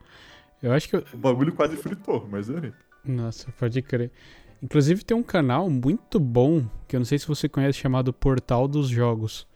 Eu 0.63 0.73
acho 0.73 0.89
que 0.89 0.97
eu, 0.97 1.05
O 1.13 1.17
bagulho 1.17 1.53
quase 1.53 1.77
fritou, 1.77 2.27
mas 2.31 2.47
zerei. 2.47 2.73
Nossa, 3.05 3.53
pode 3.53 3.81
crer. 3.83 4.11
Inclusive 4.63 5.05
tem 5.05 5.17
um 5.17 5.23
canal 5.23 5.69
muito 5.71 6.19
bom, 6.19 6.67
que 6.89 6.97
eu 6.97 7.01
não 7.01 7.05
sei 7.05 7.19
se 7.19 7.27
você 7.29 7.49
conhece, 7.49 7.79
chamado 7.79 8.13
Portal 8.13 8.67
dos 8.67 8.89
Jogos. 8.89 9.47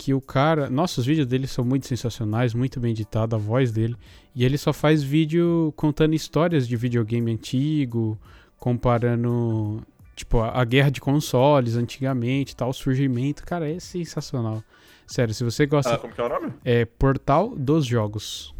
Que 0.00 0.14
o 0.14 0.20
cara. 0.20 0.70
Nossa, 0.70 0.98
os 0.98 1.06
vídeos 1.06 1.26
dele 1.26 1.46
são 1.46 1.62
muito 1.62 1.86
sensacionais, 1.86 2.54
muito 2.54 2.80
bem 2.80 2.92
editado, 2.92 3.36
a 3.36 3.38
voz 3.38 3.70
dele. 3.70 3.94
E 4.34 4.46
ele 4.46 4.56
só 4.56 4.72
faz 4.72 5.02
vídeo 5.02 5.74
contando 5.76 6.14
histórias 6.14 6.66
de 6.66 6.74
videogame 6.74 7.30
antigo, 7.30 8.18
comparando. 8.58 9.82
Tipo, 10.16 10.38
a, 10.38 10.58
a 10.58 10.64
guerra 10.64 10.90
de 10.90 11.02
consoles 11.02 11.76
antigamente 11.76 12.52
e 12.54 12.56
tal, 12.56 12.70
o 12.70 12.72
surgimento. 12.72 13.44
Cara, 13.44 13.70
é 13.70 13.78
sensacional. 13.78 14.64
Sério, 15.06 15.34
se 15.34 15.44
você 15.44 15.66
gosta. 15.66 15.92
Ah, 15.92 15.98
como 15.98 16.14
que 16.14 16.20
é 16.22 16.24
o 16.24 16.30
nome? 16.30 16.50
É 16.64 16.86
Portal 16.86 17.54
dos 17.54 17.84
Jogos. 17.84 18.54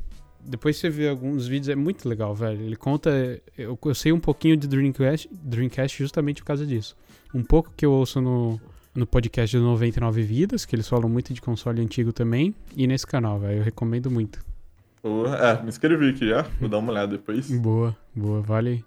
Depois 0.44 0.76
você 0.76 0.90
vê 0.90 1.08
alguns 1.08 1.46
vídeos, 1.46 1.70
é 1.70 1.74
muito 1.74 2.06
legal, 2.06 2.34
velho. 2.34 2.60
Ele 2.60 2.76
conta. 2.76 3.40
Eu, 3.56 3.78
eu 3.82 3.94
sei 3.94 4.12
um 4.12 4.20
pouquinho 4.20 4.58
de 4.58 4.68
Dreamcast, 4.68 5.26
Dreamcast 5.32 5.96
justamente 5.96 6.42
por 6.42 6.48
causa 6.48 6.66
disso. 6.66 6.94
Um 7.34 7.42
pouco 7.42 7.72
que 7.74 7.86
eu 7.86 7.92
ouço 7.92 8.20
no, 8.20 8.60
no 8.94 9.06
podcast 9.06 9.56
do 9.56 9.62
99 9.64 10.22
Vidas, 10.22 10.64
que 10.66 10.74
eles 10.74 10.88
falam 10.88 11.08
muito 11.08 11.32
de 11.32 11.40
console 11.40 11.80
antigo 11.80 12.12
também. 12.12 12.54
E 12.76 12.86
nesse 12.86 13.06
canal, 13.06 13.38
velho. 13.38 13.58
Eu 13.58 13.62
recomendo 13.64 14.10
muito. 14.10 14.40
Porra, 15.02 15.36
É, 15.36 15.62
me 15.62 15.68
inscrevi 15.68 16.10
aqui 16.10 16.28
já. 16.28 16.42
Vou 16.60 16.68
dar 16.68 16.78
uma 16.78 16.92
olhada 16.92 17.12
depois. 17.16 17.48
Boa, 17.60 17.96
boa. 18.14 18.40
Vale, 18.42 18.84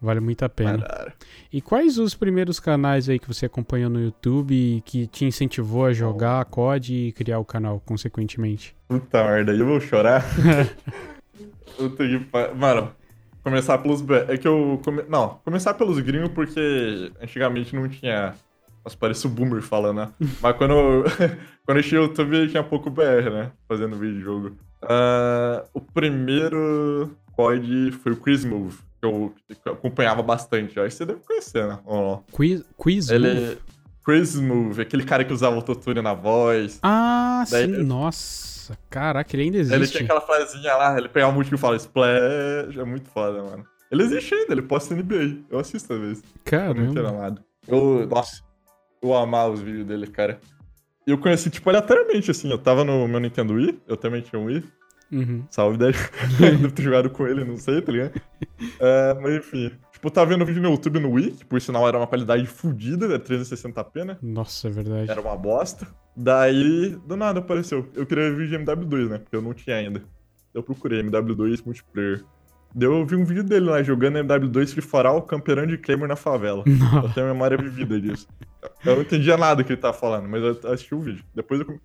vale 0.00 0.18
muito 0.20 0.44
a 0.44 0.48
pena. 0.48 0.78
Caralho. 0.80 1.12
E 1.52 1.60
quais 1.60 1.98
os 1.98 2.14
primeiros 2.14 2.58
canais 2.58 3.08
aí 3.08 3.18
que 3.18 3.28
você 3.28 3.46
acompanhou 3.46 3.88
no 3.90 4.00
YouTube 4.00 4.82
que 4.84 5.06
te 5.06 5.24
incentivou 5.24 5.84
a 5.86 5.92
jogar 5.92 6.44
COD 6.46 6.92
e 7.08 7.12
criar 7.12 7.38
o 7.38 7.44
canal, 7.44 7.80
consequentemente? 7.86 8.74
Puta 8.88 9.22
merda, 9.24 9.52
aí 9.52 9.60
eu 9.60 9.66
vou 9.66 9.80
chorar. 9.80 10.24
Puta 11.76 12.04
que 12.06 12.18
pa- 12.20 12.52
Mano, 12.54 12.90
começar 13.42 13.78
pelos. 13.78 14.02
É 14.28 14.36
que 14.36 14.46
eu. 14.48 14.80
Come... 14.84 15.02
Não, 15.08 15.40
começar 15.44 15.74
pelos 15.74 15.98
gringos 16.00 16.30
porque 16.30 17.12
antigamente 17.20 17.74
não 17.74 17.88
tinha. 17.88 18.34
Nossa, 18.84 18.96
parece 18.98 19.26
o 19.26 19.30
boomer 19.30 19.62
falando, 19.62 19.96
né? 19.96 20.08
Mas 20.42 20.56
quando 20.56 20.72
eu, 20.74 21.04
quando 21.64 21.78
eu 21.78 21.82
tinha 21.82 22.00
o 22.00 22.04
YouTube 22.04 22.48
tinha 22.48 22.62
pouco 22.62 22.90
BR, 22.90 23.30
né? 23.32 23.50
Fazendo 23.68 23.96
vídeo 23.96 24.18
de 24.18 24.20
jogo. 24.22 24.56
Ah, 24.82 25.64
o 25.72 25.80
primeiro 25.80 27.10
COD 27.32 27.92
foi 27.92 28.12
o 28.12 28.16
Chris 28.16 28.44
Move, 28.44 28.76
que 29.00 29.06
eu, 29.06 29.34
acompanhava 29.66 30.22
bastante. 30.22 30.78
Acho 30.78 30.88
que 30.88 30.94
você 30.94 31.06
deve 31.06 31.20
conhecer, 31.20 31.66
né? 31.66 31.78
Não? 31.86 32.22
Quiz, 32.32 32.62
quiz 32.76 33.10
Move? 33.10 33.26
Ele. 33.26 33.58
Chris 34.04 34.34
Move, 34.36 34.82
aquele 34.82 35.02
cara 35.02 35.24
que 35.24 35.32
usava 35.32 35.56
autotune 35.56 36.02
na 36.02 36.12
voz. 36.12 36.78
Ah, 36.82 37.42
Daí- 37.50 37.64
sim, 37.74 37.82
nossa. 37.82 38.76
Caraca, 38.90 39.34
ele 39.34 39.44
ainda 39.44 39.58
Ele 39.58 39.74
existe. 39.76 39.92
tinha 39.96 40.04
aquela 40.04 40.20
frasinha 40.20 40.74
lá, 40.74 40.96
ele 40.98 41.08
pegava 41.08 41.32
um 41.32 41.34
música 41.34 41.54
e 41.54 41.58
fala 41.58 41.76
Splash, 41.76 42.76
é 42.78 42.84
muito 42.84 43.08
foda, 43.10 43.42
mano. 43.42 43.64
Ele 43.90 44.02
existe 44.02 44.34
ainda, 44.34 44.52
ele 44.52 44.62
posta 44.62 44.94
NBA. 44.94 45.38
Eu 45.50 45.58
assisto 45.58 45.92
às 45.92 46.00
vezes. 46.00 46.22
Muito 46.22 46.44
Caramba. 46.44 47.08
amado. 47.08 47.42
Eu, 47.68 48.06
nossa, 48.06 48.42
eu 49.08 49.14
amava 49.14 49.52
os 49.52 49.60
vídeos 49.60 49.86
dele, 49.86 50.06
cara. 50.06 50.40
E 51.06 51.10
eu 51.10 51.18
conheci, 51.18 51.50
tipo, 51.50 51.68
aleatoriamente, 51.68 52.30
assim. 52.30 52.50
Eu 52.50 52.58
tava 52.58 52.84
no 52.84 53.06
meu 53.06 53.20
Nintendo 53.20 53.54
Wii, 53.54 53.82
eu 53.86 53.96
também 53.96 54.22
tinha 54.22 54.40
um 54.40 54.46
Wii. 54.46 54.64
Uhum. 55.12 55.44
Salve, 55.50 55.76
deve 55.76 55.98
deve 56.40 56.70
ter 56.72 56.82
jogado 56.82 57.10
com 57.10 57.26
ele, 57.26 57.44
não 57.44 57.56
sei, 57.56 57.80
tá 57.82 57.92
ligado? 57.92 58.20
É, 58.80 59.14
mas 59.20 59.34
enfim. 59.36 59.70
Tipo, 59.92 60.10
tava 60.10 60.30
vendo 60.30 60.44
vídeo 60.44 60.62
no 60.62 60.70
YouTube 60.70 60.98
no 60.98 61.12
Wii, 61.12 61.32
que 61.32 61.44
por 61.44 61.60
sinal 61.60 61.86
era 61.86 61.96
uma 61.98 62.06
qualidade 62.06 62.46
fodida, 62.46 63.06
era 63.06 63.18
360p, 63.18 64.04
né? 64.04 64.16
Nossa, 64.22 64.68
é 64.68 64.70
verdade. 64.70 65.10
Era 65.10 65.20
uma 65.20 65.36
bosta. 65.36 65.86
Daí, 66.16 66.96
do 67.06 67.16
nada 67.16 67.40
apareceu. 67.40 67.88
Eu 67.94 68.06
queria 68.06 68.30
ver 68.30 68.36
vídeo 68.36 68.58
de 68.58 68.64
MW2, 68.64 69.08
né? 69.08 69.18
Porque 69.18 69.36
eu 69.36 69.42
não 69.42 69.52
tinha 69.52 69.76
ainda. 69.76 70.02
Eu 70.52 70.62
procurei 70.62 71.02
MW2 71.02 71.64
multiplayer. 71.64 72.24
Daí 72.74 72.88
eu 72.88 73.06
vi 73.06 73.14
um 73.14 73.24
vídeo 73.24 73.44
dele 73.44 73.66
lá 73.66 73.82
jogando 73.82 74.18
MW2 74.18 74.72
Free 74.72 74.82
for 74.82 75.06
All, 75.06 75.22
camperando 75.22 75.68
de 75.68 75.78
Claymore 75.78 76.08
na 76.08 76.16
favela. 76.16 76.64
Eu 77.04 77.08
tenho 77.14 77.26
memória 77.28 77.56
vivida 77.56 78.00
disso. 78.00 78.26
Eu 78.84 78.96
não 78.96 79.02
entendia 79.02 79.36
nada 79.36 79.62
que 79.62 79.72
ele 79.72 79.80
tava 79.80 79.96
falando, 79.96 80.28
mas 80.28 80.42
eu 80.42 80.72
assisti 80.72 80.94
o 80.94 81.00
vídeo. 81.00 81.24
Depois 81.34 81.60
eu. 81.60 81.78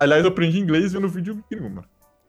Aliás, 0.00 0.24
eu 0.24 0.30
aprendi 0.30 0.58
inglês 0.58 0.92
vendo 0.92 1.08
vídeo 1.08 1.42
gringo, 1.50 1.70
mano. 1.70 1.84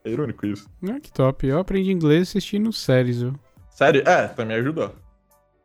É 0.05 0.09
irônico 0.11 0.45
isso. 0.45 0.69
Ah, 0.87 0.99
que 0.99 1.11
top. 1.11 1.47
Eu 1.47 1.57
aprendi 1.59 1.91
inglês 1.91 2.29
assistindo 2.29 2.71
séries, 2.71 3.21
viu? 3.21 3.33
Sério? 3.71 4.03
É, 4.07 4.27
também 4.27 4.57
ajudou. 4.57 4.93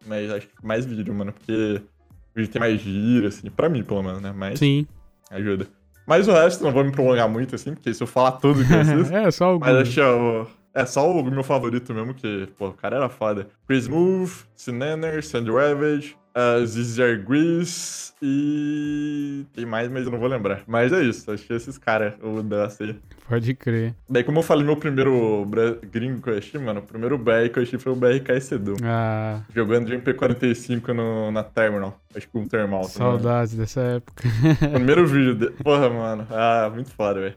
Mas 0.06 0.30
acho 0.30 0.46
que 0.46 0.54
mais 0.66 0.86
vídeo, 0.86 1.12
mano, 1.12 1.32
porque 1.32 1.52
o 1.52 2.36
vídeo 2.36 2.50
tem 2.52 2.60
mais 2.60 2.80
gíria, 2.80 3.28
assim, 3.28 3.50
pra 3.50 3.68
mim, 3.68 3.82
pelo 3.82 4.02
menos, 4.02 4.22
né? 4.22 4.32
Mas 4.34 4.58
Sim. 4.60 4.86
ajuda. 5.30 5.66
Mas 6.06 6.26
o 6.28 6.32
resto, 6.32 6.64
não 6.64 6.72
vou 6.72 6.82
me 6.84 6.90
prolongar 6.92 7.28
muito, 7.28 7.54
assim, 7.54 7.74
porque 7.74 7.92
se 7.92 8.02
eu 8.02 8.06
falar 8.06 8.32
tudo 8.32 8.64
que 8.64 8.72
eu 8.72 8.80
assisto. 8.80 9.14
é, 9.14 9.30
só 9.30 9.58
Mas 9.58 9.68
alguns. 9.68 9.82
acho 9.82 9.94
que 9.94 10.00
o, 10.00 10.46
É 10.74 10.84
só 10.84 11.10
o 11.10 11.24
meu 11.24 11.42
favorito 11.42 11.92
mesmo, 11.94 12.14
que, 12.14 12.48
pô, 12.56 12.68
o 12.68 12.72
cara 12.72 12.96
era 12.96 13.08
foda. 13.08 13.48
Chris 13.66 13.88
Move, 13.88 14.32
Sinner, 14.54 15.24
Sandy 15.24 15.50
Ravage, 15.50 16.16
uh, 16.38 16.64
Zizar 16.64 17.20
Grease 17.24 18.12
e. 18.22 19.44
Tem 19.52 19.66
mais, 19.66 19.88
mas 19.88 20.04
eu 20.04 20.12
não 20.12 20.18
vou 20.18 20.28
lembrar. 20.28 20.62
Mas 20.66 20.92
é 20.92 21.02
isso, 21.02 21.30
acho 21.30 21.44
que 21.46 21.52
esses 21.52 21.76
caras, 21.78 22.14
o 22.22 22.42
Dust 22.42 22.80
aí. 22.80 22.96
Pode 23.28 23.54
crer. 23.54 23.94
Daí, 24.08 24.24
como 24.24 24.38
eu 24.38 24.42
falei, 24.42 24.64
meu 24.64 24.76
primeiro 24.76 25.46
gringo 25.90 26.22
que 26.22 26.30
eu 26.30 26.38
achei, 26.38 26.60
mano, 26.60 26.80
o 26.80 26.82
primeiro 26.82 27.18
BR 27.18 27.48
que 27.52 27.58
eu 27.58 27.62
achei 27.62 27.78
foi 27.78 27.92
o 27.92 27.96
BRK 27.96 28.40
Sedu. 28.40 28.76
Ah. 28.82 29.42
Jogando 29.54 29.86
de 29.86 29.98
MP45 29.98 30.88
no, 30.88 31.30
na 31.30 31.42
Terminal. 31.42 32.00
Acho 32.14 32.28
que 32.28 32.38
um 32.38 32.48
termal. 32.48 32.84
Saudades 32.84 33.54
dessa 33.54 33.80
época. 33.80 34.24
primeiro 34.72 35.06
vídeo. 35.06 35.34
De... 35.34 35.50
Porra, 35.62 35.90
mano. 35.90 36.26
Ah, 36.30 36.70
muito 36.72 36.90
foda, 36.90 37.20
velho. 37.20 37.34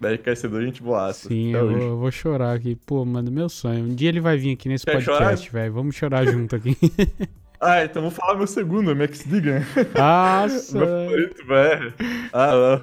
BRK 0.00 0.36
Sedu, 0.36 0.62
gente 0.62 0.82
boaça. 0.82 1.28
Sim, 1.28 1.54
eu 1.54 1.68
vou, 1.68 1.78
eu 1.78 1.98
vou, 1.98 2.10
chorar 2.10 2.54
aqui. 2.54 2.76
Pô, 2.76 3.04
mano, 3.04 3.30
meu 3.30 3.48
sonho. 3.48 3.84
Um 3.84 3.94
dia 3.94 4.08
ele 4.08 4.20
vai 4.20 4.36
vir 4.36 4.52
aqui 4.52 4.68
nesse 4.68 4.84
Quer 4.84 4.92
podcast, 5.04 5.50
velho. 5.50 5.72
Vamos 5.72 5.94
chorar 5.94 6.24
junto 6.26 6.56
aqui. 6.56 6.76
Ah, 7.60 7.82
então 7.82 8.02
vou 8.02 8.12
falar 8.12 8.36
meu 8.36 8.46
segundo, 8.46 8.94
Max 8.94 9.24
Digan. 9.24 9.64
Nossa! 9.92 10.78
meu 10.78 10.86
favorito, 10.86 11.44
velho. 11.44 11.94
Ah, 12.32 12.80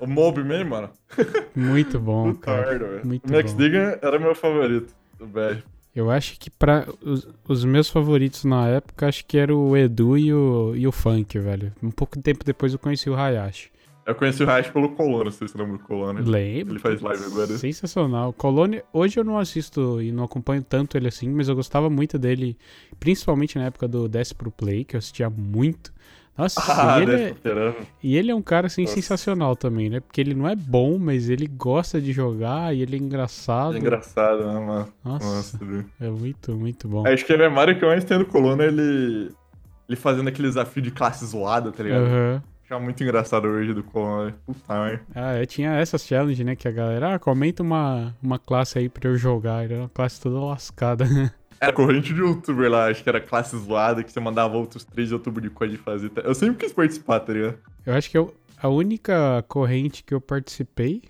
o 0.00 0.06
Mob 0.06 0.42
Man, 0.42 0.64
mano. 0.64 0.90
Muito 1.54 2.00
bom, 2.00 2.32
Puta 2.32 2.46
cara. 2.46 2.78
Merda, 2.78 3.00
Muito 3.04 3.28
o 3.28 3.32
Max 3.32 3.52
bom. 3.52 3.58
Digan 3.58 3.98
era 4.00 4.18
meu 4.18 4.34
favorito 4.34 4.94
do 5.18 5.26
BR. 5.26 5.62
Eu 5.94 6.10
acho 6.10 6.40
que 6.40 6.50
para 6.50 6.88
os, 7.02 7.28
os, 7.46 7.64
meus 7.64 7.88
favoritos 7.88 8.44
na 8.44 8.66
época, 8.68 9.06
acho 9.06 9.24
que 9.24 9.38
era 9.38 9.54
o 9.54 9.76
Edu 9.76 10.18
e 10.18 10.32
o, 10.32 10.74
e 10.74 10.86
o 10.86 10.92
Funk, 10.92 11.38
velho. 11.38 11.72
Um 11.82 11.90
pouco 11.90 12.20
tempo 12.20 12.44
depois 12.44 12.72
eu 12.72 12.78
conheci 12.78 13.08
o 13.08 13.14
Hayashi. 13.14 13.70
Eu 14.06 14.14
conheci 14.14 14.42
o 14.42 14.50
Hayashi 14.50 14.70
pelo 14.70 14.94
sei 15.30 15.48
se 15.48 15.54
você 15.54 15.58
lembra 15.58 15.78
do 15.78 15.84
Colônia. 15.84 16.22
Lembro. 16.22 16.74
Ele 16.74 16.78
faz 16.78 17.00
live 17.00 17.24
agora. 17.24 17.58
Sensacional. 17.58 18.32
Colônia, 18.34 18.84
hoje 18.92 19.18
eu 19.18 19.24
não 19.24 19.38
assisto 19.38 20.00
e 20.02 20.12
não 20.12 20.24
acompanho 20.24 20.62
tanto 20.62 20.96
ele 20.96 21.08
assim, 21.08 21.30
mas 21.30 21.48
eu 21.48 21.54
gostava 21.54 21.88
muito 21.88 22.18
dele, 22.18 22.56
principalmente 23.00 23.58
na 23.58 23.64
época 23.64 23.88
do 23.88 24.06
Desce 24.06 24.34
Pro 24.34 24.50
Play, 24.50 24.84
que 24.84 24.94
eu 24.94 24.98
assistia 24.98 25.30
muito. 25.30 25.92
Nossa, 26.36 26.60
ah, 26.68 26.98
e, 26.98 27.02
ele 27.02 27.22
é, 27.22 27.34
e 28.02 28.16
ele 28.16 28.30
é 28.30 28.34
um 28.34 28.42
cara 28.42 28.66
assim 28.66 28.82
Nossa. 28.82 28.94
sensacional 28.94 29.54
também, 29.54 29.88
né? 29.88 30.00
Porque 30.00 30.20
ele 30.20 30.34
não 30.34 30.48
é 30.48 30.56
bom, 30.56 30.98
mas 30.98 31.30
ele 31.30 31.46
gosta 31.46 32.00
de 32.00 32.12
jogar 32.12 32.74
e 32.74 32.82
ele 32.82 32.96
é 32.96 32.98
engraçado. 32.98 33.76
É 33.76 33.78
engraçado, 33.78 34.44
né, 34.44 34.58
mano? 34.58 34.88
Nossa, 35.02 35.24
Nossa 35.24 35.58
é 36.00 36.10
muito, 36.10 36.52
muito 36.52 36.88
bom. 36.88 37.06
Acho 37.06 37.24
que 37.24 37.32
a 37.32 37.38
memória 37.38 37.74
que 37.74 37.84
eu 37.84 37.88
mais 37.88 38.04
tenho 38.04 38.20
do 38.20 38.26
Colônia 38.26 38.64
é 38.64 38.66
ele, 38.66 39.30
ele 39.88 39.96
fazendo 39.96 40.28
aquele 40.28 40.48
desafio 40.48 40.82
de 40.82 40.90
classe 40.90 41.24
zoada, 41.24 41.70
tá 41.70 41.82
ligado? 41.82 42.02
Uhum. 42.02 42.53
Achava 42.64 42.82
muito 42.82 43.02
engraçado 43.02 43.46
hoje 43.46 43.74
do 43.74 43.84
Colônia. 43.84 44.34
Puta, 44.46 44.74
merda. 44.74 45.02
Ah, 45.14 45.34
é, 45.34 45.44
tinha 45.44 45.74
essas 45.74 46.06
challenge, 46.06 46.42
né? 46.42 46.56
Que 46.56 46.66
a 46.66 46.70
galera, 46.70 47.14
ah, 47.14 47.18
comenta 47.18 47.62
uma, 47.62 48.16
uma 48.22 48.38
classe 48.38 48.78
aí 48.78 48.88
pra 48.88 49.10
eu 49.10 49.16
jogar. 49.18 49.64
Era 49.64 49.80
uma 49.80 49.88
classe 49.88 50.18
toda 50.18 50.40
lascada? 50.40 51.04
Era 51.60 51.72
corrente 51.72 52.12
de 52.12 52.20
youtuber 52.20 52.70
lá, 52.70 52.88
acho 52.88 53.02
que 53.02 53.08
era 53.08 53.20
classe 53.20 53.56
zoada, 53.56 54.02
que 54.02 54.12
você 54.12 54.20
mandava 54.20 54.54
outros 54.54 54.84
três 54.84 55.10
youtubers 55.10 55.44
de 55.44 55.48
coisa 55.48 55.74
de 55.74 55.80
fazer. 55.80 56.10
Eu 56.22 56.34
sempre 56.34 56.56
quis 56.56 56.72
participar, 56.72 57.20
tá 57.20 57.32
ligado? 57.32 57.58
Eu 57.86 57.94
acho 57.94 58.10
que 58.10 58.18
eu, 58.18 58.34
a 58.60 58.68
única 58.68 59.42
corrente 59.48 60.02
que 60.02 60.12
eu 60.12 60.20
participei, 60.20 61.02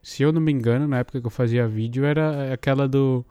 se 0.00 0.22
eu 0.22 0.30
não 0.30 0.40
me 0.40 0.52
engano, 0.52 0.86
na 0.86 0.98
época 0.98 1.20
que 1.20 1.26
eu 1.26 1.30
fazia 1.30 1.66
vídeo, 1.66 2.04
era 2.04 2.52
aquela 2.52 2.86
do 2.86 3.24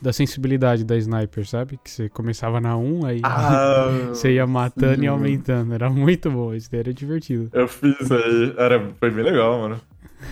da 0.00 0.12
sensibilidade 0.12 0.84
da 0.84 0.96
sniper, 0.96 1.46
sabe? 1.46 1.78
Que 1.82 1.90
você 1.90 2.08
começava 2.08 2.60
na 2.60 2.76
1, 2.76 3.06
aí 3.06 3.20
ah, 3.22 3.88
você 4.10 4.32
ia 4.32 4.46
matando 4.46 4.96
sim. 4.96 5.04
e 5.04 5.06
aumentando. 5.06 5.74
Era 5.74 5.90
muito 5.90 6.30
bom, 6.30 6.54
isso 6.54 6.70
daí 6.70 6.80
era 6.80 6.94
divertido. 6.94 7.48
Eu 7.52 7.68
fiz 7.68 8.10
aí, 8.10 8.54
era, 8.56 8.92
foi 8.98 9.10
bem 9.10 9.24
legal, 9.24 9.60
mano. 9.60 9.80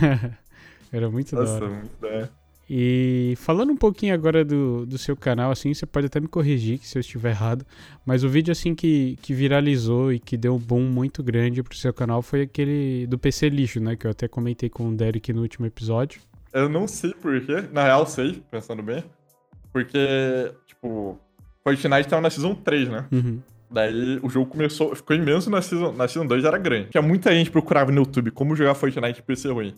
era 0.92 1.11
muito 1.11 1.35
Nossa, 1.35 1.61
da 1.61 1.66
hora. 1.66 1.75
muito 1.75 2.01
da 2.01 2.29
e 2.75 3.35
falando 3.37 3.70
um 3.70 3.77
pouquinho 3.77 4.14
agora 4.14 4.42
do, 4.42 4.87
do 4.87 4.96
seu 4.96 5.14
canal, 5.14 5.51
assim, 5.51 5.75
você 5.75 5.85
pode 5.85 6.07
até 6.07 6.18
me 6.18 6.27
corrigir 6.27 6.79
se 6.79 6.96
eu 6.96 7.01
estiver 7.01 7.29
errado, 7.29 7.66
mas 8.07 8.25
o 8.25 8.31
vídeo, 8.31 8.51
assim, 8.51 8.75
que, 8.75 9.18
que 9.20 9.35
viralizou 9.35 10.11
e 10.11 10.18
que 10.18 10.38
deu 10.38 10.55
um 10.55 10.59
boom 10.59 10.81
muito 10.85 11.22
grande 11.22 11.62
pro 11.62 11.77
seu 11.77 11.92
canal 11.92 12.22
foi 12.22 12.40
aquele 12.40 13.07
do 13.09 13.18
PC 13.18 13.51
lixo, 13.51 13.79
né? 13.79 13.94
Que 13.94 14.07
eu 14.07 14.11
até 14.11 14.27
comentei 14.27 14.70
com 14.70 14.88
o 14.88 14.96
Derek 14.96 15.35
no 15.35 15.42
último 15.42 15.66
episódio. 15.66 16.20
Eu 16.51 16.66
não 16.66 16.88
sei 16.88 17.12
porquê, 17.12 17.62
na 17.72 17.85
real 17.85 18.07
sei, 18.07 18.42
pensando 18.51 18.83
bem, 18.83 19.05
porque, 19.73 20.53
tipo, 20.67 21.19
Fortnite 21.63 22.09
tava 22.09 22.23
na 22.23 22.31
Season 22.31 22.55
3, 22.55 22.89
né? 22.89 23.07
Uhum. 23.11 23.41
Daí 23.71 24.21
o 24.23 24.29
jogo 24.29 24.51
começou, 24.51 24.95
ficou 24.95 25.17
imenso 25.17 25.49
na 25.49 25.63
Season, 25.63 25.93
na 25.93 26.07
season 26.07 26.27
2, 26.27 26.45
era 26.45 26.59
grande. 26.59 26.91
Tinha 26.91 27.01
muita 27.01 27.33
gente 27.33 27.51
procurava 27.51 27.91
no 27.91 27.99
YouTube 27.99 28.31
como 28.31 28.55
jogar 28.55 28.75
Fortnite 28.75 29.23
PC 29.23 29.49
ruim. 29.49 29.75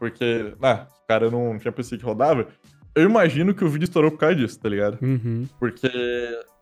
Porque, 0.00 0.52
ah, 0.60 0.86
o 1.04 1.06
cara 1.06 1.30
não 1.30 1.58
tinha 1.58 1.70
PC 1.70 1.96
que 1.96 2.04
rodava. 2.04 2.48
Eu 2.94 3.04
imagino 3.04 3.54
que 3.54 3.64
o 3.64 3.68
vídeo 3.68 3.84
estourou 3.84 4.10
por 4.10 4.18
causa 4.18 4.34
disso, 4.34 4.58
tá 4.58 4.68
ligado? 4.68 4.98
Uhum. 5.00 5.46
Porque 5.60 5.88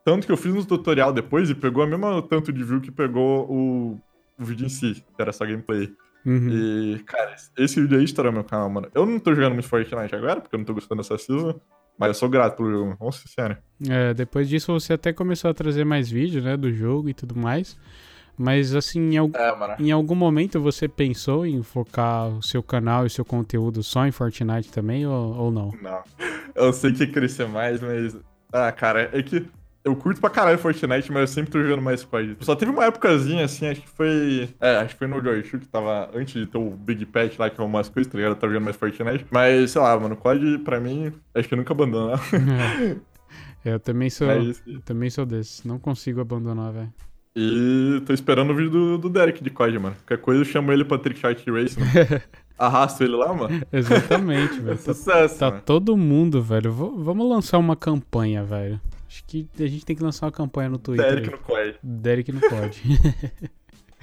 tanto 0.05 0.27
que 0.27 0.33
eu 0.33 0.37
fiz 0.37 0.53
no 0.53 0.65
tutorial 0.65 1.13
depois 1.13 1.49
e 1.49 1.55
pegou 1.55 1.83
a 1.83 1.87
mesma 1.87 2.21
tanto 2.23 2.53
de 2.53 2.63
view 2.63 2.81
que 2.81 2.91
pegou 2.91 3.51
o, 3.51 4.01
o 4.39 4.45
vídeo 4.45 4.67
em 4.67 4.69
si, 4.69 4.95
que 4.95 5.23
era 5.23 5.33
só 5.33 5.47
gameplay. 5.47 5.91
Uhum. 6.27 6.49
E, 6.51 6.99
cara, 7.05 7.35
esse 7.57 7.81
vídeo 7.81 7.99
aí 7.99 8.05
estourou 8.05 8.33
meu 8.33 8.45
canal, 8.45 8.69
mano. 8.69 8.89
Eu 8.95 9.07
não 9.07 9.19
tô 9.19 9.35
jogando 9.35 9.55
muito 9.55 9.69
Fortnite 9.69 10.15
agora, 10.15 10.41
porque 10.41 10.55
eu 10.55 10.59
não 10.59 10.67
tô 10.67 10.75
gostando 10.75 11.03
dessa 11.03 11.17
season. 11.17 11.59
Mas 11.99 12.09
eu 12.09 12.15
sou 12.15 12.29
grato 12.29 12.57
pelo 12.57 12.71
jogo, 12.71 12.97
nossa 13.01 13.27
senhora. 13.29 13.63
É, 13.89 14.13
depois 14.15 14.49
disso 14.49 14.73
você 14.73 14.95
até 14.95 15.13
começou 15.13 15.51
a 15.51 15.55
trazer 15.55 15.85
mais 15.85 16.11
vídeos, 16.11 16.45
né, 16.45 16.57
do 16.57 16.73
jogo 16.73 17.09
e 17.09 17.15
tudo 17.15 17.37
mais. 17.37 17.79
Mas 18.37 18.75
assim, 18.75 19.01
em, 19.13 19.17
al 19.17 19.31
é, 19.33 19.83
em 19.83 19.93
algum 19.93 20.15
momento 20.15 20.61
você 20.61 20.89
pensou 20.89 21.47
em 21.47 21.63
focar 21.63 22.29
o 22.29 22.43
seu 22.43 22.63
canal 22.63 23.05
e 23.05 23.07
o 23.07 23.11
seu 23.11 23.25
conteúdo 23.25 23.83
só 23.83 24.07
em 24.07 24.11
Fortnite 24.11 24.73
também 24.73 25.07
ou, 25.07 25.37
ou 25.37 25.51
não? 25.53 25.73
Não. 25.81 26.03
Eu 26.55 26.73
sei 26.73 26.93
que 26.93 27.05
ia 27.05 27.13
crescer 27.13 27.47
mais, 27.47 27.81
mas. 27.81 28.17
Ah, 28.53 28.73
cara, 28.73 29.09
é 29.13 29.23
que 29.23 29.49
eu 29.85 29.95
curto 29.95 30.21
pra 30.21 30.31
caralho 30.31 30.59
Fortnite, 30.59 31.13
mas 31.13 31.21
eu 31.21 31.27
sempre 31.27 31.51
tô 31.53 31.63
jogando 31.63 31.83
mais 31.83 32.03
COD. 32.03 32.39
Só 32.41 32.57
teve 32.57 32.71
uma 32.73 32.87
épocazinha, 32.87 33.45
assim, 33.45 33.67
acho 33.67 33.83
que 33.83 33.89
foi... 33.89 34.49
É, 34.59 34.77
acho 34.79 34.95
que 34.95 34.99
foi 34.99 35.07
no 35.07 35.23
Joyshoe, 35.23 35.61
que 35.61 35.69
tava 35.69 36.11
antes 36.15 36.33
de 36.35 36.47
ter 36.47 36.57
o 36.57 36.71
Big 36.71 37.05
Patch 37.05 37.39
lá, 37.39 37.51
que 37.51 37.61
é 37.61 37.65
umas 37.65 37.89
coisas, 37.91 38.11
tá 38.11 38.17
ligado? 38.17 38.33
Eu 38.33 38.37
tava 38.37 38.53
jogando 38.53 38.65
mais 38.65 38.77
Fortnite. 38.77 39.27
Mas, 39.31 39.73
sei 39.73 39.83
lá, 39.83 39.99
mano, 40.01 40.17
COD, 40.17 40.59
pra 40.61 40.81
mim, 40.81 41.13
acho 41.35 41.47
que 41.47 41.55
eu 41.55 41.59
nunca 41.59 41.75
abandono. 41.75 42.13
é, 43.65 43.75
eu 43.75 43.81
também 43.81 44.09
sou, 44.09 44.31
é 44.31 44.41
também 44.87 45.11
sou 45.11 45.27
desse. 45.27 45.69
Não 45.69 45.79
consigo 45.79 46.21
abandonar, 46.21 46.73
velho. 46.73 46.93
E 47.37 48.01
tô 48.07 48.13
esperando 48.13 48.51
o 48.53 48.55
vídeo 48.55 48.71
do, 48.71 48.99
do 48.99 49.09
Derek 49.11 49.43
de 49.43 49.51
COD, 49.51 49.79
mano. 49.79 49.97
Qualquer 49.97 50.19
coisa 50.19 50.41
eu 50.41 50.45
chamo 50.47 50.73
ele 50.73 50.85
pra 50.85 50.99
Trick 50.99 51.19
Shot 51.21 51.51
Race, 51.51 51.79
mano. 51.79 51.91
Arrasto 52.57 53.03
ele 53.03 53.17
lá, 53.17 53.35
mano. 53.35 53.61
Exatamente, 53.73 54.61
velho. 54.61 54.79
Tá 54.79 54.95
Sucesso, 54.95 55.39
tá 55.41 55.51
mano. 55.51 55.63
todo 55.67 55.97
mundo, 55.97 56.41
velho. 56.41 56.73
V 56.73 56.91
vamos 57.03 57.29
lançar 57.29 57.59
uma 57.59 57.75
campanha, 57.75 58.45
velho. 58.45 58.81
Acho 59.15 59.25
que 59.29 59.49
a 59.61 59.67
gente 59.69 59.87
tem 59.87 59.95
que 59.95 60.03
lançar 60.03 60.27
uma 60.27 60.33
campanha 60.33 60.69
no 60.69 60.77
Twitter. 60.77 61.07
Derek 61.07 61.31
no 61.31 61.39
COD. 61.39 61.75
Derek 61.81 62.33
no 62.33 62.41
COD. 62.41 62.83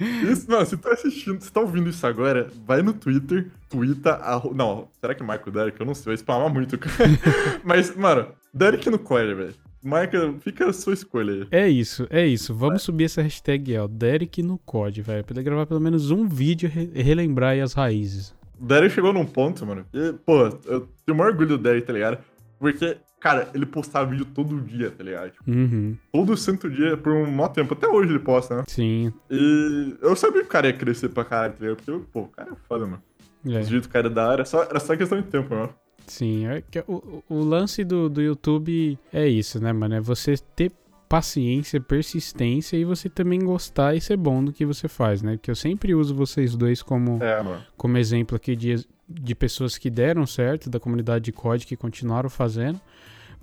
Isso, 0.00 0.50
não, 0.50 0.64
se 0.64 0.76
tá 0.78 0.90
assistindo, 0.90 1.38
se 1.40 1.52
tá 1.52 1.60
ouvindo 1.60 1.88
isso 1.88 2.04
agora, 2.04 2.50
vai 2.66 2.82
no 2.82 2.92
Twitter, 2.92 3.46
twitta. 3.68 4.14
Arro... 4.14 4.52
Não, 4.52 4.88
será 4.98 5.14
que 5.14 5.22
marca 5.22 5.48
o 5.48 5.52
Derek? 5.52 5.78
Eu 5.78 5.86
não 5.86 5.94
sei, 5.94 6.06
vai 6.06 6.16
spamar 6.16 6.52
muito. 6.52 6.76
Mas, 7.62 7.94
mano, 7.94 8.26
Derek 8.52 8.88
no 8.90 8.98
COD, 8.98 9.34
velho. 9.34 9.54
Marca, 9.80 10.34
fica 10.40 10.68
a 10.68 10.72
sua 10.72 10.94
escolha 10.94 11.34
aí. 11.34 11.48
É 11.52 11.68
isso, 11.68 12.06
é 12.10 12.26
isso. 12.26 12.52
Vamos 12.54 12.82
subir 12.82 13.04
essa 13.04 13.22
hashtag, 13.22 13.76
ó. 13.76 13.86
Derek 13.86 14.42
no 14.42 14.58
COD, 14.58 15.02
velho. 15.02 15.24
Pra 15.24 15.34
ele 15.34 15.44
gravar 15.44 15.66
pelo 15.66 15.80
menos 15.80 16.10
um 16.10 16.26
vídeo 16.26 16.72
e 16.94 17.02
relembrar 17.02 17.50
aí 17.50 17.60
as 17.60 17.74
raízes. 17.74 18.34
O 18.58 18.64
Derek 18.64 18.94
chegou 18.94 19.12
num 19.12 19.26
ponto, 19.26 19.64
mano. 19.66 19.86
E, 19.92 20.14
pô, 20.24 20.46
eu 20.64 20.88
tenho 21.04 21.14
o 21.14 21.14
maior 21.14 21.32
orgulho 21.32 21.50
do 21.50 21.58
Derek, 21.58 21.86
tá 21.86 21.92
ligado? 21.92 22.18
Porque, 22.58 22.96
cara, 23.22 23.48
ele 23.54 23.64
postava 23.64 24.10
vídeo 24.10 24.24
todo 24.24 24.60
dia, 24.60 24.90
tá 24.90 25.04
ligado? 25.04 25.30
Tipo, 25.30 25.48
uhum. 25.48 25.96
Todo 26.12 26.36
santo 26.36 26.68
dia, 26.68 26.96
por 26.96 27.12
um 27.12 27.30
maior 27.30 27.48
tempo. 27.48 27.72
Até 27.72 27.86
hoje 27.86 28.10
ele 28.10 28.18
posta, 28.18 28.56
né? 28.56 28.64
Sim. 28.66 29.12
E 29.30 29.94
eu 30.02 30.16
sabia 30.16 30.40
que 30.40 30.48
o 30.48 30.50
cara 30.50 30.66
ia 30.66 30.72
crescer 30.72 31.08
pra 31.08 31.24
caralho, 31.24 31.52
tá 31.52 31.58
ligado? 31.60 31.76
Porque, 31.76 32.06
pô, 32.12 32.20
o 32.22 32.28
cara 32.28 32.50
é 32.50 32.56
foda, 32.66 32.84
mano. 32.84 33.02
É. 33.46 33.60
Os 33.60 33.66
vídeos 33.66 33.86
do 33.86 33.92
cara 33.92 34.10
da 34.10 34.28
área, 34.28 34.44
só, 34.44 34.64
era 34.64 34.80
só 34.80 34.96
questão 34.96 35.20
de 35.20 35.28
tempo, 35.28 35.54
mano. 35.54 35.72
Sim, 36.06 36.46
é 36.46 36.60
que 36.60 36.82
o, 36.88 37.22
o 37.28 37.44
lance 37.44 37.84
do, 37.84 38.08
do 38.08 38.20
YouTube 38.20 38.98
é 39.12 39.26
isso, 39.28 39.62
né, 39.62 39.72
mano? 39.72 39.94
É 39.94 40.00
você 40.00 40.34
ter 40.56 40.72
paciência, 41.08 41.80
persistência 41.80 42.76
e 42.76 42.84
você 42.84 43.08
também 43.08 43.38
gostar 43.38 43.94
e 43.94 44.00
ser 44.00 44.16
bom 44.16 44.42
do 44.42 44.52
que 44.52 44.64
você 44.64 44.88
faz, 44.88 45.22
né? 45.22 45.36
Porque 45.36 45.50
eu 45.50 45.54
sempre 45.54 45.94
uso 45.94 46.14
vocês 46.14 46.56
dois 46.56 46.82
como, 46.82 47.22
É, 47.22 47.44
como 47.76 47.98
exemplo 47.98 48.34
aqui 48.34 48.56
de, 48.56 48.84
de 49.12 49.34
pessoas 49.34 49.78
que 49.78 49.90
deram 49.90 50.26
certo, 50.26 50.70
da 50.70 50.80
comunidade 50.80 51.24
de 51.24 51.32
COD 51.32 51.66
que 51.66 51.76
continuaram 51.76 52.30
fazendo. 52.30 52.80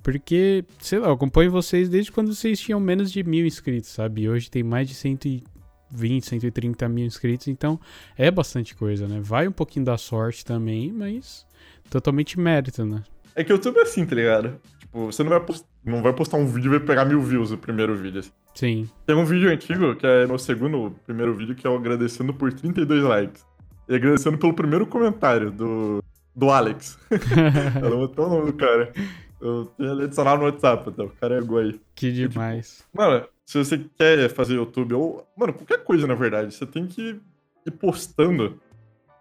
Porque, 0.02 0.64
sei 0.78 0.98
lá, 0.98 1.08
eu 1.08 1.12
acompanho 1.12 1.50
vocês 1.50 1.88
desde 1.88 2.10
quando 2.10 2.34
vocês 2.34 2.58
tinham 2.58 2.80
menos 2.80 3.12
de 3.12 3.22
mil 3.22 3.46
inscritos, 3.46 3.90
sabe? 3.90 4.22
E 4.22 4.28
hoje 4.28 4.50
tem 4.50 4.62
mais 4.62 4.88
de 4.88 4.94
120, 4.94 6.24
130 6.24 6.88
mil 6.88 7.04
inscritos, 7.04 7.48
então 7.48 7.78
é 8.16 8.30
bastante 8.30 8.74
coisa, 8.74 9.06
né? 9.06 9.20
Vai 9.22 9.46
um 9.46 9.52
pouquinho 9.52 9.84
da 9.84 9.98
sorte 9.98 10.44
também, 10.44 10.90
mas 10.90 11.46
totalmente 11.90 12.40
mérito, 12.40 12.84
né? 12.84 13.02
É 13.34 13.44
que 13.44 13.52
o 13.52 13.56
YouTube 13.56 13.78
é 13.78 13.82
assim, 13.82 14.06
tá 14.06 14.14
ligado? 14.14 14.58
Tipo, 14.78 15.06
você 15.06 15.22
não 15.22 15.30
vai, 15.30 15.40
post... 15.40 15.66
não 15.84 16.02
vai 16.02 16.12
postar 16.12 16.36
um 16.38 16.46
vídeo 16.46 16.68
e 16.68 16.78
vai 16.78 16.86
pegar 16.86 17.04
mil 17.04 17.20
views 17.20 17.50
no 17.50 17.58
primeiro 17.58 17.94
vídeo. 17.94 18.20
Assim. 18.20 18.30
Sim. 18.54 18.90
Tem 19.06 19.14
um 19.14 19.24
vídeo 19.24 19.50
antigo, 19.50 19.94
que 19.96 20.06
é 20.06 20.26
no 20.26 20.38
segundo, 20.38 20.96
primeiro 21.06 21.34
vídeo, 21.34 21.54
que 21.54 21.66
é 21.66 21.70
o 21.70 21.76
agradecendo 21.76 22.34
por 22.34 22.52
32 22.52 23.04
likes. 23.04 23.49
E 23.90 23.96
agradecendo 23.96 24.38
pelo 24.38 24.54
primeiro 24.54 24.86
comentário 24.86 25.50
do, 25.50 26.00
do 26.34 26.48
Alex. 26.48 26.96
Ela 27.74 27.96
botou 27.96 28.26
o 28.26 28.30
nome 28.30 28.52
do 28.52 28.56
cara. 28.56 28.92
Eu 29.40 29.64
tenho 29.76 29.90
ele 29.90 30.04
adicionado 30.04 30.38
no 30.38 30.44
WhatsApp, 30.44 30.88
então. 30.88 31.06
O 31.06 31.10
cara 31.10 31.38
é 31.38 31.58
aí. 31.58 31.80
Que 31.96 32.12
demais. 32.12 32.86
Mano, 32.94 33.26
se 33.44 33.58
você 33.58 33.84
quer 33.98 34.28
fazer 34.28 34.54
YouTube 34.54 34.94
ou. 34.94 35.26
Mano, 35.36 35.52
qualquer 35.52 35.82
coisa, 35.82 36.06
na 36.06 36.14
verdade, 36.14 36.54
você 36.54 36.64
tem 36.64 36.86
que 36.86 37.20
ir 37.66 37.70
postando 37.72 38.60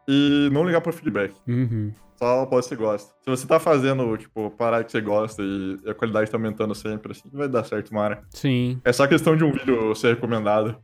e 0.08 0.50
não 0.52 0.64
ligar 0.64 0.82
pro 0.82 0.94
feedback. 0.94 1.34
Uhum. 1.48 1.92
Só 2.20 2.46
pode 2.46 2.66
você 2.66 2.76
gosta. 2.76 3.14
Se 3.24 3.30
você 3.30 3.48
tá 3.48 3.62
fazendo, 3.62 4.18
tipo, 4.18 4.52
parar 4.52 4.84
que 4.84 4.92
você 4.92 5.00
gosta 5.00 5.42
e 5.42 5.80
a 5.88 5.94
qualidade 5.94 6.30
tá 6.30 6.36
aumentando 6.36 6.76
sempre, 6.76 7.14
assim, 7.14 7.30
vai 7.32 7.48
dar 7.48 7.64
certo, 7.64 7.94
Mara. 7.94 8.22
Sim. 8.30 8.82
É 8.84 8.92
só 8.92 9.08
questão 9.08 9.38
de 9.38 9.46
um 9.46 9.54
vídeo 9.54 9.96
ser 9.96 10.16
recomendado. 10.16 10.76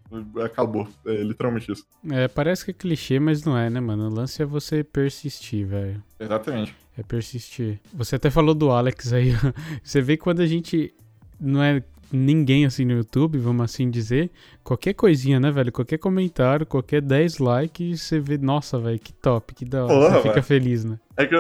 Acabou. 0.41 0.87
É 1.05 1.15
literalmente 1.23 1.69
isso. 1.69 1.85
É, 2.09 2.29
parece 2.29 2.63
que 2.63 2.71
é 2.71 2.73
clichê, 2.73 3.19
mas 3.19 3.43
não 3.43 3.57
é, 3.57 3.69
né, 3.69 3.81
mano? 3.81 4.07
O 4.07 4.13
lance 4.13 4.41
é 4.41 4.45
você 4.45 4.81
persistir, 4.81 5.67
velho. 5.67 6.01
Exatamente. 6.17 6.73
É 6.97 7.03
persistir. 7.03 7.81
Você 7.93 8.15
até 8.15 8.29
falou 8.29 8.55
do 8.55 8.71
Alex 8.71 9.11
aí. 9.11 9.33
Você 9.83 9.99
vê 9.99 10.15
quando 10.15 10.39
a 10.39 10.47
gente 10.47 10.93
não 11.37 11.61
é 11.61 11.83
ninguém 12.15 12.65
assim 12.65 12.85
no 12.85 12.93
YouTube, 12.93 13.37
vamos 13.37 13.63
assim 13.65 13.89
dizer, 13.89 14.31
qualquer 14.63 14.93
coisinha, 14.93 15.39
né, 15.39 15.51
velho? 15.51 15.71
Qualquer 15.71 15.97
comentário, 15.97 16.65
qualquer 16.65 17.01
10 17.01 17.37
likes, 17.39 18.01
você 18.01 18.19
vê, 18.19 18.37
nossa, 18.37 18.79
velho, 18.79 18.99
que 18.99 19.13
top, 19.13 19.53
que 19.53 19.65
da 19.65 19.85
hora. 19.85 19.93
Porra, 19.93 20.21
você 20.21 20.27
fica 20.29 20.41
feliz, 20.41 20.83
né? 20.85 20.99
É 21.17 21.25
que 21.25 21.35
eu, 21.35 21.39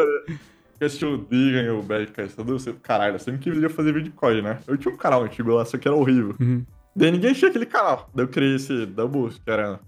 eu 0.79 0.87
assisti 0.87 1.05
o 1.05 1.17
Digan 1.17 1.63
e 1.63 1.69
o 1.69 1.81
Bad 1.81 2.11
Caçador, 2.11 2.59
você- 2.59 2.73
caralho, 2.73 3.15
eu 3.15 3.19
sempre 3.19 3.39
queria 3.41 3.69
fazer 3.69 3.93
vídeo 3.93 4.11
de 4.11 4.15
COD, 4.17 4.41
né? 4.41 4.59
Eu 4.67 4.77
tinha 4.77 4.93
um 4.93 4.97
canal 4.97 5.23
antigo 5.23 5.51
lá, 5.53 5.63
só 5.65 5.77
que 5.77 5.87
era 5.87 5.95
horrível. 5.95 6.35
Uhum. 6.39 6.65
Daí 6.95 7.11
ninguém 7.11 7.33
tinha 7.33 7.49
aquele 7.49 7.65
canal. 7.65 8.09
Daí 8.15 8.23
eu 8.25 8.29
criei 8.29 8.55
esse 8.55 8.85
Doubles, 8.85 9.37
que 9.37 9.49
era 9.51 9.79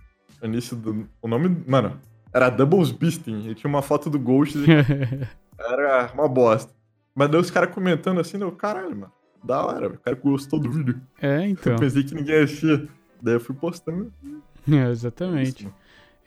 o 0.42 0.46
início 0.46 0.76
do. 0.76 1.08
O 1.22 1.28
nome, 1.28 1.64
mano, 1.66 2.00
era 2.34 2.50
Doubles 2.50 2.92
Beasting. 2.92 3.48
E 3.50 3.56
tinha 3.56 3.70
uma 3.70 3.82
foto 3.82 4.10
do 4.10 4.20
Ghost 4.20 4.58
era 5.58 6.12
uma 6.14 6.28
bosta. 6.28 6.72
Mas 7.16 7.30
daí 7.30 7.40
os 7.42 7.50
caras 7.50 7.74
comentando 7.74 8.20
assim, 8.20 8.40
eu, 8.40 8.52
caralho, 8.52 8.92
mano, 8.96 9.12
da 9.48 9.66
hora, 9.66 9.88
o 9.88 9.98
cara 9.98 10.16
gostou 10.16 10.60
do 10.60 10.70
vídeo. 10.70 11.02
é, 11.22 11.48
então. 11.48 11.74
Eu 11.74 11.80
pensei 11.80 12.04
que 12.04 12.14
ninguém 12.14 12.44
assistia. 12.44 12.88
Daí 13.22 13.36
eu 13.36 13.40
fui 13.40 13.56
postando. 13.56 14.12
É, 14.70 14.92
exatamente. 14.92 15.64
Isso, 15.64 15.74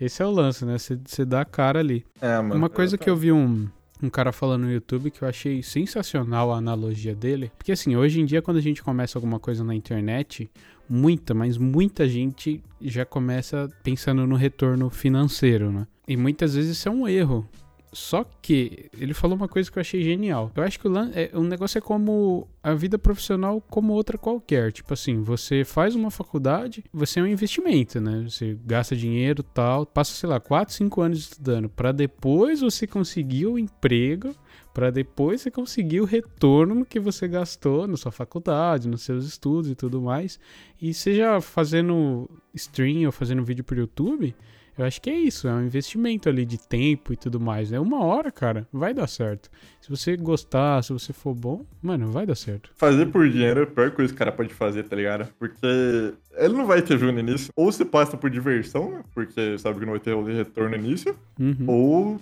Esse 0.01 0.23
é 0.23 0.25
o 0.25 0.31
lance, 0.31 0.65
né? 0.65 0.79
Você 0.79 1.27
dá 1.27 1.43
a 1.43 1.45
cara 1.45 1.79
ali. 1.79 2.07
É, 2.23 2.37
mano. 2.39 2.55
Uma 2.55 2.71
coisa 2.71 2.97
que 2.97 3.11
eu 3.11 3.15
vi 3.15 3.31
um, 3.31 3.69
um 4.03 4.09
cara 4.09 4.33
falando 4.33 4.63
no 4.63 4.73
YouTube 4.73 5.11
que 5.11 5.21
eu 5.21 5.29
achei 5.29 5.63
sensacional 5.63 6.51
a 6.51 6.57
analogia 6.57 7.15
dele. 7.15 7.53
Porque 7.59 7.73
assim, 7.73 7.97
hoje 7.97 8.19
em 8.19 8.25
dia, 8.25 8.41
quando 8.41 8.57
a 8.57 8.63
gente 8.63 8.83
começa 8.83 9.19
alguma 9.19 9.39
coisa 9.39 9.63
na 9.63 9.75
internet, 9.75 10.51
muita, 10.89 11.35
mas 11.35 11.59
muita 11.59 12.09
gente 12.09 12.63
já 12.81 13.05
começa 13.05 13.69
pensando 13.83 14.27
no 14.27 14.37
retorno 14.37 14.89
financeiro, 14.89 15.71
né? 15.71 15.87
E 16.09 16.17
muitas 16.17 16.55
vezes 16.55 16.79
isso 16.79 16.89
é 16.89 16.93
um 16.93 17.07
erro. 17.07 17.47
Só 17.93 18.25
que 18.41 18.89
ele 18.97 19.13
falou 19.13 19.37
uma 19.37 19.49
coisa 19.49 19.71
que 19.71 19.77
eu 19.77 19.81
achei 19.81 20.03
genial. 20.03 20.53
Eu 20.55 20.63
acho 20.63 20.79
que 20.79 20.87
o, 20.87 20.97
é, 21.13 21.31
o 21.35 21.43
negócio 21.43 21.79
é 21.79 21.81
como 21.81 22.47
a 22.63 22.73
vida 22.73 22.99
profissional 22.99 23.61
como 23.61 23.93
outra 23.93 24.17
qualquer. 24.17 24.71
Tipo 24.71 24.95
assim, 24.95 25.21
você 25.23 25.65
faz 25.65 25.97
uma 25.97 26.11
faculdade, 26.11 26.85
você 26.93 27.19
é 27.19 27.23
um 27.23 27.27
investimento, 27.27 28.01
né? 28.01 28.25
Você 28.29 28.57
gasta 28.65 28.95
dinheiro 28.95 29.43
tal, 29.43 29.85
passa, 29.85 30.13
sei 30.13 30.29
lá, 30.29 30.39
4, 30.39 30.73
5 30.73 31.01
anos 31.01 31.19
estudando 31.19 31.69
pra 31.69 31.91
depois 31.91 32.61
você 32.61 32.87
conseguir 32.87 33.47
o 33.47 33.59
emprego, 33.59 34.37
pra 34.73 34.91
depois 34.91 35.41
você 35.41 35.51
conseguir 35.51 36.01
o 36.01 36.05
retorno 36.05 36.85
que 36.85 37.01
você 37.01 37.27
gastou 37.27 37.89
na 37.89 37.97
sua 37.97 38.13
faculdade, 38.13 38.89
nos 38.89 39.03
seus 39.03 39.25
estudos 39.25 39.69
e 39.69 39.75
tudo 39.75 40.01
mais. 40.01 40.39
E 40.81 40.95
seja 40.95 41.41
fazendo 41.41 42.31
stream 42.55 43.07
ou 43.07 43.13
fazendo 43.13 43.45
vídeo 43.45 43.65
pro 43.65 43.79
YouTube, 43.81 44.35
eu 44.83 44.87
acho 44.87 45.01
que 45.01 45.11
é 45.11 45.15
isso, 45.15 45.47
é 45.47 45.53
um 45.53 45.65
investimento 45.65 46.29
ali 46.29 46.45
de 46.45 46.59
tempo 46.59 47.13
e 47.13 47.17
tudo 47.17 47.39
mais, 47.39 47.71
né? 47.71 47.79
Uma 47.79 48.05
hora, 48.05 48.31
cara, 48.31 48.67
vai 48.73 48.95
dar 48.95 49.07
certo. 49.07 49.51
Se 49.81 49.91
você 49.91 50.17
gostar, 50.17 50.83
se 50.83 50.93
você 50.93 51.13
for 51.13 51.35
bom, 51.35 51.65
mano, 51.83 52.11
vai 52.11 52.27
dar 52.27 52.35
certo. 52.35 52.71
Fazer 52.77 53.07
por 53.07 53.29
dinheiro 53.29 53.61
é 53.61 53.63
a 53.65 53.67
pior 53.67 53.91
coisa 53.91 54.13
que 54.13 54.17
o 54.17 54.19
cara 54.19 54.33
pode 54.33 54.53
fazer, 54.55 54.85
tá 54.85 54.97
ligado? 54.97 55.29
Porque 55.39 56.15
ele 56.37 56.55
não 56.55 56.67
vai 56.67 56.83
ter 56.83 56.99
no 56.99 57.19
início. 57.19 57.53
Ou 57.55 57.71
você 57.71 57.85
passa 57.85 58.17
por 58.17 58.31
diversão, 58.31 58.91
né? 58.91 59.05
Porque 59.15 59.59
sabe 59.59 59.79
que 59.79 59.85
não 59.85 59.93
vai 59.93 60.01
ter 60.01 60.17
retorno 60.17 60.71
no 60.71 60.85
início. 60.85 61.17
Uhum. 61.39 61.65
Ou 61.67 62.21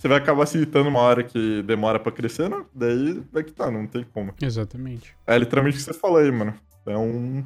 você 0.00 0.08
vai 0.08 0.16
acabar 0.16 0.46
se 0.46 0.56
irritando 0.56 0.88
uma 0.88 1.00
hora 1.00 1.22
que 1.22 1.62
demora 1.64 2.00
pra 2.00 2.10
crescer, 2.10 2.48
né? 2.48 2.64
Daí 2.74 3.22
vai 3.30 3.44
que 3.44 3.52
tá, 3.52 3.70
não 3.70 3.86
tem 3.86 4.02
como. 4.02 4.32
Exatamente. 4.40 5.14
É 5.26 5.36
literalmente 5.36 5.76
o 5.76 5.78
que 5.78 5.84
você 5.84 5.92
falou 5.92 6.16
aí, 6.16 6.30
mano. 6.30 6.54
É 6.86 6.96
um. 6.96 7.44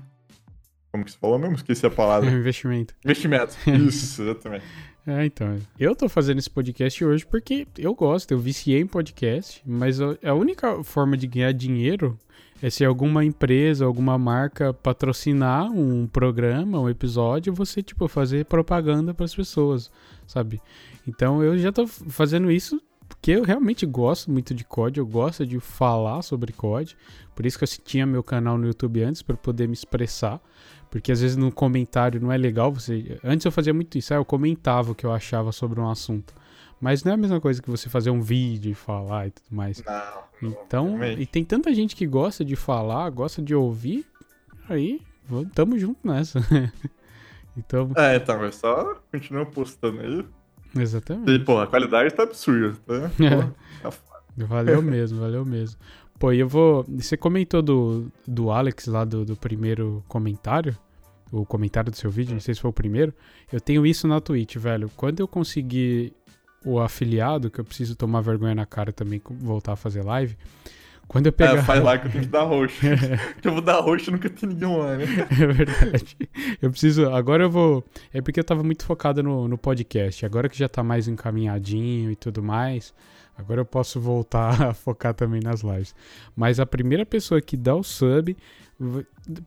Como 0.95 1.05
que 1.05 1.11
você 1.11 1.19
falou 1.19 1.41
mesmo? 1.41 1.57
Esqueci 1.57 1.85
a 1.85 1.91
palavra. 1.91 2.31
investimento. 2.31 2.95
Investimento. 3.05 3.57
Isso, 3.67 4.23
exatamente. 4.23 4.65
É, 5.05 5.27
então. 5.27 5.59
Eu 5.77 5.97
tô 5.97 6.09
fazendo 6.09 6.39
esse 6.39 6.49
podcast 6.49 7.05
hoje 7.05 7.27
porque 7.27 7.67
eu 7.77 7.93
gosto, 7.97 8.31
eu 8.31 8.39
viciei 8.39 8.81
em 8.81 8.87
podcast, 8.87 9.61
mas 9.67 9.99
a 10.01 10.35
única 10.35 10.85
forma 10.85 11.17
de 11.17 11.27
ganhar 11.27 11.51
dinheiro 11.51 12.17
é 12.63 12.71
se 12.71 12.85
alguma 12.85 13.25
empresa, 13.25 13.85
alguma 13.85 14.17
marca 14.17 14.73
patrocinar 14.73 15.69
um 15.69 16.07
programa, 16.07 16.79
um 16.79 16.89
episódio, 16.89 17.53
você, 17.53 17.83
tipo, 17.83 18.07
fazer 18.07 18.45
propaganda 18.45 19.13
pras 19.13 19.35
pessoas, 19.35 19.91
sabe? 20.29 20.63
Então 21.09 21.43
eu 21.43 21.59
já 21.59 21.73
tô 21.73 21.89
fazendo 21.89 22.53
isso 22.53 22.81
porque 23.09 23.33
eu 23.33 23.43
realmente 23.43 23.85
gosto 23.85 24.31
muito 24.31 24.55
de 24.55 24.65
COD, 24.65 25.01
eu 25.01 25.07
gosto 25.07 25.45
de 25.45 25.59
falar 25.59 26.23
sobre 26.23 26.53
COD, 26.53 26.97
por 27.35 27.45
isso 27.45 27.59
que 27.59 27.65
eu 27.65 27.69
tinha 27.85 28.07
meu 28.07 28.23
canal 28.23 28.57
no 28.57 28.67
YouTube 28.67 29.03
antes, 29.03 29.23
para 29.23 29.37
poder 29.37 29.67
me 29.67 29.75
expressar. 29.75 30.41
Porque 30.95 31.11
às 31.11 31.21
vezes 31.21 31.37
no 31.37 31.51
comentário 31.51 32.21
não 32.21 32.31
é 32.31 32.37
legal 32.37 32.73
você. 32.73 33.19
Antes 33.25 33.45
eu 33.45 33.51
fazia 33.51 33.75
muito 33.75 33.99
isso, 33.99 34.15
aí 34.15 34.21
eu 34.21 34.25
comentava 34.25 34.93
o 34.93 34.95
que 34.95 35.05
eu 35.05 35.13
achava 35.13 35.51
sobre 35.51 35.81
um 35.81 35.91
assunto. 35.91 36.33
Mas 36.81 37.03
não 37.03 37.11
é 37.11 37.15
a 37.17 37.19
mesma 37.19 37.41
coisa 37.41 37.61
que 37.61 37.69
você 37.69 37.89
fazer 37.89 38.11
um 38.11 38.21
vídeo 38.23 38.71
e 38.71 38.75
falar 38.75 39.27
e 39.27 39.31
tudo 39.33 39.47
mais. 39.51 39.83
Não. 39.85 40.51
Então, 40.51 40.87
realmente. 40.97 41.23
e 41.23 41.27
tem 41.27 41.45
tanta 41.45 41.75
gente 41.75 41.97
que 41.97 42.07
gosta 42.07 42.45
de 42.45 42.55
falar, 42.55 43.11
gosta 43.11 43.43
de 43.43 43.57
ouvir, 43.57 44.07
aí 44.69 45.03
tamo 45.53 45.77
junto 45.77 45.99
nessa. 46.07 46.39
então, 47.59 47.91
É, 47.97 48.15
então, 48.15 48.45
é 48.45 48.53
só 48.53 48.95
continua 49.11 49.45
postando 49.47 50.01
aí. 50.01 50.25
exatamente. 50.79 51.29
E, 51.29 51.41
pô, 51.41 51.59
a 51.59 51.67
qualidade 51.67 52.15
tá 52.15 52.23
absurda, 52.23 52.77
tá? 52.87 53.11
Pô, 53.19 53.83
tá 53.83 53.91
foda. 53.91 54.47
Valeu 54.47 54.79
mesmo, 54.81 55.19
valeu 55.19 55.45
mesmo. 55.45 55.77
Pô, 56.21 56.33
e 56.33 56.39
eu 56.39 56.49
vou. 56.49 56.85
Você 56.89 57.17
comentou 57.17 57.61
do, 57.61 58.07
do 58.25 58.53
Alex 58.53 58.87
lá 58.87 59.05
do, 59.05 59.25
do 59.25 59.35
primeiro 59.35 60.05
comentário. 60.07 60.79
O 61.35 61.45
comentário 61.45 61.91
do 61.91 61.97
seu 61.97 62.11
vídeo, 62.11 62.33
não 62.33 62.41
sei 62.41 62.55
se 62.55 62.61
foi 62.61 62.71
o 62.71 62.73
primeiro. 62.73 63.13
Eu 63.53 63.61
tenho 63.61 63.85
isso 63.85 64.07
na 64.07 64.21
Twitch, 64.21 64.57
velho. 64.57 64.91
Quando 64.97 65.21
eu 65.21 65.27
conseguir 65.27 66.13
o 66.65 66.81
afiliado, 66.81 67.51
que 67.51 67.61
eu 67.61 67.65
preciso 67.65 67.97
tomar 67.97 68.21
vergonha 68.21 68.55
na 68.55 68.65
cara 68.65 68.93
também, 68.93 69.21
voltar 69.41 69.73
a 69.73 69.77
fazer 69.77 70.05
live. 70.05 70.37
Quando 71.07 71.27
eu 71.27 71.33
pegar. 71.33 71.57
É, 71.57 71.63
faz 71.63 71.83
lá 71.83 71.99
que 71.99 72.07
eu 72.07 72.13
tenho 72.13 72.25
que 72.25 72.31
dar 72.31 72.45
roxo. 72.45 72.81
que 73.41 73.49
eu 73.49 73.53
vou 73.53 73.61
dar 73.61 73.81
roxo 73.81 74.11
nunca 74.11 74.31
tem 74.31 74.49
ninguém 74.49 74.77
lá, 74.77 74.97
né? 74.97 75.05
É 75.31 75.47
verdade. 75.47 76.17
Eu 76.61 76.71
preciso. 76.71 77.11
Agora 77.11 77.45
eu 77.45 77.51
vou. 77.51 77.85
É 78.13 78.21
porque 78.21 78.41
eu 78.41 78.45
tava 78.45 78.63
muito 78.63 78.85
focado 78.85 79.23
no, 79.23 79.49
no 79.49 79.59
podcast. 79.59 80.25
Agora 80.25 80.49
que 80.49 80.59
já 80.59 80.69
tá 80.69 80.83
mais 80.83 81.09
encaminhadinho 81.09 82.11
e 82.11 82.17
tudo 82.17 82.43
mais. 82.43 82.95
Agora 83.37 83.61
eu 83.61 83.65
posso 83.65 84.01
voltar 84.01 84.63
a 84.63 84.75
focar 84.75 85.13
também 85.13 85.41
nas 85.43 85.61
lives. 85.61 85.95
Mas 86.37 86.61
a 86.61 86.67
primeira 86.67 87.05
pessoa 87.05 87.41
que 87.41 87.57
dá 87.57 87.75
o 87.75 87.83
sub. 87.83 88.37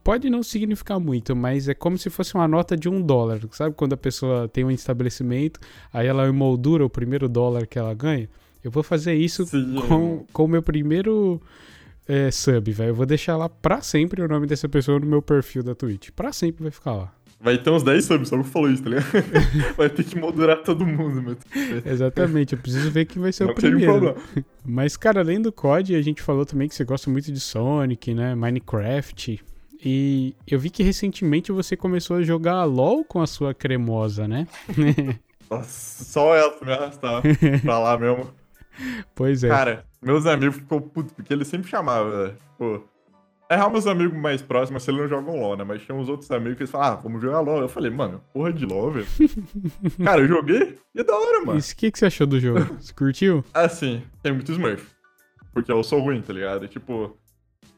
Pode 0.03 0.29
não 0.29 0.41
significar 0.41 0.99
muito, 0.99 1.35
mas 1.35 1.67
é 1.67 1.73
como 1.73 1.97
se 1.97 2.09
fosse 2.09 2.35
uma 2.35 2.47
nota 2.47 2.75
de 2.75 2.89
um 2.89 3.01
dólar. 3.01 3.39
Sabe 3.51 3.75
quando 3.75 3.93
a 3.93 3.97
pessoa 3.97 4.47
tem 4.47 4.63
um 4.63 4.71
estabelecimento, 4.71 5.59
aí 5.93 6.07
ela 6.07 6.27
emoldura 6.27 6.85
o 6.85 6.89
primeiro 6.89 7.27
dólar 7.29 7.67
que 7.67 7.77
ela 7.77 7.93
ganha? 7.93 8.29
Eu 8.63 8.71
vou 8.71 8.83
fazer 8.83 9.13
isso 9.13 9.45
Sim. 9.45 9.75
com, 9.87 10.25
com 10.33 10.45
o 10.45 10.47
meu 10.47 10.61
primeiro 10.61 11.41
é, 12.07 12.31
sub, 12.31 12.71
velho. 12.71 12.89
Eu 12.89 12.95
vou 12.95 13.05
deixar 13.05 13.37
lá 13.37 13.47
pra 13.49 13.81
sempre 13.81 14.21
o 14.21 14.27
nome 14.27 14.47
dessa 14.47 14.67
pessoa 14.67 14.99
no 14.99 15.05
meu 15.05 15.21
perfil 15.21 15.63
da 15.63 15.75
Twitch. 15.75 16.09
Pra 16.15 16.31
sempre 16.31 16.63
vai 16.63 16.71
ficar 16.71 16.93
lá. 16.93 17.16
Vai 17.39 17.57
ter 17.57 17.69
uns 17.69 17.83
10 17.83 18.03
subs, 18.03 18.29
só 18.29 18.37
que 18.37 18.43
falou 18.49 18.69
isso, 18.69 18.83
tá 18.83 18.89
ligado? 18.89 19.05
Vai 19.77 19.89
ter 19.89 20.03
que 20.03 20.17
moderar 20.17 20.63
todo 20.63 20.85
mundo, 20.85 21.21
meu. 21.21 21.37
Exatamente, 21.85 22.53
eu 22.53 22.59
preciso 22.59 22.89
ver 22.89 23.05
quem 23.05 23.21
vai 23.21 23.31
ser 23.31 23.43
Não 23.43 23.51
o 23.51 23.55
primeiro. 23.55 24.15
Mas, 24.65 24.97
cara, 24.97 25.19
além 25.19 25.39
do 25.39 25.51
COD, 25.51 25.95
a 25.95 26.01
gente 26.01 26.21
falou 26.21 26.45
também 26.47 26.67
que 26.67 26.73
você 26.73 26.83
gosta 26.83 27.11
muito 27.11 27.31
de 27.31 27.39
Sonic, 27.39 28.13
né? 28.15 28.33
Minecraft. 28.33 29.39
E 29.83 30.35
eu 30.47 30.57
vi 30.57 30.71
que 30.71 30.81
recentemente 30.81 31.51
você 31.51 31.77
começou 31.77 32.17
a 32.17 32.23
jogar 32.23 32.63
LOL 32.63 33.05
com 33.05 33.21
a 33.21 33.27
sua 33.27 33.53
cremosa, 33.53 34.27
né? 34.27 34.47
Nossa, 35.49 36.03
só 36.03 36.35
ela 36.35 36.55
me 36.61 36.73
arrastava 36.73 37.21
pra 37.61 37.79
lá 37.79 37.97
mesmo. 37.97 38.33
pois 39.13 39.43
é. 39.43 39.47
Cara, 39.47 39.85
meus 40.01 40.25
amigos 40.25 40.55
ficou 40.55 40.81
puto, 40.81 41.13
porque 41.13 41.31
ele 41.31 41.45
sempre 41.45 41.69
chamava, 41.69 42.23
velho. 42.23 42.37
Pô. 42.57 42.81
É 43.49 43.69
meus 43.69 43.87
amigos 43.87 44.17
mais 44.17 44.41
próximos, 44.41 44.83
se 44.83 44.91
eles 44.91 45.01
não 45.01 45.07
jogam 45.07 45.39
LOL, 45.39 45.55
né? 45.55 45.63
Mas 45.63 45.81
tinha 45.81 45.95
uns 45.95 46.09
outros 46.09 46.29
amigos 46.31 46.57
que 46.57 46.63
eles 46.63 46.71
falavam, 46.71 46.97
ah, 46.97 47.01
vamos 47.01 47.21
jogar 47.21 47.39
LOL. 47.39 47.61
Eu 47.61 47.69
falei, 47.69 47.89
mano, 47.89 48.21
porra 48.33 48.51
de 48.51 48.65
LOL, 48.65 48.91
velho. 48.91 49.07
Cara, 50.03 50.21
eu 50.21 50.27
joguei 50.27 50.77
e 50.93 50.99
é 50.99 51.03
da 51.03 51.15
hora, 51.15 51.45
mano. 51.45 51.59
E 51.59 51.61
o 51.61 51.75
que, 51.75 51.91
que 51.91 51.97
você 51.97 52.07
achou 52.07 52.27
do 52.27 52.39
jogo? 52.39 52.59
Você 52.79 52.93
curtiu? 52.93 53.45
Assim, 53.53 54.03
tem 54.21 54.33
muito 54.33 54.51
Smurf. 54.51 54.85
Porque 55.53 55.71
eu 55.71 55.81
sou 55.83 56.01
ruim, 56.01 56.21
tá 56.21 56.33
ligado? 56.33 56.65
E, 56.65 56.67
tipo, 56.67 57.17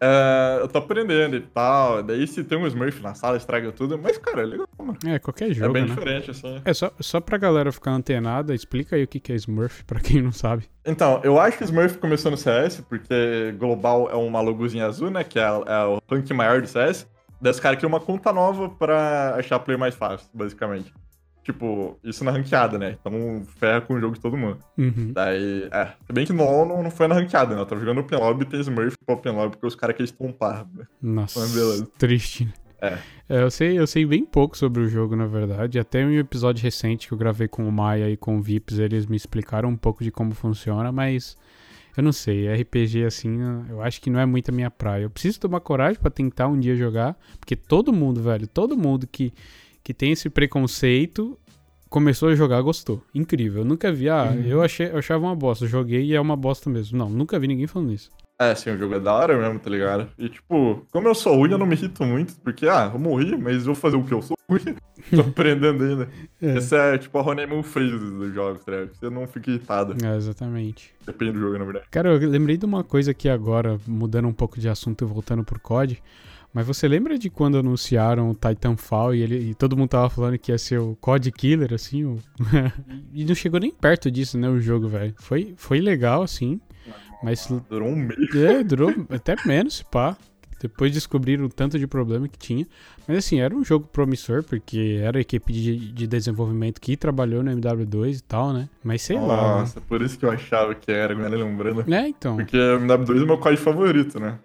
é, 0.01 0.59
eu 0.61 0.67
tô 0.67 0.77
aprendendo 0.77 1.35
e 1.35 1.41
tal. 1.41 2.01
Daí 2.01 2.25
se 2.25 2.43
tem 2.43 2.57
um 2.57 2.65
Smurf 2.67 3.01
na 3.01 3.13
sala, 3.13 3.37
estraga 3.37 3.71
tudo. 3.71 3.97
Mas, 3.97 4.17
cara, 4.17 4.41
é 4.41 4.45
legal. 4.45 4.67
mano. 4.77 4.97
É, 5.05 5.19
qualquer 5.19 5.53
jogo, 5.53 5.77
é 5.77 5.81
bem 5.81 5.89
né? 5.89 5.95
diferente, 5.95 6.31
assim. 6.31 6.61
É, 6.63 6.73
só, 6.73 6.91
só 6.99 7.19
pra 7.19 7.37
galera 7.37 7.71
ficar 7.71 7.91
antenada, 7.91 8.55
explica 8.55 8.95
aí 8.95 9.03
o 9.03 9.07
que 9.07 9.31
é 9.31 9.35
Smurf, 9.35 9.83
pra 9.85 9.99
quem 9.99 10.21
não 10.21 10.31
sabe. 10.31 10.65
Então, 10.85 11.19
eu 11.23 11.39
acho 11.39 11.57
que 11.57 11.63
Smurf 11.63 11.97
começou 11.97 12.31
no 12.31 12.37
CS, 12.37 12.81
porque 12.87 13.53
Global 13.57 14.09
é 14.09 14.15
uma 14.15 14.41
logozinha 14.41 14.85
azul, 14.85 15.09
né? 15.09 15.23
Que 15.23 15.39
é, 15.39 15.43
é 15.43 15.83
o 15.85 16.01
rank 16.09 16.29
maior 16.31 16.61
do 16.61 16.67
CS. 16.67 17.07
Daí 17.41 17.51
os 17.51 17.59
caras 17.59 17.77
criam 17.77 17.89
uma 17.89 17.99
conta 18.01 18.33
nova 18.33 18.69
pra 18.69 19.35
achar 19.35 19.59
player 19.59 19.79
mais 19.79 19.95
fácil, 19.95 20.27
basicamente. 20.33 20.93
Tipo, 21.51 21.97
isso 22.03 22.23
na 22.23 22.29
ranqueada, 22.29 22.77
né? 22.77 22.95
Então 22.99 23.41
ferra 23.57 23.81
com 23.81 23.95
o 23.95 23.99
jogo 23.99 24.13
de 24.13 24.21
todo 24.21 24.37
mundo. 24.37 24.59
Uhum. 24.77 25.11
Daí, 25.13 25.67
é. 25.71 25.93
Se 26.05 26.13
bem 26.13 26.25
que 26.25 26.31
no 26.31 26.65
não, 26.65 26.83
não 26.83 26.91
foi 26.91 27.07
na 27.07 27.15
ranqueada, 27.15 27.55
né? 27.55 27.61
Eu 27.61 27.65
tava 27.65 27.81
jogando 27.81 28.01
Open 28.01 28.19
Lobby 28.19 28.43
e 28.43 28.45
tem 28.47 28.59
Smurf 28.59 28.95
pro 29.03 29.15
Open 29.15 29.31
Lobby 29.33 29.51
porque 29.53 29.65
os 29.65 29.75
caras 29.75 29.95
querem 29.95 30.05
estompar. 30.05 30.67
né? 30.75 30.85
Nossa, 31.01 31.39
Mas 31.39 31.53
beleza. 31.53 31.87
triste. 31.97 32.47
É. 32.81 32.97
É, 33.27 33.41
eu 33.43 33.49
sei, 33.51 33.77
eu 33.79 33.87
sei 33.87 34.05
bem 34.05 34.23
pouco 34.23 34.55
sobre 34.57 34.81
o 34.81 34.87
jogo, 34.87 35.15
na 35.15 35.25
verdade. 35.25 35.79
Até 35.79 36.01
em 36.01 36.05
um 36.05 36.19
episódio 36.19 36.63
recente 36.63 37.07
que 37.07 37.13
eu 37.13 37.17
gravei 37.17 37.47
com 37.47 37.67
o 37.67 37.71
Maia 37.71 38.09
e 38.09 38.15
com 38.15 38.37
o 38.37 38.41
Vips, 38.41 38.77
eles 38.77 39.05
me 39.07 39.17
explicaram 39.17 39.69
um 39.69 39.75
pouco 39.75 40.03
de 40.03 40.11
como 40.11 40.33
funciona, 40.35 40.91
mas 40.91 41.35
eu 41.97 42.03
não 42.03 42.11
sei. 42.13 42.47
RPG 42.61 43.03
assim, 43.05 43.37
eu 43.69 43.81
acho 43.81 43.99
que 43.99 44.09
não 44.09 44.19
é 44.19 44.25
muito 44.25 44.49
a 44.49 44.53
minha 44.53 44.71
praia. 44.71 45.03
Eu 45.03 45.09
preciso 45.09 45.39
tomar 45.39 45.59
coragem 45.59 45.99
pra 45.99 46.09
tentar 46.11 46.47
um 46.47 46.57
dia 46.59 46.75
jogar, 46.75 47.17
porque 47.39 47.55
todo 47.55 47.91
mundo, 47.91 48.21
velho, 48.21 48.47
todo 48.47 48.77
mundo 48.77 49.05
que, 49.05 49.33
que 49.89 49.93
tem 49.95 50.11
esse 50.11 50.29
preconceito 50.29 51.35
começou 51.89 52.29
a 52.29 52.35
jogar, 52.35 52.61
gostou. 52.61 53.03
Incrível. 53.11 53.63
Eu 53.63 53.65
nunca 53.65 53.91
vi, 53.91 54.07
ah, 54.07 54.31
Uhum. 54.31 54.43
eu, 54.45 54.61
achei, 54.61 54.85
eu 54.91 54.99
achava 54.99 55.25
uma 55.25 55.35
bosta, 55.35 55.65
joguei 55.65 56.03
e 56.03 56.13
é 56.13 56.21
uma 56.21 56.35
bosta 56.35 56.69
mesmo. 56.69 56.95
Não, 56.95 57.09
nunca 57.09 57.39
vi 57.39 57.47
ninguém 57.47 57.65
falando 57.65 57.91
isso. 57.91 58.11
É, 58.39 58.53
sim, 58.53 58.69
o 58.69 58.77
jogo 58.77 58.93
é 58.93 58.99
da 58.99 59.11
hora 59.11 59.35
mesmo, 59.35 59.57
tá 59.57 59.67
ligado? 59.67 60.07
E, 60.15 60.29
tipo, 60.29 60.85
como 60.91 61.07
eu 61.07 61.15
sou 61.15 61.35
ruim, 61.35 61.49
eu 61.51 61.57
não 61.57 61.65
me 61.65 61.75
irrito 61.75 62.05
muito, 62.05 62.35
porque, 62.41 62.67
ah, 62.67 62.91
eu 62.93 62.99
morri, 62.99 63.35
mas 63.35 63.57
eu 63.57 63.73
vou 63.73 63.75
fazer 63.75 63.95
o 63.97 64.03
que? 64.03 64.13
Eu 64.13 64.21
sou 64.21 64.37
ruim. 64.47 64.75
Tô 65.09 65.21
aprendendo 65.21 65.83
ainda. 65.83 66.07
É. 66.39 66.57
Esse 66.57 66.75
é, 66.75 66.97
tipo, 66.99 67.17
a 67.17 67.21
honeymoon 67.27 67.63
phase 67.63 67.97
dos 67.97 68.31
jogos, 68.31 68.63
tá 68.63 68.71
ligado? 68.71 68.93
Você 68.93 69.09
não 69.09 69.25
fica 69.27 69.49
irritado. 69.49 69.95
É, 70.05 70.15
exatamente. 70.15 70.93
Depende 71.03 71.31
do 71.31 71.39
jogo, 71.39 71.57
na 71.57 71.65
verdade. 71.65 71.85
Cara, 71.89 72.09
eu 72.13 72.29
lembrei 72.29 72.55
de 72.57 72.65
uma 72.65 72.83
coisa 72.83 73.09
aqui 73.09 73.27
agora, 73.27 73.79
mudando 73.87 74.27
um 74.27 74.33
pouco 74.33 74.59
de 74.59 74.69
assunto 74.69 75.03
e 75.03 75.07
voltando 75.07 75.43
pro 75.43 75.59
COD. 75.59 75.99
Mas 76.53 76.65
você 76.65 76.87
lembra 76.87 77.17
de 77.17 77.29
quando 77.29 77.57
anunciaram 77.59 78.31
o 78.31 78.33
Titanfall 78.33 79.13
e, 79.13 79.21
ele, 79.21 79.37
e 79.51 79.53
todo 79.53 79.77
mundo 79.77 79.89
tava 79.89 80.09
falando 80.09 80.37
que 80.37 80.51
ia 80.51 80.57
ser 80.57 80.79
o 80.79 80.95
COD 80.99 81.31
Killer, 81.31 81.73
assim? 81.73 82.05
o- 82.05 82.17
e 83.13 83.23
não 83.23 83.35
chegou 83.35 83.59
nem 83.59 83.71
perto 83.71 84.09
disso, 84.09 84.37
né, 84.37 84.49
o 84.49 84.59
jogo, 84.59 84.87
velho. 84.87 85.13
Foi, 85.17 85.53
foi 85.57 85.79
legal, 85.79 86.23
assim, 86.23 86.59
mas 87.23 87.47
Durou 87.69 87.89
um 87.89 87.95
mês. 87.95 88.33
é, 88.35 88.63
durou 88.63 88.93
até 89.09 89.35
menos, 89.45 89.83
pá. 89.83 90.17
Depois 90.61 90.91
descobriram 90.91 91.45
o 91.45 91.49
tanto 91.49 91.79
de 91.79 91.87
problema 91.87 92.27
que 92.27 92.37
tinha. 92.37 92.67
Mas 93.07 93.19
assim, 93.19 93.39
era 93.39 93.55
um 93.55 93.63
jogo 93.63 93.87
promissor, 93.87 94.43
porque 94.43 94.99
era 95.01 95.17
a 95.17 95.21
equipe 95.21 95.53
de, 95.53 95.93
de 95.93 96.05
desenvolvimento 96.05 96.81
que 96.81 96.97
trabalhou 96.97 97.41
no 97.41 97.49
MW2 97.51 98.17
e 98.17 98.23
tal, 98.23 98.51
né? 98.51 98.67
Mas 98.83 99.01
sei 99.03 99.17
lá. 99.17 99.53
né? 99.53 99.59
Nossa, 99.61 99.79
por 99.79 100.01
isso 100.01 100.19
que 100.19 100.25
eu 100.25 100.31
achava 100.31 100.75
que 100.75 100.91
era, 100.91 101.13
agora 101.13 101.29
lembrando. 101.37 101.85
É, 101.93 102.09
então. 102.09 102.35
Porque 102.35 102.57
o 102.57 102.79
MW2 102.81 103.21
é 103.21 103.25
meu 103.25 103.37
código 103.37 103.63
favorito, 103.63 104.19
né? 104.19 104.37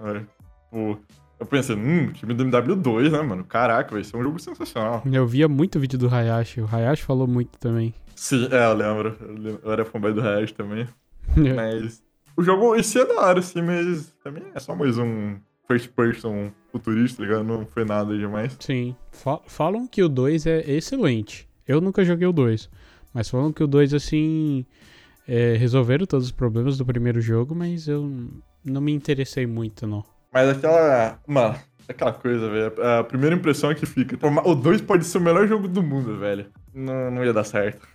Tipo, 0.71 1.01
eu 1.41 1.47
pensei, 1.47 1.77
hum, 1.77 2.13
time 2.13 2.33
do 2.35 2.45
MW2, 2.45 3.11
né, 3.11 3.21
mano? 3.23 3.45
Caraca, 3.45 3.93
vai 3.95 4.05
ser 4.05 4.17
um 4.17 4.23
jogo 4.23 4.39
sensacional. 4.39 5.03
Eu 5.11 5.27
via 5.27 5.49
muito 5.49 5.79
vídeo 5.81 5.99
do 5.99 6.09
Hayashi. 6.09 6.61
O 6.61 6.69
Hayashi 6.71 7.03
falou 7.03 7.27
muito 7.27 7.59
também. 7.59 7.93
Sim, 8.15 8.49
é, 8.51 8.67
eu 8.67 8.75
lembro. 8.75 9.17
Eu 9.21 9.33
lembro- 9.35 9.61
Eu 9.65 9.73
era 9.73 9.85
fanboy 9.85 10.13
do 10.13 10.21
Reais 10.21 10.53
também. 10.53 10.87
Mas 11.57 12.03
o 12.37 12.43
jogo 12.43 12.75
esse 12.77 12.99
é 12.99 13.05
da 13.07 13.21
hora, 13.21 13.39
assim, 13.41 13.63
mas 13.63 14.13
também 14.23 14.43
é 14.55 14.61
só 14.61 14.75
mais 14.75 14.99
um 14.99 15.37
first 15.67 15.89
person 15.93 16.51
futurista, 16.71 17.19
tá 17.19 17.23
ligado? 17.29 17.45
Não 17.45 17.65
foi 17.67 17.85
nada 17.85 18.17
demais. 18.17 18.57
Sim. 18.61 18.95
Fa- 19.13 19.41
falam 19.47 19.87
que 19.87 20.03
o 20.03 20.09
2 20.09 20.47
é 20.47 20.61
excelente. 20.71 21.49
Eu 21.67 21.81
nunca 21.81 22.05
joguei 22.05 22.27
o 22.27 22.33
2. 22.33 22.69
Mas 23.13 23.29
falam 23.31 23.53
que 23.53 23.63
o 23.63 23.67
2, 23.67 23.95
assim. 23.95 24.67
é, 25.27 25.57
resolveram 25.57 26.05
todos 26.07 26.27
os 26.27 26.33
problemas 26.33 26.77
do 26.77 26.85
primeiro 26.85 27.21
jogo, 27.21 27.55
mas 27.55 27.89
eu 27.89 28.29
não 28.65 28.81
me 28.81 28.93
interessei 28.93 29.47
muito, 29.47 29.87
não. 29.87 30.05
Mas 30.35 30.49
aquela. 30.49 31.21
Mano, 31.29 31.55
aquela 31.89 32.13
coisa, 32.13 32.51
velho. 32.51 32.73
A 32.99 33.05
primeira 33.05 33.37
impressão 33.37 33.71
é 33.71 33.75
que 33.77 33.87
fica. 33.87 34.19
O 34.45 34.55
2 34.57 34.81
pode 34.81 35.05
ser 35.05 35.19
o 35.19 35.21
melhor 35.21 35.47
jogo 35.47 35.69
do 35.69 35.81
mundo, 35.81 36.19
velho. 36.19 36.47
Não, 36.75 37.13
não 37.13 37.25
ia 37.25 37.33
dar 37.33 37.45
certo. 37.45 37.87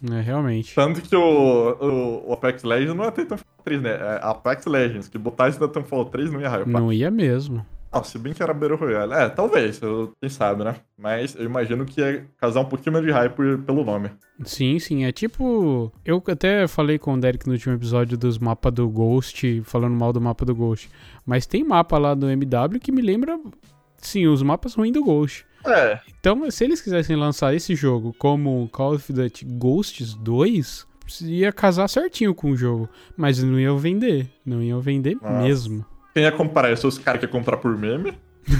É, 0.00 0.16
é 0.16 0.20
realmente. 0.20 0.74
Tanto 0.76 1.00
que 1.00 1.16
o, 1.16 1.20
o, 1.20 2.30
o 2.30 2.32
Apex 2.32 2.62
Legends 2.62 2.94
não 2.94 3.04
é 3.04 3.10
Titanfall 3.10 3.46
3, 3.64 3.82
né? 3.82 3.90
É 3.90 4.20
Apex 4.22 4.66
Legends. 4.66 5.08
Que 5.08 5.18
botar 5.18 5.48
isso 5.48 5.58
no 5.58 5.66
Titanfall 5.66 6.04
3 6.04 6.30
não 6.30 6.40
ia 6.40 6.48
hypar. 6.48 6.68
Não 6.68 6.92
ia 6.92 7.10
mesmo. 7.10 7.66
Ah, 7.98 8.04
se 8.04 8.18
bem 8.18 8.32
que 8.32 8.42
era 8.42 8.52
Battle 8.54 8.76
Royale. 8.78 9.12
É, 9.12 9.28
talvez, 9.28 9.80
eu- 9.82 10.12
quem 10.20 10.28
sabe, 10.30 10.64
né? 10.64 10.76
Mas 10.96 11.34
eu 11.34 11.44
imagino 11.44 11.84
que 11.84 12.00
ia 12.00 12.26
causar 12.38 12.60
um 12.60 12.64
pouquinho 12.64 12.92
mais 12.92 13.04
de 13.04 13.10
hype 13.10 13.58
pelo 13.66 13.84
nome. 13.84 14.10
Sim, 14.44 14.78
sim. 14.78 15.04
É 15.04 15.12
tipo. 15.12 15.92
Eu 16.04 16.22
até 16.28 16.66
falei 16.68 16.98
com 16.98 17.14
o 17.14 17.20
Derek 17.20 17.46
no 17.46 17.52
último 17.54 17.74
episódio 17.74 18.16
dos 18.16 18.38
mapas 18.38 18.72
do 18.72 18.88
Ghost, 18.88 19.62
falando 19.64 19.94
mal 19.96 20.12
do 20.12 20.20
mapa 20.20 20.44
do 20.44 20.54
Ghost. 20.54 20.88
Mas 21.26 21.46
tem 21.46 21.64
mapa 21.64 21.98
lá 21.98 22.14
do 22.14 22.28
MW 22.30 22.78
que 22.80 22.92
me 22.92 23.02
lembra. 23.02 23.38
Sim, 23.98 24.26
os 24.28 24.42
mapas 24.42 24.74
ruins 24.74 24.92
do 24.92 25.02
Ghost. 25.04 25.44
É, 25.66 25.98
Então, 26.20 26.48
se 26.52 26.64
eles 26.64 26.80
quisessem 26.80 27.16
lançar 27.16 27.52
esse 27.52 27.74
jogo 27.74 28.14
como 28.16 28.68
Call 28.72 28.94
of 28.94 29.12
Duty 29.12 29.44
Ghosts 29.44 30.14
2, 30.14 30.86
ia 31.22 31.52
casar 31.52 31.88
certinho 31.88 32.32
com 32.32 32.52
o 32.52 32.56
jogo. 32.56 32.88
Mas 33.16 33.42
não 33.42 33.58
iam 33.58 33.76
vender. 33.76 34.30
Não 34.46 34.62
iam 34.62 34.80
vender 34.80 35.16
Nossa. 35.20 35.42
mesmo. 35.42 35.84
Quem 36.18 36.24
ia 36.24 36.32
comprar? 36.32 36.76
São 36.76 36.88
os 36.88 36.98
caras 36.98 37.20
que 37.20 37.26
iam 37.26 37.32
comprar 37.32 37.56
por 37.58 37.76
meme. 37.78 38.12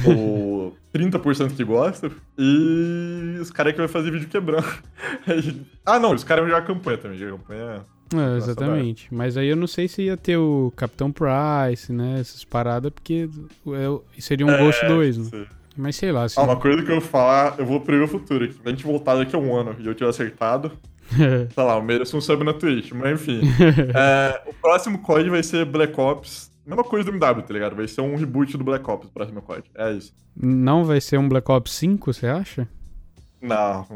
ou 0.07 0.77
30% 0.95 1.57
que 1.57 1.65
gosta. 1.65 2.11
E 2.39 3.37
os 3.41 3.51
caras 3.51 3.73
que 3.73 3.79
vai 3.79 3.89
fazer 3.89 4.11
vídeo 4.13 4.29
quebrando. 4.29 4.67
ah, 5.85 5.99
não, 5.99 6.15
os 6.15 6.23
caras 6.23 6.45
iam 6.45 6.51
jogar 6.51 6.67
campanha 6.67 6.99
também. 6.99 7.19
Jogar 7.19 7.39
campanha. 7.39 7.85
É, 8.15 8.37
exatamente. 8.39 9.13
Mas 9.13 9.37
aí 9.37 9.49
eu 9.49 9.57
não 9.57 9.67
sei 9.67 9.89
se 9.89 10.03
ia 10.03 10.17
ter 10.17 10.37
o 10.37 10.73
Capitão 10.77 11.13
Price, 11.13 11.93
né? 11.93 12.21
Essas 12.21 12.45
paradas, 12.45 12.91
porque 12.91 13.29
é- 13.67 14.21
seria 14.21 14.47
um 14.47 14.57
Ghost 14.57 14.87
2, 14.87 15.19
né? 15.19 15.47
Mas 15.77 15.97
sei 15.97 16.11
lá. 16.11 16.29
Se... 16.29 16.39
Ah, 16.39 16.45
uma 16.45 16.57
coisa 16.57 16.83
que 16.83 16.91
eu 16.91 17.01
vou 17.01 17.09
falar, 17.09 17.57
eu 17.59 17.67
vou 17.67 17.81
prever 17.81 18.05
o 18.05 18.09
futuro 18.09 18.45
aqui. 18.45 18.55
Se 18.55 18.61
a 18.65 18.71
gente 18.71 18.85
voltar 18.85 19.17
daqui 19.17 19.37
a 19.37 19.39
um 19.39 19.55
ano 19.55 19.77
e 19.79 19.87
eu 19.87 19.95
tiver 19.95 20.09
acertado, 20.09 20.73
sei 21.13 21.65
lá, 21.65 21.77
eu 21.77 21.83
mereço 21.83 22.17
um 22.17 22.21
sub 22.21 22.45
na 22.45 22.55
Twitch, 22.55 22.93
mas 22.93 23.21
enfim. 23.21 23.43
É, 23.95 24.41
o 24.47 24.55
próximo 24.55 25.01
COD 25.01 25.29
vai 25.29 25.43
ser 25.43 25.65
Black 25.65 25.99
Ops. 26.01 26.48
Mesma 26.69 26.85
coisa 26.85 27.11
do 27.11 27.17
MW, 27.17 27.43
tá 27.43 27.53
ligado? 27.55 27.75
Vai 27.75 27.89
ser 27.89 28.03
um 28.03 28.15
reboot 28.15 28.57
do 28.57 28.63
Black 28.65 28.89
Ops, 28.91 29.09
o 29.09 29.13
próximo 29.13 29.41
COD. 29.43 29.65
É 29.75 29.93
isso. 29.93 30.13
não 30.37 30.85
vai 30.85 31.01
ser 31.01 31.19
um 31.19 31.29
Black 31.29 31.51
Ops 31.51 31.73
5, 31.73 32.13
você 32.13 32.27
acha? 32.27 32.69
Não, 33.41 33.87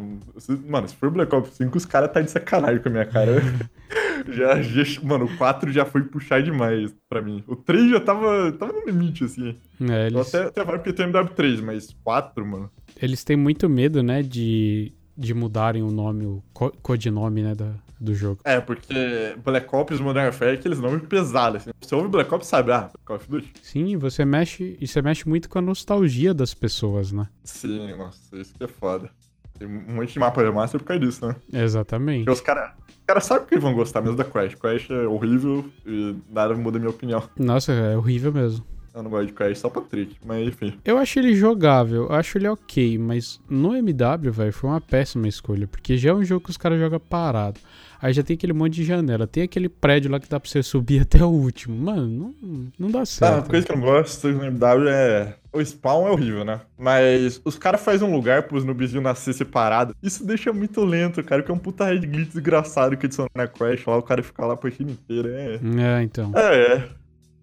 mano, 0.68 0.88
se 0.88 0.94
for 0.94 1.10
Black 1.10 1.34
Ops 1.34 1.54
5, 1.56 1.76
os 1.76 1.84
caras 1.84 2.12
tá 2.12 2.20
de 2.20 2.30
sacanagem 2.30 2.80
com 2.80 2.88
a 2.88 2.92
minha 2.92 3.04
cara. 3.06 3.42
já, 4.32 4.62
já, 4.62 5.02
mano, 5.02 5.24
o 5.24 5.36
4 5.36 5.72
já 5.72 5.84
foi 5.84 6.02
puxar 6.04 6.40
demais 6.42 6.94
pra 7.08 7.20
mim. 7.20 7.42
O 7.48 7.56
3 7.56 7.90
já 7.90 8.00
tava, 8.00 8.52
tava 8.52 8.72
no 8.72 8.86
limite, 8.86 9.24
assim. 9.24 9.56
É, 9.80 10.06
eles, 10.06 10.28
até, 10.34 10.46
até 10.46 10.64
vai 10.64 10.78
porque 10.78 10.92
tem 10.92 11.06
MW3, 11.10 11.60
mas 11.60 11.94
4, 12.04 12.46
mano. 12.46 12.70
eles 13.00 13.24
têm 13.24 13.36
muito 13.36 13.68
medo, 13.68 14.00
né? 14.02 14.22
De, 14.22 14.92
de 15.18 15.34
mudarem 15.34 15.82
o 15.82 15.90
nome, 15.90 16.24
o 16.24 16.40
co- 16.54 16.72
codinome, 16.80 17.42
né? 17.42 17.54
Da, 17.56 17.72
do 18.02 18.14
jogo. 18.14 18.40
É, 18.44 18.60
porque 18.60 19.36
Black 19.44 19.74
Ops 19.74 19.98
e 19.98 20.02
Modern 20.02 20.26
Warfare 20.26 20.52
é 20.52 20.54
aqueles 20.54 20.78
nomes 20.80 21.02
pesados, 21.06 21.62
assim. 21.62 21.70
Você 21.80 21.94
ouve 21.94 22.08
Black 22.08 22.32
Ops, 22.34 22.46
sabe, 22.46 22.72
ah, 22.72 22.90
Call 23.04 23.16
of 23.16 23.28
Duty. 23.28 23.52
Sim, 23.62 23.96
você 23.96 24.24
mexe. 24.24 24.76
E 24.80 24.86
você 24.86 25.00
mexe 25.00 25.28
muito 25.28 25.48
com 25.48 25.58
a 25.58 25.62
nostalgia 25.62 26.34
das 26.34 26.54
pessoas, 26.54 27.12
né? 27.12 27.28
Sim, 27.44 27.94
nossa, 27.96 28.36
isso 28.36 28.54
que 28.54 28.64
é 28.64 28.68
foda. 28.68 29.10
Tem 29.58 29.68
um 29.68 29.94
monte 29.94 30.12
de 30.14 30.18
mapa 30.18 30.42
remaster 30.42 30.80
por 30.80 30.86
causa 30.86 31.04
disso, 31.04 31.26
né? 31.26 31.36
Exatamente. 31.52 32.24
Porque 32.24 32.30
os 32.32 32.40
caras 32.40 32.72
cara 33.12 33.20
sabem 33.20 33.46
que 33.46 33.54
eles 33.54 33.62
vão 33.62 33.74
gostar 33.74 34.00
mesmo 34.00 34.16
da 34.16 34.24
Crash. 34.24 34.54
Crash 34.54 34.90
é 34.90 35.06
horrível 35.06 35.64
e 35.86 36.16
nada 36.30 36.54
muda 36.54 36.78
a 36.78 36.80
minha 36.80 36.90
opinião. 36.90 37.22
Nossa, 37.36 37.72
é 37.72 37.96
horrível 37.96 38.32
mesmo. 38.32 38.64
Eu 38.94 39.02
não 39.02 39.10
gosto 39.10 39.26
de 39.26 39.32
Crash 39.32 39.58
só 39.58 39.70
pra 39.70 39.82
trick, 39.82 40.16
mas 40.24 40.46
enfim. 40.46 40.78
Eu 40.84 40.98
acho 40.98 41.18
ele 41.18 41.34
jogável, 41.34 42.04
eu 42.04 42.12
acho 42.12 42.36
ele 42.36 42.46
ok, 42.48 42.98
mas 42.98 43.40
no 43.48 43.74
MW, 43.74 44.30
velho, 44.30 44.52
foi 44.52 44.68
uma 44.68 44.80
péssima 44.80 45.26
escolha, 45.26 45.66
porque 45.66 45.96
já 45.96 46.10
é 46.10 46.14
um 46.14 46.24
jogo 46.24 46.44
que 46.44 46.50
os 46.50 46.58
caras 46.58 46.78
jogam 46.78 47.00
parado. 47.00 47.58
Aí 48.02 48.12
já 48.12 48.22
tem 48.24 48.34
aquele 48.34 48.52
monte 48.52 48.74
de 48.74 48.84
janela, 48.84 49.28
tem 49.28 49.44
aquele 49.44 49.68
prédio 49.68 50.10
lá 50.10 50.18
que 50.18 50.28
dá 50.28 50.40
pra 50.40 50.50
você 50.50 50.60
subir 50.60 51.02
até 51.06 51.22
o 51.24 51.28
último. 51.28 51.76
Mano, 51.76 52.34
não, 52.42 52.66
não 52.76 52.90
dá 52.90 53.02
Ah, 53.02 53.06
certo. 53.06 53.34
uma 53.34 53.42
coisa 53.44 53.64
que 53.66 53.72
eu 53.72 53.76
não 53.76 53.82
gosto 53.84 54.28
no 54.28 54.44
MW 54.44 54.88
é. 54.88 55.36
O 55.52 55.60
spawn 55.64 56.08
é 56.08 56.10
horrível, 56.10 56.44
né? 56.44 56.62
Mas 56.76 57.40
os 57.44 57.56
caras 57.58 57.80
fazem 57.80 58.08
um 58.08 58.12
lugar 58.14 58.44
pros 58.44 58.64
noobzinhos 58.64 59.04
nascer 59.04 59.34
separado. 59.34 59.94
Isso 60.02 60.26
deixa 60.26 60.52
muito 60.52 60.82
lento, 60.84 61.22
cara, 61.22 61.42
que 61.42 61.50
é 61.50 61.54
um 61.54 61.58
puta 61.58 61.84
red 61.84 62.00
glitch 62.00 62.30
desgraçado 62.32 62.96
que 62.96 63.06
adiciona 63.06 63.28
na 63.34 63.46
Crash 63.46 63.84
lá, 63.86 63.98
o 63.98 64.02
cara 64.02 64.22
fica 64.22 64.44
lá 64.46 64.54
a 64.54 64.56
partida 64.56 64.90
inteira. 64.90 65.28
É. 65.30 65.60
É, 66.00 66.02
então. 66.02 66.32
É, 66.34 66.74
é. 66.76 66.88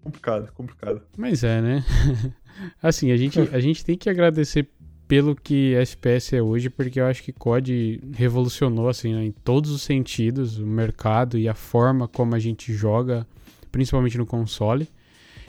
Complicado, 0.02 0.50
complicado. 0.52 1.00
Mas 1.16 1.44
é, 1.44 1.60
né? 1.62 1.84
assim, 2.82 3.12
a 3.12 3.16
gente, 3.16 3.38
a 3.52 3.60
gente 3.60 3.84
tem 3.84 3.96
que 3.96 4.10
agradecer 4.10 4.68
pelo 5.10 5.34
que 5.34 5.74
SPS 5.74 6.34
é 6.34 6.40
hoje, 6.40 6.70
porque 6.70 7.00
eu 7.00 7.06
acho 7.06 7.24
que 7.24 7.32
COD 7.32 8.00
revolucionou, 8.14 8.88
assim, 8.88 9.12
né, 9.12 9.24
em 9.24 9.32
todos 9.32 9.72
os 9.72 9.82
sentidos, 9.82 10.56
o 10.56 10.64
mercado 10.64 11.36
e 11.36 11.48
a 11.48 11.54
forma 11.54 12.06
como 12.06 12.36
a 12.36 12.38
gente 12.38 12.72
joga, 12.72 13.26
principalmente 13.72 14.16
no 14.16 14.24
console. 14.24 14.88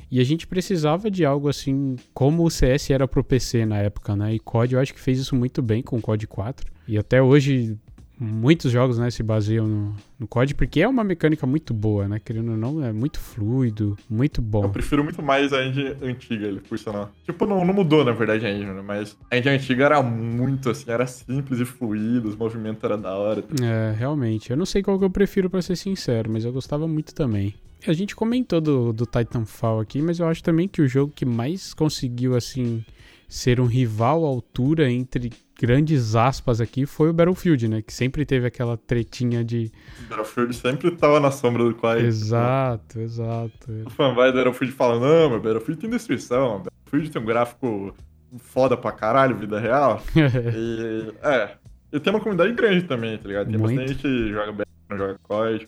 E 0.09 0.19
a 0.19 0.23
gente 0.23 0.47
precisava 0.47 1.11
de 1.11 1.23
algo 1.23 1.47
assim, 1.47 1.95
como 2.11 2.43
o 2.43 2.49
CS 2.49 2.89
era 2.89 3.07
pro 3.07 3.23
PC 3.23 3.63
na 3.67 3.77
época, 3.77 4.15
né? 4.15 4.33
E 4.33 4.39
COD 4.39 4.73
eu 4.73 4.79
acho 4.79 4.95
que 4.95 4.99
fez 4.99 5.19
isso 5.19 5.35
muito 5.35 5.61
bem 5.61 5.83
com 5.83 5.97
o 5.97 6.01
COD 6.01 6.25
4. 6.25 6.65
E 6.87 6.97
até 6.97 7.21
hoje 7.21 7.77
muitos 8.21 8.71
jogos 8.71 8.99
né, 8.99 9.09
se 9.09 9.23
baseiam 9.23 9.67
no, 9.67 9.95
no 10.19 10.27
COD, 10.27 10.53
porque 10.53 10.79
é 10.79 10.87
uma 10.87 11.03
mecânica 11.03 11.47
muito 11.47 11.73
boa, 11.73 12.07
né? 12.07 12.21
Querendo 12.23 12.51
ou 12.51 12.57
não, 12.57 12.85
é 12.85 12.93
muito 12.93 13.19
fluido, 13.19 13.97
muito 14.07 14.41
bom. 14.41 14.63
Eu 14.63 14.69
prefiro 14.69 15.03
muito 15.03 15.23
mais 15.23 15.51
a 15.51 15.65
engine 15.65 15.95
antiga, 16.03 16.45
ele, 16.45 16.59
por 16.59 16.77
sinal. 16.77 17.11
Tipo, 17.25 17.47
não, 17.47 17.65
não 17.65 17.73
mudou, 17.73 18.05
na 18.05 18.11
verdade, 18.11 18.45
a 18.45 18.51
engine, 18.51 18.71
né? 18.71 18.83
Mas 18.85 19.17
a 19.31 19.37
engine 19.37 19.55
antiga 19.55 19.85
era 19.85 20.03
muito, 20.03 20.69
assim, 20.69 20.91
era 20.91 21.07
simples 21.07 21.59
e 21.59 21.65
fluido, 21.65 22.29
os 22.29 22.35
movimentos 22.35 22.83
eram 22.83 23.01
da 23.01 23.15
hora. 23.15 23.43
É, 23.59 23.95
realmente. 23.97 24.51
Eu 24.51 24.57
não 24.57 24.65
sei 24.65 24.83
qual 24.83 24.99
que 24.99 25.05
eu 25.05 25.09
prefiro, 25.09 25.49
para 25.49 25.61
ser 25.61 25.75
sincero, 25.75 26.29
mas 26.31 26.45
eu 26.45 26.53
gostava 26.53 26.87
muito 26.87 27.15
também. 27.15 27.55
A 27.87 27.93
gente 27.93 28.15
comentou 28.15 28.61
do, 28.61 28.93
do 28.93 29.07
Titanfall 29.07 29.79
aqui, 29.79 29.99
mas 29.99 30.19
eu 30.19 30.27
acho 30.27 30.43
também 30.43 30.67
que 30.67 30.83
o 30.83 30.87
jogo 30.87 31.11
que 31.15 31.25
mais 31.25 31.73
conseguiu, 31.73 32.35
assim, 32.35 32.85
ser 33.27 33.59
um 33.59 33.65
rival 33.65 34.23
à 34.23 34.27
altura 34.27 34.91
entre 34.91 35.31
grandes 35.61 36.15
aspas 36.15 36.59
aqui 36.59 36.87
foi 36.87 37.09
o 37.09 37.13
Battlefield, 37.13 37.67
né? 37.67 37.81
Que 37.83 37.93
sempre 37.93 38.25
teve 38.25 38.47
aquela 38.47 38.75
tretinha 38.75 39.43
de. 39.43 39.71
O 39.99 40.09
Battlefield 40.09 40.55
sempre 40.55 40.89
tava 40.91 41.19
na 41.19 41.29
sombra 41.29 41.63
do 41.63 41.75
Quiet. 41.75 42.03
Exato, 42.03 42.99
exato. 42.99 43.71
O 43.85 44.15
vai 44.15 44.31
do 44.31 44.37
Battlefield 44.37 44.73
fala: 44.73 44.99
não, 44.99 45.29
mas 45.29 45.41
Battlefield 45.41 45.79
tem 45.79 45.89
destruição, 45.89 46.63
Battlefield 46.63 47.11
tem 47.11 47.21
um 47.21 47.25
gráfico 47.25 47.95
foda 48.39 48.75
pra 48.75 48.91
caralho, 48.91 49.35
vida 49.35 49.59
real. 49.59 50.01
e, 50.15 51.13
é. 51.21 51.51
E 51.93 51.99
tem 51.99 52.11
uma 52.11 52.21
comunidade 52.21 52.53
grande 52.53 52.85
também, 52.85 53.17
tá 53.17 53.27
ligado? 53.27 53.49
Tem 53.49 53.57
Muito. 53.59 53.75
bastante 53.75 53.93
gente 53.93 54.01
que 54.01 54.31
joga 54.31 54.51
Battlefield, 54.51 54.97
joga 54.97 55.19
COD. 55.23 55.67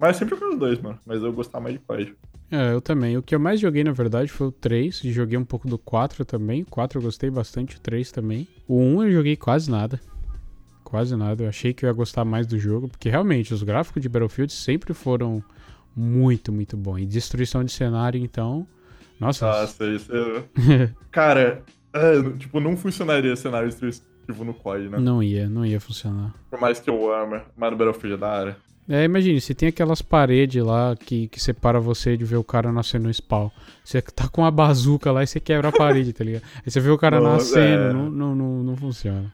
Mas 0.00 0.16
sempre 0.16 0.36
com 0.36 0.54
os 0.54 0.58
dois, 0.58 0.80
mano. 0.80 0.98
Mas 1.04 1.22
eu 1.22 1.32
gostava 1.32 1.64
mais 1.64 1.74
de 1.74 1.80
COD. 1.84 2.14
É, 2.50 2.72
eu 2.72 2.80
também. 2.80 3.16
O 3.16 3.22
que 3.22 3.34
eu 3.34 3.38
mais 3.38 3.60
joguei, 3.60 3.84
na 3.84 3.92
verdade, 3.92 4.30
foi 4.30 4.46
o 4.46 4.52
3. 4.52 5.04
E 5.04 5.12
joguei 5.12 5.36
um 5.38 5.44
pouco 5.44 5.68
do 5.68 5.78
4 5.78 6.24
também. 6.24 6.62
O 6.62 6.66
4 6.66 6.98
eu 6.98 7.02
gostei 7.02 7.30
bastante, 7.30 7.76
o 7.76 7.80
3 7.80 8.10
também. 8.10 8.48
O 8.66 8.80
1 8.80 9.04
eu 9.04 9.12
joguei 9.12 9.36
quase 9.36 9.70
nada. 9.70 10.00
Quase 10.82 11.14
nada. 11.14 11.44
Eu 11.44 11.48
achei 11.50 11.74
que 11.74 11.84
eu 11.84 11.88
ia 11.88 11.92
gostar 11.92 12.24
mais 12.24 12.46
do 12.46 12.58
jogo. 12.58 12.88
Porque 12.88 13.10
realmente, 13.10 13.52
os 13.52 13.62
gráficos 13.62 14.00
de 14.00 14.08
Battlefield 14.08 14.52
sempre 14.52 14.94
foram 14.94 15.44
muito, 15.94 16.50
muito 16.50 16.78
bons. 16.78 17.00
E 17.00 17.06
destruição 17.06 17.62
de 17.62 17.70
cenário, 17.70 18.18
então. 18.18 18.66
Nossa. 19.20 19.46
Nossa, 19.46 19.84
isso 19.86 20.10
é. 20.14 20.90
Cara, 21.12 21.62
é, 21.92 22.22
tipo, 22.38 22.58
não 22.58 22.74
funcionaria 22.74 23.36
cenário 23.36 23.68
destrutivo 23.68 24.44
no 24.44 24.54
COD, 24.54 24.88
né? 24.88 24.98
Não 24.98 25.22
ia, 25.22 25.48
não 25.48 25.66
ia 25.66 25.78
funcionar. 25.78 26.34
Por 26.48 26.58
mais 26.58 26.80
que 26.80 26.88
eu 26.88 27.12
ame, 27.12 27.42
mas 27.54 27.70
no 27.70 27.76
Battlefield 27.76 28.14
é 28.14 28.16
da 28.16 28.30
área. 28.30 28.56
É, 28.90 29.04
imagine, 29.04 29.40
se 29.40 29.54
tem 29.54 29.68
aquelas 29.68 30.02
paredes 30.02 30.64
lá 30.64 30.96
que, 30.96 31.28
que 31.28 31.40
separa 31.40 31.78
você 31.78 32.16
de 32.16 32.24
ver 32.24 32.38
o 32.38 32.42
cara 32.42 32.72
nascendo 32.72 33.04
no 33.04 33.14
spawn. 33.14 33.48
Você 33.84 34.02
tá 34.02 34.28
com 34.28 34.42
uma 34.42 34.50
bazuca 34.50 35.12
lá 35.12 35.22
e 35.22 35.28
você 35.28 35.38
quebra 35.38 35.68
a 35.68 35.72
parede, 35.72 36.12
tá 36.12 36.24
ligado? 36.24 36.42
Aí 36.56 36.68
você 36.72 36.80
vê 36.80 36.90
o 36.90 36.98
cara 36.98 37.20
não, 37.20 37.30
nascendo, 37.30 37.84
é... 37.84 37.92
não, 37.92 38.10
não, 38.10 38.34
não, 38.34 38.64
não, 38.64 38.76
funciona. 38.76 39.32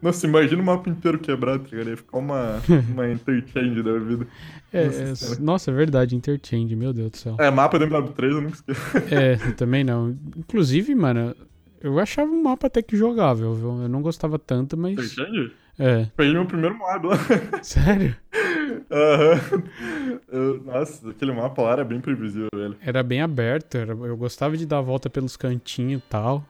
Nossa, 0.00 0.26
imagina 0.26 0.62
o 0.62 0.64
mapa 0.64 0.88
inteiro 0.88 1.18
quebrado, 1.18 1.64
tá 1.64 1.68
ligado? 1.72 1.90
Ia 1.90 1.96
ficar 1.98 2.16
uma, 2.16 2.62
uma 2.88 3.10
interchange 3.10 3.82
da 3.82 3.98
vida. 3.98 4.26
É, 4.72 4.84
nossa, 4.86 5.34
é, 5.34 5.38
nossa, 5.38 5.70
é 5.70 5.74
verdade, 5.74 6.16
interchange, 6.16 6.74
meu 6.74 6.94
Deus 6.94 7.10
do 7.10 7.16
céu. 7.18 7.36
É, 7.38 7.50
mapa 7.50 7.78
do 7.78 7.86
MW3 7.86 8.30
eu 8.30 8.40
nunca 8.40 8.54
esqueço. 8.54 8.80
É, 9.14 9.34
eu 9.34 9.54
também 9.54 9.84
não. 9.84 10.16
Inclusive, 10.34 10.94
mano, 10.94 11.36
eu 11.82 11.98
achava 11.98 12.30
um 12.30 12.42
mapa 12.42 12.68
até 12.68 12.80
que 12.80 12.96
jogável, 12.96 13.52
viu? 13.52 13.82
Eu 13.82 13.88
não 13.88 14.00
gostava 14.00 14.38
tanto, 14.38 14.78
mas. 14.78 14.92
Interchange? 14.92 15.52
É. 15.78 16.06
Peguei 16.16 16.32
meu 16.32 16.46
primeiro 16.46 16.78
modo 16.78 17.08
lá. 17.08 17.18
Sério? 17.62 18.16
Uhum. 18.90 20.60
nossa, 20.64 21.10
aquele 21.10 21.32
mapa 21.32 21.62
lá 21.62 21.72
era 21.72 21.84
bem 21.84 22.00
previsível, 22.00 22.48
velho. 22.54 22.76
Era 22.80 23.02
bem 23.02 23.20
aberto, 23.20 23.76
era, 23.76 23.92
eu 23.92 24.16
gostava 24.16 24.56
de 24.56 24.66
dar 24.66 24.78
a 24.78 24.82
volta 24.82 25.10
pelos 25.10 25.36
cantinhos 25.36 26.02
e 26.02 26.04
tal. 26.08 26.44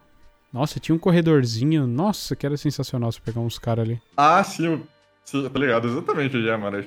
Nossa, 0.52 0.78
tinha 0.78 0.94
um 0.94 0.98
corredorzinho, 0.98 1.86
nossa, 1.86 2.36
que 2.36 2.46
era 2.46 2.56
sensacional 2.56 3.10
se 3.10 3.20
pegar 3.20 3.40
uns 3.40 3.58
caras 3.58 3.86
ali. 3.86 4.00
Ah, 4.16 4.42
sim, 4.44 4.82
sim, 5.24 5.48
tá 5.48 5.58
ligado, 5.58 5.88
exatamente, 5.88 6.40
já, 6.42 6.56
mano. 6.56 6.84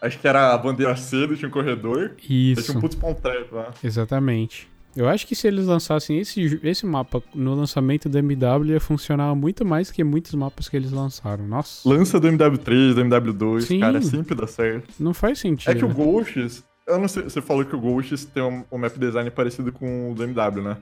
Acho 0.00 0.18
que 0.18 0.26
era 0.26 0.54
a 0.54 0.58
bandeira 0.58 0.96
cedo, 0.96 1.36
tinha 1.36 1.48
um 1.48 1.52
corredor. 1.52 2.14
Isso. 2.28 2.64
Tinha 2.64 2.78
um 2.78 2.80
putz 2.80 2.96
spawn 2.96 3.14
trap 3.14 3.52
lá. 3.52 3.74
Exatamente. 3.84 4.69
Eu 4.96 5.08
acho 5.08 5.26
que 5.26 5.34
se 5.36 5.46
eles 5.46 5.66
lançassem 5.66 6.18
esse, 6.18 6.60
esse 6.62 6.84
mapa 6.84 7.22
no 7.34 7.54
lançamento 7.54 8.08
do 8.08 8.18
MW, 8.18 8.72
ia 8.72 8.80
funcionar 8.80 9.34
muito 9.34 9.64
mais 9.64 9.90
que 9.90 10.02
muitos 10.02 10.34
mapas 10.34 10.68
que 10.68 10.76
eles 10.76 10.90
lançaram. 10.90 11.46
Nossa. 11.46 11.88
Lança 11.88 12.18
do 12.18 12.28
MW3, 12.28 12.94
do 12.94 13.04
MW2, 13.04 13.60
Sim. 13.62 13.80
cara, 13.80 14.02
sempre 14.02 14.34
dá 14.34 14.46
certo. 14.46 14.88
Não 14.98 15.14
faz 15.14 15.38
sentido. 15.38 15.70
É 15.70 15.74
que 15.74 15.84
o 15.84 15.88
Ghosts, 15.88 16.64
eu 16.86 16.98
não 16.98 17.06
sei, 17.06 17.22
você 17.22 17.40
falou 17.40 17.64
que 17.64 17.74
o 17.74 17.80
Ghosts 17.80 18.24
tem 18.24 18.42
um, 18.42 18.64
um 18.70 18.78
map 18.78 18.96
design 18.96 19.30
parecido 19.30 19.70
com 19.70 20.10
o 20.10 20.14
do 20.14 20.24
MW, 20.24 20.62
né? 20.62 20.76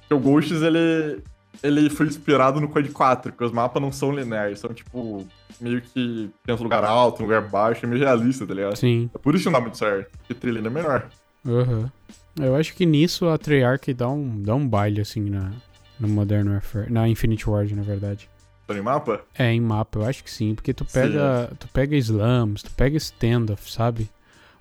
Porque 0.00 0.14
o 0.14 0.18
Ghosts, 0.18 0.60
ele, 0.60 1.22
ele 1.62 1.88
foi 1.88 2.06
inspirado 2.06 2.60
no 2.60 2.68
Code 2.68 2.90
4, 2.90 3.32
porque 3.32 3.44
os 3.44 3.52
mapas 3.52 3.80
não 3.80 3.90
são 3.90 4.12
lineares, 4.12 4.58
são 4.58 4.74
tipo, 4.74 5.26
meio 5.58 5.80
que 5.80 6.30
tem 6.44 6.54
um 6.54 6.62
lugar 6.62 6.84
alto, 6.84 7.22
um 7.22 7.26
lugar 7.26 7.40
baixo, 7.48 7.86
é 7.86 7.88
meio 7.88 8.02
realista, 8.02 8.46
tá 8.46 8.52
ligado? 8.52 8.76
Sim. 8.76 9.08
É 9.14 9.18
por 9.18 9.34
isso 9.34 9.44
que 9.44 9.50
não 9.50 9.58
dá 9.58 9.60
muito 9.60 9.78
certo, 9.78 10.10
porque 10.18 10.34
trilha 10.34 10.58
é 10.58 10.70
melhor. 10.70 11.08
Aham. 11.46 11.72
Uhum. 11.72 11.90
Eu 12.40 12.56
acho 12.56 12.74
que 12.74 12.84
nisso 12.84 13.28
a 13.28 13.38
Treyarch 13.38 13.92
dá 13.94 14.08
um, 14.08 14.42
dá 14.42 14.54
um 14.54 14.66
baile, 14.66 15.00
assim, 15.00 15.30
na, 15.30 15.52
no 15.98 16.08
Modern 16.08 16.48
Warfare. 16.48 16.90
Na 16.92 17.08
Infinite 17.08 17.48
Ward, 17.48 17.74
na 17.74 17.82
verdade. 17.82 18.28
Tá 18.66 18.74
em 18.74 18.82
mapa? 18.82 19.20
É, 19.38 19.52
em 19.52 19.60
mapa, 19.60 19.98
eu 19.98 20.04
acho 20.04 20.24
que 20.24 20.30
sim. 20.30 20.54
Porque 20.54 20.72
tu 20.72 20.84
pega, 20.84 21.48
sim. 21.48 21.56
tu 21.58 21.68
pega 21.68 21.96
slams, 21.96 22.62
tu 22.62 22.70
pega 22.72 22.96
standoff, 22.96 23.70
sabe? 23.70 24.08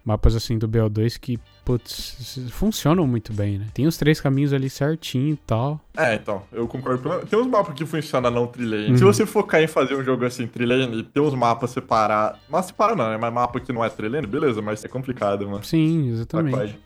Mapas 0.05 0.35
assim 0.35 0.57
do 0.57 0.67
BO2 0.67 1.17
que, 1.17 1.39
putz, 1.63 2.37
funcionam 2.51 3.07
muito 3.07 3.31
bem, 3.31 3.57
né? 3.57 3.67
Tem 3.73 3.87
os 3.87 3.95
três 3.95 4.19
caminhos 4.19 4.51
ali 4.51 4.69
certinho 4.69 5.33
e 5.33 5.37
tal. 5.37 5.79
É, 5.95 6.15
então, 6.15 6.43
eu 6.51 6.67
concordo. 6.67 7.25
Tem 7.25 7.39
uns 7.39 7.47
mapas 7.47 7.73
que 7.73 7.85
funcionam 7.85 8.29
não 8.29 8.45
trilhane. 8.45 8.89
Uhum. 8.89 8.97
Se 8.97 9.03
você 9.05 9.25
focar 9.25 9.61
em 9.61 9.67
fazer 9.67 9.95
um 9.95 10.03
jogo 10.03 10.25
assim, 10.25 10.45
trilhane, 10.45 10.99
e 10.99 11.03
ter 11.03 11.21
uns 11.21 11.33
mapas 11.33 11.69
separados. 11.69 12.37
Mas 12.49 12.65
separa 12.65 12.97
não, 12.97 13.09
né? 13.09 13.17
Mas 13.17 13.33
mapa 13.33 13.61
que 13.61 13.71
não 13.71 13.83
é 13.83 13.89
trilhane, 13.89 14.27
beleza, 14.27 14.61
mas 14.61 14.83
é 14.83 14.89
complicado, 14.89 15.49
mano. 15.49 15.63
Sim, 15.63 16.09
exatamente. 16.09 16.77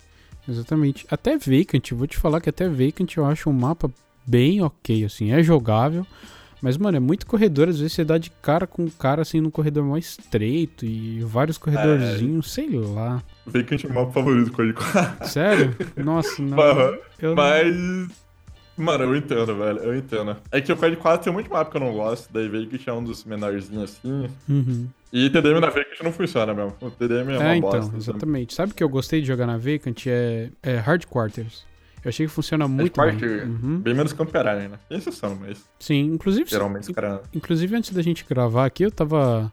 Exatamente. 0.47 1.05
Até 1.09 1.37
Vacant, 1.37 1.91
vou 1.91 2.07
te 2.07 2.17
falar 2.17 2.41
que 2.41 2.49
até 2.49 2.67
Vacant 2.69 3.15
eu 3.15 3.25
acho 3.25 3.49
um 3.49 3.53
mapa 3.53 3.91
bem 4.25 4.61
ok, 4.61 5.05
assim, 5.05 5.31
é 5.31 5.43
jogável. 5.43 6.05
Mas, 6.61 6.75
mano, 6.75 6.97
é 6.97 6.99
muito 6.99 7.27
corredor, 7.27 7.69
às 7.69 7.77
vezes 7.79 7.93
você 7.93 8.03
dá 8.03 8.17
de 8.17 8.31
cara 8.41 8.65
com 8.65 8.89
cara 8.89 9.21
assim 9.21 9.39
num 9.39 9.51
corredor 9.51 9.83
mais 9.83 10.05
estreito 10.05 10.85
e 10.85 11.19
vários 11.21 11.57
corredorzinhos, 11.57 12.47
é... 12.47 12.49
sei 12.49 12.69
lá. 12.71 13.21
Vacant 13.45 13.83
é 13.83 13.87
o 13.87 13.93
mapa 13.93 14.11
favorito 14.11 14.51
com 14.51 14.63
ele. 14.63 14.73
Sério? 15.23 15.75
Nossa, 15.95 16.41
não. 16.41 16.57
Mas. 17.35 17.75
Não... 17.75 18.07
Mano, 18.77 19.05
eu 19.05 19.15
entendo, 19.15 19.55
velho. 19.55 19.79
Eu 19.79 19.97
entendo. 19.97 20.37
É 20.51 20.61
que 20.61 20.71
o 20.71 20.77
Code 20.77 20.95
4 20.97 21.23
tem 21.23 21.33
muito 21.33 21.49
mapa 21.49 21.71
que 21.71 21.77
eu 21.77 21.81
não 21.81 21.93
gosto. 21.93 22.31
Daí 22.31 22.47
veio 22.47 22.67
que 22.67 22.77
tinha 22.77 22.93
um 22.93 23.03
dos 23.03 23.23
menorzinhos 23.25 23.83
assim. 23.83 24.29
Uhum. 24.47 24.87
E 25.11 25.29
TDM 25.29 25.59
na 25.59 25.67
Vacant 25.67 26.03
não 26.03 26.11
funciona 26.11 26.53
mesmo. 26.53 26.75
O 26.79 26.91
TDM 26.91 27.31
é, 27.31 27.35
é 27.35 27.39
uma 27.39 27.57
então, 27.57 27.71
bosta. 27.71 27.97
Exatamente. 27.97 28.53
Sabe 28.53 28.71
o 28.71 28.75
que 28.75 28.83
eu 28.83 28.89
gostei 28.89 29.21
de 29.21 29.27
jogar 29.27 29.47
na 29.47 29.57
Vacant? 29.57 30.05
É, 30.05 30.49
é 30.61 30.77
Hard 30.77 31.05
Quarters. 31.05 31.65
Eu 32.05 32.09
achei 32.09 32.27
que 32.27 32.31
funciona 32.31 32.67
muito 32.67 33.01
bem. 33.01 33.17
Uhum. 33.43 33.79
Bem 33.79 33.93
menos 33.93 34.13
camperagem, 34.13 34.69
né? 34.69 34.79
Tem 34.87 34.97
exceção, 34.97 35.37
mas. 35.41 35.65
Sim, 35.79 36.01
inclusive. 36.13 36.49
Geralmente, 36.49 36.93
cara. 36.93 37.21
Inclusive, 37.33 37.75
antes 37.75 37.91
da 37.91 38.01
gente 38.01 38.25
gravar 38.29 38.65
aqui, 38.65 38.83
eu 38.83 38.91
tava. 38.91 39.51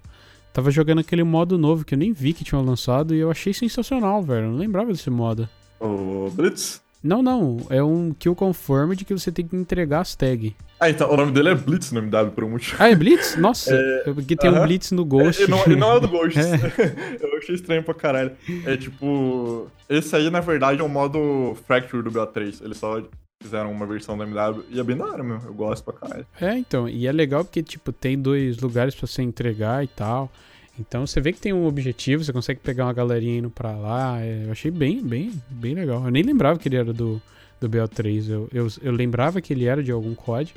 Tava 0.52 0.70
jogando 0.70 1.00
aquele 1.00 1.24
modo 1.24 1.58
novo 1.58 1.84
que 1.84 1.94
eu 1.94 1.98
nem 1.98 2.12
vi 2.12 2.32
que 2.32 2.44
tinham 2.44 2.64
lançado 2.64 3.12
e 3.12 3.18
eu 3.18 3.28
achei 3.28 3.52
sensacional, 3.52 4.22
velho. 4.22 4.46
Eu 4.46 4.50
não 4.52 4.58
lembrava 4.58 4.92
desse 4.92 5.10
modo. 5.10 5.48
O 5.80 6.30
Blitz? 6.30 6.80
Não, 7.05 7.22
não. 7.22 7.59
É 7.68 7.82
um 7.82 8.14
kill 8.18 8.34
confirmed 8.34 9.05
que 9.05 9.12
você 9.12 9.30
tem 9.30 9.46
que 9.46 9.55
entregar 9.55 10.00
as 10.00 10.16
tags. 10.16 10.55
Ah, 10.80 10.88
então 10.88 11.12
o 11.12 11.16
nome 11.16 11.32
dele 11.32 11.50
é 11.50 11.55
Blitz 11.55 11.92
no 11.92 12.00
MW 12.00 12.30
por 12.30 12.44
um 12.44 12.50
motivo. 12.50 12.76
Ah, 12.78 12.90
é 12.90 12.94
Blitz? 12.94 13.36
Nossa, 13.36 13.74
é... 13.74 14.12
porque 14.12 14.34
tem 14.34 14.50
uh 14.50 14.55
-huh. 14.55 14.62
um 14.62 14.66
Blitz 14.66 14.90
no 14.90 15.05
Ghost. 15.05 15.42
É, 15.42 15.46
não, 15.46 15.66
não 15.66 15.96
é 15.96 16.00
do 16.00 16.09
Ghost. 16.09 16.38
é. 16.40 17.18
Eu 17.20 17.36
achei 17.36 17.55
estranho 17.55 17.82
pra 17.82 17.92
caralho. 17.92 18.32
É 18.64 18.76
tipo. 18.78 19.70
Esse 19.86 20.16
aí, 20.16 20.30
na 20.30 20.40
verdade, 20.40 20.80
é 20.80 20.84
o 20.84 20.88
modo 20.88 21.55
Fracture 21.66 22.02
do 22.02 22.11
BO3. 22.11 22.64
Eles 22.64 22.78
só 22.78 23.02
fizeram 23.42 23.70
uma 23.70 23.84
versão 23.84 24.16
do 24.16 24.24
MW 24.24 24.64
e 24.70 24.80
é 24.80 24.82
bem 24.82 24.96
da 24.96 25.05
hora, 25.05 25.22
meu. 25.22 25.38
Eu 25.44 25.52
gosto 25.52 25.84
pra 25.84 25.92
caralho. 25.92 26.26
É, 26.40 26.57
então. 26.57 26.88
E 26.88 27.07
é 27.07 27.12
legal 27.12 27.44
porque, 27.44 27.62
tipo, 27.62 27.92
tem 27.92 28.18
dois 28.18 28.59
lugares 28.59 28.94
pra 28.94 29.07
você 29.07 29.20
entregar 29.20 29.84
e 29.84 29.88
tal. 29.88 30.32
Então 30.78 31.06
você 31.06 31.20
vê 31.20 31.32
que 31.32 31.40
tem 31.40 31.52
um 31.52 31.66
objetivo, 31.66 32.24
você 32.24 32.32
consegue 32.32 32.60
pegar 32.60 32.86
uma 32.86 32.92
galerinha 32.92 33.38
indo 33.38 33.50
pra 33.50 33.72
lá. 33.72 34.20
É, 34.20 34.44
eu 34.46 34.52
achei 34.52 34.70
bem, 34.70 35.02
bem, 35.02 35.32
bem 35.50 35.74
legal. 35.74 36.04
Eu 36.04 36.10
nem 36.10 36.22
lembrava 36.22 36.58
que 36.58 36.68
ele 36.68 36.76
era 36.76 36.92
do, 36.92 37.22
do 37.60 37.68
BO3. 37.68 38.28
Eu, 38.28 38.48
eu, 38.52 38.66
eu 38.82 38.92
lembrava 38.92 39.40
que 39.40 39.52
ele 39.52 39.66
era 39.66 39.82
de 39.82 39.92
algum 39.92 40.14
COD, 40.14 40.52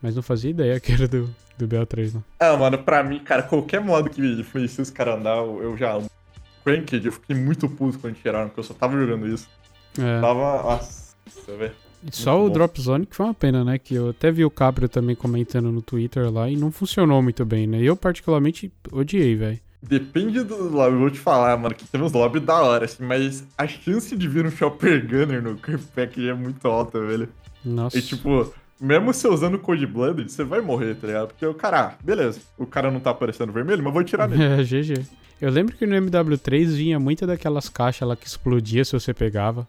mas 0.00 0.14
não 0.14 0.22
fazia 0.22 0.50
ideia 0.50 0.78
que 0.78 0.92
era 0.92 1.08
do, 1.08 1.34
do 1.56 1.66
BO3, 1.66 2.14
não. 2.14 2.24
Ah, 2.38 2.56
mano, 2.56 2.78
pra 2.78 3.02
mim, 3.02 3.18
cara, 3.18 3.42
qualquer 3.42 3.80
modo 3.80 4.08
que 4.08 4.20
influencia 4.20 4.82
os 4.82 4.90
caras 4.90 5.18
andar, 5.18 5.38
eu 5.38 5.76
já 5.76 5.92
amo. 5.92 6.08
Cranked, 6.64 7.06
eu 7.06 7.12
fiquei 7.12 7.34
muito 7.34 7.68
puto 7.68 7.98
quando 7.98 8.14
tiraram, 8.14 8.48
porque 8.48 8.60
eu 8.60 8.64
só 8.64 8.74
tava 8.74 8.96
jogando 8.98 9.26
isso. 9.26 9.48
É. 9.98 10.20
Tava. 10.20 10.62
Nossa, 10.62 11.56
velho. 11.56 11.87
Só 12.10 12.32
muito 12.32 12.44
o 12.44 12.48
bom. 12.48 12.54
Drop 12.54 12.80
Zone 12.80 13.06
que 13.06 13.16
foi 13.16 13.26
uma 13.26 13.34
pena, 13.34 13.64
né? 13.64 13.78
Que 13.78 13.94
eu 13.94 14.10
até 14.10 14.30
vi 14.30 14.44
o 14.44 14.50
Caprio 14.50 14.88
também 14.88 15.16
comentando 15.16 15.70
no 15.72 15.82
Twitter 15.82 16.32
lá 16.32 16.48
e 16.48 16.56
não 16.56 16.70
funcionou 16.70 17.22
muito 17.22 17.44
bem, 17.44 17.66
né? 17.66 17.80
Eu 17.82 17.96
particularmente 17.96 18.72
odiei, 18.92 19.34
velho. 19.34 19.58
Depende 19.80 20.42
do 20.42 20.68
lobby, 20.68 20.96
vou 20.96 21.10
te 21.10 21.20
falar, 21.20 21.56
mano, 21.56 21.74
que 21.74 21.86
tem 21.86 22.02
uns 22.02 22.12
lobbies 22.12 22.44
da 22.44 22.60
hora, 22.60 22.84
assim, 22.84 23.04
mas 23.04 23.44
a 23.56 23.66
chance 23.66 24.16
de 24.16 24.28
vir 24.28 24.44
um 24.44 24.50
Chopper 24.50 25.06
Gunner 25.06 25.40
no 25.40 25.56
Curve 25.56 25.84
Pack 25.94 26.28
é 26.28 26.34
muito 26.34 26.66
alta, 26.66 27.00
velho. 27.00 27.28
Nossa. 27.64 27.96
E 27.96 28.02
tipo, 28.02 28.52
mesmo 28.80 29.12
você 29.12 29.28
usando 29.28 29.58
Code 29.58 29.86
Blood, 29.86 30.28
você 30.28 30.42
vai 30.42 30.60
morrer, 30.60 30.96
tá 30.96 31.06
ligado? 31.06 31.28
Porque 31.28 31.46
o 31.46 31.54
cara, 31.54 31.96
beleza, 32.02 32.40
o 32.56 32.66
cara 32.66 32.90
não 32.90 32.98
tá 32.98 33.10
aparecendo 33.10 33.52
vermelho, 33.52 33.82
mas 33.82 33.92
vou 33.92 34.02
tirar 34.02 34.28
nele. 34.28 34.42
É, 34.60 34.64
GG. 34.64 35.04
Eu 35.40 35.50
lembro 35.50 35.76
que 35.76 35.86
no 35.86 35.94
MW3 35.94 36.66
vinha 36.66 36.98
muita 36.98 37.24
daquelas 37.24 37.68
caixas 37.68 38.08
lá 38.08 38.16
que 38.16 38.26
explodia 38.26 38.84
se 38.84 38.92
você 38.92 39.14
pegava. 39.14 39.66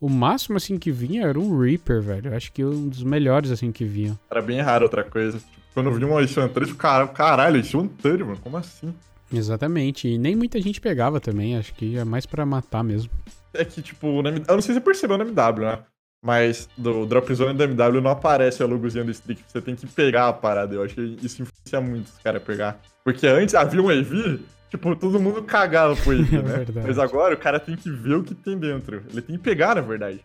O 0.00 0.08
máximo, 0.08 0.56
assim, 0.56 0.78
que 0.78 0.92
vinha 0.92 1.26
era 1.26 1.38
um 1.38 1.58
Reaper, 1.58 2.00
velho. 2.00 2.30
Eu 2.30 2.36
acho 2.36 2.52
que 2.52 2.64
um 2.64 2.88
dos 2.88 3.02
melhores, 3.02 3.50
assim, 3.50 3.72
que 3.72 3.84
vinham. 3.84 4.18
Era 4.30 4.40
bem 4.40 4.60
raro 4.60 4.84
outra 4.84 5.02
coisa. 5.02 5.38
Tipo, 5.38 5.60
quando 5.74 5.90
eu 5.90 5.94
vi 5.94 6.04
uma 6.04 6.22
Enchantress, 6.22 6.74
cara, 6.74 7.06
caralho, 7.08 7.58
Enchantress, 7.58 8.24
mano, 8.24 8.38
como 8.40 8.56
assim? 8.56 8.94
Exatamente. 9.32 10.06
E 10.08 10.16
nem 10.16 10.36
muita 10.36 10.60
gente 10.60 10.80
pegava 10.80 11.20
também. 11.20 11.56
Acho 11.56 11.74
que 11.74 11.98
é 11.98 12.04
mais 12.04 12.26
pra 12.26 12.46
matar 12.46 12.84
mesmo. 12.84 13.10
É 13.52 13.64
que, 13.64 13.82
tipo, 13.82 14.06
eu 14.06 14.22
não 14.22 14.60
sei 14.60 14.74
se 14.74 14.74
você 14.74 14.80
percebeu 14.80 15.18
no 15.18 15.24
MW, 15.24 15.64
né? 15.64 15.78
Mas 16.24 16.68
do 16.76 17.06
Drop 17.06 17.32
Zone 17.32 17.56
da 17.56 17.64
MW 17.64 18.00
não 18.00 18.10
aparece 18.10 18.62
a 18.62 18.66
logozinha 18.66 19.04
do 19.04 19.10
Streak. 19.10 19.42
Você 19.46 19.60
tem 19.60 19.76
que 19.76 19.86
pegar 19.86 20.28
a 20.28 20.32
parada. 20.32 20.74
Eu 20.74 20.82
acho 20.82 20.94
que 20.94 21.18
isso 21.22 21.42
influencia 21.42 21.80
muito 21.80 22.06
os 22.06 22.18
caras 22.18 22.42
pegar. 22.42 22.80
Porque 23.04 23.26
antes 23.26 23.54
havia 23.54 23.80
um 23.80 23.90
EV, 23.90 24.40
tipo, 24.70 24.94
todo 24.96 25.18
mundo 25.20 25.42
cagava 25.42 25.94
pro 25.96 26.12
EV, 26.12 26.34
É 26.36 26.42
né? 26.42 26.56
verdade. 26.58 26.86
Mas 26.86 26.98
agora 26.98 27.34
o 27.34 27.38
cara 27.38 27.58
tem 27.60 27.76
que 27.76 27.90
ver 27.90 28.14
o 28.16 28.22
que 28.24 28.34
tem 28.34 28.56
dentro. 28.58 29.02
Ele 29.10 29.22
tem 29.22 29.36
que 29.36 29.42
pegar, 29.42 29.74
na 29.74 29.80
verdade. 29.80 30.20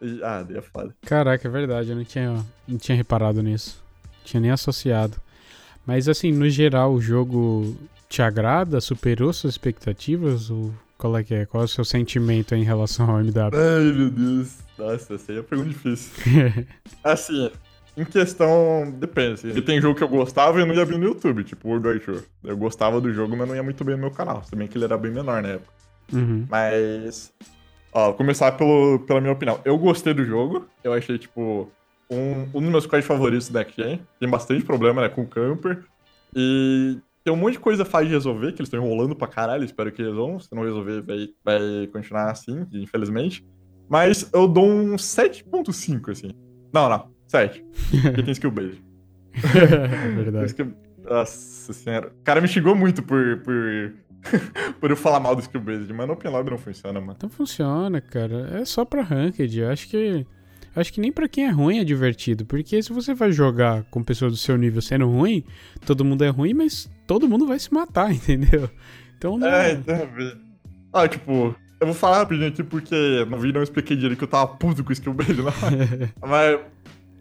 E- 0.00 0.20
ah, 0.22 0.42
daí 0.46 0.56
é 0.58 0.62
foda. 0.62 0.94
Caraca, 1.02 1.46
é 1.46 1.50
verdade. 1.50 1.90
Eu 1.90 1.96
não 1.96 2.04
tinha, 2.04 2.44
não 2.66 2.78
tinha 2.78 2.96
reparado 2.96 3.42
nisso. 3.42 3.82
Não 4.04 4.24
tinha 4.24 4.40
nem 4.40 4.50
associado. 4.50 5.16
Mas, 5.86 6.08
assim, 6.08 6.30
no 6.32 6.48
geral, 6.48 6.92
o 6.92 7.00
jogo 7.00 7.76
te 8.08 8.20
agrada? 8.22 8.80
Superou 8.80 9.32
suas 9.32 9.54
expectativas? 9.54 10.50
Ou 10.50 10.72
qual 10.96 11.16
é 11.16 11.24
que 11.24 11.34
é? 11.34 11.46
Qual 11.46 11.62
é 11.62 11.64
o 11.64 11.68
seu 11.68 11.84
sentimento 11.84 12.54
em 12.54 12.62
relação 12.62 13.10
ao 13.10 13.20
MW? 13.20 13.50
Ai, 13.54 13.92
meu 13.92 14.10
Deus. 14.10 14.58
Nossa, 14.78 15.14
essa 15.14 15.32
aí 15.32 15.38
é 15.38 15.40
uma 15.40 15.46
pergunta 15.46 15.70
difícil. 15.70 16.12
Assim, 17.02 17.50
em 17.98 18.04
questão. 18.04 18.90
Depende. 18.98 19.34
Assim. 19.34 19.48
Porque 19.48 19.62
tem 19.62 19.80
jogo 19.80 19.96
que 19.96 20.04
eu 20.04 20.08
gostava 20.08 20.58
e 20.58 20.62
eu 20.62 20.66
não 20.66 20.74
ia 20.74 20.84
ver 20.84 20.98
no 20.98 21.04
YouTube, 21.04 21.44
tipo 21.44 21.68
World 21.68 21.86
War 21.86 21.96
II. 21.96 22.22
Eu 22.44 22.56
gostava 22.56 23.00
do 23.00 23.12
jogo, 23.12 23.36
mas 23.36 23.48
não 23.48 23.56
ia 23.56 23.62
muito 23.62 23.84
bem 23.84 23.96
no 23.96 24.02
meu 24.02 24.10
canal. 24.10 24.42
Se 24.44 24.54
bem 24.54 24.68
que 24.68 24.78
ele 24.78 24.84
era 24.84 24.96
bem 24.96 25.10
menor 25.10 25.42
na 25.42 25.48
época. 25.48 25.72
uhum. 26.12 26.46
Mas. 26.48 27.32
Ó, 27.92 28.06
vou 28.06 28.14
começar 28.14 28.52
pelo, 28.52 29.00
pela 29.00 29.20
minha 29.20 29.32
opinião. 29.32 29.60
Eu 29.64 29.76
gostei 29.78 30.14
do 30.14 30.24
jogo. 30.24 30.66
Eu 30.84 30.92
achei, 30.92 31.18
tipo, 31.18 31.70
um, 32.10 32.42
um 32.54 32.60
dos 32.60 32.70
meus 32.70 32.86
quais 32.86 33.04
favoritos 33.04 33.48
da 33.48 33.60
Next 33.60 34.00
Tem 34.20 34.28
bastante 34.28 34.64
problema, 34.64 35.02
né, 35.02 35.08
com 35.08 35.22
o 35.22 35.26
camper. 35.26 35.84
E 36.36 36.98
tem 37.24 37.32
um 37.32 37.36
monte 37.36 37.54
de 37.54 37.60
coisa 37.60 37.84
fácil 37.84 38.08
de 38.08 38.14
resolver, 38.14 38.52
que 38.52 38.60
eles 38.60 38.68
estão 38.68 38.84
enrolando 38.84 39.16
pra 39.16 39.26
caralho. 39.26 39.64
Espero 39.64 39.90
que 39.90 40.02
resolvam. 40.02 40.38
Se 40.38 40.54
não 40.54 40.62
resolver, 40.62 41.02
vai, 41.02 41.28
vai 41.44 41.86
continuar 41.88 42.30
assim, 42.30 42.66
infelizmente. 42.72 43.44
Mas 43.88 44.30
eu 44.32 44.46
dou 44.46 44.66
um 44.66 44.96
7.5, 44.96 46.10
assim. 46.10 46.30
Não, 46.72 46.88
não. 46.88 47.17
7. 47.28 47.64
Porque 48.02 48.22
tem 48.22 48.32
skill 48.32 48.50
base. 48.50 48.82
é 49.34 50.08
verdade. 50.16 50.46
Skill... 50.46 50.74
Nossa 51.08 51.72
senhora. 51.72 52.08
O 52.08 52.24
cara 52.24 52.40
me 52.40 52.48
xingou 52.48 52.74
muito 52.74 53.02
por, 53.02 53.38
por, 53.38 53.94
por 54.80 54.90
eu 54.90 54.96
falar 54.96 55.20
mal 55.20 55.34
do 55.34 55.42
skill 55.42 55.60
based, 55.60 55.92
mas 55.92 56.06
no 56.06 56.12
Open 56.12 56.30
Lobby 56.30 56.50
não 56.50 56.58
funciona, 56.58 57.00
mano. 57.00 57.14
Então 57.16 57.30
funciona, 57.30 58.00
cara. 58.00 58.58
É 58.60 58.64
só 58.64 58.84
pra 58.84 59.02
ranked. 59.02 59.64
Acho 59.64 59.88
que. 59.88 60.26
Acho 60.76 60.92
que 60.92 61.00
nem 61.00 61.10
pra 61.10 61.28
quem 61.28 61.46
é 61.46 61.50
ruim 61.50 61.78
é 61.78 61.84
divertido. 61.84 62.44
Porque 62.44 62.80
se 62.82 62.92
você 62.92 63.14
vai 63.14 63.32
jogar 63.32 63.84
com 63.84 64.02
pessoas 64.02 64.32
do 64.32 64.38
seu 64.38 64.56
nível 64.56 64.82
sendo 64.82 65.08
ruim, 65.08 65.44
todo 65.84 66.04
mundo 66.04 66.22
é 66.24 66.28
ruim, 66.28 66.54
mas 66.54 66.90
todo 67.06 67.28
mundo 67.28 67.46
vai 67.46 67.58
se 67.58 67.72
matar, 67.72 68.12
entendeu? 68.12 68.70
Então 69.16 69.38
não. 69.38 69.48
É, 69.48 69.72
então, 69.72 69.96
velho. 70.14 70.38
Ah, 70.92 71.08
tipo, 71.08 71.54
eu 71.80 71.86
vou 71.86 71.94
falar 71.94 72.18
rapidinho 72.18 72.48
aqui 72.48 72.62
porque 72.62 73.24
no 73.28 73.36
vídeo 73.38 73.50
eu 73.50 73.60
não 73.60 73.62
expliquei 73.62 73.96
direito 73.96 74.18
que 74.18 74.24
eu 74.24 74.28
tava 74.28 74.46
puto 74.56 74.84
com 74.84 74.90
o 74.90 74.92
skill 74.92 75.14
based, 75.14 75.36
não. 75.36 75.52
mas, 76.28 76.60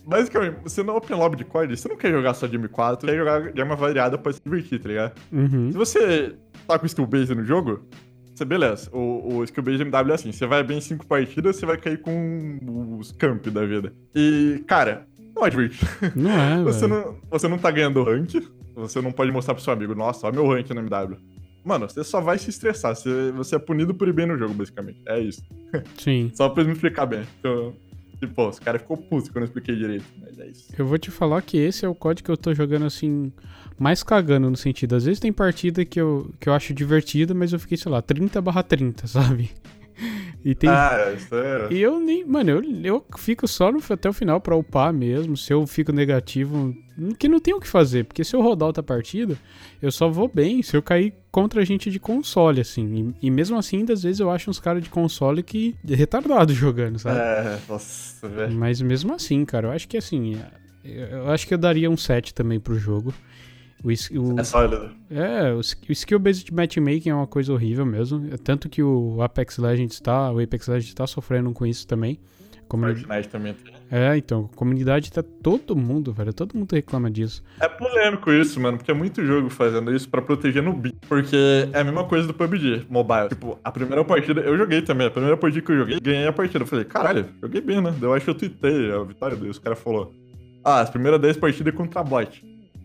basicamente, 0.07 0.57
você 0.63 0.81
no 0.81 0.95
Open 0.95 1.17
Lobby 1.17 1.37
de 1.37 1.45
COD, 1.45 1.75
você 1.75 1.89
não 1.89 1.97
quer 1.97 2.11
jogar 2.11 2.33
só 2.33 2.47
de 2.47 2.57
M4, 2.57 3.05
quer 3.05 3.17
jogar 3.17 3.51
de 3.51 3.61
arma 3.61 3.75
variada 3.75 4.17
pra 4.17 4.31
se 4.31 4.41
divertir, 4.43 4.79
tá 4.79 4.87
ligado? 4.87 5.13
Uhum. 5.31 5.71
Se 5.71 5.77
você 5.77 6.35
tá 6.65 6.79
com 6.79 6.85
skill 6.85 7.05
base 7.05 7.35
no 7.35 7.43
jogo, 7.43 7.85
você 8.33 8.45
beleza. 8.45 8.89
O, 8.93 9.37
o 9.37 9.43
skill 9.43 9.63
base 9.63 9.81
MW 9.83 10.11
é 10.11 10.15
assim: 10.15 10.31
você 10.31 10.45
vai 10.45 10.63
bem 10.63 10.77
em 10.77 10.81
5 10.81 11.05
partidas, 11.05 11.57
você 11.57 11.65
vai 11.65 11.77
cair 11.77 12.01
com 12.01 12.97
os 12.99 13.11
camp 13.11 13.47
da 13.47 13.65
vida. 13.65 13.93
E, 14.15 14.63
cara, 14.65 15.05
não 15.35 15.45
é 15.45 15.49
divertido. 15.49 15.89
Não 16.15 16.31
é, 16.31 16.63
Você 16.63 16.87
não, 16.87 17.15
você 17.29 17.47
não 17.47 17.57
tá 17.57 17.69
ganhando 17.69 18.03
rank, 18.03 18.35
você 18.75 19.01
não 19.01 19.11
pode 19.11 19.31
mostrar 19.31 19.53
pro 19.53 19.63
seu 19.63 19.73
amigo, 19.73 19.93
nossa, 19.93 20.25
olha 20.25 20.35
meu 20.35 20.47
rank 20.47 20.69
no 20.69 20.81
MW. 20.81 21.17
Mano, 21.63 21.89
você 21.89 22.01
só 22.01 22.21
vai 22.21 22.37
se 22.37 22.49
estressar, 22.49 22.95
você, 22.95 23.31
você 23.33 23.55
é 23.57 23.59
punido 23.59 23.93
por 23.93 24.07
ir 24.07 24.13
bem 24.13 24.25
no 24.25 24.37
jogo, 24.37 24.53
basicamente. 24.53 25.01
É 25.05 25.19
isso. 25.19 25.41
Sim. 25.97 26.31
Só 26.33 26.47
pra 26.47 26.63
me 26.63 26.71
explicar 26.71 27.05
bem. 27.05 27.23
Então, 27.39 27.75
tipo, 28.19 28.47
os 28.47 28.59
caras 28.59 28.81
ficou 28.81 28.97
puto 28.97 29.31
quando 29.31 29.43
eu 29.43 29.45
expliquei 29.45 29.75
direito, 29.75 30.05
mas 30.19 30.39
é 30.39 30.47
isso. 30.47 30.67
Eu 30.77 30.85
vou 30.85 30.97
te 30.97 31.11
falar 31.11 31.41
que 31.41 31.57
esse 31.57 31.85
é 31.85 31.89
o 31.89 31.95
código 31.95 32.25
que 32.25 32.31
eu 32.31 32.37
tô 32.37 32.53
jogando 32.53 32.85
assim, 32.85 33.31
mais 33.77 34.03
cagando 34.03 34.49
no 34.49 34.57
sentido. 34.57 34.95
Às 34.95 35.05
vezes 35.05 35.19
tem 35.19 35.31
partida 35.31 35.85
que 35.85 35.99
eu, 35.99 36.31
que 36.39 36.49
eu 36.49 36.53
acho 36.53 36.73
divertida, 36.73 37.33
mas 37.33 37.53
eu 37.53 37.59
fiquei, 37.59 37.77
sei 37.77 37.91
lá, 37.91 38.01
30 38.01 38.41
barra 38.41 38.63
30, 38.63 39.07
sabe? 39.07 39.51
E 40.43 40.55
tem. 40.55 40.69
Ah, 40.69 41.13
isso 41.15 41.35
é. 41.35 41.67
E 41.71 41.81
eu 41.81 41.99
nem. 41.99 42.25
Mano, 42.25 42.51
eu, 42.51 42.63
eu 42.83 43.05
fico 43.17 43.47
só 43.47 43.71
no, 43.71 43.81
até 43.89 44.09
o 44.09 44.13
final 44.13 44.39
pra 44.39 44.55
upar 44.55 44.93
mesmo. 44.93 45.35
Se 45.35 45.51
eu 45.53 45.65
fico 45.65 45.91
negativo, 45.91 46.75
que 47.17 47.27
não 47.27 47.39
tem 47.39 47.53
o 47.53 47.59
que 47.59 47.67
fazer. 47.67 48.05
Porque 48.05 48.23
se 48.23 48.35
eu 48.35 48.41
rodar 48.41 48.67
outra 48.67 48.83
partida, 48.83 49.37
eu 49.81 49.91
só 49.91 50.07
vou 50.07 50.31
bem 50.33 50.61
se 50.61 50.77
eu 50.77 50.81
cair 50.81 51.13
contra 51.31 51.65
gente 51.65 51.89
de 51.89 51.99
console, 51.99 52.61
assim. 52.61 53.15
E, 53.21 53.27
e 53.27 53.31
mesmo 53.31 53.57
assim, 53.57 53.85
às 53.91 54.03
vezes 54.03 54.19
eu 54.19 54.29
acho 54.29 54.49
uns 54.49 54.59
caras 54.59 54.83
de 54.83 54.89
console 54.89 55.43
que. 55.43 55.75
retardado 55.85 56.53
jogando, 56.55 56.99
sabe? 56.99 57.19
É, 57.19 57.59
nossa, 57.67 58.27
velho. 58.27 58.53
Mas 58.53 58.81
mesmo 58.81 59.13
assim, 59.13 59.43
cara, 59.45 59.67
eu 59.67 59.71
acho 59.71 59.87
que 59.87 59.97
assim. 59.97 60.33
Eu 60.33 60.57
eu 61.27 61.31
acho 61.31 61.45
que 61.45 61.53
eu 61.53 61.57
daria 61.57 61.89
um 61.89 61.97
7 61.97 62.33
também 62.33 62.59
pro 62.59 62.79
jogo. 62.79 63.13
O, 63.83 63.89
o- 63.89 64.39
É 64.39 64.43
sólido. 64.43 64.91
é, 65.09 65.53
o, 65.53 65.57
o 65.59 65.91
skill-based 65.91 66.53
matchmaking 66.53 67.09
é 67.09 67.15
uma 67.15 67.27
coisa 67.27 67.53
horrível 67.53 67.85
mesmo. 67.85 68.27
É 68.33 68.37
Tanto 68.37 68.67
que 68.69 68.81
o 68.81 69.21
Apex 69.21 69.57
Legends 69.57 69.99
tá, 69.99 70.31
o 70.31 70.39
Apex 70.41 70.67
Legends 70.67 70.93
tá 70.93 71.05
sofrendo 71.07 71.51
com 71.53 71.65
isso 71.65 71.87
também. 71.87 72.19
Comuni- 72.67 72.95
Fortnite 72.95 73.29
também 73.29 73.53
tem. 73.53 73.73
É, 73.89 74.17
então, 74.17 74.49
a 74.51 74.55
comunidade 74.57 75.09
tá 75.09 75.23
todo 75.23 75.73
mundo, 75.73 76.11
velho. 76.11 76.33
Todo 76.33 76.53
mundo 76.57 76.73
reclama 76.73 77.09
disso. 77.09 77.41
É 77.61 77.67
polêmico 77.69 78.29
isso, 78.29 78.59
mano, 78.59 78.77
porque 78.77 78.91
é 78.91 78.93
muito 78.93 79.23
jogo 79.23 79.49
fazendo 79.49 79.95
isso 79.95 80.09
pra 80.09 80.21
proteger 80.21 80.61
no 80.61 80.73
bi. 80.73 80.93
Porque 81.07 81.37
é 81.71 81.79
a 81.79 81.83
mesma 81.85 82.03
coisa 82.03 82.27
do 82.27 82.33
PUBG 82.33 82.85
Mobile. 82.89 83.29
Tipo, 83.29 83.57
a 83.63 83.71
primeira 83.71 84.03
partida, 84.03 84.41
eu 84.41 84.57
joguei 84.57 84.81
também. 84.81 85.07
A 85.07 85.11
primeira 85.11 85.37
partida 85.37 85.65
que 85.65 85.71
eu 85.71 85.77
joguei, 85.77 85.99
ganhei 86.01 86.27
a 86.27 86.33
partida. 86.33 86.63
Eu 86.63 86.67
falei, 86.67 86.83
caralho, 86.83 87.27
joguei 87.41 87.61
bem, 87.61 87.79
né? 87.81 87.93
Eu 88.01 88.13
acho 88.13 88.25
que 88.25 88.31
eu 88.31 88.35
tuitei 88.35 88.91
a 88.91 89.01
vitória 89.03 89.37
dele. 89.37 89.51
Os 89.51 89.59
caras 89.59 89.79
falaram, 89.79 90.11
ah, 90.65 90.81
as 90.81 90.89
primeiras 90.89 91.21
10 91.21 91.37
partidas 91.37 91.73
é 91.73 91.77
contra 91.77 92.03
bot. 92.03 92.43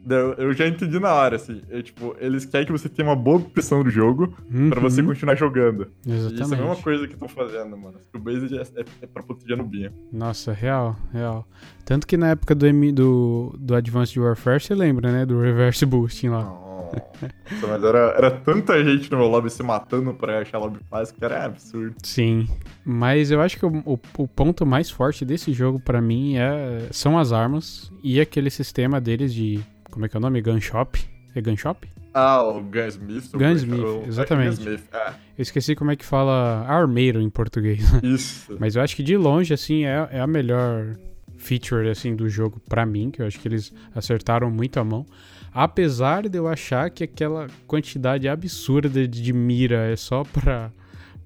Eu, 0.08 0.32
eu 0.34 0.52
já 0.52 0.66
entendi 0.66 0.98
na 0.98 1.12
hora, 1.12 1.36
assim. 1.36 1.62
Eu, 1.68 1.82
tipo, 1.82 2.16
eles 2.18 2.44
querem 2.44 2.66
que 2.66 2.72
você 2.72 2.88
tenha 2.88 3.08
uma 3.08 3.14
boa 3.16 3.36
opção 3.36 3.82
do 3.84 3.90
jogo 3.90 4.34
pra 4.68 4.80
você 4.80 5.00
Uhum, 5.00 5.08
continuar 5.08 5.34
jogando. 5.36 5.88
E 6.06 6.10
isso 6.14 6.26
é 6.26 6.28
a 6.28 6.30
mesma 6.32 6.44
Exatamente. 6.56 6.82
coisa 6.82 7.06
que 7.06 7.14
estão 7.14 7.28
fazendo, 7.28 7.76
mano. 7.76 7.94
O 8.14 8.18
base 8.18 8.56
é, 8.56 8.62
é, 8.80 8.84
é 9.02 9.06
pra 9.06 9.22
proteger 9.22 9.56
no 9.56 9.64
binho. 9.64 9.92
Nossa, 10.12 10.52
real, 10.52 10.96
real. 11.12 11.46
Tanto 11.84 12.06
que 12.06 12.16
na 12.16 12.30
época 12.30 12.54
do, 12.54 12.66
M, 12.66 12.90
do, 12.92 13.54
do 13.58 13.74
Advanced 13.74 14.16
Warfare, 14.16 14.60
você 14.60 14.74
lembra, 14.74 15.12
né? 15.12 15.24
Do 15.24 15.40
Reverse 15.40 15.86
Boosting 15.86 16.30
lá. 16.30 16.42
Nossa, 16.44 17.66
mas 17.68 17.84
era, 17.84 17.98
era 18.16 18.30
tanta 18.30 18.82
gente 18.84 19.10
no 19.10 19.18
meu 19.18 19.26
lobby 19.28 19.48
se 19.50 19.62
matando 19.62 20.12
pra 20.14 20.40
achar 20.40 20.58
lobby 20.58 20.78
fácil 20.90 21.14
que 21.14 21.24
era 21.24 21.44
absurdo. 21.44 21.94
Sim, 22.02 22.46
mas 22.84 23.30
eu 23.30 23.40
acho 23.40 23.56
que 23.58 23.64
o, 23.64 23.78
o, 23.86 23.98
o 24.18 24.28
ponto 24.28 24.66
mais 24.66 24.90
forte 24.90 25.24
desse 25.24 25.52
jogo 25.52 25.80
pra 25.80 26.00
mim 26.02 26.36
é, 26.36 26.88
são 26.90 27.18
as 27.18 27.32
armas 27.32 27.90
e 28.02 28.20
aquele 28.20 28.50
sistema 28.50 29.00
deles 29.00 29.32
de. 29.32 29.60
Como 29.92 30.06
é 30.06 30.08
que 30.08 30.16
é 30.16 30.18
o 30.18 30.20
nome? 30.20 30.40
Gunshop? 30.40 30.98
É 31.34 31.40
Gunshop? 31.40 31.86
Ah, 32.14 32.42
o 32.42 32.62
Gunsmith. 32.62 33.30
Gunsmith, 33.32 34.06
exatamente. 34.06 34.56
Gunsmith, 34.56 34.84
é, 34.92 35.08
Eu 35.36 35.42
esqueci 35.42 35.74
como 35.74 35.90
é 35.90 35.96
que 35.96 36.04
fala 36.04 36.64
armeiro 36.66 37.20
em 37.20 37.28
português. 37.28 37.80
isso. 38.02 38.56
Mas 38.58 38.74
eu 38.74 38.82
acho 38.82 38.96
que 38.96 39.02
de 39.02 39.16
longe, 39.16 39.52
assim, 39.52 39.84
é, 39.84 40.08
é 40.10 40.20
a 40.20 40.26
melhor 40.26 40.96
feature, 41.36 41.90
assim, 41.90 42.16
do 42.16 42.26
jogo 42.28 42.58
pra 42.68 42.86
mim, 42.86 43.10
que 43.10 43.20
eu 43.20 43.26
acho 43.26 43.38
que 43.38 43.46
eles 43.46 43.72
acertaram 43.94 44.50
muito 44.50 44.80
a 44.80 44.84
mão. 44.84 45.06
Apesar 45.52 46.26
de 46.26 46.38
eu 46.38 46.48
achar 46.48 46.88
que 46.88 47.04
aquela 47.04 47.48
quantidade 47.66 48.26
absurda 48.26 49.06
de, 49.06 49.06
de 49.06 49.32
mira 49.34 49.90
é 49.90 49.96
só 49.96 50.24
pra, 50.24 50.70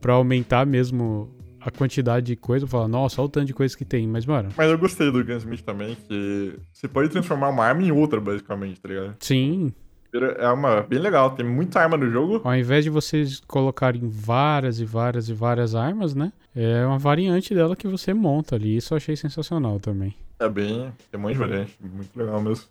pra 0.00 0.14
aumentar 0.14 0.66
mesmo 0.66 1.30
a 1.66 1.70
quantidade 1.70 2.26
de 2.26 2.36
coisa, 2.36 2.66
falar, 2.66 2.88
nossa, 2.88 3.20
olha 3.20 3.26
o 3.26 3.30
tanto 3.30 3.46
de 3.46 3.54
coisa 3.54 3.76
que 3.76 3.84
tem. 3.84 4.06
Mas, 4.06 4.24
mano, 4.24 4.50
Mas 4.56 4.70
eu 4.70 4.78
gostei 4.78 5.10
do 5.10 5.24
Gunsmith 5.24 5.62
também, 5.62 5.96
que 6.08 6.54
você 6.72 6.86
pode 6.88 7.08
transformar 7.08 7.48
uma 7.48 7.64
arma 7.64 7.82
em 7.82 7.90
outra, 7.90 8.20
basicamente, 8.20 8.80
tá 8.80 8.88
ligado? 8.88 9.16
sim, 9.20 9.72
É 10.38 10.48
uma 10.48 10.80
bem 10.82 10.98
legal, 10.98 11.32
tem 11.32 11.44
muita 11.44 11.80
arma 11.80 11.96
no 11.96 12.08
jogo. 12.10 12.40
ao 12.44 12.56
invés 12.56 12.84
de 12.84 12.90
vocês 12.90 13.40
colocarem 13.46 14.08
várias 14.08 14.80
e 14.80 14.84
várias 14.84 15.28
e 15.28 15.34
várias 15.34 15.74
armas, 15.74 16.14
né? 16.14 16.32
É 16.54 16.86
uma 16.86 16.98
variante 16.98 17.54
dela 17.54 17.76
que 17.76 17.86
você 17.86 18.14
monta 18.14 18.54
ali. 18.56 18.76
Isso 18.76 18.94
eu 18.94 18.96
achei 18.96 19.14
sensacional 19.16 19.78
também. 19.78 20.14
É 20.38 20.48
bem. 20.48 20.90
Tem 21.10 21.18
um 21.18 21.22
monte 21.24 21.32
de 21.32 21.38
variante, 21.38 21.76
muito 21.80 22.16
legal 22.16 22.40
mesmo. 22.40 22.64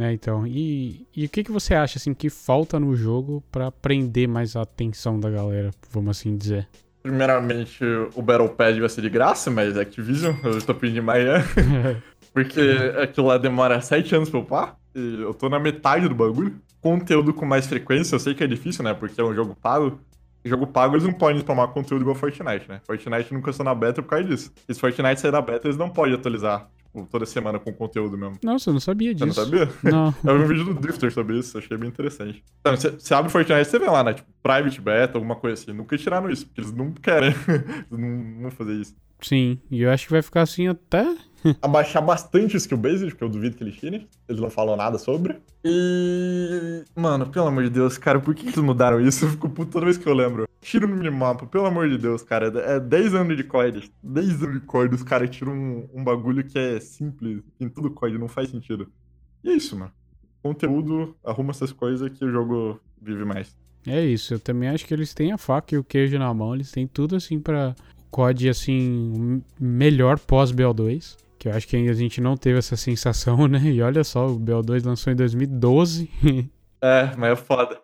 É, 0.00 0.12
então. 0.12 0.46
E, 0.46 1.06
e 1.14 1.24
o 1.24 1.28
que, 1.28 1.44
que 1.44 1.52
você 1.52 1.74
acha, 1.74 1.98
assim, 1.98 2.12
que 2.12 2.28
falta 2.28 2.78
no 2.80 2.94
jogo 2.96 3.42
pra 3.50 3.70
prender 3.70 4.26
mais 4.28 4.56
a 4.56 4.62
atenção 4.62 5.18
da 5.20 5.30
galera, 5.30 5.70
vamos 5.92 6.10
assim 6.18 6.36
dizer? 6.36 6.66
Primeiramente, 7.02 7.84
o 8.14 8.22
Battle 8.22 8.48
Pass 8.48 8.76
vai 8.76 8.88
ser 8.88 9.02
de 9.02 9.08
graça, 9.08 9.50
mas 9.50 9.76
Activision, 9.76 10.34
eu 10.44 10.58
estou 10.58 10.74
pedindo 10.74 11.02
mais, 11.02 11.24
né? 11.24 11.44
Porque 12.32 12.60
aquilo 13.02 13.28
lá 13.28 13.38
demora 13.38 13.80
7 13.80 14.14
anos 14.14 14.30
pra 14.30 14.40
upar, 14.40 14.76
e 14.94 15.22
eu 15.22 15.32
tô 15.32 15.48
na 15.48 15.58
metade 15.58 16.08
do 16.08 16.14
bagulho. 16.14 16.56
Conteúdo 16.80 17.32
com 17.34 17.44
mais 17.44 17.66
frequência, 17.66 18.14
eu 18.14 18.20
sei 18.20 18.34
que 18.34 18.44
é 18.44 18.46
difícil, 18.46 18.84
né? 18.84 18.94
Porque 18.94 19.20
é 19.20 19.24
um 19.24 19.34
jogo 19.34 19.56
pago. 19.60 20.00
Jogo 20.44 20.66
pago, 20.66 20.94
eles 20.94 21.04
não 21.04 21.12
podem 21.12 21.40
spamar 21.40 21.68
conteúdo 21.68 22.02
igual 22.02 22.14
Fortnite, 22.14 22.68
né? 22.68 22.80
Fortnite 22.86 23.34
nunca 23.34 23.50
está 23.50 23.64
na 23.64 23.74
beta 23.74 24.00
por 24.02 24.08
causa 24.08 24.24
disso. 24.24 24.52
E 24.68 24.74
se 24.74 24.80
Fortnite 24.80 25.20
sair 25.20 25.32
da 25.32 25.42
beta, 25.42 25.66
eles 25.66 25.76
não 25.76 25.90
podem 25.90 26.14
atualizar 26.14 26.68
toda 27.10 27.26
semana 27.26 27.58
com 27.58 27.72
conteúdo 27.72 28.16
mesmo. 28.16 28.38
Nossa, 28.42 28.70
eu 28.70 28.72
não 28.72 28.80
sabia 28.80 29.14
disso. 29.14 29.32
Você 29.32 29.40
não 29.40 29.46
sabia? 29.46 29.72
Não. 29.82 30.14
Eu 30.24 30.38
vi 30.38 30.44
um 30.44 30.48
vídeo 30.48 30.64
do 30.64 30.74
Drifter 30.74 31.12
sobre 31.12 31.38
isso, 31.38 31.56
achei 31.58 31.76
bem 31.76 31.88
interessante. 31.88 32.42
Então, 32.60 32.76
você, 32.76 32.90
você 32.90 33.14
abre 33.14 33.30
Fortnite, 33.30 33.64
você 33.68 33.78
vê 33.78 33.86
lá, 33.86 34.02
né? 34.02 34.14
Tipo, 34.14 34.28
Private 34.42 34.80
Beta, 34.80 35.18
alguma 35.18 35.36
coisa 35.36 35.62
assim. 35.62 35.72
Nunca 35.72 35.96
tiraram 35.96 36.30
isso, 36.30 36.46
porque 36.46 36.60
eles 36.60 36.72
não 36.72 36.92
querem. 36.92 37.30
eles 37.48 37.86
não 37.90 38.42
vão 38.42 38.50
fazer 38.50 38.74
isso. 38.74 38.96
Sim, 39.20 39.60
e 39.70 39.82
eu 39.82 39.90
acho 39.90 40.06
que 40.06 40.12
vai 40.12 40.22
ficar 40.22 40.42
assim 40.42 40.68
até. 40.68 41.04
Abaixar 41.62 42.04
bastante 42.04 42.56
o 42.56 42.58
skill 42.58 42.78
based, 42.78 43.06
porque 43.10 43.24
eu 43.24 43.28
duvido 43.28 43.56
que 43.56 43.62
eles 43.62 43.76
tirem. 43.76 44.08
Eles 44.28 44.40
não 44.40 44.50
falam 44.50 44.76
nada 44.76 44.98
sobre. 44.98 45.36
E. 45.64 46.84
Mano, 46.94 47.26
pelo 47.26 47.46
amor 47.46 47.64
de 47.64 47.70
Deus, 47.70 47.98
cara, 47.98 48.20
por 48.20 48.34
que 48.34 48.46
eles 48.46 48.56
mudaram 48.56 49.00
isso? 49.00 49.24
Eu 49.24 49.30
fico 49.30 49.48
puto 49.48 49.72
toda 49.72 49.84
vez 49.84 49.96
que 49.96 50.06
eu 50.08 50.14
lembro. 50.14 50.48
Tiro 50.60 50.88
no 50.88 50.96
minimapa, 50.96 51.46
pelo 51.46 51.66
amor 51.66 51.88
de 51.88 51.98
Deus, 51.98 52.22
cara. 52.22 52.46
É 52.60 52.80
10 52.80 53.14
anos 53.14 53.36
de 53.36 53.44
código. 53.44 53.86
10 54.02 54.42
anos 54.42 54.60
de 54.60 54.66
código, 54.66 54.94
os 54.94 55.02
caras 55.02 55.30
tiram 55.30 55.52
um, 55.52 55.88
um 55.94 56.04
bagulho 56.04 56.44
que 56.44 56.58
é 56.58 56.80
simples. 56.80 57.42
Tem 57.58 57.68
tudo 57.68 57.90
código, 57.90 58.18
não 58.18 58.28
faz 58.28 58.50
sentido. 58.50 58.90
E 59.42 59.50
é 59.50 59.52
isso, 59.54 59.76
mano. 59.76 59.92
Conteúdo, 60.42 61.16
arruma 61.24 61.50
essas 61.50 61.72
coisas 61.72 62.08
que 62.10 62.24
o 62.24 62.30
jogo 62.30 62.80
vive 63.00 63.24
mais. 63.24 63.56
É 63.86 64.04
isso, 64.04 64.34
eu 64.34 64.40
também 64.40 64.68
acho 64.68 64.84
que 64.84 64.92
eles 64.92 65.14
têm 65.14 65.32
a 65.32 65.38
faca 65.38 65.74
e 65.74 65.78
o 65.78 65.84
queijo 65.84 66.18
na 66.18 66.32
mão, 66.34 66.54
eles 66.54 66.70
têm 66.70 66.86
tudo 66.86 67.16
assim 67.16 67.40
pra 67.40 67.74
COD 68.10 68.48
assim 68.48 69.42
melhor 69.58 70.18
pós 70.18 70.52
BO2, 70.52 71.16
que 71.38 71.48
eu 71.48 71.52
acho 71.52 71.68
que 71.68 71.76
ainda 71.76 71.92
a 71.92 71.94
gente 71.94 72.20
não 72.20 72.36
teve 72.36 72.58
essa 72.58 72.76
sensação, 72.76 73.46
né? 73.48 73.60
E 73.60 73.80
olha 73.80 74.02
só, 74.04 74.26
o 74.26 74.38
BO2 74.38 74.84
lançou 74.84 75.12
em 75.12 75.16
2012. 75.16 76.10
é, 76.82 77.10
mas 77.16 77.32
é 77.32 77.36
foda. 77.36 77.80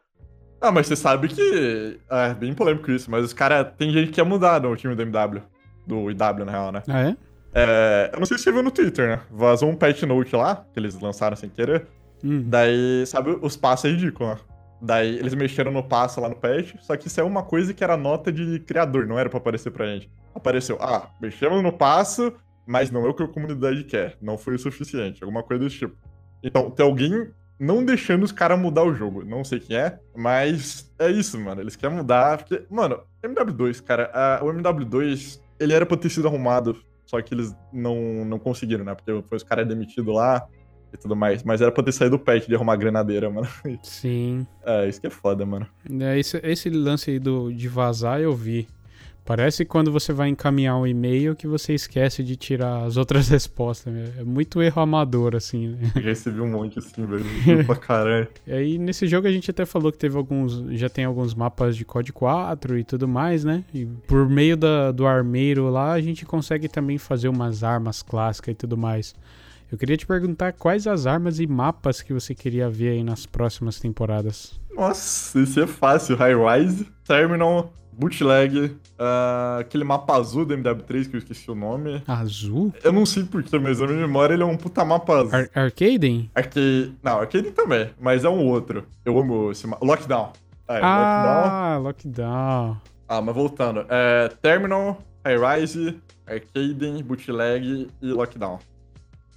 Ah, 0.61 0.73
mas 0.73 0.87
você 0.87 0.97
sabe 0.97 1.29
que 1.29 2.01
é 2.11 2.35
bem 2.35 2.55
polêmico 2.55 2.91
isso, 2.91 3.11
mas 3.11 3.25
os 3.25 3.33
caras 3.33 3.69
tem 3.77 3.91
gente 3.91 4.09
que 4.09 4.15
quer 4.15 4.25
mudar 4.25 4.61
no 4.63 4.75
time 4.75 4.95
do 4.95 5.03
MW, 5.03 5.43
do 5.87 6.11
IW 6.11 6.45
na 6.45 6.53
real, 6.53 6.73
né? 6.73 6.83
Ah, 6.89 7.01
é? 7.03 7.17
É, 7.55 8.11
eu 8.13 8.19
não 8.19 8.27
sei 8.27 8.37
se 8.39 8.45
você 8.45 8.53
viu 8.53 8.63
no 8.63 8.71
Twitter, 8.71 9.09
né? 9.09 9.21
Vazou 9.31 9.69
um 9.69 9.77
patch 9.77 10.03
note 10.03 10.35
lá, 10.35 10.65
que 10.73 10.81
eles 10.81 10.99
lançaram 10.99 11.37
sem 11.37 11.51
querer. 11.51 11.87
Hum. 12.25 12.43
Daí, 12.47 13.05
sabe, 13.07 13.39
os 13.43 13.57
passos 13.57 13.85
é 13.85 13.89
ridículo, 13.91 14.31
né? 14.31 14.37
Daí 14.81 15.19
eles 15.19 15.35
mexeram 15.35 15.71
no 15.71 15.83
passo 15.83 16.21
lá 16.21 16.29
no 16.29 16.37
patch, 16.37 16.75
só 16.81 16.97
que 16.97 17.07
isso 17.07 17.21
é 17.21 17.25
uma 17.25 17.43
coisa 17.43 17.73
que 17.73 17.85
era 17.85 17.97
nota 17.97 18.33
de 18.33 18.59
criador, 18.61 19.07
não 19.07 19.19
era 19.19 19.31
pra 19.31 19.39
aparecer 19.39 19.71
pra 19.71 19.87
gente. 19.87 20.11
Apareceu, 20.35 20.79
ah, 20.81 21.09
mexemos 21.21 21.63
no 21.63 21.73
passo, 21.73 22.33
mas 22.67 22.91
não 22.91 23.05
é 23.07 23.09
o 23.09 23.15
que 23.15 23.23
a 23.23 23.29
comunidade 23.29 23.85
quer, 23.85 24.17
não 24.21 24.39
foi 24.39 24.55
o 24.55 24.59
suficiente, 24.59 25.23
alguma 25.23 25.43
coisa 25.43 25.65
desse 25.65 25.79
tipo. 25.79 25.97
Então, 26.43 26.71
tem 26.71 26.85
alguém 26.85 27.31
não 27.59 27.85
deixando 27.85 28.25
os 28.25 28.33
caras 28.33 28.59
mudar 28.59 28.85
o 28.85 28.95
jogo. 28.95 29.25
Não 29.25 29.45
sei 29.45 29.61
quem 29.61 29.77
é, 29.77 29.99
mas 30.15 30.93
é 30.99 31.11
isso, 31.11 31.39
mano. 31.39 31.61
Eles 31.61 31.77
querem 31.77 31.97
mudar, 31.97 32.39
porque, 32.39 32.65
mano, 32.71 33.01
MW2, 33.23 33.83
cara, 33.83 34.11
a, 34.12 34.45
o 34.45 34.49
MW2, 34.53 35.41
ele 35.59 35.73
era 35.73 35.87
pra 35.87 35.97
ter 35.97 36.11
sido 36.11 36.29
arrumado, 36.29 36.77
só 37.07 37.21
que 37.23 37.35
eles 37.35 37.55
não, 37.73 38.25
não 38.25 38.39
conseguiram, 38.39 38.85
né? 38.85 38.95
Porque 38.95 39.23
foi 39.29 39.37
os 39.37 39.43
caras 39.43 39.67
demitidos 39.67 40.15
lá 40.15 40.47
e 40.93 40.97
tudo 40.97 41.15
mais. 41.15 41.43
Mas 41.43 41.61
era 41.61 41.71
pra 41.71 41.83
ter 41.83 41.93
saído 41.93 42.17
do 42.17 42.23
patch 42.23 42.47
de 42.47 42.55
arrumar 42.55 42.77
granadeira, 42.77 43.31
mano. 43.31 43.49
Sim. 43.83 44.47
É, 44.67 44.89
isso 44.89 44.99
que 44.99 45.07
é 45.07 45.11
foda, 45.11 45.45
mano. 45.45 45.67
É, 46.01 46.19
esse, 46.19 46.39
esse 46.43 46.71
lance 46.71 47.11
aí 47.11 47.19
do, 47.19 47.53
de 47.53 47.69
vazar 47.69 48.19
eu 48.19 48.35
vi. 48.35 48.67
Parece 49.25 49.64
quando 49.64 49.91
você 49.91 50.12
vai 50.12 50.29
encaminhar 50.29 50.77
um 50.77 50.87
e-mail 50.87 51.35
que 51.35 51.47
você 51.47 51.72
esquece 51.72 52.22
de 52.22 52.37
tirar 52.37 52.85
as 52.85 52.97
outras 52.99 53.29
respostas. 53.31 53.93
né? 53.93 54.12
É 54.18 54.25
muito 54.25 54.61
erro 54.61 54.83
amador, 54.83 55.35
assim, 55.35 55.68
né? 55.68 55.93
Já 55.95 56.01
recebi 56.03 56.41
um 56.41 56.51
monte 56.51 56.79
assim, 56.79 57.07
velho. 57.07 57.25
pra 57.64 57.77
caralho. 57.77 58.29
E 58.47 58.53
aí, 58.53 58.79
nesse 58.79 59.07
jogo 59.07 59.27
a 59.27 59.33
gente 59.33 59.51
até 59.51 59.64
falou 59.64 59.91
que 59.91 59.97
teve 59.97 60.16
alguns. 60.16 60.62
Já 60.79 60.91
tem 60.91 61.07
alguns 61.07 61.35
mapas 61.35 61.75
de 61.77 61.85
COD 61.85 62.12
4 62.12 62.79
e 62.79 62.85
tudo 62.85 63.09
mais, 63.09 63.45
né? 63.45 63.64
E 63.72 63.87
por 64.07 64.29
meio 64.29 64.57
da, 64.57 64.93
do 64.93 65.07
armeiro 65.07 65.70
lá, 65.70 65.93
a 65.93 66.01
gente 66.01 66.27
consegue 66.27 66.68
também 66.68 66.99
fazer 66.99 67.29
umas 67.29 67.64
armas 67.64 68.03
clássicas 68.03 68.53
e 68.53 68.57
tudo 68.57 68.77
mais. 68.77 69.14
Eu 69.72 69.79
queria 69.79 69.97
te 69.97 70.07
perguntar 70.07 70.53
quais 70.53 70.87
as 70.87 71.07
armas 71.07 71.41
e 71.41 71.47
mapas 71.47 72.03
que 72.03 72.12
você 72.12 72.35
queria 72.35 72.68
ver 72.68 72.91
aí 72.91 73.03
nas 73.03 73.25
próximas 73.27 73.81
temporadas. 73.81 74.61
Nossa, 74.72 75.41
isso 75.41 75.59
é 75.61 75.66
fácil. 75.66 76.16
High 76.16 76.35
Rise, 76.35 76.87
Terminal, 77.05 77.72
Bootleg, 77.97 78.59
uh, 78.59 79.61
aquele 79.61 79.85
mapa 79.85 80.17
azul 80.17 80.45
do 80.45 80.57
MW3 80.57 81.09
que 81.09 81.17
eu 81.17 81.19
esqueci 81.19 81.51
o 81.51 81.55
nome. 81.55 82.03
Azul? 82.07 82.73
Eu 82.83 82.93
não 82.93 83.07
sei 83.07 83.25
porquê, 83.25 83.59
mas 83.59 83.81
na 83.81 83.87
minha 83.87 84.01
memória 84.01 84.35
ele 84.35 84.43
é 84.43 84.47
um 84.47 84.57
puta 84.57 84.85
mapa 84.85 85.21
azul. 85.21 85.35
Ar 85.35 85.49
Arcaden? 85.55 86.31
Arcade. 86.35 86.95
Não, 87.03 87.21
Arcade 87.21 87.51
também, 87.53 87.91
mas 88.01 88.25
é 88.25 88.29
um 88.29 88.47
outro. 88.47 88.85
Eu 89.05 89.19
amo 89.19 89.51
esse 89.53 89.67
mapa. 89.67 89.85
Lockdown. 89.85 90.33
É, 90.69 90.81
ah, 90.83 91.79
Lockdown. 91.81 91.83
Lockdown. 91.83 92.81
Ah, 93.09 93.21
mas 93.21 93.35
voltando. 93.35 93.87
É, 93.89 94.29
Terminal, 94.43 94.99
High 95.25 95.61
Rise, 95.61 96.01
Arcaden, 96.27 97.03
Bootleg 97.03 97.89
e 98.03 98.07
Lockdown. 98.07 98.59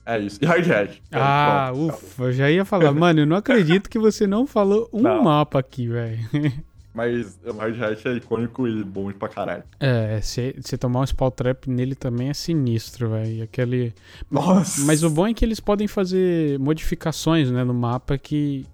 É 0.08 0.18
isso. 0.20 0.39
E 0.41 0.45
Hard 0.45 0.72
Hat. 0.72 1.01
Ah, 1.12 1.70
Pronto. 1.74 1.93
ufa, 1.93 2.24
eu 2.24 2.32
já 2.32 2.49
ia 2.49 2.64
falar. 2.64 2.93
Mano, 2.93 3.20
eu 3.20 3.26
não 3.26 3.36
acredito 3.36 3.89
que 3.89 3.99
você 3.99 4.26
não 4.26 4.47
falou 4.47 4.89
um 4.93 5.01
não. 5.01 5.22
mapa 5.22 5.60
aqui, 5.60 5.89
velho. 5.89 6.18
Mas 6.97 7.39
o 7.45 7.51
Hard 7.51 7.79
Hat 7.79 8.07
é 8.07 8.13
icônico 8.13 8.67
e 8.67 8.83
bom 8.83 9.11
pra 9.11 9.29
caralho. 9.29 9.63
É, 9.79 10.19
se 10.19 10.55
você 10.59 10.75
tomar 10.79 11.01
um 11.01 11.05
spawn 11.05 11.29
trap 11.29 11.69
nele 11.69 11.93
também 11.93 12.29
é 12.29 12.33
sinistro, 12.33 13.11
velho. 13.11 13.43
Aquele. 13.43 13.93
Nossa! 14.31 14.83
Mas 14.83 15.03
o 15.03 15.09
bom 15.11 15.27
é 15.27 15.31
que 15.31 15.45
eles 15.45 15.59
podem 15.59 15.87
fazer 15.87 16.57
modificações, 16.57 17.51
né, 17.51 17.63
no 17.63 17.71
mapa 17.71 18.17
que. 18.17 18.65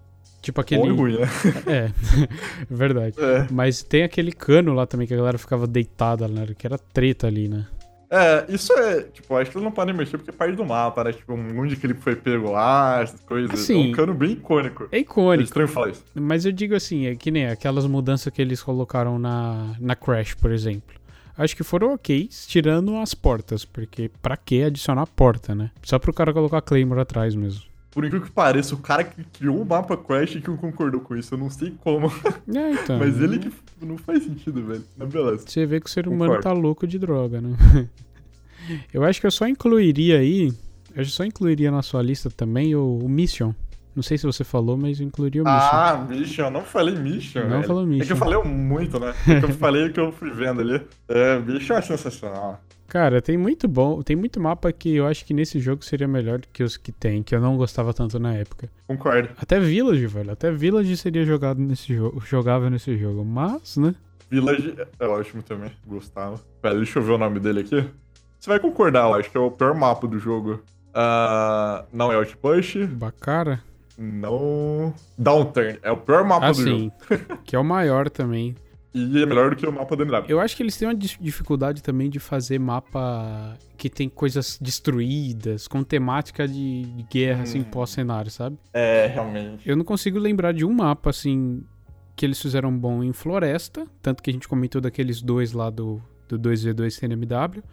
Tipo 0.41 0.61
aquele. 0.61 0.83
Bom 0.83 0.87
e 0.87 0.95
ruim, 0.95 1.17
né? 1.19 1.27
É, 1.67 1.91
verdade. 2.73 3.15
É. 3.19 3.45
Mas 3.51 3.83
tem 3.83 4.03
aquele 4.03 4.31
cano 4.31 4.73
lá 4.73 4.87
também 4.87 5.05
que 5.05 5.13
a 5.13 5.17
galera 5.17 5.37
ficava 5.37 5.67
deitada, 5.67 6.25
né? 6.25 6.47
Que 6.57 6.65
era 6.65 6.77
treta 6.77 7.27
ali, 7.27 7.49
né? 7.49 7.67
É, 8.15 8.45
isso 8.47 8.71
é, 8.73 9.01
tipo, 9.01 9.35
acho 9.35 9.49
que 9.49 9.57
eles 9.57 9.63
não 9.63 9.71
podem 9.71 9.91
mexer 9.91 10.19
porque 10.19 10.29
é 10.29 10.33
parte 10.33 10.55
do 10.55 10.63
mapa, 10.63 11.03
né? 11.03 11.13
Tipo, 11.13 11.33
um 11.33 11.53
monte 11.55 11.69
de 11.69 11.77
clipe 11.77 11.99
foi 11.99 12.15
pego 12.15 12.51
lá, 12.51 13.01
essas 13.01 13.19
coisas. 13.21 13.51
Assim, 13.51 13.87
é 13.87 13.89
um 13.89 13.91
cano 13.91 14.13
bem 14.13 14.33
icônico. 14.33 14.87
É 14.91 14.99
icônico. 14.99 15.41
É 15.41 15.43
estranho 15.45 15.67
falar 15.67 15.89
isso. 15.89 16.05
Mas 16.13 16.45
eu 16.45 16.51
digo 16.51 16.75
assim, 16.75 17.07
é 17.07 17.15
que 17.15 17.31
nem 17.31 17.47
aquelas 17.47 17.87
mudanças 17.87 18.31
que 18.31 18.39
eles 18.39 18.61
colocaram 18.61 19.17
na, 19.17 19.75
na 19.79 19.95
Crash, 19.95 20.35
por 20.35 20.51
exemplo. 20.51 20.95
Acho 21.35 21.55
que 21.55 21.63
foram 21.63 21.91
ok, 21.95 22.29
tirando 22.47 22.95
as 22.97 23.15
portas, 23.15 23.65
porque 23.65 24.11
pra 24.21 24.37
que 24.37 24.61
adicionar 24.61 25.07
porta, 25.07 25.55
né? 25.55 25.71
Só 25.81 25.97
pro 25.97 26.13
cara 26.13 26.31
colocar 26.31 26.61
Claymore 26.61 27.01
atrás 27.01 27.33
mesmo. 27.33 27.63
Por 27.93 28.03
incrível 28.03 28.25
que 28.25 28.33
pareça, 28.33 28.73
o 28.73 28.79
cara 28.79 29.03
que 29.03 29.23
criou 29.23 29.61
o 29.61 29.65
mapa 29.65 29.95
Crash 29.95 30.31
que 30.31 30.41
concordou 30.41 30.99
com 30.99 31.15
isso. 31.15 31.35
Eu 31.35 31.37
não 31.37 31.49
sei 31.49 31.73
como. 31.83 32.11
É, 32.53 32.71
então. 32.71 32.99
Mas 32.99 33.19
ele 33.19 33.39
que 33.39 33.51
não 33.81 33.97
faz 33.97 34.23
sentido, 34.23 34.65
velho. 34.65 34.83
Mas 34.97 35.09
beleza. 35.09 35.45
Você 35.47 35.65
vê 35.65 35.79
que 35.79 35.87
o 35.87 35.89
ser 35.89 36.07
humano 36.07 36.35
Concordo. 36.35 36.43
tá 36.43 36.51
louco 36.51 36.87
de 36.87 36.97
droga, 36.99 37.39
né? 37.39 37.55
eu 38.93 39.03
acho 39.03 39.19
que 39.21 39.27
eu 39.27 39.31
só 39.31 39.47
incluiria 39.47 40.19
aí. 40.19 40.51
Eu 40.95 41.05
só 41.05 41.23
incluiria 41.23 41.71
na 41.71 41.81
sua 41.81 42.01
lista 42.01 42.29
também 42.29 42.75
o, 42.75 42.99
o 42.99 43.09
Mission. 43.09 43.53
Não 43.95 44.01
sei 44.01 44.17
se 44.17 44.25
você 44.25 44.43
falou, 44.43 44.75
mas 44.75 44.99
eu 44.99 45.05
incluiria 45.05 45.43
o 45.43 45.45
Mission. 45.45 45.59
Ah, 45.71 46.05
Mission. 46.09 46.49
Não 46.49 46.63
falei 46.63 46.95
Mission. 46.95 47.41
Não 47.41 47.49
velho. 47.49 47.63
falou 47.67 47.85
Mission. 47.85 48.03
É 48.03 48.05
que 48.07 48.13
eu 48.13 48.17
falei 48.17 48.43
muito, 48.43 48.99
né? 48.99 49.13
É 49.27 49.39
que 49.39 49.45
eu 49.45 49.49
falei 49.57 49.89
que 49.89 49.99
eu 49.99 50.11
fui 50.11 50.31
vendo 50.31 50.61
ali. 50.61 50.81
É, 51.07 51.39
Mission 51.39 51.75
é 51.75 51.81
sensacional. 51.81 52.61
Cara, 52.93 53.23
tem 53.23 53.35
muito 53.35 53.67
bom, 53.67 54.03
tem 54.03 54.15
muito 54.15 54.39
mapa 54.39 54.71
que 54.71 54.97
eu 54.97 55.07
acho 55.07 55.25
que 55.25 55.33
nesse 55.33 55.59
jogo 55.59 55.83
seria 55.83 56.07
melhor 56.07 56.37
do 56.37 56.47
que 56.53 56.61
os 56.61 56.77
que 56.77 56.91
tem, 56.91 57.23
que 57.23 57.33
eu 57.33 57.41
não 57.41 57.57
gostava 57.57 57.91
tanto 57.91 58.19
na 58.19 58.35
época. 58.35 58.69
Concordo. 58.85 59.29
Até 59.35 59.59
Village, 59.59 60.05
velho. 60.05 60.31
Até 60.31 60.51
Village 60.51 60.95
seria 60.95 61.25
jogado 61.25 61.59
nesse 61.59 61.91
jogo, 61.91 62.21
jogável 62.23 62.69
nesse 62.69 62.95
jogo, 62.95 63.25
mas, 63.25 63.77
né? 63.77 63.95
Village 64.29 64.75
é 64.99 65.07
ótimo 65.07 65.41
também, 65.41 65.71
gostava. 65.87 66.39
Pera, 66.61 66.75
deixa 66.75 66.99
eu 66.99 67.03
ver 67.03 67.13
o 67.13 67.17
nome 67.17 67.39
dele 67.39 67.61
aqui. 67.61 67.83
Você 68.39 68.47
vai 68.47 68.59
concordar, 68.59 69.09
eu 69.09 69.15
acho 69.15 69.31
que 69.31 69.37
é 69.37 69.39
o 69.39 69.49
pior 69.49 69.73
mapa 69.73 70.05
do 70.05 70.19
jogo. 70.19 70.61
Uh, 70.89 71.83
não 71.91 72.11
é 72.11 72.15
Outpush. 72.15 72.85
Bacara? 72.91 73.59
Não. 73.97 74.93
Downturn. 75.17 75.79
É 75.81 75.91
o 75.91 75.97
pior 75.97 76.23
mapa 76.23 76.45
ah, 76.45 76.51
do 76.51 76.57
sim. 76.57 76.91
jogo. 77.09 77.41
que 77.43 77.55
é 77.55 77.59
o 77.59 77.63
maior 77.63 78.07
tambem. 78.07 78.55
E 78.93 79.21
é 79.21 79.25
melhor 79.25 79.49
do 79.49 79.55
que 79.55 79.65
o 79.65 79.71
mapa 79.71 79.95
do 79.95 80.03
MW. 80.03 80.25
Eu 80.27 80.39
acho 80.39 80.55
que 80.55 80.61
eles 80.61 80.77
têm 80.77 80.87
uma 80.87 80.95
dificuldade 80.95 81.81
também 81.81 82.09
de 82.09 82.19
fazer 82.19 82.59
mapa 82.59 83.57
que 83.75 83.89
tem 83.89 84.07
coisas 84.07 84.59
destruídas, 84.61 85.67
com 85.67 85.83
temática 85.83 86.47
de, 86.47 86.85
guerra, 87.11 87.39
hum. 87.39 87.43
assim, 87.43 87.63
pós-cenário, 87.63 88.29
sabe? 88.29 88.57
É, 88.71 89.07
realmente. 89.07 89.67
Eu 89.67 89.75
não 89.75 89.83
consigo 89.83 90.19
lembrar 90.19 90.53
de 90.53 90.63
um 90.63 90.71
mapa, 90.71 91.09
assim, 91.09 91.63
que 92.15 92.25
eles 92.25 92.39
fizeram 92.39 92.75
bom 92.77 93.03
em 93.03 93.11
floresta, 93.11 93.85
tanto 94.01 94.21
que 94.21 94.29
a 94.29 94.33
gente 94.33 94.47
comentou 94.47 94.79
daqueles 94.79 95.21
dois 95.21 95.53
lá 95.53 95.69
do, 95.69 96.01
do 96.29 96.37
2v2 96.37 96.91
CNMW, 96.91 97.63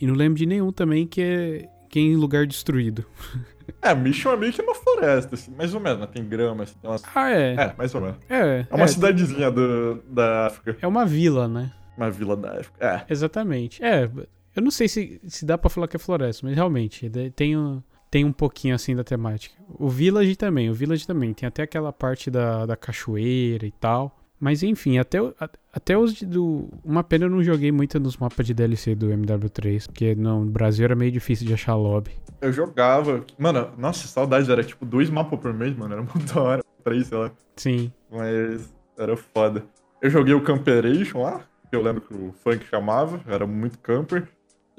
e 0.00 0.06
não 0.06 0.14
lembro 0.14 0.38
de 0.38 0.46
nenhum 0.46 0.70
também 0.70 1.06
que 1.06 1.20
é, 1.20 1.68
que 1.90 1.98
é 1.98 2.02
em 2.02 2.14
lugar 2.14 2.46
destruído. 2.46 3.04
É, 3.80 3.94
Mission 3.94 4.32
é 4.32 4.36
meio 4.36 4.52
que 4.52 4.60
uma 4.60 4.74
floresta, 4.74 5.34
assim, 5.34 5.54
mais 5.56 5.72
ou 5.74 5.80
menos, 5.80 6.00
né? 6.00 6.06
Tem 6.12 6.24
grama, 6.24 6.64
assim, 6.64 6.74
tem 6.80 6.90
umas... 6.90 7.02
Ah, 7.14 7.30
é. 7.30 7.54
É, 7.54 7.74
mais 7.78 7.94
ou 7.94 8.00
menos. 8.00 8.16
É, 8.28 8.66
É 8.68 8.74
uma 8.74 8.84
é, 8.84 8.88
cidadezinha 8.88 9.50
do, 9.50 10.02
da 10.08 10.46
África. 10.46 10.76
é 10.80 10.86
uma 10.86 11.04
vila, 11.06 11.46
né? 11.46 11.72
Uma 11.96 12.10
vila 12.10 12.36
da 12.36 12.52
África. 12.58 12.74
É. 12.84 13.12
Exatamente. 13.12 13.82
É, 13.82 14.10
eu 14.56 14.62
não 14.62 14.70
sei 14.70 14.88
se, 14.88 15.20
se 15.26 15.44
dá 15.46 15.56
pra 15.56 15.70
falar 15.70 15.86
que 15.86 15.96
é 15.96 15.98
floresta, 15.98 16.44
mas 16.46 16.56
realmente 16.56 17.08
tem 17.36 17.56
um, 17.56 17.80
tem 18.10 18.24
um 18.24 18.32
pouquinho 18.32 18.74
assim 18.74 18.96
da 18.96 19.04
temática. 19.04 19.54
O 19.68 19.88
Village 19.88 20.34
também, 20.34 20.68
o 20.70 20.74
Village 20.74 21.06
também. 21.06 21.32
Tem 21.32 21.46
até 21.46 21.62
aquela 21.62 21.92
parte 21.92 22.30
da, 22.30 22.66
da 22.66 22.76
cachoeira 22.76 23.66
e 23.66 23.70
tal. 23.70 24.17
Mas 24.40 24.62
enfim, 24.62 24.98
até, 24.98 25.18
até 25.72 25.98
os 25.98 26.14
de- 26.14 26.24
do. 26.26 26.68
Uma 26.84 27.02
pena 27.02 27.24
eu 27.26 27.30
não 27.30 27.42
joguei 27.42 27.72
muito 27.72 27.98
nos 27.98 28.16
mapas 28.16 28.46
de 28.46 28.54
DLC 28.54 28.94
do 28.94 29.08
MW3, 29.10 29.86
porque 29.86 30.14
no 30.14 30.44
Brasil 30.44 30.84
era 30.84 30.94
meio 30.94 31.10
difícil 31.10 31.46
de 31.46 31.54
achar 31.54 31.74
lobby. 31.74 32.12
Eu 32.40 32.52
jogava. 32.52 33.24
Mano, 33.36 33.70
nossa, 33.76 34.06
saudades, 34.06 34.48
era 34.48 34.62
tipo 34.62 34.86
dois 34.86 35.10
mapas 35.10 35.40
por 35.40 35.52
mês, 35.52 35.76
mano. 35.76 35.92
Era 35.94 36.02
muito 36.02 36.20
da 36.32 36.40
hora. 36.40 36.64
Três, 36.84 37.08
sei 37.08 37.18
lá. 37.18 37.30
Sim. 37.56 37.92
Mas 38.10 38.72
era 38.96 39.16
foda. 39.16 39.64
Eu 40.00 40.08
joguei 40.10 40.34
o 40.34 40.40
Camperation 40.40 41.22
lá, 41.22 41.40
que 41.68 41.74
eu 41.76 41.82
lembro 41.82 42.00
que 42.02 42.14
o 42.14 42.32
funk 42.44 42.64
chamava, 42.66 43.20
era 43.26 43.44
muito 43.46 43.78
camper. 43.80 44.28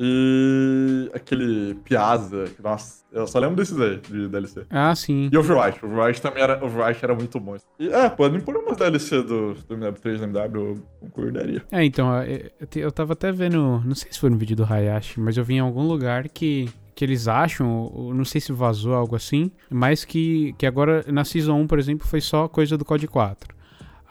E 0.02 1.12
aquele 1.14 1.76
Piazza, 1.84 2.46
nossa, 2.64 3.04
eu 3.12 3.28
só 3.28 3.38
lembro 3.38 3.58
desses 3.58 3.80
aí, 3.80 3.98
de 3.98 4.28
DLC. 4.30 4.66
Ah, 4.70 4.96
sim. 4.96 5.30
E 5.32 5.38
Overwatch, 5.38 5.86
Overwatch 5.86 6.22
também 6.22 6.42
era, 6.42 6.64
Overwatch 6.64 7.04
era 7.04 7.14
muito 7.14 7.38
bom. 7.40 7.58
E, 7.78 7.90
é, 7.90 8.10
podem 8.10 8.40
pôr 8.40 8.56
umas 8.56 8.78
DLC 8.78 9.22
do, 9.22 9.54
do 9.56 9.76
MW3 9.78 10.18
do 10.20 10.24
MW, 10.24 10.56
eu 10.70 10.84
concordaria. 11.02 11.62
É, 11.72 11.84
então, 11.84 12.24
eu, 12.24 12.50
eu 12.62 12.68
te- 12.68 12.80
eu 12.80 12.92
tava 12.92 13.12
até 13.14 13.30
vendo, 13.32 13.82
não 13.86 13.94
sei 13.94 14.12
se 14.12 14.20
foi 14.20 14.30
no 14.30 14.38
vídeo 14.38 14.56
do 14.56 14.64
Hayashi, 14.64 15.20
mas 15.20 15.36
eu 15.36 15.44
vi 15.44 15.56
em 15.56 15.60
algum 15.60 15.86
lugar 15.86 16.30
que, 16.30 16.70
que 16.96 17.04
eles 17.04 17.28
acham, 17.28 17.92
não 18.16 18.24
sei 18.24 18.40
se 18.40 18.54
vazou 18.54 18.94
algo 18.94 19.16
assim, 19.18 19.52
mas 19.70 20.06
que, 20.06 20.54
que 20.58 20.66
agora 20.66 21.04
na 21.12 21.26
Season 21.26 21.56
1, 21.60 21.68
por 21.68 21.78
exemplo, 21.78 22.08
foi 22.08 22.22
só 22.22 22.48
coisa 22.48 22.78
do 22.78 22.86
COD 22.86 23.06
4. 23.08 23.59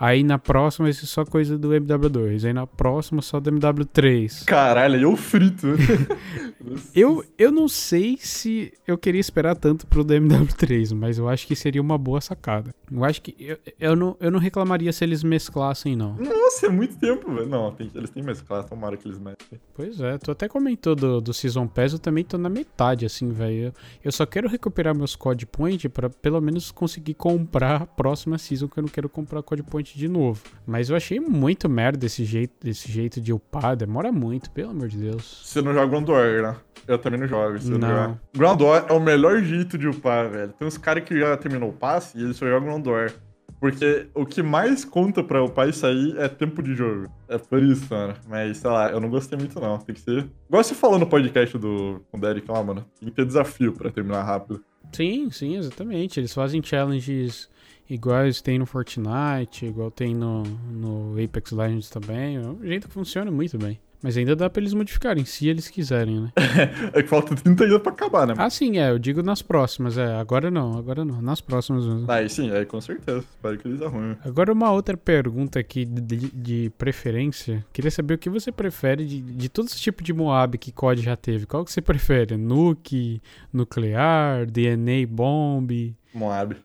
Aí 0.00 0.22
na 0.22 0.38
próxima 0.38 0.86
vai 0.86 0.92
ser 0.92 1.06
só 1.06 1.24
coisa 1.24 1.58
do 1.58 1.70
MW2, 1.70 2.44
aí 2.44 2.52
na 2.52 2.66
próxima 2.68 3.20
só 3.20 3.40
do 3.40 3.50
MW3. 3.50 4.44
Caralho, 4.44 5.00
eu 5.00 5.16
frito. 5.16 5.66
Eu, 6.94 7.24
eu 7.38 7.50
não 7.50 7.66
sei 7.68 8.18
se 8.20 8.72
eu 8.86 8.98
queria 8.98 9.20
esperar 9.20 9.56
tanto 9.56 9.86
pro 9.86 10.04
DMW3, 10.04 10.94
mas 10.94 11.16
eu 11.16 11.28
acho 11.28 11.46
que 11.46 11.56
seria 11.56 11.80
uma 11.80 11.96
boa 11.96 12.20
sacada. 12.20 12.74
Eu 12.90 13.04
acho 13.04 13.20
que 13.22 13.34
eu, 13.38 13.58
eu, 13.78 13.96
não, 13.96 14.16
eu 14.20 14.30
não 14.30 14.38
reclamaria 14.38 14.92
se 14.92 15.04
eles 15.04 15.22
mesclassem, 15.22 15.94
não. 15.96 16.14
Nossa, 16.16 16.66
é 16.66 16.68
muito 16.68 16.96
tempo, 16.98 17.32
velho. 17.34 17.46
Não, 17.48 17.70
tem- 17.72 17.90
eles 17.94 18.10
têm 18.10 18.22
mais 18.22 18.40
classe, 18.40 18.68
tomara 18.68 18.96
que 18.96 19.06
eles 19.06 19.18
metem. 19.18 19.60
Pois 19.74 20.00
é, 20.00 20.16
tu 20.18 20.30
até 20.30 20.48
comentou 20.48 20.94
do, 20.94 21.20
do 21.20 21.32
Season 21.34 21.66
Pass, 21.66 21.92
eu 21.92 21.98
também 21.98 22.24
tô 22.24 22.38
na 22.38 22.48
metade, 22.48 23.04
assim, 23.06 23.30
velho. 23.30 23.66
Eu, 23.66 23.72
eu 24.04 24.12
só 24.12 24.24
quero 24.26 24.48
recuperar 24.48 24.94
meus 24.94 25.14
Code 25.14 25.46
Point 25.46 25.88
pra 25.88 26.08
pelo 26.08 26.40
menos 26.40 26.70
conseguir 26.70 27.14
comprar 27.14 27.82
a 27.82 27.86
próxima 27.86 28.38
Season, 28.38 28.68
que 28.68 28.78
eu 28.78 28.82
não 28.82 28.88
quero 28.90 29.08
comprar 29.08 29.42
Code 29.42 29.62
Point 29.62 29.96
de 29.98 30.08
novo. 30.08 30.42
Mas 30.66 30.88
eu 30.90 30.96
achei 30.96 31.20
muito 31.20 31.68
merda 31.68 32.06
esse 32.06 32.24
jeito, 32.24 32.66
esse 32.66 32.90
jeito 32.90 33.20
de 33.20 33.32
upar, 33.32 33.76
demora 33.76 34.10
muito, 34.10 34.50
pelo 34.50 34.70
amor 34.70 34.88
de 34.88 34.98
Deus. 34.98 35.42
Você 35.44 35.60
não 35.60 35.72
joga 35.74 35.98
War, 36.12 36.42
né? 36.42 36.56
Eu 36.86 36.98
também 36.98 37.20
não 37.20 37.26
jogo. 37.26 37.58
Você 37.58 37.76
não. 37.76 38.18
Ground 38.36 38.60
War 38.60 38.86
é 38.88 38.92
o 38.92 39.00
melhor 39.00 39.42
jeito 39.42 39.76
de 39.76 39.88
upar, 39.88 40.30
velho. 40.30 40.52
Tem 40.52 40.66
uns 40.66 40.78
caras 40.78 41.04
que 41.04 41.18
já 41.18 41.36
terminou 41.36 41.70
o 41.70 41.72
passe 41.72 42.18
e 42.18 42.22
eles 42.22 42.36
só 42.36 42.46
jogam 42.46 42.68
Ground 42.68 42.86
War. 42.86 43.12
Porque 43.60 44.06
o 44.14 44.24
que 44.24 44.42
mais 44.42 44.84
conta 44.84 45.22
pra 45.22 45.42
upar 45.42 45.68
isso 45.68 45.84
aí 45.84 46.14
é 46.16 46.28
tempo 46.28 46.62
de 46.62 46.74
jogo. 46.74 47.10
É 47.28 47.38
por 47.38 47.60
isso, 47.60 47.86
mano. 47.92 48.14
Mas, 48.28 48.58
sei 48.58 48.70
lá, 48.70 48.90
eu 48.90 49.00
não 49.00 49.10
gostei 49.10 49.36
muito, 49.36 49.58
não. 49.58 49.78
Tem 49.78 49.94
que 49.94 50.00
ser. 50.00 50.28
Igual 50.48 50.62
você 50.62 50.74
falou 50.74 50.98
no 50.98 51.06
podcast 51.06 51.58
do 51.58 52.00
com 52.10 52.18
o 52.18 52.20
Derek 52.20 52.48
lá, 52.48 52.62
mano. 52.62 52.84
Tem 53.00 53.08
que 53.08 53.14
ter 53.14 53.26
desafio 53.26 53.72
pra 53.72 53.90
terminar 53.90 54.22
rápido. 54.22 54.62
Sim, 54.92 55.28
sim, 55.30 55.56
exatamente. 55.56 56.20
Eles 56.20 56.32
fazem 56.32 56.62
challenges 56.62 57.48
iguais 57.90 58.42
tem 58.42 58.58
no 58.58 58.66
Fortnite, 58.66 59.66
igual 59.66 59.90
tem 59.90 60.14
no, 60.14 60.42
no 60.42 61.14
Apex 61.22 61.50
Legends 61.50 61.90
também. 61.90 62.36
É 62.36 62.40
um 62.40 62.62
jeito 62.62 62.86
que 62.86 62.94
funciona 62.94 63.30
muito 63.30 63.58
bem. 63.58 63.80
Mas 64.02 64.16
ainda 64.16 64.36
dá 64.36 64.48
pra 64.48 64.60
eles 64.60 64.74
modificarem, 64.74 65.24
se 65.24 65.48
eles 65.48 65.68
quiserem, 65.68 66.20
né? 66.20 66.32
É 66.92 67.02
que 67.02 67.08
falta 67.08 67.34
30 67.34 67.66
dias 67.66 67.82
pra 67.82 67.92
acabar, 67.92 68.26
né? 68.26 68.34
Ah, 68.36 68.48
sim, 68.48 68.78
é. 68.78 68.90
Eu 68.90 68.98
digo 68.98 69.22
nas 69.22 69.42
próximas, 69.42 69.98
é. 69.98 70.16
Agora 70.16 70.50
não, 70.50 70.78
agora 70.78 71.04
não. 71.04 71.20
Nas 71.20 71.40
próximas 71.40 71.84
mesmo. 71.84 72.10
Aí 72.10 72.28
sim, 72.28 72.50
aí 72.50 72.64
com 72.64 72.80
certeza. 72.80 73.18
Espero 73.18 73.58
que 73.58 73.68
eles 73.68 73.82
arrumem. 73.82 74.16
Agora 74.24 74.52
uma 74.52 74.70
outra 74.70 74.96
pergunta 74.96 75.58
aqui 75.58 75.84
de, 75.84 76.30
de 76.30 76.72
preferência. 76.78 77.64
Queria 77.72 77.90
saber 77.90 78.14
o 78.14 78.18
que 78.18 78.30
você 78.30 78.52
prefere 78.52 79.04
de, 79.04 79.20
de 79.20 79.48
todo 79.48 79.66
esse 79.66 79.80
tipo 79.80 80.02
de 80.02 80.12
Moab 80.12 80.56
que 80.58 80.72
COD 80.72 81.02
já 81.02 81.16
teve. 81.16 81.46
Qual 81.46 81.64
que 81.64 81.72
você 81.72 81.80
prefere? 81.80 82.36
Nuke, 82.36 83.20
nuclear, 83.52 84.46
DNA 84.46 85.06
bomb? 85.08 85.94
Moab. 86.14 86.56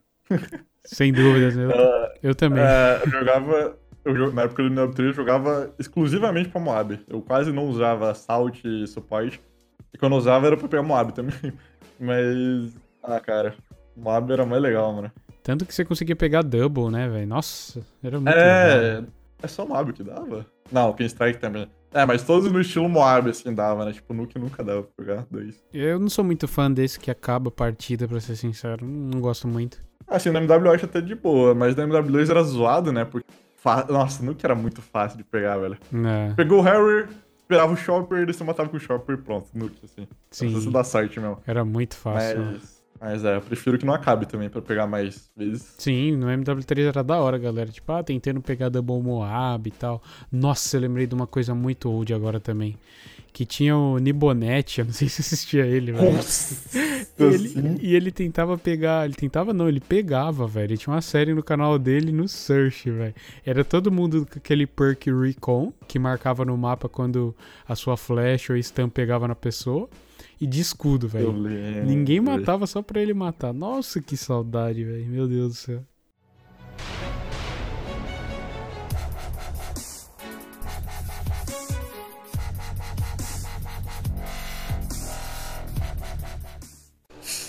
Sem 0.85 1.13
dúvidas? 1.13 1.55
Eu, 1.55 1.71
eu 2.31 2.35
também. 2.35 2.63
É, 2.63 3.01
eu 3.05 3.09
jogava. 3.09 3.77
Eu, 4.13 4.33
na 4.33 4.43
época 4.43 4.63
do 4.63 4.69
Neo 4.69 4.91
3 4.91 5.09
eu 5.09 5.13
jogava 5.13 5.73
exclusivamente 5.79 6.49
pra 6.49 6.59
Moab. 6.59 6.99
Eu 7.07 7.21
quase 7.21 7.51
não 7.53 7.67
usava 7.67 8.11
Assault 8.11 8.61
e 8.67 8.85
suporte. 8.85 9.41
E 9.93 9.97
quando 9.97 10.13
eu 10.13 10.17
usava 10.17 10.47
era 10.47 10.57
pra 10.57 10.67
pegar 10.67 10.83
Moab 10.83 11.13
também. 11.13 11.33
Mas. 11.99 12.75
Ah, 13.01 13.19
cara. 13.19 13.55
Moab 13.95 14.31
era 14.31 14.45
mais 14.45 14.61
legal, 14.61 14.91
mano. 14.91 15.11
Tanto 15.41 15.65
que 15.65 15.73
você 15.73 15.85
conseguia 15.85 16.15
pegar 16.15 16.41
double, 16.41 16.89
né, 16.89 17.07
velho? 17.07 17.27
Nossa, 17.27 17.81
era 18.03 18.19
muito 18.19 18.35
legal. 18.35 18.47
É. 18.49 19.03
É 19.43 19.47
só 19.47 19.65
Moab 19.65 19.91
que 19.91 20.03
dava? 20.03 20.45
Não, 20.71 20.93
Ken 20.93 21.05
Strike 21.05 21.39
também. 21.39 21.69
É, 21.93 22.05
mas 22.05 22.23
todos 22.23 22.51
no 22.51 22.59
estilo 22.59 22.89
Moab, 22.89 23.29
assim, 23.29 23.53
dava, 23.53 23.85
né? 23.85 23.91
Tipo, 23.91 24.13
Nuke 24.13 24.39
nunca 24.39 24.63
dava 24.63 24.83
pra 24.83 24.91
pegar 25.05 25.27
dois. 25.29 25.61
Eu 25.71 25.99
não 25.99 26.09
sou 26.09 26.23
muito 26.23 26.47
fã 26.47 26.71
desse 26.71 26.99
que 26.99 27.11
acaba 27.11 27.49
a 27.49 27.51
partida, 27.51 28.07
pra 28.07 28.19
ser 28.19 28.35
sincero. 28.35 28.85
Não 28.85 29.21
gosto 29.21 29.47
muito. 29.47 29.83
Assim, 30.07 30.29
no 30.29 30.39
MW 30.39 30.65
eu 30.65 30.71
acho 30.71 30.85
até 30.85 31.01
de 31.01 31.13
boa, 31.13 31.53
mas 31.53 31.75
no 31.75 31.83
MW2 31.83 32.29
era 32.29 32.41
zoado, 32.41 32.91
né? 32.91 33.05
Porque. 33.05 33.27
Fa- 33.63 33.85
Nossa, 33.89 34.23
Nuke 34.23 34.45
era 34.45 34.53
muito 34.53 34.81
fácil 34.81 35.17
de 35.17 35.23
pegar, 35.23 35.57
velho. 35.57 35.77
É, 36.05 36.33
Pegou 36.35 36.59
o 36.59 36.61
Harry, 36.61 37.07
esperava 37.39 37.71
o 37.71 37.77
Chopper, 37.77 38.25
daí 38.25 38.33
você 38.33 38.43
matava 38.43 38.69
com 38.69 38.77
o 38.77 38.79
Chopper 38.79 39.15
e 39.17 39.21
pronto, 39.21 39.47
Nuke, 39.53 39.79
assim. 39.85 40.07
sim. 40.29 40.49
Você 40.53 40.69
dá 40.69 40.83
sorte 40.83 41.19
mesmo. 41.19 41.37
Era 41.47 41.63
muito 41.63 41.95
fácil. 41.95 42.43
Mas, 42.43 42.83
mas 42.99 43.25
é, 43.25 43.35
eu 43.37 43.41
prefiro 43.41 43.77
que 43.77 43.85
não 43.85 43.93
acabe 43.93 44.25
também, 44.25 44.49
pra 44.49 44.61
pegar 44.61 44.85
mais 44.87 45.29
vezes. 45.35 45.75
Sim, 45.77 46.15
no 46.17 46.27
MW3 46.27 46.87
era 46.87 47.03
da 47.03 47.17
hora, 47.19 47.37
galera. 47.37 47.69
Tipo, 47.71 47.91
ah, 47.93 48.03
tentando 48.03 48.41
pegar 48.41 48.69
Double 48.69 49.01
Moab 49.01 49.67
e 49.67 49.71
tal. 49.71 50.01
Nossa, 50.31 50.75
eu 50.77 50.81
lembrei 50.81 51.07
de 51.07 51.15
uma 51.15 51.27
coisa 51.27 51.53
muito 51.55 51.89
old 51.89 52.13
agora 52.13 52.39
também. 52.39 52.77
Que 53.33 53.45
tinha 53.47 53.75
o 53.75 53.97
Nibonete, 53.97 54.79
eu 54.79 54.85
não 54.85 54.93
sei 54.93 55.09
se 55.09 55.21
assistia 55.21 55.65
ele, 55.65 55.91
velho. 55.91 56.13
Nossa! 56.13 56.55
E 57.17 57.23
ele, 57.23 57.79
e 57.81 57.95
ele 57.95 58.11
tentava 58.11 58.57
pegar. 58.57 59.05
Ele 59.05 59.15
tentava 59.15 59.51
não, 59.51 59.67
ele 59.67 59.79
pegava, 59.79 60.45
velho. 60.45 60.65
Ele 60.65 60.77
tinha 60.77 60.93
uma 60.93 61.01
série 61.01 61.33
no 61.33 61.41
canal 61.41 61.79
dele 61.79 62.11
no 62.11 62.27
Search, 62.27 62.91
velho. 62.91 63.15
Era 63.43 63.65
todo 63.65 63.91
mundo 63.91 64.27
com 64.31 64.37
aquele 64.37 64.67
perk 64.67 65.11
Recon, 65.11 65.73
que 65.87 65.97
marcava 65.97 66.45
no 66.45 66.55
mapa 66.55 66.87
quando 66.87 67.35
a 67.67 67.75
sua 67.75 67.97
flash 67.97 68.51
ou 68.51 68.61
stun 68.61 68.87
pegava 68.87 69.27
na 69.27 69.35
pessoa. 69.35 69.89
E 70.39 70.45
de 70.45 70.61
escudo, 70.61 71.07
velho. 71.07 71.33
Ninguém 71.85 72.19
matava 72.19 72.67
só 72.67 72.81
pra 72.81 73.01
ele 73.01 73.13
matar. 73.13 73.53
Nossa, 73.53 74.01
que 74.01 74.15
saudade, 74.15 74.83
velho. 74.83 75.05
Meu 75.07 75.27
Deus 75.27 75.49
do 75.49 75.55
céu. 75.55 75.83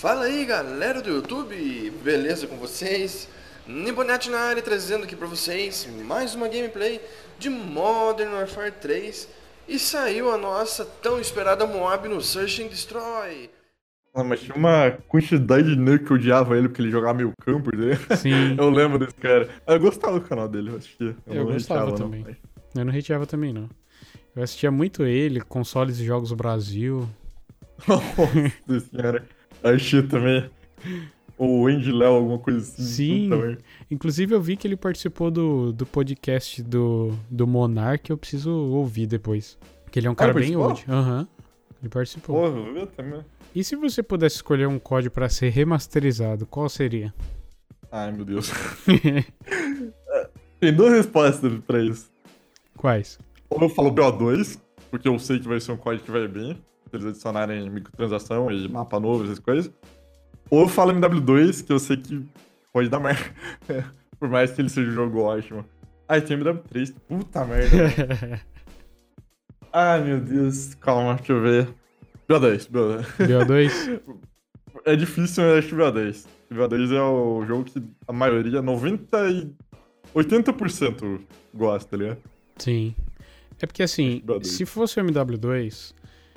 Fala 0.05 0.25
aí 0.25 0.45
galera 0.45 1.01
do 1.01 1.09
YouTube, 1.09 1.89
beleza 2.03 2.45
com 2.45 2.57
vocês? 2.57 3.27
Nibonete 3.65 4.29
na 4.29 4.37
área 4.37 4.61
trazendo 4.61 5.03
aqui 5.03 5.15
pra 5.15 5.25
vocês 5.25 5.89
mais 6.05 6.35
uma 6.35 6.47
gameplay 6.47 7.01
de 7.39 7.49
Modern 7.49 8.31
Warfare 8.33 8.71
3 8.71 9.27
e 9.67 9.79
saiu 9.79 10.31
a 10.31 10.37
nossa 10.37 10.85
tão 10.85 11.19
esperada 11.19 11.65
Moab 11.65 12.07
no 12.07 12.21
Search 12.21 12.61
and 12.61 12.67
Destroy. 12.67 13.49
Ah, 14.13 14.23
mas 14.23 14.41
tinha 14.41 14.55
uma 14.55 14.91
quantidade 15.07 15.73
de 15.73 15.75
nerd 15.75 16.05
que 16.05 16.11
eu 16.11 16.17
odiava 16.17 16.55
ele 16.55 16.67
porque 16.69 16.83
ele 16.83 16.91
jogava 16.91 17.15
meio 17.15 17.33
camper 17.41 17.75
dele. 17.75 17.99
Sim. 18.15 18.55
Eu 18.61 18.69
lembro 18.69 18.99
desse 18.99 19.15
cara. 19.15 19.49
Eu 19.65 19.79
gostava 19.79 20.19
do 20.19 20.27
canal 20.27 20.47
dele, 20.47 20.69
eu 20.69 20.75
assistia. 20.75 21.15
Eu 21.25 21.45
não 21.45 21.51
gostava 21.51 21.81
hateava, 21.81 21.99
não. 22.03 22.11
também. 22.11 22.37
Eu 22.75 22.85
não 22.85 22.95
hateava 22.95 23.25
também, 23.25 23.51
não. 23.51 23.67
Eu 24.35 24.43
assistia 24.43 24.69
muito 24.69 25.03
ele, 25.03 25.41
consoles 25.41 25.97
e 25.99 26.05
jogos 26.05 26.31
Brasil. 26.31 27.09
Nossa 27.87 28.85
senhora. 28.91 29.25
Achei 29.65 30.03
também. 30.03 30.47
O 31.37 31.67
Andy 31.67 31.91
Léo, 31.91 32.13
alguma 32.13 32.37
coisa 32.37 32.59
assim. 32.59 32.83
Sim. 32.83 33.27
merda. 33.29 33.57
Inclusive, 33.89 34.33
eu 34.35 34.41
vi 34.41 34.55
que 34.55 34.67
ele 34.67 34.77
participou 34.77 35.31
do, 35.31 35.73
do 35.73 35.85
podcast 35.85 36.61
do, 36.61 37.11
do 37.29 37.47
Monark, 37.47 38.09
eu 38.09 38.17
preciso 38.17 38.51
ouvir 38.51 39.07
depois. 39.07 39.57
Que 39.91 39.99
ele 39.99 40.07
é 40.07 40.09
um 40.11 40.15
cara 40.15 40.33
bem 40.33 40.53
participou? 40.55 40.67
old. 40.67 40.85
Aham. 40.87 41.27
Ele 41.81 41.89
participou. 41.89 42.35
Porra, 42.35 42.79
eu 42.79 42.87
também. 42.87 43.21
E 43.53 43.63
se 43.63 43.75
você 43.75 44.03
pudesse 44.03 44.35
escolher 44.35 44.67
um 44.67 44.77
código 44.77 45.13
pra 45.13 45.29
ser 45.29 45.49
remasterizado, 45.49 46.45
qual 46.45 46.69
seria? 46.69 47.13
Ai, 47.91 48.11
meu 48.11 48.25
Deus. 48.25 48.51
Tem 50.59 50.73
duas 50.73 50.93
respostas 50.93 51.53
pra 51.65 51.81
isso. 51.81 52.11
Quais? 52.77 53.17
Ou 53.49 53.61
eu 53.61 53.69
falo 53.69 53.91
BO2, 53.93 54.59
porque 54.91 55.07
eu 55.07 55.17
sei 55.17 55.39
que 55.39 55.47
vai 55.47 55.59
ser 55.59 55.71
um 55.71 55.77
código 55.77 56.05
que 56.05 56.11
vai 56.11 56.27
bem, 56.27 56.57
eles 56.95 57.07
adicionarem 57.07 57.69
microtransação 57.69 58.51
e 58.51 58.67
mapa 58.67 58.99
novo, 58.99 59.23
essas 59.23 59.39
coisas. 59.39 59.71
Ou 60.49 60.61
eu 60.61 60.67
falo 60.67 60.93
MW2, 60.93 61.65
que 61.65 61.73
eu 61.73 61.79
sei 61.79 61.97
que 61.97 62.25
pode 62.71 62.89
dar 62.89 62.99
merda. 62.99 63.23
Por 64.19 64.29
mais 64.29 64.51
que 64.51 64.61
ele 64.61 64.69
seja 64.69 64.89
um 64.89 64.93
jogo 64.93 65.21
ótimo. 65.21 65.65
Ah, 66.07 66.21
tem 66.21 66.37
MW3. 66.37 66.93
Puta 67.07 67.45
merda. 67.45 68.41
Ai, 69.73 70.03
meu 70.03 70.21
Deus. 70.21 70.73
Calma, 70.75 71.15
deixa 71.15 71.33
eu 71.33 71.41
ver. 71.41 71.67
BO2, 72.29 72.69
BO2. 72.69 73.05
BO2? 73.17 74.01
É 74.85 74.95
difícil, 74.95 75.43
mas 75.43 75.57
acho 75.57 75.69
que 75.69 75.75
BO2. 75.75 76.25
BO2 76.51 76.93
é 76.93 77.01
o 77.01 77.45
jogo 77.45 77.63
que 77.65 77.83
a 78.07 78.13
maioria, 78.13 78.61
90 78.61 79.29
e 79.31 79.51
80% 80.15 81.19
gosta, 81.53 81.89
tá 81.89 81.97
ligado? 81.97 82.19
Sim. 82.57 82.95
É 83.61 83.65
porque 83.65 83.83
assim, 83.83 84.21
se 84.43 84.65
fosse 84.65 84.99
o 84.99 85.03
MW2, 85.03 85.93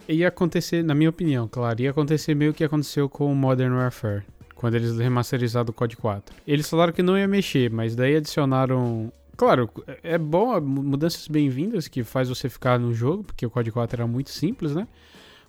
ia 0.09 0.29
acontecer, 0.29 0.83
na 0.83 0.95
minha 0.95 1.11
opinião, 1.11 1.47
claro, 1.47 1.81
ia 1.81 1.91
acontecer 1.91 2.35
meio 2.35 2.55
que 2.55 2.65
aconteceu 2.65 3.09
com 3.09 3.31
o 3.31 3.35
Modern 3.35 3.75
Warfare, 3.75 4.23
quando 4.55 4.75
eles 4.75 4.97
remasterizaram 4.99 5.71
o 5.71 5.73
COD 5.73 5.97
4. 5.97 6.35
Eles 6.47 6.69
falaram 6.69 6.93
que 6.93 7.03
não 7.03 7.17
ia 7.19 7.29
mexer, 7.29 7.71
mas 7.71 7.95
daí 7.95 8.17
adicionaram 8.17 9.13
Claro, 9.37 9.71
é 10.03 10.19
bom, 10.19 10.61
mudanças 10.61 11.29
bem-vindas 11.29 11.87
que 11.87 12.03
faz 12.03 12.29
você 12.29 12.49
ficar 12.49 12.77
no 12.77 12.93
jogo, 12.93 13.23
porque 13.23 13.47
o 13.47 13.51
COD 13.51 13.71
4 13.71 14.01
era 14.01 14.07
muito 14.07 14.31
simples, 14.31 14.75
né? 14.75 14.89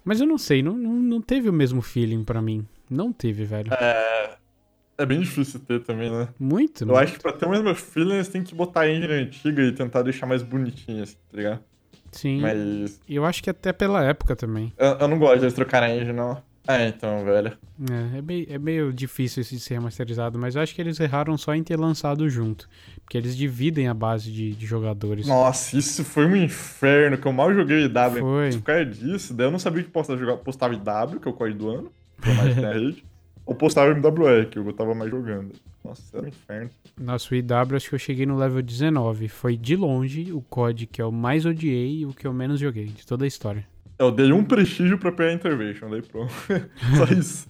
Mas 0.06 0.22
eu 0.22 0.28
não 0.28 0.38
sei, 0.38 0.62
não, 0.62 0.78
não, 0.78 0.94
não 0.94 1.20
teve 1.20 1.50
o 1.50 1.54
mesmo 1.54 1.82
feeling 1.82 2.24
para 2.24 2.40
mim. 2.40 2.68
Não 2.88 3.12
teve, 3.12 3.46
velho. 3.46 3.74
É. 3.74 4.36
É 4.96 5.06
bem 5.06 5.22
difícil 5.22 5.62
ter 5.62 5.82
também, 5.82 6.12
né? 6.12 6.28
Muito, 6.38 6.84
Eu 6.84 6.88
muito. 6.88 7.00
acho 7.00 7.14
que 7.14 7.20
pra 7.20 7.32
ter 7.32 7.46
o 7.46 7.50
mesmo 7.50 7.74
feeling, 7.74 8.22
você 8.22 8.30
tem 8.30 8.44
que 8.44 8.54
botar 8.54 8.82
a 8.82 8.92
engine 8.92 9.14
antiga 9.14 9.64
e 9.64 9.72
tentar 9.72 10.02
deixar 10.04 10.26
mais 10.28 10.44
bonitinha, 10.44 11.04
assim, 11.04 11.16
tá 11.32 11.38
ligado? 11.38 11.64
Sim. 12.12 12.42
Mas. 12.42 13.00
Eu 13.08 13.26
acho 13.26 13.44
que 13.44 13.50
até 13.50 13.72
pela 13.72 14.04
época 14.04 14.36
também. 14.36 14.74
Eu, 14.78 14.98
eu 15.00 15.08
não 15.08 15.20
gosto 15.20 15.48
de 15.48 15.54
trocar 15.54 15.84
a 15.84 15.96
engine, 15.96 16.14
não. 16.14 16.42
É, 16.68 16.88
então, 16.88 17.26
velho. 17.26 17.58
É, 17.90 18.20
é, 18.20 18.22
meio, 18.22 18.48
é 18.48 18.60
meio 18.60 18.94
difícil 18.94 19.42
esse 19.42 19.60
ser 19.60 19.74
remasterizado, 19.76 20.38
mas 20.38 20.56
eu 20.56 20.62
acho 20.62 20.76
que 20.76 20.80
eles 20.80 21.00
erraram 21.00 21.36
só 21.36 21.56
em 21.56 21.64
ter 21.64 21.76
lançado 21.76 22.30
junto. 22.30 22.70
Porque 23.04 23.18
eles 23.18 23.36
dividem 23.36 23.88
a 23.88 23.94
base 23.94 24.32
de, 24.32 24.54
de 24.54 24.66
jogadores. 24.68 25.26
Nossa, 25.26 25.76
isso 25.76 26.04
foi 26.04 26.28
um 26.28 26.36
inferno, 26.36 27.18
que 27.18 27.26
eu 27.26 27.34
mal 27.34 27.52
joguei 27.52 27.88
W. 27.88 28.22
Foi. 28.22 28.52
Por 28.52 28.62
causa 28.62 28.86
disso, 28.86 29.34
daí 29.34 29.48
eu 29.48 29.52
não 29.52 29.58
sabia 29.58 29.84
que 29.84 29.90
postava, 29.90 30.20
jogar, 30.20 30.38
postava 30.38 30.76
W, 30.76 31.20
que 31.20 31.28
é 31.28 31.32
o 31.32 31.34
código 31.34 31.58
do 31.58 31.70
ano, 31.70 31.92
que 32.22 32.30
é 32.30 32.34
mais 32.36 32.56
na 32.56 32.72
rede, 32.72 33.04
ou 33.48 33.56
postava 33.56 33.92
MWE, 33.96 34.46
que 34.46 34.60
eu 34.60 34.74
tava 34.74 34.94
mais 34.94 35.10
jogando. 35.10 35.54
Nossa, 35.84 36.18
era 36.18 36.26
um 36.26 36.30
inferno. 36.30 36.70
O 37.00 37.36
IW 37.36 37.76
acho 37.76 37.90
que 37.90 37.96
eu 37.96 38.00
cheguei 38.00 38.26
no 38.26 38.38
level 38.38 38.62
19. 38.62 39.28
Foi 39.28 39.56
de 39.58 39.76
longe 39.76 40.32
o 40.34 40.42
COD 40.42 40.86
que 40.88 41.02
eu 41.02 41.12
mais 41.12 41.46
odiei 41.46 42.00
e 42.02 42.06
o 42.06 42.14
que 42.14 42.28
eu 42.28 42.34
menos 42.34 42.60
joguei 42.60 42.86
de 42.86 43.06
toda 43.06 43.24
a 43.26 43.28
história. 43.28 43.66
Eu 43.98 44.12
dei 44.12 44.32
um 44.32 44.44
prestígio 44.44 44.98
pra 44.98 45.12
pegar 45.12 45.30
a 45.30 45.34
Intervention, 45.34 45.90
daí 45.90 46.02
pronto. 46.02 46.32
Só 46.98 47.04
isso. 47.14 47.48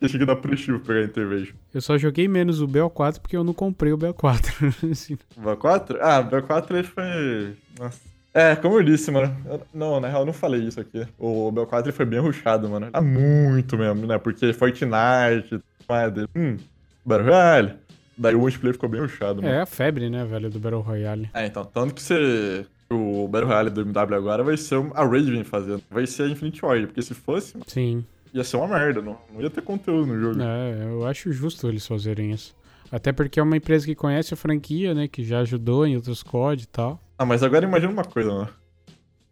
eu 0.00 0.08
cheguei 0.08 0.22
a 0.24 0.26
dar 0.28 0.36
prestígio 0.36 0.78
pra 0.80 0.88
pegar 0.94 1.00
a 1.00 1.04
Intervention. 1.04 1.54
Eu 1.72 1.80
só 1.80 1.96
joguei 1.98 2.26
menos 2.26 2.60
o 2.60 2.66
BO4 2.68 3.20
porque 3.20 3.36
eu 3.36 3.44
não 3.44 3.52
comprei 3.54 3.92
o 3.92 3.98
BO4. 3.98 4.90
assim. 4.90 5.16
O 5.36 5.40
BO4? 5.42 5.98
Ah, 6.00 6.20
o 6.20 6.24
BO4 6.30 6.70
ele 6.70 6.82
foi. 6.84 7.56
Nossa. 7.78 8.00
É, 8.32 8.54
como 8.54 8.76
eu 8.78 8.82
disse, 8.82 9.10
mano. 9.10 9.36
eu- 9.46 9.60
não, 9.74 9.98
na 10.00 10.08
real, 10.08 10.20
eu 10.22 10.26
não 10.26 10.32
falei 10.32 10.62
isso 10.62 10.80
aqui. 10.80 11.06
O 11.18 11.50
BO4 11.52 11.82
ele 11.86 11.92
foi 11.92 12.06
bem 12.06 12.20
rushado, 12.20 12.68
mano. 12.68 12.88
Ah, 12.92 13.00
muito 13.02 13.76
mesmo, 13.76 14.06
né? 14.06 14.18
Porque 14.18 14.52
Fortnite, 14.52 15.60
Madden, 15.88 16.26
hum, 16.36 16.56
Battle 17.04 17.26
Royale. 17.28 17.74
Daí 18.16 18.34
o 18.34 18.38
multiplayer 18.38 18.74
ficou 18.74 18.88
bem 18.88 19.00
rushado, 19.00 19.40
mano. 19.42 19.54
é 19.54 19.60
a 19.62 19.66
febre, 19.66 20.10
né, 20.10 20.24
velho, 20.24 20.50
do 20.50 20.58
Battle 20.60 20.82
Royale. 20.82 21.30
É, 21.32 21.46
então, 21.46 21.64
tanto 21.64 21.94
que 21.94 22.02
você. 22.02 22.66
O 22.90 23.26
Battle 23.28 23.48
Royale 23.48 23.70
do 23.70 23.80
MW 23.82 24.14
agora 24.16 24.42
vai 24.42 24.56
ser 24.56 24.76
a 24.94 25.02
Raven 25.04 25.44
fazendo. 25.44 25.82
Vai 25.90 26.06
ser 26.06 26.24
a 26.24 26.28
Infinite 26.28 26.60
Warrior, 26.60 26.88
porque 26.88 27.02
se 27.02 27.14
fosse, 27.14 27.56
Sim. 27.66 28.04
ia 28.34 28.42
ser 28.44 28.56
uma 28.56 28.66
merda. 28.68 29.00
Não, 29.00 29.16
não 29.32 29.40
ia 29.40 29.48
ter 29.48 29.62
conteúdo 29.62 30.06
no 30.06 30.18
jogo. 30.20 30.42
É, 30.42 30.84
eu 30.90 31.06
acho 31.06 31.32
justo 31.32 31.68
eles 31.68 31.86
fazerem 31.86 32.32
isso. 32.32 32.54
Até 32.92 33.12
porque 33.12 33.38
é 33.38 33.42
uma 33.42 33.56
empresa 33.56 33.86
que 33.86 33.94
conhece 33.94 34.34
a 34.34 34.36
franquia, 34.36 34.92
né, 34.92 35.06
que 35.06 35.22
já 35.22 35.38
ajudou 35.40 35.86
em 35.86 35.94
outros 35.94 36.22
COD 36.24 36.64
e 36.64 36.66
tal. 36.66 37.00
Ah, 37.16 37.24
mas 37.24 37.42
agora 37.42 37.64
imagina 37.64 37.92
uma 37.92 38.04
coisa, 38.04 38.30
mano. 38.32 38.48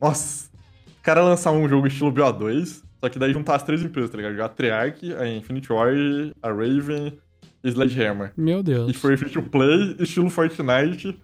Nossa, 0.01 0.49
o 0.87 1.03
cara 1.03 1.23
lançar 1.23 1.51
um 1.51 1.69
jogo 1.69 1.89
estilo 1.89 2.13
BO2, 2.13 2.83
só 3.01 3.09
que 3.09 3.19
daí 3.19 3.33
juntar 3.33 3.57
as 3.57 3.65
três 3.65 3.83
empresas, 3.83 4.11
tá 4.11 4.17
ligado? 4.17 4.41
A 4.41 4.49
Treyarch, 4.49 5.13
a 5.15 5.27
Infinite 5.29 5.73
Warrior, 5.73 6.33
a 6.41 6.49
Raven 6.49 7.19
Sledgehammer. 7.65 8.33
Meu 8.37 8.61
E 8.61 8.63
Deus. 8.63 8.97
for 8.97 9.17
free 9.17 9.31
to 9.31 9.43
play, 9.43 9.97
estilo 9.99 10.31
Fortnite, 10.31 11.19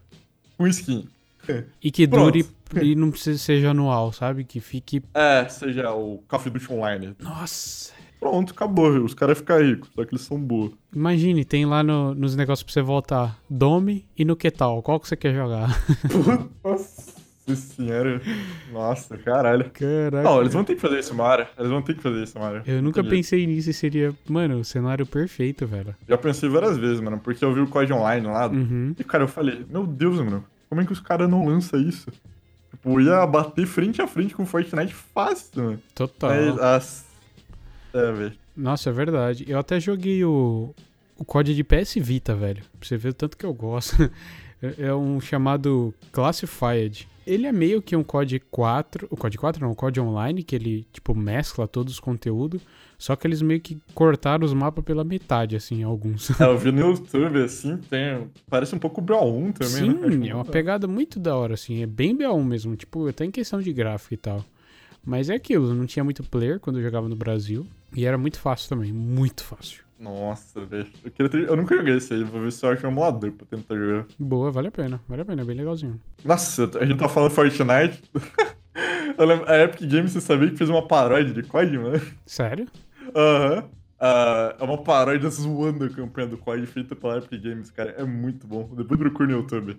com 0.56 0.66
skin. 0.66 1.08
E 1.82 1.90
que 1.90 2.08
Pronto. 2.08 2.32
dure 2.32 2.46
e 2.82 2.94
não 2.94 3.10
precisa 3.10 3.38
seja 3.38 3.70
anual, 3.70 4.12
sabe? 4.12 4.44
Que 4.44 4.60
fique. 4.60 5.02
É, 5.12 5.46
seja 5.48 5.92
o 5.92 6.22
Call 6.26 6.40
of 6.40 6.50
Duty 6.50 6.72
Online. 6.72 7.14
Nossa! 7.20 7.92
Pronto, 8.18 8.52
acabou. 8.54 8.88
Os 9.04 9.12
caras 9.12 9.36
ficam 9.36 9.58
ricos, 9.60 9.90
só 9.94 10.02
que 10.02 10.14
eles 10.14 10.22
são 10.24 10.38
burros. 10.40 10.72
Imagine, 10.96 11.44
tem 11.44 11.66
lá 11.66 11.82
no- 11.82 12.14
nos 12.14 12.34
negócios 12.34 12.62
pra 12.62 12.72
você 12.72 12.80
voltar 12.80 13.38
Dome 13.50 14.06
e 14.16 14.24
no 14.24 14.34
que 14.34 14.50
tal? 14.50 14.82
Qual 14.82 14.98
que 14.98 15.06
você 15.06 15.14
quer 15.16 15.34
jogar? 15.34 15.68
Nossa 16.64 16.93
senhora. 17.54 18.20
Nossa, 18.72 19.18
caralho. 19.18 19.70
Caraca. 19.70 20.22
Não, 20.22 20.40
eles 20.40 20.52
vão 20.52 20.64
ter 20.64 20.74
que 20.74 20.80
fazer 20.80 20.98
isso 20.98 21.12
uma 21.12 21.24
hora. 21.24 21.50
Eles 21.58 21.70
vão 21.70 21.82
ter 21.82 21.94
que 21.94 22.02
fazer 22.02 22.22
isso 22.22 22.38
uma 22.38 22.46
hora. 22.46 22.62
Eu 22.66 22.82
nunca 22.82 23.00
Entendi. 23.00 23.16
pensei 23.16 23.46
nisso 23.46 23.70
e 23.70 23.74
seria, 23.74 24.14
mano, 24.28 24.58
o 24.58 24.64
cenário 24.64 25.04
perfeito, 25.04 25.66
velho. 25.66 25.94
Já 26.08 26.16
pensei 26.16 26.48
várias 26.48 26.78
vezes, 26.78 27.00
mano, 27.00 27.18
porque 27.18 27.44
eu 27.44 27.52
vi 27.52 27.60
o 27.60 27.66
COD 27.66 27.92
Online 27.92 28.26
lá. 28.26 28.46
Uhum. 28.46 28.94
E, 28.98 29.04
cara, 29.04 29.24
eu 29.24 29.28
falei, 29.28 29.64
meu 29.68 29.86
Deus, 29.86 30.16
mano, 30.18 30.44
como 30.68 30.80
é 30.80 30.84
que 30.84 30.92
os 30.92 31.00
caras 31.00 31.28
não 31.28 31.46
lançam 31.46 31.80
isso? 31.80 32.10
Tipo, 32.70 33.00
ia 33.00 33.26
bater 33.26 33.66
frente 33.66 34.02
a 34.02 34.06
frente 34.06 34.34
com 34.34 34.44
Fortnite 34.44 34.94
fácil, 34.94 35.64
mano. 35.64 35.82
Total. 35.94 36.30
Mas, 36.30 36.58
as... 36.58 37.04
É, 37.92 38.12
velho. 38.12 38.32
Nossa, 38.56 38.90
é 38.90 38.92
verdade. 38.92 39.44
Eu 39.48 39.58
até 39.58 39.80
joguei 39.80 40.24
o, 40.24 40.74
o 41.16 41.24
COD 41.24 41.54
de 41.54 41.64
PS 41.64 41.94
Vita, 41.96 42.34
velho. 42.34 42.62
Pra 42.78 42.88
você 42.88 42.96
ver 42.96 43.10
o 43.10 43.14
tanto 43.14 43.36
que 43.36 43.44
eu 43.46 43.54
gosto. 43.54 43.96
É- 44.78 44.86
É 44.86 44.94
um 44.94 45.20
chamado 45.20 45.92
Classified. 46.12 47.08
Ele 47.26 47.46
é 47.46 47.52
meio 47.52 47.80
que 47.80 47.96
um 47.96 48.02
COD 48.04 48.38
4. 48.50 49.06
O 49.10 49.16
COD 49.16 49.38
4 49.38 49.62
não, 49.64 49.72
o 49.72 49.74
COD 49.74 49.98
Online, 50.00 50.42
que 50.42 50.54
ele, 50.54 50.86
tipo, 50.92 51.14
mescla 51.14 51.66
todos 51.66 51.94
os 51.94 52.00
conteúdos. 52.00 52.60
Só 52.98 53.16
que 53.16 53.26
eles 53.26 53.40
meio 53.42 53.60
que 53.60 53.78
cortaram 53.94 54.44
os 54.44 54.52
mapas 54.52 54.84
pela 54.84 55.02
metade, 55.04 55.56
assim, 55.56 55.82
alguns. 55.82 56.30
É, 56.40 56.44
eu 56.44 56.56
vi 56.58 56.70
no 56.70 56.80
YouTube, 56.90 57.42
assim, 57.42 57.76
tem... 57.88 58.28
Parece 58.48 58.74
um 58.74 58.78
pouco 58.78 59.00
o 59.00 59.04
BO1 59.04 59.52
também, 59.54 59.88
né? 59.94 60.08
Sim, 60.10 60.28
é 60.28 60.34
uma 60.34 60.36
muito- 60.36 60.52
pegada 60.52 60.86
muito 60.86 61.18
da 61.18 61.34
hora, 61.36 61.54
assim. 61.54 61.82
É 61.82 61.86
bem 61.86 62.16
BA1 62.16 62.42
mesmo, 62.44 62.76
tipo, 62.76 63.08
até 63.08 63.24
em 63.24 63.30
questão 63.30 63.60
de 63.60 63.72
gráfico 63.72 64.14
e 64.14 64.18
tal. 64.18 64.44
Mas 65.04 65.28
é 65.28 65.34
aquilo, 65.34 65.74
não 65.74 65.86
tinha 65.86 66.04
muito 66.04 66.22
player 66.22 66.58
quando 66.60 66.78
eu 66.78 66.82
jogava 66.82 67.08
no 67.08 67.16
Brasil. 67.16 67.66
E 67.94 68.04
era 68.06 68.16
muito 68.18 68.38
fácil 68.38 68.68
também, 68.68 68.92
muito 68.92 69.44
fácil. 69.44 69.83
Nossa, 70.04 70.64
velho. 70.64 70.86
Eu, 71.04 71.10
queria 71.10 71.28
ter- 71.30 71.48
eu 71.48 71.56
nunca 71.56 71.74
joguei 71.76 71.96
esse 71.96 72.12
aí, 72.14 72.22
vou 72.22 72.40
ver 72.42 72.52
se 72.52 72.64
eu 72.64 72.70
acho 72.70 72.86
um 72.86 72.90
emulador 72.90 73.32
pra 73.32 73.46
tentar 73.46 73.74
jogar. 73.74 74.06
Boa, 74.18 74.50
vale 74.52 74.68
a 74.68 74.72
pena, 74.72 75.00
vale 75.08 75.22
a 75.22 75.24
pena, 75.24 75.42
é 75.42 75.44
bem 75.44 75.56
legalzinho. 75.56 75.98
Nossa, 76.24 76.70
a 76.78 76.84
gente 76.84 76.98
tá 76.98 77.08
falando 77.08 77.30
Fortnite. 77.30 78.02
lembro, 79.18 79.50
a 79.50 79.58
Epic 79.58 79.80
Games, 79.90 80.12
você 80.12 80.20
sabia 80.20 80.50
que 80.50 80.56
fez 80.56 80.68
uma 80.70 80.86
paródia 80.86 81.32
de 81.32 81.42
COD, 81.42 81.78
mano? 81.78 82.00
Sério? 82.26 82.66
Aham. 83.14 83.64
Ah, 83.98 84.56
é 84.60 84.64
uma 84.64 84.76
paródia 84.76 85.30
zoando 85.30 85.84
a 85.84 85.88
campanha 85.88 86.26
do 86.28 86.36
COD 86.36 86.66
feita 86.66 86.94
pela 86.94 87.18
Epic 87.18 87.40
Games, 87.42 87.70
cara. 87.70 87.94
É 87.96 88.04
muito 88.04 88.46
bom. 88.46 88.68
Depois 88.76 88.98
procura 89.00 89.28
no 89.28 89.36
YouTube. 89.38 89.78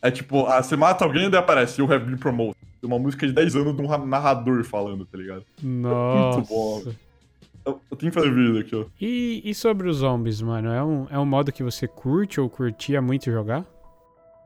É 0.00 0.10
tipo, 0.10 0.46
ah, 0.46 0.62
você 0.62 0.76
mata 0.76 1.04
alguém 1.04 1.26
e 1.26 1.28
daí 1.30 1.40
aparece 1.40 1.80
You 1.80 1.92
Have 1.92 2.04
Been 2.06 2.16
Promoted. 2.16 2.56
Uma 2.82 2.98
música 2.98 3.26
de 3.26 3.32
10 3.32 3.56
anos 3.56 3.74
de 3.76 3.82
um 3.82 3.86
ra- 3.86 3.98
narrador 3.98 4.62
falando, 4.64 5.04
tá 5.04 5.18
ligado? 5.18 5.44
Nossa. 5.60 6.40
bom. 6.48 6.82
Eu, 7.66 7.80
eu 7.90 7.96
tenho 7.96 8.12
que 8.12 8.18
fazer 8.18 8.32
vídeo 8.32 8.60
aqui, 8.60 8.76
ó. 8.76 8.84
E, 9.00 9.42
e 9.44 9.52
sobre 9.52 9.88
os 9.88 9.96
zombies, 9.96 10.40
mano? 10.40 10.70
É 10.70 10.84
um, 10.84 11.06
é 11.10 11.18
um 11.18 11.26
modo 11.26 11.50
que 11.50 11.64
você 11.64 11.88
curte 11.88 12.40
ou 12.40 12.48
curtia 12.48 13.02
muito 13.02 13.24
jogar? 13.24 13.64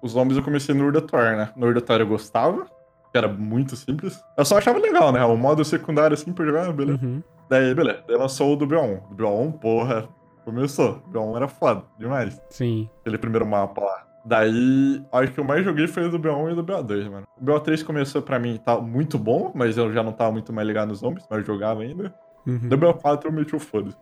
Os 0.02 0.12
zombies 0.12 0.38
eu 0.38 0.42
comecei 0.42 0.74
no 0.74 0.86
Urdator, 0.86 1.36
né? 1.36 1.52
No 1.54 1.66
Urdator 1.66 2.00
eu 2.00 2.06
gostava, 2.06 2.64
que 3.12 3.18
era 3.18 3.28
muito 3.28 3.76
simples. 3.76 4.18
Eu 4.38 4.44
só 4.46 4.56
achava 4.56 4.78
legal, 4.78 5.12
né? 5.12 5.22
O 5.22 5.36
modo 5.36 5.62
secundário 5.64 6.14
assim 6.14 6.32
pra 6.32 6.46
jogar, 6.46 6.72
beleza. 6.72 6.98
Uhum. 7.04 7.22
Daí, 7.50 7.74
beleza. 7.74 8.02
Daí 8.08 8.16
lançou 8.16 8.54
o 8.54 8.56
do 8.56 8.66
B1. 8.66 9.02
O 9.10 9.14
B1, 9.14 9.52
porra, 9.58 10.08
começou. 10.42 11.02
O 11.06 11.12
B1 11.12 11.36
era 11.36 11.48
foda, 11.48 11.82
demais. 11.98 12.40
Sim. 12.48 12.88
Aquele 13.02 13.18
primeiro 13.18 13.46
mapa 13.46 13.82
lá. 13.82 14.06
Daí, 14.24 15.02
acho 15.12 15.32
que 15.32 15.40
o 15.40 15.44
mais 15.44 15.64
joguei 15.64 15.86
foi 15.86 16.06
o 16.06 16.10
do 16.10 16.18
B1 16.18 16.52
e 16.52 16.54
do 16.54 16.64
BO2, 16.64 17.10
mano. 17.10 17.26
O 17.38 17.44
BO3 17.44 17.84
começou 17.84 18.22
pra 18.22 18.38
mim, 18.38 18.58
tá 18.58 18.78
muito 18.78 19.18
bom, 19.18 19.50
mas 19.54 19.76
eu 19.76 19.92
já 19.92 20.02
não 20.02 20.12
tava 20.12 20.32
muito 20.32 20.52
mais 20.52 20.66
ligado 20.66 20.88
nos 20.88 20.98
zombies, 20.98 21.26
mas 21.28 21.40
eu 21.40 21.44
jogava 21.44 21.82
ainda. 21.82 22.14
Uhum. 22.46 22.68
Do 22.68 22.78
BO4 22.78 23.24
eu 23.24 23.32
meti 23.32 23.54
o 23.54 23.60
foda. 23.60 23.96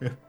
É. 0.00 0.10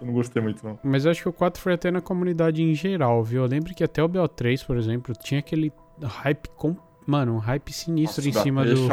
Eu 0.00 0.06
não 0.06 0.12
gostei 0.12 0.42
muito, 0.42 0.64
não. 0.64 0.78
Mas 0.82 1.04
eu 1.04 1.10
acho 1.10 1.22
que 1.22 1.28
o 1.28 1.32
4 1.32 1.60
foi 1.60 1.74
até 1.74 1.90
na 1.90 2.00
comunidade 2.00 2.62
em 2.62 2.74
geral, 2.74 3.22
viu? 3.22 3.42
Eu 3.42 3.48
lembro 3.48 3.74
que 3.74 3.84
até 3.84 4.02
o 4.02 4.08
BO3, 4.08 4.64
por 4.66 4.76
exemplo, 4.76 5.14
tinha 5.14 5.40
aquele 5.40 5.72
hype 6.02 6.48
com... 6.56 6.76
Mano, 7.10 7.34
um 7.34 7.38
hype 7.38 7.72
sinistro 7.72 8.24
Nossa, 8.24 8.38
em 8.38 8.42
cima 8.42 8.62
BO3 8.64 8.74
tinha 8.74 8.76
do, 8.76 8.86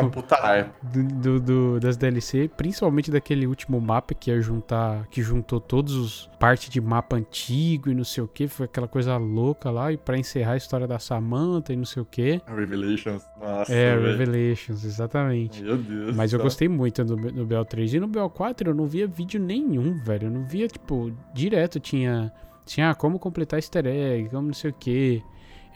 do, 0.82 1.04
do- 1.04 1.40
do- 1.40 1.80
das 1.80 1.96
DLC, 1.98 2.50
principalmente 2.58 3.12
daquele 3.12 3.46
último 3.46 3.80
mapa 3.80 4.16
que 4.16 4.32
ia 4.32 4.42
juntar, 4.42 5.06
que 5.08 5.22
juntou 5.22 5.60
todos 5.60 5.94
os 5.94 6.30
parte 6.40 6.70
de 6.70 6.82
mapa 6.82 7.16
antigo 7.16 7.90
e 7.92 7.94
não 7.96 8.04
sei 8.04 8.24
o 8.24 8.28
que, 8.28 8.48
foi 8.48 8.66
aquela 8.66 8.88
coisa 8.88 9.18
louca 9.18 9.70
lá 9.70 9.92
e 9.92 9.98
pra 9.98 10.18
encerrar 10.18 10.54
a 10.54 10.58
história 10.58 10.88
da 10.88 10.98
Samantha 10.98 11.74
e 11.74 11.76
não 11.76 11.86
sei 11.86 12.02
o 12.02 12.06
que. 12.06 12.42
Revelations. 12.48 13.24
Nossa, 13.40 13.72
É, 13.72 13.96
velho. 13.96 14.18
Revelations, 14.18 14.84
exatamente. 14.84 15.62
Meu 15.64 15.78
Deus. 15.78 16.16
Mas 16.16 16.32
do 16.32 16.38
eu 16.38 16.40
gostei 16.42 16.68
muito 16.68 17.04
no, 17.06 17.16
no 17.16 17.46
BO3 17.46 17.94
e 17.94 18.00
no 18.00 18.08
BO4 18.10 18.68
eu 18.68 18.74
não 18.74 18.88
via 18.88 19.06
vídeo 19.08 19.40
nenhum, 19.40 19.94
velho. 20.04 20.26
Eu 20.28 20.32
não 20.32 20.44
via, 20.44 20.68
tipo, 20.68 21.12
direto 21.34 21.80
tinha 21.80 22.32
tinha 22.66 22.90
ah, 22.90 22.96
como 22.96 23.18
completar 23.18 23.60
easter 23.60 23.86
egg, 23.86 24.28
como 24.30 24.48
não 24.48 24.54
sei 24.54 24.72
o 24.72 24.74
que. 24.74 25.24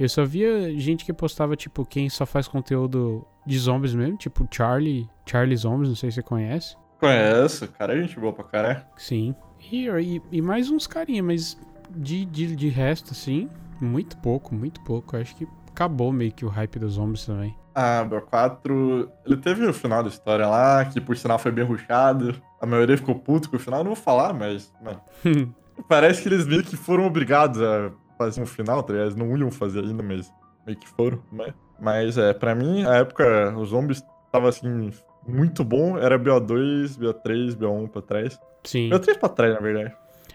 Eu 0.02 0.10
só 0.10 0.26
via 0.26 0.76
gente 0.80 1.06
que 1.06 1.14
postava, 1.14 1.56
tipo, 1.56 1.86
quem 1.86 2.10
só 2.10 2.26
faz 2.26 2.48
conteúdo 2.48 3.24
de 3.46 3.56
zombies 3.60 3.94
mesmo, 3.94 4.18
tipo 4.18 4.48
Charlie, 4.50 5.08
Charlie 5.28 5.56
Zombies, 5.56 5.90
não 5.90 5.96
sei 5.96 6.10
se 6.10 6.16
você 6.16 6.24
conhece. 6.24 6.76
Conheço, 7.00 7.68
cara, 7.68 7.96
é 7.96 8.02
gente 8.02 8.20
boa 8.20 8.34
pra 8.34 8.44
caralho. 8.44 8.84
Sim. 8.98 9.36
E, 9.72 9.88
e, 9.88 10.22
e 10.32 10.42
mais 10.42 10.72
uns 10.72 10.88
carinha, 10.88 11.22
mas 11.22 11.56
de, 11.92 12.26
de, 12.26 12.56
de 12.56 12.68
resto, 12.68 13.12
assim, 13.12 13.48
muito 13.80 14.18
pouco, 14.18 14.56
muito 14.56 14.82
pouco. 14.82 15.16
Eu 15.16 15.22
acho 15.22 15.36
que 15.36 15.48
acabou 15.70 16.12
meio 16.12 16.32
que 16.32 16.46
o 16.46 16.50
hype 16.50 16.80
dos 16.80 16.94
zombies 16.94 17.24
também. 17.24 17.56
Ah, 17.76 18.04
BO4, 18.04 19.08
ele 19.24 19.38
teve 19.38 19.68
o 19.68 19.74
final 19.74 20.02
da 20.02 20.10
história 20.10 20.48
lá, 20.48 20.84
que 20.84 21.00
por 21.00 21.16
sinal 21.16 21.38
foi 21.38 21.52
bem 21.52 21.64
rushado. 21.64 22.42
A 22.60 22.66
maioria 22.66 22.98
ficou 22.98 23.14
puto 23.14 23.52
com 23.52 23.58
o 23.58 23.60
final, 23.60 23.84
não 23.84 23.94
vou 23.94 24.04
falar, 24.04 24.34
mas. 24.34 24.74
Parece 25.88 26.24
que 26.24 26.28
eles 26.28 26.48
meio 26.48 26.64
que 26.64 26.76
foram 26.76 27.06
obrigados 27.06 27.62
a 27.62 27.92
fazer 28.26 28.42
um 28.42 28.46
final, 28.46 28.84
tá 28.84 28.94
ligado? 28.94 29.08
Eles 29.08 29.16
não 29.16 29.38
iam 29.38 29.52
fazer 29.52 29.80
ainda, 29.80 30.04
mas 30.04 30.32
meio 30.66 30.78
que 30.78 30.88
foram. 30.88 31.22
Mas, 31.32 31.54
mas 31.80 32.18
é, 32.18 32.34
pra 32.34 32.56
mim, 32.56 32.84
a 32.86 32.96
época, 32.96 33.56
os 33.58 33.70
zombies 33.70 34.04
tava 34.32 34.50
assim, 34.50 34.92
muito 35.28 35.64
bom. 35.64 35.98
Era 35.98 36.20
BO2, 36.20 36.98
BO3, 36.98 37.56
BO1 37.56 37.90
pra 37.90 38.02
trás. 38.02 38.40
Sim. 38.64 38.90
BO3 38.90 39.18
pra 39.18 39.30
trás, 39.30 39.54
na 39.54 39.60
verdade. 39.60 39.94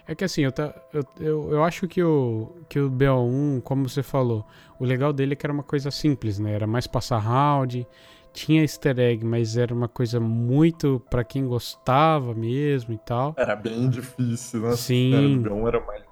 É 0.09 0.15
que 0.15 0.25
assim, 0.25 0.43
eu, 0.43 0.53
tá, 0.53 0.73
eu, 0.93 1.05
eu, 1.19 1.51
eu 1.53 1.65
acho 1.65 1.89
que 1.89 2.03
o, 2.03 2.55
que 2.69 2.79
o 2.79 2.89
BO1, 2.89 3.61
como 3.63 3.89
você 3.89 4.05
falou, 4.05 4.47
o 4.79 4.85
legal 4.85 5.13
dele 5.13 5.33
é 5.33 5.37
que 5.37 5.45
era 5.45 5.53
uma 5.53 5.65
coisa 5.65 5.91
simples, 5.91 6.39
né? 6.39 6.53
Era 6.53 6.67
mais 6.67 6.87
passar 6.87 7.19
round, 7.19 7.85
tinha 8.33 8.63
easter 8.63 8.97
egg, 9.01 9.25
mas 9.25 9.57
era 9.57 9.75
uma 9.75 9.89
coisa 9.89 10.21
muito 10.21 11.03
pra 11.11 11.25
quem 11.25 11.45
gostava 11.45 12.35
mesmo 12.35 12.95
e 12.95 12.99
tal. 12.99 13.35
Era 13.37 13.57
bem 13.57 13.89
difícil, 13.89 14.61
né? 14.61 14.77
Sim. 14.77 15.41
Era, 15.43 15.51
BO1 15.51 15.69
era 15.69 15.81
mais. 15.81 16.03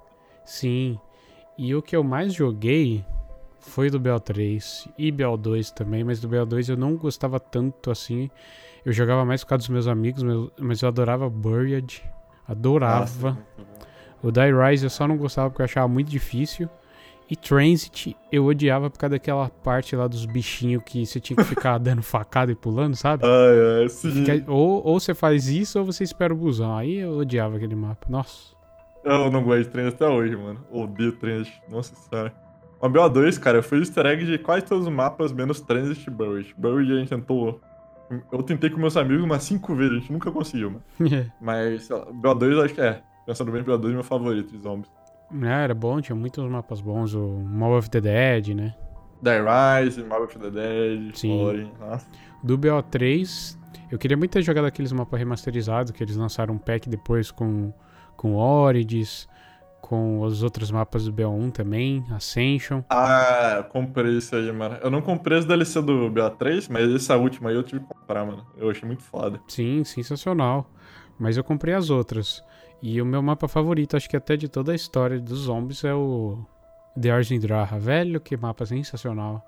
Sim. 0.43 0.99
E 1.57 1.73
o 1.73 1.81
que 1.81 1.95
eu 1.95 2.03
mais 2.03 2.33
joguei 2.33 3.03
foi 3.59 3.89
do 3.89 3.99
BO3 3.99 4.87
e 4.97 5.11
BO2 5.11 5.71
também, 5.71 6.03
mas 6.03 6.19
do 6.19 6.29
BO2 6.29 6.69
eu 6.69 6.77
não 6.77 6.95
gostava 6.95 7.39
tanto 7.39 7.89
assim. 7.89 8.29
Eu 8.85 8.91
jogava 8.93 9.25
mais 9.25 9.43
por 9.43 9.49
causa 9.49 9.61
dos 9.61 9.69
meus 9.69 9.87
amigos, 9.87 10.23
mas- 10.59 10.81
eu 10.81 10.87
adorava 10.89 11.29
Buried. 11.29 12.03
Adorava. 12.47 13.29
Nossa. 13.31 13.45
O 14.21 14.31
Die 14.31 14.51
Rise 14.53 14.83
eu 14.85 14.89
só 14.89 15.07
não 15.07 15.17
gostava 15.17 15.49
porque 15.49 15.61
eu 15.61 15.65
achava 15.65 15.87
muito 15.87 16.09
difícil. 16.09 16.69
E 17.27 17.35
Transit 17.35 18.15
eu 18.31 18.45
odiava 18.45 18.87
por 18.89 18.99
causa 18.99 19.11
daquela 19.15 19.49
parte 19.49 19.95
lá 19.95 20.07
dos 20.07 20.25
bichinhos 20.27 20.83
que 20.85 21.03
você 21.03 21.19
tinha 21.19 21.35
que 21.37 21.43
ficar 21.43 21.77
dando 21.79 22.03
facada 22.03 22.51
e 22.51 22.55
pulando, 22.55 22.95
sabe? 22.95 23.23
Ai, 23.25 23.81
ai, 23.81 23.89
sim. 23.89 24.23
Ou, 24.47 24.85
ou 24.85 24.99
você 24.99 25.15
faz 25.15 25.47
isso 25.47 25.79
ou 25.79 25.85
você 25.85 26.03
espera 26.03 26.31
o 26.31 26.37
busão. 26.37 26.77
Aí 26.77 26.97
eu 26.97 27.17
odiava 27.17 27.55
aquele 27.55 27.75
mapa. 27.75 28.05
Nossa. 28.07 28.54
Eu 29.05 29.31
não 29.31 29.43
gosto 29.43 29.63
de 29.63 29.69
trem 29.69 29.87
até 29.87 30.07
hoje, 30.07 30.35
mano. 30.35 30.65
Odeio 30.71 31.11
trem. 31.13 31.45
Nossa 31.69 31.95
senhora. 31.95 32.33
O 32.81 32.89
BO2, 32.89 33.39
cara, 33.39 33.61
foi 33.63 33.79
easter 33.79 34.05
egg 34.05 34.25
de 34.25 34.37
quase 34.37 34.65
todos 34.65 34.85
os 34.85 34.93
mapas, 34.93 35.31
menos 35.31 35.61
Transit 35.61 36.07
e 36.07 36.11
Buried. 36.11 36.53
Buried 36.57 36.91
a 36.91 36.95
gente 36.97 37.09
tentou. 37.09 37.61
Eu 38.31 38.43
tentei 38.43 38.69
com 38.69 38.79
meus 38.79 38.97
amigos 38.97 39.23
umas 39.23 39.43
5 39.43 39.75
vezes, 39.75 39.93
a 39.93 39.99
gente 39.99 40.11
nunca 40.11 40.31
conseguiu, 40.31 40.71
mano. 40.71 40.83
Mas, 41.39 41.83
sei 41.83 41.95
lá, 41.95 42.05
BO2 42.07 42.51
eu 42.51 42.61
acho 42.63 42.73
que 42.73 42.81
é. 42.81 43.01
Pensando 43.25 43.51
bem, 43.51 43.63
BO2 43.63 43.89
é 43.89 43.93
meu 43.93 44.03
favorito 44.03 44.51
de 44.51 44.61
zombies. 44.61 44.91
É, 45.41 45.63
era 45.63 45.73
bom, 45.73 45.99
tinha 46.01 46.15
muitos 46.15 46.43
mapas 46.49 46.81
bons. 46.81 47.13
O 47.13 47.39
Mall 47.39 47.77
of 47.77 47.89
the 47.89 48.01
Dead, 48.01 48.49
né? 48.49 48.75
Die 49.21 49.31
Rise, 49.31 50.03
Mob 50.03 50.23
of 50.25 50.37
the 50.37 50.51
Dead, 50.51 51.15
Sim. 51.15 51.41
Ori, 51.41 51.71
nossa. 51.79 52.05
Do 52.43 52.57
BO3, 52.57 53.57
eu 53.91 53.97
queria 53.97 54.15
muito 54.15 54.31
ter 54.31 54.41
jogado 54.43 54.65
aqueles 54.65 54.91
mapas 54.91 55.19
remasterizados 55.19 55.91
que 55.91 56.03
eles 56.03 56.15
lançaram 56.15 56.53
um 56.53 56.57
pack 56.59 56.87
depois 56.87 57.31
com, 57.31 57.73
com 58.15 58.35
Origins, 58.35 59.27
com 59.81 60.21
os 60.21 60.41
outros 60.41 60.71
mapas 60.71 61.05
do 61.05 61.13
BO1 61.13 61.51
também, 61.51 62.03
Ascension. 62.11 62.81
Ah, 62.89 63.55
eu 63.57 63.63
comprei 63.65 64.17
isso 64.17 64.35
aí, 64.35 64.51
mano. 64.51 64.77
Eu 64.81 64.89
não 64.89 65.01
comprei 65.01 65.37
as 65.37 65.45
DLC 65.45 65.81
do 65.81 66.09
BO3, 66.09 66.67
mas 66.71 66.91
essa 66.91 67.15
última 67.15 67.49
aí 67.49 67.55
eu 67.55 67.61
tive 67.61 67.81
que 67.81 67.87
comprar, 67.87 68.25
mano. 68.25 68.45
Eu 68.57 68.69
achei 68.69 68.87
muito 68.87 69.03
foda. 69.03 69.39
Sim, 69.47 69.83
sensacional. 69.83 70.67
Mas 71.19 71.37
eu 71.37 71.43
comprei 71.43 71.75
as 71.75 71.91
outras. 71.91 72.43
E 72.81 73.01
o 73.01 73.05
meu 73.05 73.21
mapa 73.21 73.47
favorito, 73.47 73.95
acho 73.95 74.09
que 74.09 74.17
até 74.17 74.35
de 74.35 74.49
toda 74.49 74.71
a 74.71 74.75
história 74.75 75.19
dos 75.19 75.39
zombies, 75.41 75.83
é 75.83 75.93
o 75.93 76.43
The 76.99 77.11
Arzendraha. 77.11 77.77
Velho, 77.77 78.19
que 78.19 78.35
mapa 78.35 78.65
sensacional. 78.65 79.45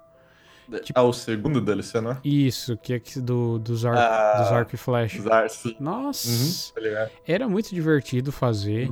Tipo- 0.84 1.00
Ah, 1.00 1.04
o 1.04 1.14
segundo 1.14 1.62
DLC, 1.62 2.02
né? 2.02 2.18
Isso, 2.24 2.76
que 2.78 2.94
é 2.94 3.02
do, 3.22 3.58
dos, 3.58 3.86
ar, 3.86 3.96
Ah, 3.98 4.66
e 4.74 4.78
flash. 4.78 5.18
Zar, 5.22 5.50
sim. 5.50 5.76
Nossa, 5.80 6.28
Uhum, 6.30 6.74
tá 6.76 6.82
ligado? 6.82 7.12
era 7.28 7.48
muito 7.48 7.74
divertido 7.74 8.32
fazer. 8.32 8.90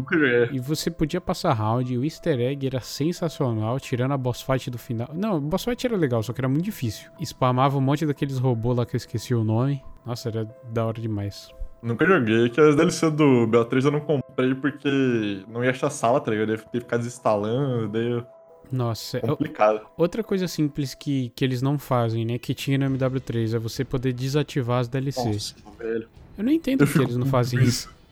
E 0.51 0.59
você 0.59 0.89
podia 0.89 1.19
passar 1.19 1.53
round, 1.53 1.93
e 1.93 1.97
o 1.97 2.03
easter 2.03 2.39
egg 2.39 2.65
era 2.65 2.79
sensacional, 2.79 3.79
tirando 3.79 4.13
a 4.13 4.17
boss 4.17 4.41
fight 4.41 4.69
do 4.69 4.77
final. 4.77 5.09
Não, 5.13 5.37
o 5.37 5.41
boss 5.41 5.63
fight 5.63 5.85
era 5.85 5.95
legal, 5.97 6.21
só 6.23 6.31
que 6.33 6.41
era 6.41 6.47
muito 6.49 6.63
difícil. 6.65 7.09
Spamava 7.23 7.77
um 7.77 7.81
monte 7.81 8.05
daqueles 8.05 8.37
robôs 8.37 8.77
lá 8.77 8.85
que 8.85 8.95
eu 8.95 8.97
esqueci 8.97 9.33
o 9.33 9.43
nome. 9.43 9.83
Nossa, 10.05 10.29
era 10.29 10.47
da 10.71 10.85
hora 10.85 11.01
demais. 11.01 11.49
Nunca 11.81 12.05
joguei, 12.05 12.49
que 12.49 12.59
as 12.59 12.75
DLC 12.75 13.11
do 13.11 13.45
BO3 13.47 13.85
eu 13.85 13.91
não 13.91 13.99
comprei 13.99 14.55
porque 14.55 15.43
não 15.47 15.63
ia 15.63 15.69
achar 15.71 15.89
sala, 15.89 16.19
tá 16.19 16.31
ligado? 16.31 16.49
Eu 16.49 16.55
ia 16.73 16.81
ficar 16.81 16.97
desinstalando, 16.97 17.89
daí 17.89 18.09
eu- 18.11 18.25
Nossa, 18.71 19.17
é- 19.17 19.21
complicado. 19.21 19.81
outra 19.97 20.23
coisa 20.23 20.47
simples 20.47 20.93
que, 20.93 21.31
que 21.35 21.43
eles 21.45 21.61
não 21.61 21.77
fazem, 21.79 22.25
né? 22.25 22.37
Que 22.37 22.53
tinha 22.53 22.77
no 22.77 22.85
MW3 22.97 23.53
é 23.55 23.59
você 23.59 23.83
poder 23.85 24.13
desativar 24.13 24.79
as 24.79 24.87
DLCs. 24.87 25.55
Nossa, 25.65 25.77
velho. 25.83 26.07
Eu 26.37 26.43
não 26.43 26.51
entendo 26.51 26.83
Eu 26.83 26.87
que 26.87 26.99
eles 26.99 27.15
não 27.17 27.25
fazem 27.27 27.61
isso. 27.63 27.89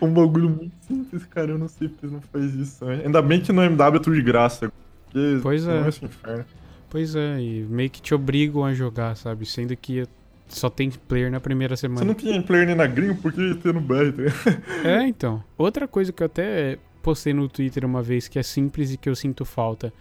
Um 0.00 0.12
bagulho 0.12 0.48
muito 0.48 0.72
simples, 0.86 1.24
cara. 1.26 1.50
Eu 1.50 1.58
não 1.58 1.68
sei 1.68 1.88
porque 1.88 2.06
eles 2.06 2.14
não 2.14 2.20
fazem 2.22 2.60
isso. 2.62 2.84
né? 2.84 3.02
Ainda 3.04 3.20
bem 3.20 3.40
que 3.40 3.52
no 3.52 3.62
MW 3.62 3.96
é 3.96 3.98
tudo 3.98 4.14
de 4.14 4.22
graça. 4.22 4.72
Porque 5.06 5.38
Pois 5.42 5.66
é. 5.66 5.88
é. 6.24 6.44
Pois 6.88 7.16
é, 7.16 7.40
e 7.40 7.62
meio 7.68 7.90
que 7.90 8.00
te 8.00 8.14
obrigam 8.14 8.64
a 8.64 8.72
jogar, 8.72 9.16
sabe? 9.16 9.44
Sendo 9.44 9.76
que 9.76 10.06
só 10.48 10.70
tem 10.70 10.88
player 10.90 11.30
na 11.32 11.40
primeira 11.40 11.76
Você 11.76 11.82
semana. 11.82 12.04
não 12.04 12.14
tinha 12.14 12.40
player 12.40 12.66
nem 12.68 12.76
na 12.76 12.86
gringo, 12.86 13.16
por 13.16 13.32
que 13.32 13.54
ter 13.56 13.74
no 13.74 13.80
BR, 13.80 14.12
tá? 14.12 14.88
É, 14.88 15.02
então. 15.06 15.42
Outra 15.58 15.88
coisa 15.88 16.12
que 16.12 16.22
eu 16.22 16.26
até 16.26 16.78
postei 17.06 17.32
no 17.32 17.48
Twitter 17.48 17.84
uma 17.84 18.02
vez 18.02 18.26
que 18.26 18.36
é 18.36 18.42
simples 18.42 18.92
e 18.92 18.96
que 18.96 19.08
eu 19.08 19.14
sinto 19.14 19.44
falta, 19.44 19.92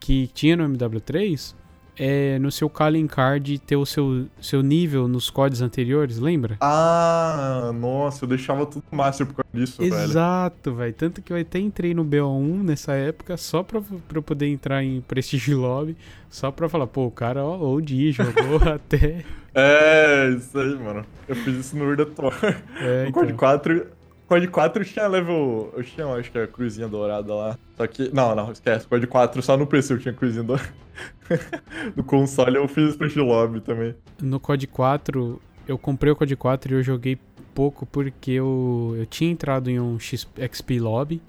que 0.00 0.26
tinha 0.28 0.56
no 0.56 0.66
MW3, 0.66 1.54
é 1.98 2.38
no 2.38 2.50
seu 2.50 2.70
calling 2.70 3.06
card 3.06 3.58
ter 3.58 3.76
o 3.76 3.84
seu, 3.84 4.26
seu 4.40 4.62
nível 4.62 5.06
nos 5.06 5.28
códigos 5.28 5.60
anteriores, 5.60 6.18
lembra? 6.18 6.56
Ah, 6.62 7.72
nossa, 7.74 8.24
eu 8.24 8.28
deixava 8.30 8.64
tudo 8.64 8.84
master 8.90 9.26
por 9.26 9.34
causa 9.34 9.50
disso, 9.52 9.82
velho. 9.82 9.94
Exato, 9.94 10.74
velho. 10.74 10.94
Tanto 10.94 11.20
que 11.20 11.30
eu 11.30 11.38
até 11.38 11.58
entrei 11.58 11.92
no 11.92 12.06
BO1 12.06 12.62
nessa 12.62 12.94
época 12.94 13.36
só 13.36 13.62
pra, 13.62 13.82
pra 13.82 14.16
eu 14.16 14.22
poder 14.22 14.46
entrar 14.46 14.82
em 14.82 15.02
Prestige 15.02 15.54
Lobby, 15.54 15.94
só 16.30 16.50
pra 16.50 16.70
falar, 16.70 16.86
pô, 16.86 17.04
o 17.04 17.10
cara, 17.10 17.44
ó, 17.44 17.58
OG, 17.76 18.12
jogou 18.12 18.56
até. 18.74 19.24
É, 19.54 20.34
isso 20.38 20.58
aí, 20.58 20.74
mano. 20.74 21.04
Eu 21.28 21.36
fiz 21.36 21.54
isso 21.56 21.76
no 21.76 21.84
War. 21.86 22.62
É, 22.80 23.06
No 23.06 23.12
Code 23.12 23.26
então. 23.26 23.36
4. 23.38 23.86
Code 24.28 24.48
4 24.48 24.84
tinha 24.84 25.06
level. 25.06 25.72
Eu 25.76 25.84
tinha, 25.84 26.06
acho 26.06 26.30
que 26.30 26.38
a 26.38 26.46
cruzinha 26.46 26.88
dourada 26.88 27.32
lá. 27.34 27.58
Só 27.76 27.86
que. 27.86 28.12
Não, 28.12 28.34
não, 28.34 28.50
esquece. 28.50 28.86
Code 28.86 29.06
4 29.06 29.40
só 29.42 29.56
no 29.56 29.66
PC 29.66 29.94
eu 29.94 29.98
tinha 29.98 30.14
cruzinha 30.14 30.42
dourada. 30.42 30.68
no 31.94 32.02
console 32.04 32.56
eu 32.56 32.66
fiz 32.68 32.96
pra 32.96 33.08
lobby 33.22 33.60
também. 33.60 33.94
No 34.20 34.40
COD 34.40 34.66
4, 34.66 35.40
eu 35.68 35.78
comprei 35.78 36.12
o 36.12 36.16
COD 36.16 36.36
4 36.36 36.72
e 36.72 36.78
eu 36.78 36.82
joguei 36.82 37.18
pouco 37.54 37.86
porque 37.86 38.32
eu, 38.32 38.94
eu 38.98 39.06
tinha 39.06 39.30
entrado 39.30 39.70
em 39.70 39.80
um 39.80 39.98
XP 39.98 40.78
Lobby. 40.78 41.22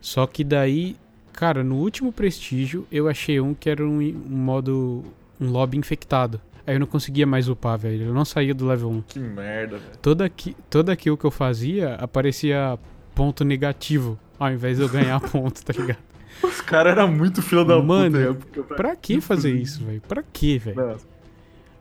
Só 0.00 0.26
que 0.26 0.42
daí, 0.42 0.96
cara, 1.32 1.62
no 1.62 1.76
último 1.76 2.12
prestígio 2.12 2.86
eu 2.90 3.08
achei 3.08 3.40
um 3.40 3.54
que 3.54 3.70
era 3.70 3.84
um, 3.84 4.00
um 4.00 4.36
modo. 4.36 5.04
um 5.40 5.50
lobby 5.50 5.78
infectado. 5.78 6.40
Aí 6.66 6.76
eu 6.76 6.80
não 6.80 6.86
conseguia 6.86 7.26
mais 7.26 7.48
upar, 7.48 7.76
velho. 7.78 8.06
Eu 8.06 8.14
não 8.14 8.24
saía 8.24 8.54
do 8.54 8.66
level 8.66 8.90
1. 8.90 9.02
Que 9.02 9.18
merda, 9.18 9.78
velho. 9.78 9.98
Toda, 10.00 10.24
aqui, 10.24 10.56
toda 10.70 10.92
aquilo 10.92 11.16
que 11.16 11.24
eu 11.24 11.30
fazia 11.30 11.94
aparecia 11.96 12.78
ponto 13.14 13.44
negativo. 13.44 14.18
Ao 14.38 14.50
invés 14.52 14.76
de 14.78 14.82
eu 14.84 14.88
ganhar 14.88 15.18
ponto, 15.30 15.64
tá 15.64 15.72
ligado? 15.72 15.98
Os 16.42 16.60
caras 16.60 16.92
eram 16.96 17.08
muito 17.08 17.42
filha 17.42 17.64
da 17.64 17.80
Mano, 17.82 18.16
puta. 18.16 18.30
época, 18.30 18.62
velho. 18.62 18.76
Pra 18.76 18.96
que 18.96 19.20
fazer 19.20 19.54
isso, 19.54 19.84
velho? 19.84 20.00
Pra 20.06 20.22
que, 20.22 20.58
velho? 20.58 20.96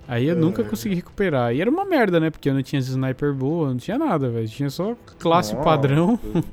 Aí 0.08 0.26
eu 0.28 0.36
É. 0.36 0.40
nunca 0.40 0.64
consegui 0.64 0.96
recuperar. 0.96 1.54
E 1.56 1.62
era 1.62 1.70
uma 1.70 1.86
merda, 1.86 2.20
né? 2.20 2.30
Porque 2.30 2.50
eu 2.50 2.54
não 2.54 2.62
tinha 2.64 2.80
sniper 2.80 3.34
boa, 3.34 3.70
não 3.70 3.78
tinha 3.78 3.98
nada, 3.98 4.30
velho. 4.30 4.48
Tinha 4.48 4.70
só 4.70 4.96
classe 5.20 5.54
Nossa. 5.54 5.64
padrão. 5.64 6.20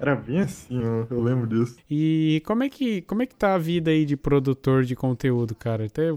Era 0.00 0.16
bem 0.16 0.38
assim, 0.40 0.76
mano. 0.80 1.06
Eu 1.10 1.22
lembro 1.22 1.46
disso. 1.46 1.76
E 1.90 2.42
como 2.46 2.62
é 2.62 2.70
que 2.70 3.02
como 3.02 3.20
é 3.22 3.26
que 3.26 3.34
tá 3.34 3.54
a 3.54 3.58
vida 3.58 3.90
aí 3.90 4.06
de 4.06 4.16
produtor 4.16 4.82
de 4.84 4.96
conteúdo, 4.96 5.54
cara? 5.54 5.84
Até 5.84 6.14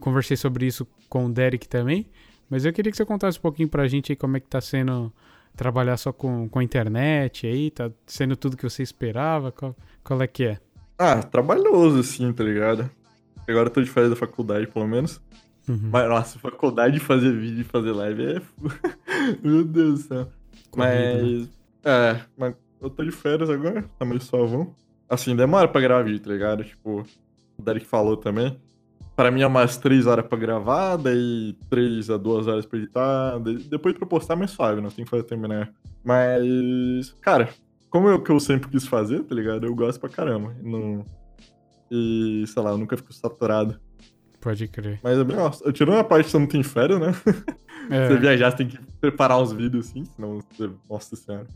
conversei 0.00 0.36
sobre 0.36 0.66
isso 0.66 0.86
com 1.08 1.26
o 1.26 1.32
Derek 1.32 1.68
também. 1.68 2.06
Mas 2.48 2.64
eu 2.64 2.72
queria 2.72 2.90
que 2.90 2.96
você 2.96 3.04
contasse 3.04 3.38
um 3.38 3.42
pouquinho 3.42 3.68
pra 3.68 3.88
gente 3.88 4.12
aí 4.12 4.16
como 4.16 4.36
é 4.36 4.40
que 4.40 4.46
tá 4.46 4.60
sendo 4.60 5.12
trabalhar 5.56 5.96
só 5.96 6.12
com, 6.12 6.48
com 6.48 6.58
a 6.58 6.64
internet 6.64 7.46
aí, 7.46 7.70
tá 7.70 7.90
sendo 8.06 8.36
tudo 8.36 8.56
que 8.56 8.62
você 8.62 8.82
esperava? 8.82 9.52
Qual, 9.52 9.76
qual 10.02 10.20
é 10.22 10.26
que 10.26 10.44
é? 10.44 10.58
Ah, 10.98 11.22
trabalhoso, 11.22 12.00
assim, 12.00 12.32
tá 12.32 12.44
ligado? 12.44 12.90
Agora 13.48 13.68
eu 13.68 13.72
tô 13.72 13.82
de 13.82 13.90
férias 13.90 14.10
da 14.10 14.16
faculdade, 14.16 14.66
pelo 14.66 14.86
menos. 14.86 15.20
Uhum. 15.68 15.90
Mas, 15.90 16.08
nossa, 16.08 16.38
faculdade 16.38 16.94
de 16.94 17.00
fazer 17.00 17.32
vídeo 17.32 17.60
e 17.60 17.64
fazer 17.64 17.92
live 17.92 18.36
é. 18.36 18.42
Meu 19.42 19.64
Deus 19.64 20.02
do 20.02 20.08
céu. 20.08 20.28
Corrido, 20.70 21.22
mas. 21.22 21.48
É, 21.84 22.20
mas 22.36 22.54
eu 22.80 22.90
tô 22.90 23.04
de 23.04 23.10
férias 23.10 23.50
agora, 23.50 23.84
tá 23.98 24.04
meio 24.04 24.20
suavão. 24.20 24.74
Assim, 25.08 25.36
demora 25.36 25.68
pra 25.68 25.80
gravar 25.80 26.02
vídeo, 26.02 26.20
tá 26.20 26.30
ligado? 26.30 26.64
Tipo, 26.64 27.06
o 27.58 27.62
Derek 27.62 27.86
falou 27.86 28.16
também. 28.16 28.58
Pra 29.14 29.30
mim 29.30 29.42
é 29.42 29.46
umas 29.46 29.76
3 29.76 30.06
horas 30.06 30.26
pra 30.26 30.38
gravar, 30.38 30.96
daí 30.96 31.54
3 31.68 32.10
a 32.10 32.16
2 32.16 32.48
horas 32.48 32.64
pra 32.66 32.78
editar, 32.78 33.38
depois 33.68 33.96
pra 33.96 34.06
postar 34.06 34.34
é 34.34 34.36
mais 34.36 34.50
suave, 34.50 34.80
não 34.80 34.90
tem 34.90 35.04
que 35.04 35.10
fazer 35.10 35.24
terminar. 35.24 35.70
Mas, 36.02 37.14
cara, 37.20 37.50
como 37.90 38.08
é 38.08 38.14
o 38.14 38.22
que 38.22 38.30
eu 38.30 38.40
sempre 38.40 38.70
quis 38.70 38.86
fazer, 38.86 39.22
tá 39.24 39.34
ligado? 39.34 39.66
Eu 39.66 39.74
gosto 39.74 40.00
pra 40.00 40.08
caramba. 40.08 40.54
Não... 40.62 41.04
E, 41.90 42.44
sei 42.46 42.62
lá, 42.62 42.70
eu 42.70 42.78
nunca 42.78 42.96
fico 42.96 43.12
saturado. 43.12 43.78
Pode 44.40 44.66
crer. 44.66 44.98
Mas 45.02 45.18
é 45.18 45.22
bem, 45.24 45.36
nossa, 45.36 45.62
eu 45.64 45.72
tirando 45.72 45.98
a 45.98 46.04
parte 46.04 46.24
que 46.24 46.30
você 46.30 46.38
não 46.38 46.46
tem 46.46 46.62
férias, 46.62 46.98
né? 46.98 47.12
É, 47.90 48.06
Você 48.06 48.16
viajar, 48.16 48.52
você 48.52 48.58
tem 48.58 48.68
que 48.68 48.78
preparar 49.00 49.42
uns 49.42 49.52
vídeos 49.52 49.88
assim, 49.88 50.04
senão 50.04 50.38
você. 50.38 50.70
Nossa 50.88 51.16
senhora. 51.16 51.48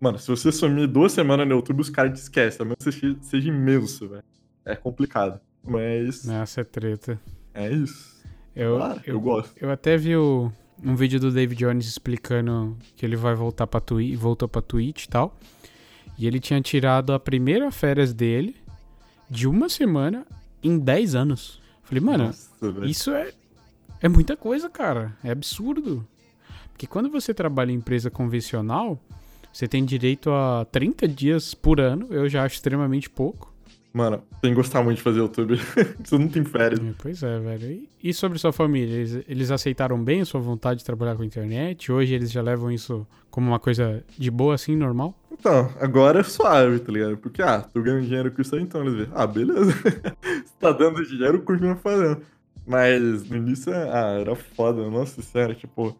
Mano, 0.00 0.18
se 0.18 0.28
você 0.28 0.50
sumir 0.50 0.88
duas 0.88 1.12
semanas 1.12 1.46
no 1.46 1.54
YouTube, 1.54 1.80
os 1.80 1.88
caras 1.88 2.18
te 2.18 2.22
esquecem, 2.22 2.62
a 2.62 2.64
menos 2.64 2.96
que 2.96 3.16
seja 3.22 3.48
imenso, 3.48 4.08
velho. 4.08 4.24
É 4.64 4.74
complicado. 4.74 5.40
Mas. 5.64 6.24
Nossa, 6.24 6.60
é 6.60 6.64
treta. 6.64 7.20
É 7.54 7.70
isso. 7.72 8.18
Eu, 8.54 8.76
Claro, 8.76 9.00
eu, 9.06 9.14
eu, 9.14 9.20
gosto. 9.20 9.52
eu 9.60 9.70
até 9.70 9.96
vi 9.96 10.16
o- 10.16 10.50
um 10.82 10.94
vídeo 10.96 11.20
do 11.20 11.30
David 11.30 11.58
Jones 11.58 11.86
explicando 11.86 12.76
que 12.96 13.04
ele 13.04 13.16
vai 13.16 13.34
voltar 13.34 13.66
pra 13.66 13.80
Twitch, 13.80 14.16
voltou 14.18 14.48
pra 14.48 14.62
Twitch 14.62 15.04
e 15.04 15.08
tal. 15.08 15.36
E 16.18 16.26
ele 16.26 16.40
tinha 16.40 16.60
tirado 16.60 17.12
a 17.12 17.20
primeira 17.20 17.70
férias 17.70 18.12
dele 18.12 18.56
de 19.30 19.46
uma 19.46 19.68
semana 19.68 20.26
em 20.62 20.78
10 20.78 21.14
anos. 21.14 21.60
Falei, 21.84 22.02
mano, 22.02 22.24
Nossa. 22.26 22.48
Isso 22.86 23.10
é, 23.12 23.32
é 24.00 24.08
muita 24.08 24.36
coisa, 24.36 24.68
cara. 24.68 25.16
É 25.22 25.30
absurdo. 25.30 26.06
Porque 26.72 26.86
quando 26.86 27.08
você 27.10 27.32
trabalha 27.32 27.70
em 27.70 27.76
empresa 27.76 28.10
convencional, 28.10 29.00
você 29.52 29.66
tem 29.68 29.84
direito 29.84 30.30
a 30.30 30.64
30 30.70 31.06
dias 31.06 31.54
por 31.54 31.80
ano. 31.80 32.08
Eu 32.10 32.28
já 32.28 32.44
acho 32.44 32.56
extremamente 32.56 33.08
pouco. 33.08 33.52
Mano, 33.98 34.22
tem 34.40 34.52
que 34.52 34.54
gostar 34.54 34.80
muito 34.80 34.98
de 34.98 35.02
fazer 35.02 35.18
YouTube. 35.18 35.56
você 36.04 36.16
não 36.16 36.28
tem 36.28 36.44
férias. 36.44 36.78
É, 36.78 36.92
Pois 36.96 37.20
é, 37.20 37.40
velho. 37.40 37.82
E, 38.00 38.14
sobre 38.14 38.38
sua 38.38 38.52
família? 38.52 38.94
Eles, 38.94 39.24
eles 39.26 39.50
aceitaram 39.50 40.00
bem 40.00 40.20
a 40.20 40.24
sua 40.24 40.40
vontade 40.40 40.78
de 40.78 40.84
trabalhar 40.84 41.16
com 41.16 41.22
a 41.22 41.26
internet? 41.26 41.90
Hoje 41.90 42.14
eles 42.14 42.30
já 42.30 42.40
levam 42.40 42.70
isso 42.70 43.04
como 43.28 43.48
uma 43.48 43.58
coisa 43.58 44.04
de 44.16 44.30
boa, 44.30 44.54
assim, 44.54 44.76
normal? 44.76 45.18
Então, 45.32 45.68
agora 45.80 46.20
é 46.20 46.22
suave, 46.22 46.78
tá 46.78 46.92
ligado? 46.92 47.16
Porque, 47.16 47.42
ah, 47.42 47.60
tô 47.60 47.82
ganhando 47.82 48.06
dinheiro 48.06 48.30
com 48.30 48.40
isso 48.40 48.54
aí, 48.54 48.62
então 48.62 48.82
eles 48.82 48.94
veem. 48.94 49.08
Ah, 49.12 49.26
beleza. 49.26 49.72
Se 50.46 50.54
tá 50.60 50.70
dando 50.70 51.04
dinheiro, 51.04 51.42
continua 51.42 51.74
fazendo. 51.74 52.22
Mas 52.64 53.28
no 53.28 53.36
início, 53.36 53.72
ah, 53.74 54.20
era 54.20 54.36
foda, 54.36 54.88
nossa 54.88 55.20
senhora, 55.22 55.56
tipo. 55.56 55.98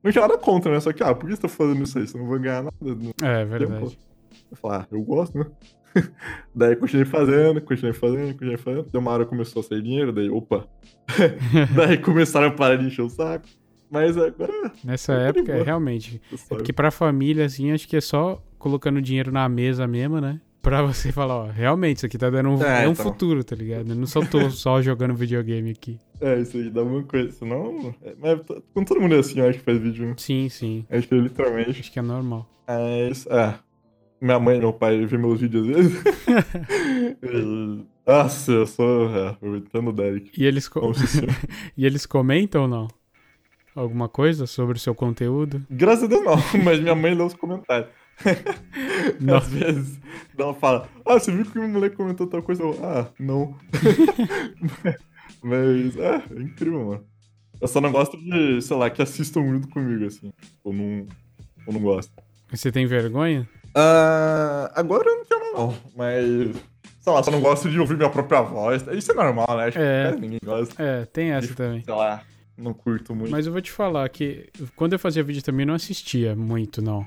Não 0.00 0.12
tinha 0.12 0.22
nada 0.22 0.38
contra, 0.38 0.70
né? 0.70 0.78
Só 0.78 0.92
que, 0.92 1.02
ah, 1.02 1.12
por 1.12 1.28
que 1.28 1.34
você 1.34 1.42
tá 1.42 1.48
fazendo 1.48 1.82
isso 1.82 1.98
aí? 1.98 2.06
Você 2.06 2.16
não 2.16 2.28
vai 2.28 2.38
ganhar 2.38 2.62
nada. 2.62 2.76
Não. 2.80 3.12
É, 3.20 3.44
verdade. 3.44 3.98
Eu 4.48 4.56
falei, 4.56 4.78
ah, 4.78 4.86
eu 4.92 5.02
gosto, 5.02 5.36
né? 5.36 5.46
daí 6.54 6.76
continuei 6.76 7.04
fazendo, 7.06 7.60
continuei 7.60 7.92
fazendo, 7.92 8.32
continuei 8.32 8.56
fazendo. 8.56 8.88
Daí 8.92 9.00
uma 9.00 9.10
hora 9.10 9.24
começou 9.26 9.60
a 9.60 9.62
sair 9.62 9.82
dinheiro, 9.82 10.12
daí, 10.12 10.28
opa. 10.30 10.66
daí 11.74 11.98
começaram 11.98 12.48
a 12.48 12.50
parar 12.50 12.76
de 12.76 12.86
encher 12.86 13.02
o 13.02 13.08
saco. 13.10 13.46
Mas 13.90 14.16
agora, 14.18 14.72
Nessa 14.84 15.12
Tá 15.14 15.18
de 15.20 15.38
época, 15.38 15.52
boa. 15.52 15.64
realmente. 15.64 16.20
É 16.32 16.36
porque 16.48 16.72
pra 16.72 16.90
família, 16.90 17.44
assim, 17.44 17.70
acho 17.70 17.86
que 17.86 17.96
é 17.96 18.00
só 18.00 18.42
colocando 18.58 19.00
dinheiro 19.00 19.30
na 19.30 19.48
mesa 19.48 19.86
mesmo, 19.86 20.20
né? 20.20 20.40
Pra 20.60 20.82
você 20.82 21.12
falar, 21.12 21.36
ó, 21.36 21.46
realmente, 21.46 21.98
isso 21.98 22.06
aqui 22.06 22.18
tá 22.18 22.28
dando 22.28 22.48
um, 22.48 22.60
É, 22.64 22.82
é 22.84 22.88
um 22.88 22.92
então. 22.92 23.04
futuro, 23.04 23.44
tá 23.44 23.54
ligado? 23.54 23.88
Eu 23.90 23.94
não 23.94 24.06
só 24.06 24.20
tô 24.26 24.50
só 24.50 24.82
jogando 24.82 25.14
videogame 25.14 25.70
aqui. 25.70 26.00
É, 26.20 26.40
isso 26.40 26.56
aí 26.56 26.68
dá 26.68 26.82
uma 26.82 27.04
coisa. 27.04 27.30
Senão. 27.30 27.94
É, 28.02 28.14
mas 28.20 28.40
com 28.74 28.84
todo 28.84 29.00
mundo 29.00 29.14
é 29.14 29.18
assim, 29.20 29.38
eu 29.38 29.48
acho 29.48 29.60
que 29.60 29.64
faz 29.64 29.78
vídeo. 29.78 30.12
Sim, 30.16 30.48
sim. 30.48 30.84
Acho 30.90 31.06
que 31.06 31.14
literalmente. 31.14 31.78
Acho 31.78 31.92
que 31.92 31.98
é 32.00 32.02
normal. 32.02 32.50
Mas, 32.66 33.24
é. 33.28 33.54
Minha 34.20 34.38
mãe 34.38 34.56
e 34.56 34.60
meu 34.60 34.72
pai 34.72 35.04
vê 35.04 35.18
meus 35.18 35.40
vídeos 35.40 35.68
às 35.68 35.76
vezes. 35.76 36.04
E- 37.22 37.84
Nossa, 38.06 38.52
eu 38.52 38.66
sou. 38.66 39.10
É, 39.16 39.36
eu 39.42 39.56
entendo 39.56 39.88
o 39.90 39.92
Derek. 39.92 40.30
E 40.40 40.44
eles, 40.46 40.68
co- 40.68 40.92
e 41.76 41.84
eles 41.84 42.06
comentam 42.06 42.62
ou 42.62 42.68
não? 42.68 42.88
Alguma 43.74 44.08
coisa 44.08 44.46
sobre 44.46 44.76
o 44.78 44.80
seu 44.80 44.94
conteúdo? 44.94 45.60
Graças 45.68 46.04
a 46.04 46.06
Deus 46.06 46.24
não, 46.24 46.36
mas 46.64 46.80
minha 46.80 46.94
mãe 46.94 47.12
lê 47.14 47.22
os 47.22 47.34
comentários. 47.34 47.90
Não. 49.20 49.36
Às 49.36 49.48
vezes 49.48 50.00
ela 50.38 50.54
fala, 50.54 50.88
ah, 51.04 51.14
você 51.18 51.30
viu 51.30 51.44
que 51.44 51.58
o 51.58 51.68
moleque 51.68 51.96
comentou 51.96 52.26
tal 52.26 52.42
coisa? 52.42 52.62
Eu, 52.62 52.78
ah, 52.82 53.08
não. 53.18 53.54
mas, 55.42 55.96
é, 55.96 56.22
é 56.36 56.40
incrível, 56.42 56.86
mano. 56.86 57.04
Eu 57.60 57.68
só 57.68 57.80
não 57.80 57.90
gosto 57.92 58.16
de, 58.16 58.60
sei 58.62 58.76
lá, 58.76 58.88
que 58.88 59.02
assistam 59.02 59.40
muito 59.42 59.68
comigo, 59.68 60.04
assim. 60.06 60.32
Eu 60.64 60.72
não, 60.72 61.06
eu 61.66 61.72
não 61.72 61.80
gosto. 61.80 62.12
Você 62.50 62.70
tem 62.70 62.86
vergonha? 62.86 63.48
Ah, 63.76 64.72
agora 64.74 65.04
eu 65.08 65.16
não 65.18 65.24
tenho 65.24 65.52
não, 65.54 65.74
mas... 65.94 66.56
Sei 67.00 67.12
lá, 67.12 67.22
só 67.22 67.30
não 67.30 67.40
gosto 67.40 67.70
de 67.70 67.78
ouvir 67.78 67.96
minha 67.96 68.10
própria 68.10 68.40
voz. 68.40 68.84
Isso 68.92 69.12
é 69.12 69.14
normal, 69.14 69.46
né? 69.56 69.64
Acho 69.66 69.78
É. 69.78 70.12
que 70.12 70.20
ninguém 70.20 70.40
gosta. 70.44 70.82
É, 70.82 71.04
tem 71.04 71.30
essa 71.30 71.54
também. 71.54 71.82
Sei 71.84 71.94
lá, 71.94 72.22
não 72.58 72.74
curto 72.74 73.14
muito. 73.14 73.30
Mas 73.30 73.46
eu 73.46 73.52
vou 73.52 73.60
te 73.60 73.70
falar 73.70 74.08
que 74.08 74.48
quando 74.74 74.94
eu 74.94 74.98
fazia 74.98 75.22
vídeo 75.22 75.40
também 75.42 75.62
eu 75.62 75.68
não 75.68 75.74
assistia 75.74 76.34
muito, 76.34 76.82
não. 76.82 77.06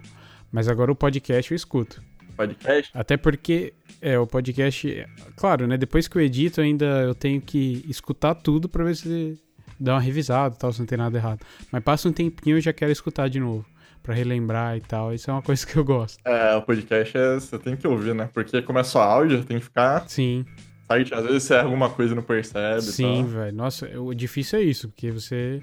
Mas 0.51 0.69
agora 0.69 0.89
o 0.89 0.95
podcast 0.95 1.51
eu 1.51 1.55
escuto. 1.55 2.01
Podcast? 2.37 2.91
Até 2.97 3.17
porque 3.17 3.73
é 4.01 4.17
o 4.17 4.25
podcast, 4.25 5.05
claro, 5.35 5.67
né? 5.67 5.75
Depois 5.75 6.07
que 6.07 6.15
eu 6.15 6.21
edito, 6.21 6.61
ainda 6.61 6.85
eu 7.01 7.13
tenho 7.13 7.41
que 7.41 7.83
escutar 7.89 8.35
tudo 8.35 8.69
pra 8.69 8.85
ver 8.85 8.95
se 8.95 9.37
dá 9.77 9.95
uma 9.95 9.99
revisada, 10.01 10.55
e 10.55 10.57
tal, 10.57 10.71
se 10.71 10.79
não 10.79 10.85
tem 10.85 10.97
nada 10.97 11.17
errado. 11.17 11.41
Mas 11.69 11.83
passa 11.83 12.07
um 12.07 12.13
tempinho 12.13 12.55
eu 12.55 12.61
já 12.61 12.71
quero 12.71 12.91
escutar 12.93 13.27
de 13.29 13.41
novo, 13.41 13.65
Pra 14.03 14.13
relembrar 14.13 14.75
e 14.77 14.81
tal. 14.81 15.13
Isso 15.13 15.29
é 15.29 15.33
uma 15.33 15.41
coisa 15.41 15.65
que 15.65 15.75
eu 15.77 15.83
gosto. 15.83 16.19
É, 16.25 16.55
o 16.55 16.61
podcast 16.61 17.17
é, 17.17 17.35
você 17.35 17.59
tem 17.59 17.75
que 17.75 17.87
ouvir, 17.87 18.15
né? 18.15 18.29
Porque 18.33 18.61
como 18.61 18.79
é 18.79 18.83
só 18.83 19.01
áudio, 19.01 19.43
tem 19.43 19.59
que 19.59 19.63
ficar 19.65 20.07
Sim, 20.09 20.45
site. 20.87 21.13
Às 21.13 21.23
vezes 21.25 21.43
você 21.43 21.53
erra 21.55 21.63
alguma 21.65 21.89
coisa 21.89 22.13
e 22.13 22.15
não 22.15 22.23
percebe 22.23 22.81
sim, 22.81 23.25
velho. 23.25 23.55
Nossa, 23.55 23.87
o 23.99 24.13
difícil 24.13 24.59
é 24.59 24.61
isso, 24.63 24.89
porque 24.89 25.11
você 25.11 25.61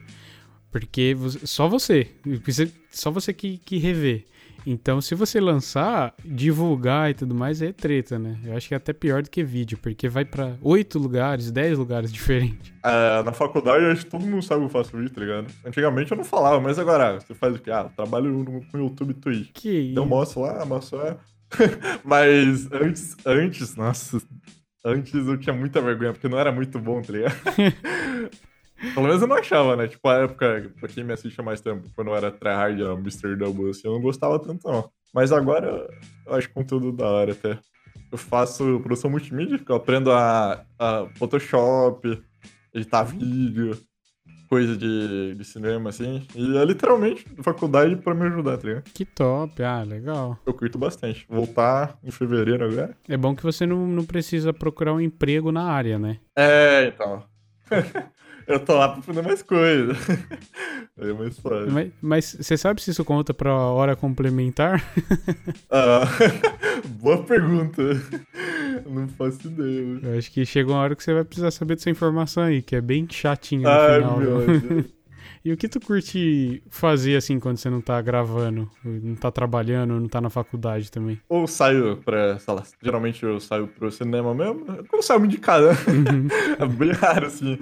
porque 0.70 1.14
você- 1.14 1.46
só 1.46 1.66
você, 1.68 2.08
só 2.90 3.10
você 3.10 3.32
que, 3.32 3.56
que 3.58 3.78
revê. 3.78 4.24
Então, 4.66 5.00
se 5.00 5.14
você 5.14 5.40
lançar, 5.40 6.12
divulgar 6.24 7.08
e 7.08 7.14
tudo 7.14 7.36
mais, 7.36 7.62
é 7.62 7.72
treta, 7.72 8.18
né? 8.18 8.36
Eu 8.44 8.56
acho 8.56 8.66
que 8.66 8.74
é 8.74 8.76
até 8.76 8.92
pior 8.92 9.22
do 9.22 9.30
que 9.30 9.44
vídeo, 9.44 9.78
porque 9.80 10.08
vai 10.08 10.24
pra 10.24 10.56
oito 10.60 10.98
lugares, 10.98 11.52
dez 11.52 11.78
lugares 11.78 12.10
diferentes. 12.12 12.72
É, 12.84 13.22
na 13.22 13.32
faculdade, 13.32 13.84
acho 13.84 14.04
que 14.04 14.10
todo 14.10 14.26
mundo 14.26 14.42
sabe 14.42 14.62
que 14.62 14.66
eu 14.66 14.70
faço 14.70 14.96
vídeo, 14.96 15.10
tá 15.10 15.20
ligado? 15.20 15.46
Antigamente 15.64 16.10
eu 16.10 16.16
não 16.16 16.24
falava, 16.24 16.60
mas 16.60 16.80
agora 16.80 17.20
você 17.20 17.32
faz 17.32 17.54
o 17.54 17.60
quê? 17.60 17.70
Ah, 17.70 17.88
eu 17.88 17.90
trabalho 17.90 18.44
com 18.72 18.78
YouTube 18.78 19.10
e 19.10 19.14
Twitch. 19.14 19.50
Que 19.54 19.92
Então 19.92 20.02
eu 20.02 20.08
mostro 20.08 20.40
lá, 20.40 20.64
mostro 20.64 20.98
lá. 20.98 21.16
mas 22.04 22.70
antes, 22.72 23.16
antes, 23.24 23.76
nossa, 23.76 24.20
antes 24.84 25.14
eu 25.14 25.38
tinha 25.38 25.54
muita 25.54 25.80
vergonha, 25.80 26.12
porque 26.12 26.28
não 26.28 26.38
era 26.38 26.50
muito 26.50 26.80
bom, 26.80 27.00
tá 27.00 27.12
ligado? 27.12 27.34
Pelo 28.94 29.06
menos 29.06 29.22
eu 29.22 29.28
não 29.28 29.36
achava, 29.36 29.76
né? 29.76 29.88
Tipo, 29.88 30.08
a 30.08 30.22
época, 30.22 30.70
pra 30.78 30.88
quem 30.88 31.04
me 31.04 31.12
assiste 31.12 31.40
há 31.40 31.42
mais 31.42 31.60
tempo, 31.60 31.88
quando 31.94 32.08
eu 32.08 32.16
era 32.16 32.30
tryhard, 32.30 32.80
ó, 32.82 32.94
Mr. 32.94 33.36
Double, 33.36 33.70
assim, 33.70 33.82
eu 33.84 33.92
não 33.92 34.00
gostava 34.00 34.38
tanto, 34.38 34.68
não. 34.68 34.90
Mas 35.14 35.32
agora 35.32 35.88
eu 36.26 36.34
acho 36.34 36.50
conteúdo 36.50 36.92
da 36.92 37.06
hora 37.06 37.32
até. 37.32 37.58
Eu 38.12 38.18
faço 38.18 38.80
produção 38.80 39.10
multimídia, 39.10 39.60
eu 39.66 39.74
aprendo 39.74 40.12
a, 40.12 40.64
a 40.78 41.06
Photoshop, 41.16 42.22
editar 42.74 43.02
vídeo, 43.02 43.76
coisa 44.48 44.76
de, 44.76 45.34
de 45.34 45.44
cinema, 45.44 45.90
assim. 45.90 46.26
E 46.34 46.56
é 46.56 46.64
literalmente 46.64 47.24
faculdade 47.42 47.96
pra 47.96 48.14
me 48.14 48.26
ajudar, 48.26 48.58
tá 48.58 48.68
ligado? 48.68 48.84
Que 48.84 49.04
top, 49.04 49.62
ah, 49.62 49.82
legal. 49.82 50.38
Eu 50.46 50.54
curto 50.54 50.78
bastante. 50.78 51.26
Voltar 51.28 51.98
em 52.02 52.10
fevereiro 52.10 52.64
agora. 52.64 52.96
É 53.08 53.16
bom 53.16 53.34
que 53.34 53.42
você 53.42 53.66
não, 53.66 53.86
não 53.86 54.04
precisa 54.04 54.52
procurar 54.52 54.92
um 54.92 55.00
emprego 55.00 55.50
na 55.50 55.64
área, 55.64 55.98
né? 55.98 56.18
É, 56.36 56.92
então. 56.94 57.24
eu 58.46 58.60
tô 58.60 58.74
lá 58.74 58.88
pra 58.90 59.22
mais 59.22 59.42
coisa. 59.42 59.92
Aí 61.00 61.10
é 61.10 61.12
mais 61.12 61.34
suave. 61.36 61.70
Mas, 61.70 61.90
mas 62.00 62.36
você 62.40 62.56
sabe 62.56 62.80
se 62.82 62.90
isso 62.90 63.04
conta 63.04 63.34
pra 63.34 63.52
hora 63.52 63.94
complementar? 63.96 64.82
Ah, 65.70 66.04
boa 67.00 67.22
pergunta. 67.24 67.82
Não 68.86 69.08
faço 69.08 69.46
ideia. 69.48 69.82
mano. 69.84 70.00
Eu 70.04 70.18
acho 70.18 70.30
que 70.30 70.46
chega 70.46 70.70
uma 70.70 70.78
hora 70.78 70.94
que 70.96 71.02
você 71.02 71.12
vai 71.12 71.24
precisar 71.24 71.50
saber 71.50 71.74
dessa 71.74 71.90
informação 71.90 72.44
aí, 72.44 72.62
que 72.62 72.76
é 72.76 72.80
bem 72.80 73.06
chatinho 73.10 73.62
no 73.62 73.68
Ai, 73.68 74.00
final. 74.00 74.18
meu 74.18 74.38
viu? 74.40 74.60
Deus. 74.60 74.95
E 75.46 75.52
o 75.52 75.56
que 75.56 75.68
tu 75.68 75.78
curte 75.78 76.60
fazer 76.68 77.14
assim 77.14 77.38
quando 77.38 77.56
você 77.56 77.70
não 77.70 77.80
tá 77.80 78.02
gravando, 78.02 78.68
não 78.84 79.14
tá 79.14 79.30
trabalhando, 79.30 80.00
não 80.00 80.08
tá 80.08 80.20
na 80.20 80.28
faculdade 80.28 80.90
também? 80.90 81.20
Ou 81.28 81.46
saio 81.46 81.98
pra, 81.98 82.36
sei 82.40 82.52
lá, 82.52 82.64
geralmente 82.82 83.22
eu 83.22 83.38
saio 83.38 83.68
pro 83.68 83.88
cinema 83.92 84.34
mesmo. 84.34 84.64
Quando 84.66 84.94
eu 84.94 85.02
saio 85.04 85.20
me 85.20 85.28
de 85.28 85.38
cara, 85.38 85.66
uhum. 85.68 86.26
é 86.58 86.66
bem 86.66 86.90
raro, 86.90 87.26
assim. 87.26 87.60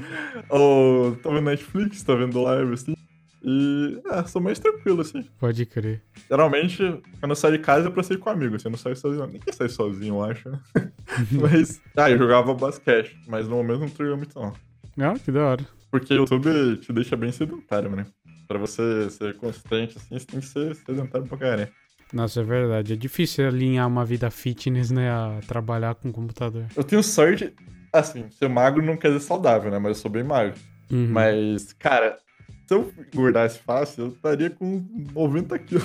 Ou 0.48 1.14
tô 1.16 1.30
vendo 1.30 1.44
Netflix, 1.44 2.02
tô 2.02 2.16
vendo 2.16 2.40
live, 2.40 2.72
assim. 2.72 2.96
E, 3.42 4.00
é, 4.12 4.24
sou 4.24 4.40
mais 4.40 4.58
tranquilo, 4.58 5.02
assim. 5.02 5.22
Pode 5.38 5.66
crer. 5.66 6.00
Geralmente, 6.26 6.78
quando 7.20 7.32
eu 7.32 7.36
saio 7.36 7.58
de 7.58 7.62
casa, 7.62 7.88
é 7.88 7.90
pra 7.90 8.02
sair 8.02 8.16
com 8.16 8.30
amigos. 8.30 8.62
Assim, 8.62 8.68
eu 8.68 8.70
não 8.70 8.78
saio 8.78 8.96
sozinho. 8.96 9.26
Ninguém 9.26 9.52
sai 9.52 9.68
sozinho, 9.68 10.14
eu 10.14 10.24
acho. 10.24 10.50
mas, 11.32 11.82
ah, 11.94 12.10
eu 12.10 12.16
jogava 12.16 12.54
basquete. 12.54 13.14
Mas 13.28 13.46
no 13.46 13.56
momento 13.56 13.80
não 13.80 13.90
treinava 13.90 14.16
muito, 14.16 14.40
não. 14.40 14.54
Ah, 14.98 15.18
que 15.18 15.30
da 15.30 15.44
hora. 15.44 15.66
Porque 15.94 16.12
o 16.12 16.16
YouTube 16.16 16.76
te 16.78 16.92
deixa 16.92 17.16
bem 17.16 17.30
sedentário, 17.30 17.88
né? 17.88 18.04
Pra 18.48 18.58
você 18.58 19.08
ser 19.10 19.36
consistente, 19.36 19.96
assim, 19.96 20.18
você 20.18 20.26
tem 20.26 20.40
que 20.40 20.46
ser 20.46 20.74
sedentário 20.74 21.24
pra 21.24 21.38
caramba. 21.38 21.70
Nossa, 22.12 22.40
é 22.40 22.42
verdade. 22.42 22.94
É 22.94 22.96
difícil 22.96 23.46
alinhar 23.46 23.86
uma 23.86 24.04
vida 24.04 24.28
fitness, 24.28 24.90
né? 24.90 25.08
A 25.08 25.38
trabalhar 25.46 25.94
com 25.94 26.10
computador. 26.10 26.66
Eu 26.74 26.82
tenho 26.82 27.00
sorte, 27.00 27.54
assim, 27.92 28.28
ser 28.28 28.48
magro 28.48 28.84
não 28.84 28.96
quer 28.96 29.12
dizer 29.12 29.20
saudável, 29.20 29.70
né? 29.70 29.78
Mas 29.78 29.90
eu 29.90 30.02
sou 30.02 30.10
bem 30.10 30.24
magro. 30.24 30.58
Uhum. 30.90 31.10
Mas, 31.12 31.72
cara, 31.74 32.18
se 32.66 32.74
eu 32.74 32.92
engordasse 33.14 33.60
fácil, 33.60 34.06
eu 34.06 34.08
estaria 34.08 34.50
com 34.50 34.84
90 35.14 35.56
quilos. 35.60 35.84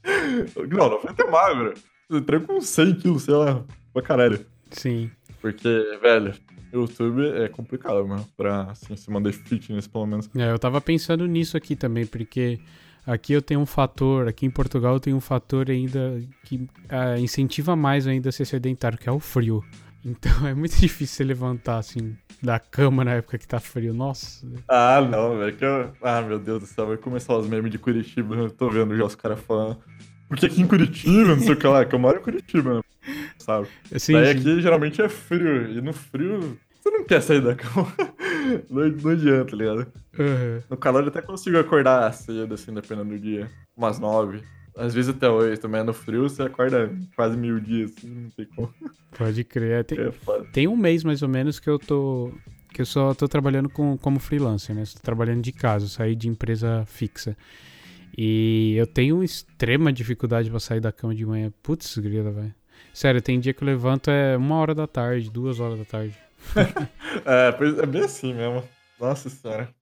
não, 0.70 0.88
90 0.88 1.22
é 1.22 1.30
magro. 1.30 1.74
Eu 2.08 2.20
estaria 2.20 2.40
com 2.46 2.58
100 2.62 2.94
quilos, 2.94 3.24
sei 3.24 3.34
lá, 3.34 3.62
pra 3.92 4.00
caralho. 4.00 4.46
Sim. 4.70 5.10
Porque, 5.44 5.98
velho, 6.00 6.32
YouTube 6.72 7.22
é 7.36 7.50
complicado, 7.50 8.08
mano, 8.08 8.26
pra 8.34 8.62
assim, 8.70 8.96
se 8.96 9.10
manter 9.10 9.34
fitness, 9.34 9.86
pelo 9.86 10.06
menos. 10.06 10.26
É, 10.34 10.50
eu 10.50 10.58
tava 10.58 10.80
pensando 10.80 11.26
nisso 11.26 11.54
aqui 11.54 11.76
também, 11.76 12.06
porque 12.06 12.58
aqui 13.06 13.34
eu 13.34 13.42
tenho 13.42 13.60
um 13.60 13.66
fator, 13.66 14.26
aqui 14.26 14.46
em 14.46 14.50
Portugal 14.50 14.94
eu 14.94 15.00
tenho 15.00 15.18
um 15.18 15.20
fator 15.20 15.68
ainda 15.68 16.18
que 16.44 16.56
uh, 16.56 17.18
incentiva 17.18 17.76
mais 17.76 18.06
ainda 18.06 18.30
a 18.30 18.32
ser 18.32 18.46
sedentário, 18.46 18.96
que 18.96 19.06
é 19.06 19.12
o 19.12 19.20
frio. 19.20 19.62
Então 20.06 20.46
é 20.46 20.54
muito 20.54 20.78
difícil 20.78 21.16
você 21.16 21.24
levantar, 21.24 21.78
assim, 21.78 22.14
da 22.42 22.58
cama 22.58 23.04
na 23.04 23.12
época 23.12 23.38
que 23.38 23.48
tá 23.48 23.58
frio. 23.58 23.94
Nossa. 23.94 24.46
Ah, 24.68 25.00
não, 25.00 25.38
velho. 25.38 25.56
Eu... 25.58 25.92
Ah, 26.02 26.20
meu 26.20 26.38
Deus 26.38 26.60
do 26.60 26.66
céu. 26.66 26.86
Vai 26.86 26.98
começar 26.98 27.34
os 27.34 27.48
memes 27.48 27.70
de 27.70 27.78
Curitiba. 27.78 28.36
Eu 28.36 28.50
tô 28.50 28.68
vendo 28.68 28.94
já 28.94 29.02
os 29.02 29.14
caras 29.14 29.40
falando. 29.40 29.78
Porque 30.28 30.46
aqui 30.46 30.62
em 30.62 30.66
Curitiba, 30.66 31.36
não 31.36 31.40
sei 31.40 31.52
o 31.52 31.56
que 31.56 31.66
lá, 31.66 31.84
que 31.84 31.94
eu 31.94 31.98
moro 31.98 32.18
em 32.18 32.22
Curitiba, 32.22 32.82
sabe? 33.38 33.68
Sim, 33.96 34.14
Daí 34.14 34.26
sim. 34.26 34.40
aqui 34.40 34.60
geralmente 34.62 35.02
é 35.02 35.08
frio. 35.08 35.70
E 35.70 35.80
no 35.80 35.92
frio, 35.92 36.58
você 36.84 36.90
não 36.90 37.04
quer 37.04 37.22
sair 37.22 37.40
da 37.40 37.54
cama. 37.54 37.92
não, 38.68 38.88
não 38.88 39.10
adianta, 39.10 39.50
tá 39.50 39.56
ligado? 39.56 39.86
Uhum. 40.18 40.62
No 40.68 40.76
calor 40.76 41.02
eu 41.02 41.08
até 41.08 41.22
consigo 41.22 41.58
acordar 41.58 42.12
cedo, 42.12 42.54
assim, 42.54 42.72
dependendo 42.72 43.10
do 43.10 43.18
dia. 43.18 43.50
Umas 43.76 43.98
nove. 43.98 44.42
Às 44.76 44.92
vezes 44.92 45.14
até 45.14 45.28
hoje 45.28 45.60
também 45.60 45.80
é 45.80 45.84
no 45.84 45.94
frio, 45.94 46.28
você 46.28 46.42
acorda 46.42 46.90
quase 47.14 47.36
mil 47.36 47.60
dias, 47.60 47.92
assim, 47.96 48.08
não 48.08 48.30
tem 48.30 48.46
como. 48.46 48.74
Pode 49.16 49.44
crer. 49.44 49.80
É, 49.80 49.82
tem, 49.82 49.98
é 50.00 50.12
tem 50.52 50.68
um 50.68 50.76
mês 50.76 51.04
mais 51.04 51.22
ou 51.22 51.28
menos 51.28 51.60
que 51.60 51.70
eu 51.70 51.78
tô. 51.78 52.32
que 52.72 52.82
eu 52.82 52.86
só 52.86 53.14
tô 53.14 53.28
trabalhando 53.28 53.68
com, 53.68 53.96
como 53.96 54.18
freelancer, 54.18 54.74
né? 54.74 54.82
Estou 54.82 55.00
trabalhando 55.00 55.42
de 55.42 55.52
casa, 55.52 55.86
saí 55.86 56.16
de 56.16 56.28
empresa 56.28 56.84
fixa. 56.86 57.36
E 58.16 58.74
eu 58.76 58.86
tenho 58.86 59.22
extrema 59.22 59.92
dificuldade 59.92 60.50
para 60.50 60.60
sair 60.60 60.80
da 60.80 60.92
cama 60.92 61.14
de 61.14 61.26
manhã. 61.26 61.52
Putz, 61.62 61.98
grila, 61.98 62.30
velho. 62.30 62.54
Sério, 62.92 63.20
tem 63.20 63.40
dia 63.40 63.52
que 63.52 63.62
eu 63.62 63.66
levanto 63.66 64.10
é 64.10 64.36
uma 64.36 64.56
hora 64.56 64.74
da 64.74 64.86
tarde, 64.86 65.30
duas 65.30 65.58
horas 65.58 65.78
da 65.78 65.84
tarde. 65.84 66.14
é, 67.24 67.82
é 67.82 67.86
bem 67.86 68.02
assim 68.02 68.32
mesmo. 68.32 68.62
Nossa 69.00 69.28
senhora. 69.28 69.74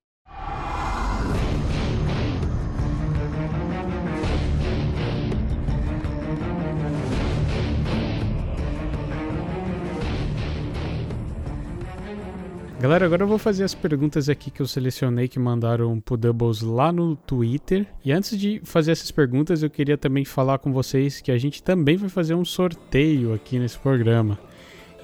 Galera, 12.82 13.06
agora 13.06 13.22
eu 13.22 13.28
vou 13.28 13.38
fazer 13.38 13.62
as 13.62 13.76
perguntas 13.76 14.28
aqui 14.28 14.50
que 14.50 14.60
eu 14.60 14.66
selecionei 14.66 15.28
que 15.28 15.38
mandaram 15.38 16.00
pro 16.00 16.16
Doubles 16.16 16.62
lá 16.62 16.90
no 16.90 17.14
Twitter. 17.14 17.86
E 18.04 18.10
antes 18.10 18.36
de 18.36 18.60
fazer 18.64 18.90
essas 18.90 19.12
perguntas, 19.12 19.62
eu 19.62 19.70
queria 19.70 19.96
também 19.96 20.24
falar 20.24 20.58
com 20.58 20.72
vocês 20.72 21.20
que 21.20 21.30
a 21.30 21.38
gente 21.38 21.62
também 21.62 21.96
vai 21.96 22.08
fazer 22.08 22.34
um 22.34 22.44
sorteio 22.44 23.32
aqui 23.32 23.56
nesse 23.56 23.78
programa. 23.78 24.36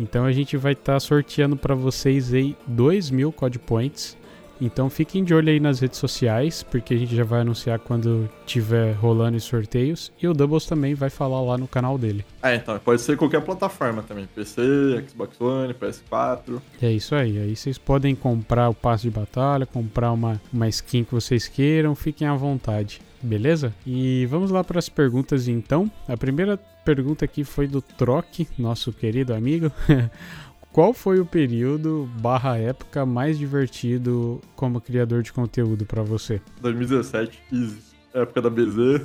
Então 0.00 0.24
a 0.24 0.32
gente 0.32 0.56
vai 0.56 0.72
estar 0.72 0.94
tá 0.94 0.98
sorteando 0.98 1.56
para 1.56 1.72
vocês 1.72 2.34
aí 2.34 2.56
2 2.66 3.12
mil 3.12 3.30
Code 3.30 3.60
Points. 3.60 4.18
Então 4.60 4.90
fiquem 4.90 5.24
de 5.24 5.34
olho 5.34 5.50
aí 5.50 5.60
nas 5.60 5.80
redes 5.80 5.98
sociais, 5.98 6.62
porque 6.62 6.94
a 6.94 6.96
gente 6.96 7.14
já 7.14 7.24
vai 7.24 7.40
anunciar 7.40 7.78
quando 7.78 8.28
tiver 8.46 8.92
rolando 8.92 9.36
os 9.36 9.44
sorteios. 9.44 10.12
E 10.20 10.26
o 10.26 10.34
Doubles 10.34 10.66
também 10.66 10.94
vai 10.94 11.10
falar 11.10 11.40
lá 11.40 11.56
no 11.56 11.68
canal 11.68 11.96
dele. 11.96 12.24
É, 12.42 12.56
então, 12.56 12.78
pode 12.78 13.00
ser 13.00 13.16
qualquer 13.16 13.42
plataforma 13.42 14.02
também. 14.02 14.28
PC, 14.34 14.62
Xbox 15.08 15.40
One, 15.40 15.74
PS4. 15.74 16.60
É 16.80 16.90
isso 16.90 17.14
aí. 17.14 17.38
Aí 17.38 17.54
vocês 17.54 17.78
podem 17.78 18.14
comprar 18.14 18.68
o 18.68 18.74
passe 18.74 19.04
de 19.04 19.10
batalha, 19.10 19.66
comprar 19.66 20.12
uma, 20.12 20.40
uma 20.52 20.68
skin 20.68 21.04
que 21.04 21.14
vocês 21.14 21.46
queiram, 21.48 21.94
fiquem 21.94 22.26
à 22.26 22.34
vontade. 22.34 23.00
Beleza? 23.20 23.74
E 23.84 24.26
vamos 24.26 24.50
lá 24.50 24.62
para 24.62 24.78
as 24.78 24.88
perguntas 24.88 25.48
então. 25.48 25.90
A 26.06 26.16
primeira 26.16 26.56
pergunta 26.84 27.24
aqui 27.24 27.44
foi 27.44 27.66
do 27.66 27.82
Troque, 27.82 28.48
nosso 28.56 28.92
querido 28.92 29.34
amigo. 29.34 29.72
Qual 30.78 30.94
foi 30.94 31.18
o 31.18 31.26
período 31.26 32.08
barra 32.20 32.56
época 32.56 33.04
mais 33.04 33.36
divertido 33.36 34.40
como 34.54 34.80
criador 34.80 35.24
de 35.24 35.32
conteúdo 35.32 35.84
para 35.84 36.04
você? 36.04 36.40
2017, 36.60 37.36
easy. 37.52 37.78
Época 38.14 38.42
da 38.42 38.48
BZ, 38.48 39.02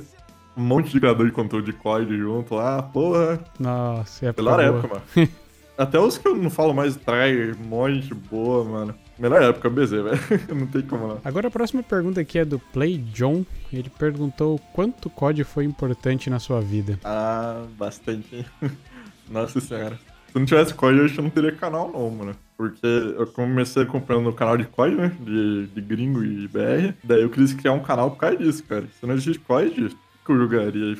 um 0.56 0.62
monte 0.62 0.92
de 0.92 1.00
criador 1.00 1.26
de 1.26 1.32
conteúdo 1.32 1.64
de 1.64 1.72
COD 1.72 2.16
junto 2.16 2.54
lá, 2.54 2.80
porra. 2.80 3.44
Nossa, 3.58 4.26
época 4.26 4.40
Melhor 4.44 4.56
boa. 4.56 4.78
época, 4.78 5.02
mano. 5.16 5.28
Até 5.76 5.98
os 5.98 6.16
que 6.16 6.28
eu 6.28 6.36
não 6.36 6.48
falo 6.48 6.72
mais 6.72 6.94
trai, 6.94 7.50
um 7.50 7.66
monte 7.66 8.14
boa, 8.14 8.62
mano. 8.62 8.94
Melhor 9.18 9.42
época, 9.42 9.68
BZ, 9.68 9.90
velho. 9.90 10.20
não 10.54 10.68
tem 10.68 10.82
como 10.82 11.08
não. 11.08 11.20
Agora 11.24 11.48
a 11.48 11.50
próxima 11.50 11.82
pergunta 11.82 12.20
aqui 12.20 12.38
é 12.38 12.44
do 12.44 12.60
Play 12.60 12.98
John. 12.98 13.44
Ele 13.72 13.90
perguntou 13.98 14.60
quanto 14.72 15.10
COD 15.10 15.42
foi 15.42 15.64
importante 15.64 16.30
na 16.30 16.38
sua 16.38 16.60
vida. 16.60 17.00
Ah, 17.02 17.64
bastante. 17.76 18.46
Nossa 19.28 19.58
senhora. 19.58 19.98
Se 20.34 20.38
não 20.40 20.46
tivesse 20.46 20.74
COD, 20.74 20.98
eu 20.98 21.04
acho 21.04 21.14
que 21.14 21.20
eu 21.20 21.22
não 21.22 21.30
teria 21.30 21.52
canal, 21.52 21.92
não, 21.92 22.10
mano. 22.10 22.36
Porque 22.56 22.84
eu 22.84 23.24
comecei 23.28 23.84
acompanhando 23.84 24.30
o 24.30 24.32
canal 24.32 24.56
de 24.56 24.64
COD, 24.64 24.96
né? 24.96 25.16
De, 25.20 25.68
de 25.68 25.80
gringo 25.80 26.24
e 26.24 26.48
BR. 26.48 26.92
Daí 27.04 27.22
eu 27.22 27.30
quis 27.30 27.54
criar 27.54 27.72
um 27.72 27.78
canal 27.78 28.10
por 28.10 28.16
causa 28.16 28.36
disso, 28.36 28.64
cara. 28.64 28.84
Se 28.98 29.06
não 29.06 29.14
existisse 29.14 29.38
COD, 29.38 29.84
o 29.84 29.88
que 30.26 30.32
eu 30.32 30.36
jogaria? 30.36 30.96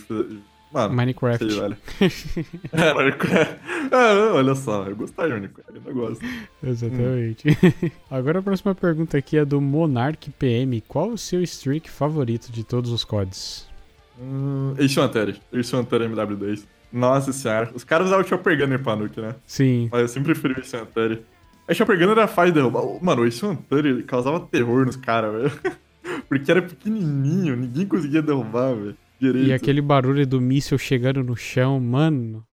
Mano, 0.72 0.94
Minecraft. 0.94 1.50
Sei, 1.50 1.60
velho. 1.60 1.76
é, 2.70 2.94
Minecraft. 2.94 3.60
É, 3.90 4.32
olha 4.34 4.54
só, 4.54 4.84
eu 4.84 4.94
gostava 4.94 5.26
de 5.26 5.34
Minecraft, 5.34 5.80
eu 5.84 5.94
gosto. 5.94 6.24
Exatamente. 6.62 7.48
Hum. 7.48 7.90
Agora 8.08 8.38
a 8.38 8.42
próxima 8.42 8.72
pergunta 8.72 9.18
aqui 9.18 9.36
é 9.36 9.44
do 9.44 9.60
Monarch 9.60 10.30
PM. 10.38 10.80
Qual 10.82 11.08
o 11.08 11.18
seu 11.18 11.42
streak 11.42 11.90
favorito 11.90 12.52
de 12.52 12.62
todos 12.62 12.92
os 12.92 13.02
CODs? 13.02 13.66
Hum, 14.16 14.74
Ace 14.78 15.00
Hunter. 15.00 15.36
Ace 15.52 15.74
Hunter 15.74 16.02
MW2. 16.02 16.62
Nossa 16.94 17.32
senhora. 17.32 17.72
Os 17.74 17.82
caras 17.82 18.06
usavam 18.06 18.24
o 18.24 18.28
Chopper 18.28 18.56
Gunner 18.56 18.80
pra 18.80 18.94
nuke, 18.94 19.20
né? 19.20 19.34
Sim. 19.44 19.88
Mas 19.90 20.02
eu 20.02 20.08
sempre 20.08 20.32
preferi 20.32 20.54
o 20.60 20.82
Hunter. 20.82 21.22
A 21.66 21.74
Chopper 21.74 21.98
Gunner 21.98 22.16
era 22.16 22.28
fácil 22.28 22.52
de 22.52 22.60
derrubar. 22.60 22.84
Mano, 23.02 23.22
o 23.22 23.26
Ace 23.26 23.44
Hunter 23.44 24.04
causava 24.04 24.38
terror 24.38 24.86
nos 24.86 24.94
caras, 24.94 25.32
velho. 25.32 25.76
Porque 26.28 26.48
era 26.48 26.62
pequenininho, 26.62 27.56
ninguém 27.56 27.84
conseguia 27.84 28.22
derrubar, 28.22 28.74
velho. 28.76 28.96
E 29.20 29.52
aquele 29.52 29.80
barulho 29.80 30.24
do 30.24 30.40
míssil 30.40 30.78
chegando 30.78 31.24
no 31.24 31.34
chão, 31.34 31.80
mano. 31.80 32.44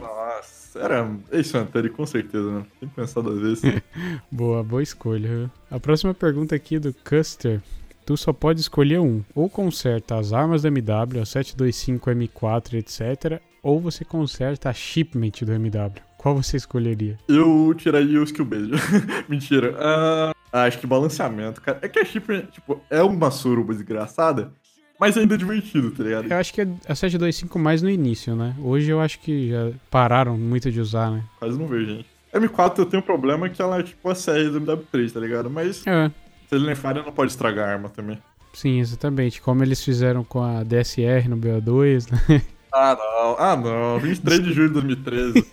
Nossa, 0.00 0.78
era 0.78 1.10
Ace 1.32 1.56
Hunter, 1.56 1.90
com 1.90 2.06
certeza, 2.06 2.52
né? 2.52 2.66
Tem 2.78 2.88
que 2.88 2.94
pensar 2.94 3.20
duas 3.20 3.40
vezes. 3.40 3.82
boa, 4.30 4.62
boa 4.62 4.82
escolha. 4.82 5.50
A 5.68 5.80
próxima 5.80 6.14
pergunta 6.14 6.54
aqui 6.54 6.76
é 6.76 6.80
do 6.80 6.94
Custer 6.94 7.60
tu 8.08 8.16
só 8.16 8.32
pode 8.32 8.58
escolher 8.58 8.98
um. 9.00 9.22
Ou 9.34 9.50
conserta 9.50 10.16
as 10.16 10.32
armas 10.32 10.62
da 10.62 10.68
MW, 10.68 11.20
a 11.20 11.26
725 11.26 12.10
M4, 12.10 12.74
etc. 12.78 13.38
Ou 13.62 13.78
você 13.78 14.02
conserta 14.02 14.70
a 14.70 14.72
shipment 14.72 15.32
do 15.42 15.52
MW. 15.52 15.92
Qual 16.16 16.34
você 16.34 16.56
escolheria? 16.56 17.18
Eu 17.28 17.74
tiraria 17.76 18.18
o 18.18 18.24
skill 18.24 18.46
base. 18.46 18.70
Mentira. 19.28 19.72
Uh, 19.72 20.34
acho 20.50 20.78
que 20.78 20.86
balanceamento, 20.86 21.60
cara. 21.60 21.80
É 21.82 21.88
que 21.88 21.98
a 21.98 22.04
shipment, 22.04 22.46
tipo, 22.50 22.80
é 22.88 23.02
uma 23.02 23.30
suruba 23.30 23.74
desgraçada, 23.74 24.52
mas 24.98 25.18
ainda 25.18 25.34
é 25.34 25.38
divertido, 25.38 25.90
tá 25.90 26.02
ligado? 26.02 26.32
Eu 26.32 26.36
acho 26.38 26.54
que 26.54 26.62
é 26.62 26.68
a 26.88 26.94
725 26.94 27.58
mais 27.58 27.82
no 27.82 27.90
início, 27.90 28.34
né? 28.34 28.56
Hoje 28.58 28.88
eu 28.88 29.02
acho 29.02 29.20
que 29.20 29.50
já 29.50 29.70
pararam 29.90 30.38
muito 30.38 30.72
de 30.72 30.80
usar, 30.80 31.10
né? 31.10 31.22
Quase 31.38 31.58
não 31.58 31.66
vejo, 31.66 31.96
gente. 31.96 32.06
M4 32.32 32.78
eu 32.78 32.86
tenho 32.86 33.02
um 33.02 33.06
problema 33.06 33.50
que 33.50 33.60
ela 33.60 33.80
é 33.80 33.82
tipo 33.82 34.08
a 34.08 34.14
série 34.14 34.48
do 34.48 34.62
MW3, 34.62 35.12
tá 35.12 35.20
ligado? 35.20 35.50
Mas. 35.50 35.86
É. 35.86 36.10
Se 36.48 36.54
ele 36.54 36.66
nem 36.66 36.74
falha, 36.74 37.02
não 37.02 37.12
pode 37.12 37.30
estragar 37.30 37.68
a 37.68 37.72
arma 37.72 37.88
também. 37.88 38.18
Sim, 38.54 38.80
exatamente. 38.80 39.40
Como 39.40 39.62
eles 39.62 39.84
fizeram 39.84 40.24
com 40.24 40.42
a 40.42 40.62
DSR 40.62 41.28
no 41.28 41.36
BO2, 41.36 42.10
né? 42.10 42.42
Ah, 42.70 42.94
não. 42.94 43.36
Ah, 43.38 43.56
não. 43.56 43.98
23 43.98 44.42
de 44.44 44.52
julho 44.52 44.68
de 44.68 44.74
2013. 44.74 45.46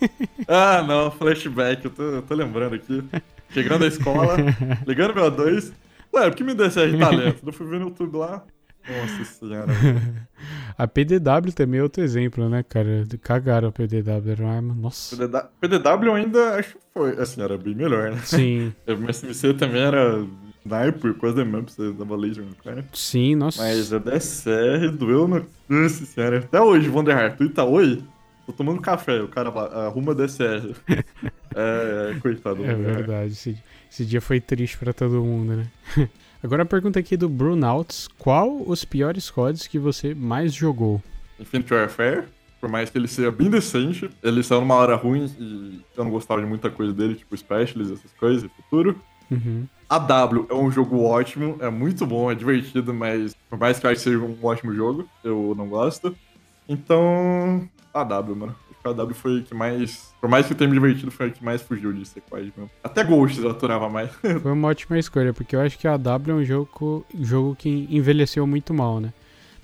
ah, 0.46 0.84
não. 0.86 1.10
Flashback. 1.10 1.86
Eu 1.86 1.90
tô, 1.90 2.02
eu 2.02 2.22
tô 2.22 2.34
lembrando 2.34 2.74
aqui. 2.74 3.02
Chegando 3.50 3.84
à 3.86 3.88
escola, 3.88 4.36
ligando 4.86 5.14
meu 5.14 5.32
A2. 5.32 5.72
Ué, 6.14 6.28
por 6.28 6.36
que 6.36 6.44
me 6.44 6.54
DSR 6.54 6.98
talento? 6.98 7.42
Eu 7.44 7.52
fui 7.54 7.66
ver 7.66 7.80
no 7.80 7.86
YouTube 7.86 8.18
lá. 8.18 8.44
Nossa 8.88 9.24
senhora. 9.24 9.72
a 10.78 10.86
PDW 10.86 11.52
também 11.54 11.80
é 11.80 11.82
outro 11.82 12.02
exemplo, 12.02 12.48
né, 12.48 12.62
cara? 12.62 13.04
Cagaram 13.20 13.68
a 13.68 13.72
PDW, 13.72 14.30
era 14.30 14.42
uma 14.44 14.54
arma. 14.54 14.74
Nossa. 14.74 15.16
PDW, 15.60 16.12
ainda 16.14 16.54
acho 16.56 16.74
que 16.74 16.80
foi. 16.94 17.18
Assim, 17.18 17.42
era 17.42 17.58
bem 17.58 17.74
melhor, 17.74 18.12
né? 18.12 18.20
Sim. 18.24 18.72
O 18.86 19.12
SMC 19.12 19.54
também 19.54 19.82
era 19.82 20.24
sniper, 20.66 21.14
quase 21.14 21.44
mesmo, 21.44 21.68
você 21.68 21.92
dava 21.92 22.16
laser 22.16 22.44
no 22.44 22.54
cara. 22.56 22.84
Sim, 22.92 23.36
nossa. 23.36 23.62
Mas 23.62 23.92
a 23.92 23.98
DSR 23.98 24.90
doeu 24.92 25.28
no. 25.28 25.46
Nossa 25.68 26.04
senhora. 26.04 26.38
Até 26.38 26.60
hoje, 26.60 26.88
Vanderhart, 26.88 27.36
tu 27.36 27.48
tá 27.48 27.64
oi? 27.64 28.02
Tô 28.44 28.52
tomando 28.52 28.80
café, 28.80 29.20
o 29.20 29.28
cara 29.28 29.50
arruma 29.86 30.14
DSR. 30.14 30.74
é, 30.88 32.12
é, 32.14 32.20
coitado. 32.20 32.64
É 32.64 32.74
verdade, 32.74 33.32
esse, 33.32 33.56
esse 33.90 34.04
dia 34.04 34.20
foi 34.20 34.40
triste 34.40 34.76
pra 34.78 34.92
todo 34.92 35.22
mundo, 35.22 35.56
né? 35.56 35.66
Agora 36.42 36.62
a 36.62 36.66
pergunta 36.66 36.98
aqui 37.00 37.16
do 37.16 37.28
Brunauts: 37.28 38.08
qual 38.18 38.62
os 38.66 38.84
piores 38.84 39.30
CODs 39.30 39.66
que 39.66 39.78
você 39.78 40.14
mais 40.14 40.52
jogou? 40.52 41.02
Infinite 41.40 41.72
Warfare, 41.74 42.24
por 42.60 42.68
mais 42.68 42.88
que 42.88 42.98
ele 42.98 43.08
seja 43.08 43.30
bem 43.30 43.50
decente, 43.50 44.08
ele 44.22 44.42
saiu 44.42 44.60
numa 44.60 44.74
hora 44.74 44.94
ruim 44.94 45.26
e 45.38 45.80
eu 45.96 46.04
não 46.04 46.10
gostava 46.10 46.40
de 46.40 46.46
muita 46.46 46.70
coisa 46.70 46.92
dele, 46.92 47.14
tipo 47.14 47.36
Specialist, 47.36 47.92
essas 47.92 48.12
coisas, 48.12 48.48
futuro. 48.56 49.00
Uhum. 49.30 49.66
A 49.88 49.98
W 49.98 50.46
é 50.50 50.54
um 50.54 50.70
jogo 50.70 51.02
ótimo, 51.02 51.56
é 51.60 51.70
muito 51.70 52.04
bom, 52.04 52.30
é 52.30 52.34
divertido, 52.34 52.92
mas 52.92 53.34
por 53.48 53.58
mais 53.58 53.78
que 53.78 53.86
eu 53.86 53.90
acho 53.90 54.02
que 54.02 54.10
seja 54.10 54.18
um 54.18 54.36
ótimo 54.42 54.74
jogo, 54.74 55.08
eu 55.22 55.54
não 55.56 55.68
gosto. 55.68 56.16
Então, 56.68 57.68
a 57.94 58.02
W, 58.02 58.36
mano. 58.36 58.56
A 58.84 58.92
W 58.92 59.14
foi 59.14 59.40
o 59.40 59.42
que 59.42 59.54
mais. 59.54 60.14
Por 60.20 60.28
mais 60.28 60.46
que 60.46 60.54
tenha 60.54 60.68
me 60.68 60.74
divertido, 60.74 61.10
foi 61.10 61.28
o 61.28 61.32
que 61.32 61.44
mais 61.44 61.60
fugiu 61.60 61.92
de 61.92 62.06
sequais 62.06 62.44
mesmo. 62.56 62.70
Até 62.84 63.02
Ghosts 63.02 63.42
eu 63.42 63.50
aturava 63.50 63.88
mais. 63.88 64.10
foi 64.42 64.52
uma 64.52 64.68
ótima 64.68 64.98
escolha, 64.98 65.32
porque 65.32 65.56
eu 65.56 65.60
acho 65.60 65.76
que 65.78 65.88
a 65.88 65.96
W 65.96 66.36
é 66.36 66.40
um 66.40 66.44
jogo, 66.44 67.04
jogo 67.20 67.56
que 67.56 67.88
envelheceu 67.90 68.46
muito 68.46 68.72
mal, 68.72 69.00
né? 69.00 69.12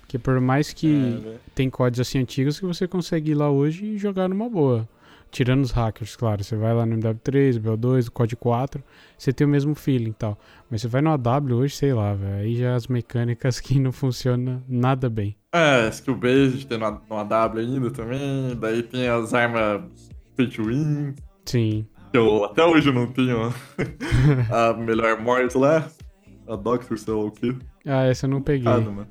Porque 0.01 0.19
por 0.19 0.41
mais 0.41 0.73
que 0.73 0.89
é, 0.89 1.29
né? 1.29 1.37
tem 1.55 1.71
códigos 1.71 2.07
assim 2.07 2.19
antigos 2.19 2.59
que 2.59 2.67
você 2.67 2.89
consegue 2.89 3.31
ir 3.31 3.35
lá 3.35 3.49
hoje 3.49 3.85
e 3.85 3.99
jogar 3.99 4.29
numa 4.29 4.49
boa. 4.49 4.89
Tirando 5.33 5.63
os 5.63 5.71
hackers, 5.71 6.15
claro. 6.15 6.45
Você 6.45 6.55
vai 6.55 6.75
lá 6.75 6.85
no 6.85 6.95
MW3, 6.95 7.59
BO2, 7.59 8.11
COD 8.11 8.37
4, 8.37 8.85
você 9.17 9.33
tem 9.33 9.47
o 9.47 9.51
mesmo 9.51 9.75
feeling 9.75 10.11
e 10.11 10.13
tal. 10.13 10.39
Mas 10.71 10.83
você 10.83 10.89
vai 10.89 11.01
no 11.01 11.11
AW 11.11 11.57
hoje, 11.57 11.75
sei 11.75 11.95
lá, 11.95 12.13
velho. 12.13 12.43
Aí 12.43 12.55
já 12.55 12.75
as 12.75 12.87
mecânicas 12.87 13.59
que 13.59 13.81
não 13.81 13.93
funcionam 13.93 14.63
nada 14.69 15.09
bem. 15.09 15.35
É, 15.51 15.89
skill 15.89 16.17
based 16.17 16.67
tem 16.67 16.77
no, 16.77 17.01
no 17.09 17.17
AW 17.17 17.59
ainda 17.59 17.91
também. 17.91 18.55
Daí 18.61 18.83
tem 18.83 19.09
as 19.09 19.33
armas 19.33 19.83
pay 20.37 20.49
to 20.49 20.65
win. 20.65 21.15
Sim. 21.47 21.87
Eu 22.13 22.45
até 22.45 22.63
hoje 22.63 22.93
não 22.93 23.07
tenho 23.07 23.55
a 24.53 24.75
melhor 24.75 25.19
morte 25.19 25.57
lá. 25.57 25.89
A 26.47 26.57
Doctor, 26.57 26.99
sei 26.99 27.15
lá 27.15 27.25
o 27.25 27.31
quê. 27.31 27.57
Ah, 27.87 28.05
essa 28.05 28.27
eu 28.27 28.31
não 28.31 28.43
peguei. 28.43 28.71
Ah, 28.71 28.79
mano. 28.79 29.09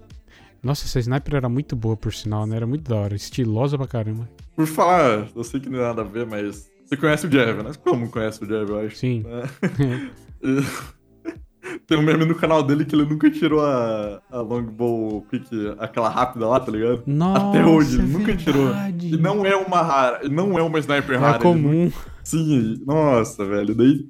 Nossa, 0.61 0.85
essa 0.85 0.99
sniper 0.99 1.33
era 1.33 1.49
muito 1.49 1.75
boa, 1.75 1.97
por 1.97 2.13
sinal, 2.13 2.45
né? 2.45 2.57
Era 2.57 2.67
muito 2.67 2.87
da 2.87 2.95
hora. 2.95 3.15
Estilosa 3.15 3.75
pra 3.75 3.87
caramba. 3.87 4.29
Por 4.61 4.67
falar, 4.67 5.27
eu 5.35 5.43
sei 5.43 5.59
que 5.59 5.67
não 5.67 5.79
tem 5.79 5.87
nada 5.87 6.01
a 6.03 6.05
ver, 6.05 6.23
mas. 6.27 6.69
Você 6.85 6.95
conhece 6.95 7.25
o 7.25 7.31
Jev, 7.31 7.63
né? 7.63 7.71
Como 7.83 8.07
conhece 8.11 8.43
o 8.43 8.45
Jev, 8.45 8.69
eu 8.69 8.79
acho. 8.79 8.95
Sim. 8.95 9.23
É. 9.25 9.41
tem 11.87 11.97
um 11.97 12.03
meme 12.03 12.25
no 12.25 12.35
canal 12.35 12.61
dele 12.61 12.85
que 12.85 12.93
ele 12.93 13.05
nunca 13.05 13.27
tirou 13.31 13.59
a, 13.65 14.21
a 14.29 14.41
longbow 14.41 15.25
quick, 15.31 15.47
aquela 15.79 16.09
rápida 16.09 16.47
lá, 16.47 16.59
tá 16.59 16.71
ligado? 16.71 17.01
Nossa, 17.07 17.49
Até 17.49 17.65
hoje, 17.65 17.95
ele 17.95 18.03
é 18.03 18.17
nunca 18.19 18.35
tirou. 18.35 18.67
E 19.01 19.17
não 19.17 19.43
é 19.43 19.55
uma 19.55 19.81
rara, 19.81 20.29
não 20.29 20.59
é 20.59 20.61
uma 20.61 20.77
sniper 20.77 21.19
rara. 21.19 21.37
É 21.37 21.39
comum. 21.39 21.91
Sim, 22.23 22.83
nossa, 22.85 23.43
velho. 23.43 23.73
Daí 23.73 24.05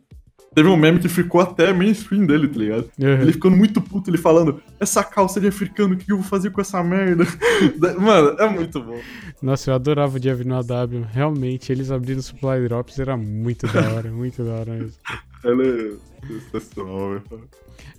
Teve 0.53 0.67
um 0.67 0.75
meme 0.75 0.99
que 0.99 1.07
ficou 1.07 1.39
até 1.39 1.71
mainstream 1.71 2.25
dele, 2.25 2.45
tá 2.45 2.59
ligado? 2.59 2.91
Uhum. 2.99 3.21
Ele 3.21 3.31
ficando 3.31 3.55
muito 3.55 3.81
puto, 3.81 4.09
ele 4.09 4.17
falando: 4.17 4.61
Essa 4.81 5.01
calça 5.01 5.39
de 5.39 5.47
africano, 5.47 5.93
o 5.93 5.97
que 5.97 6.11
eu 6.11 6.17
vou 6.17 6.25
fazer 6.25 6.51
com 6.51 6.59
essa 6.59 6.83
merda? 6.83 7.23
Mano, 7.97 8.35
é 8.37 8.49
muito 8.49 8.81
bom. 8.83 8.99
Nossa, 9.41 9.71
eu 9.71 9.75
adorava 9.75 10.17
o 10.17 10.19
dia 10.19 10.35
no 10.35 10.55
AW. 10.55 11.07
Realmente, 11.09 11.71
eles 11.71 11.89
abrindo 11.89 12.21
supply 12.21 12.67
drops 12.67 12.99
era 12.99 13.15
muito 13.15 13.65
da 13.65 13.93
hora, 13.93 14.11
muito 14.11 14.43
da 14.43 14.51
hora 14.55 14.73
mesmo. 14.73 14.93
Ela 15.41 15.63
é 15.63 15.91
sensacional, 16.27 17.11
velho. 17.11 17.23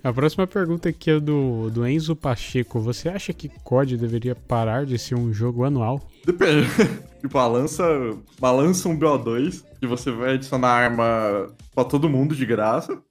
A 0.03 0.11
próxima 0.11 0.45
pergunta 0.45 0.89
aqui 0.89 1.11
é 1.11 1.19
do, 1.19 1.69
do 1.69 1.87
Enzo 1.87 2.15
Pacheco. 2.15 2.79
Você 2.79 3.09
acha 3.09 3.33
que 3.33 3.49
COD 3.63 3.97
deveria 3.97 4.35
parar 4.35 4.85
de 4.85 4.97
ser 4.97 5.15
um 5.15 5.33
jogo 5.33 5.63
anual? 5.63 6.01
Depende. 6.25 6.67
tipo, 7.21 7.33
balança, 7.33 7.83
balança 8.39 8.89
um 8.89 8.97
BO2 8.97 9.63
que 9.79 9.87
você 9.87 10.11
vai 10.11 10.33
adicionar 10.33 10.69
arma 10.69 11.47
pra 11.73 11.83
todo 11.83 12.09
mundo 12.09 12.35
de 12.35 12.45
graça. 12.45 13.01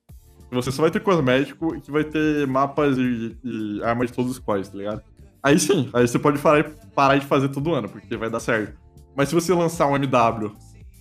Você 0.51 0.71
só 0.71 0.83
vai 0.83 0.91
ter 0.91 1.01
cosmético 1.01 1.75
e 1.75 1.81
que 1.81 1.91
vai 1.91 2.05
ter 2.05 2.47
mapas 2.47 2.99
e, 2.99 3.37
e 3.43 3.83
armas 3.83 4.11
de 4.11 4.17
todos 4.17 4.33
os 4.33 4.39
quais, 4.39 4.69
tá 4.69 4.77
ligado? 4.77 5.03
Aí 5.43 5.59
sim, 5.59 5.89
aí 5.93 6.07
você 6.07 6.19
pode 6.19 6.39
parar, 6.39 6.71
parar 6.95 7.17
de 7.17 7.27
fazer 7.27 7.49
todo 7.49 7.75
ano, 7.75 7.89
porque 7.89 8.17
vai 8.17 8.31
dar 8.31 8.39
certo. 8.39 8.79
Mas 9.17 9.29
se 9.29 9.35
você 9.35 9.53
lançar 9.53 9.89
um 9.89 9.97
MW 9.97 10.53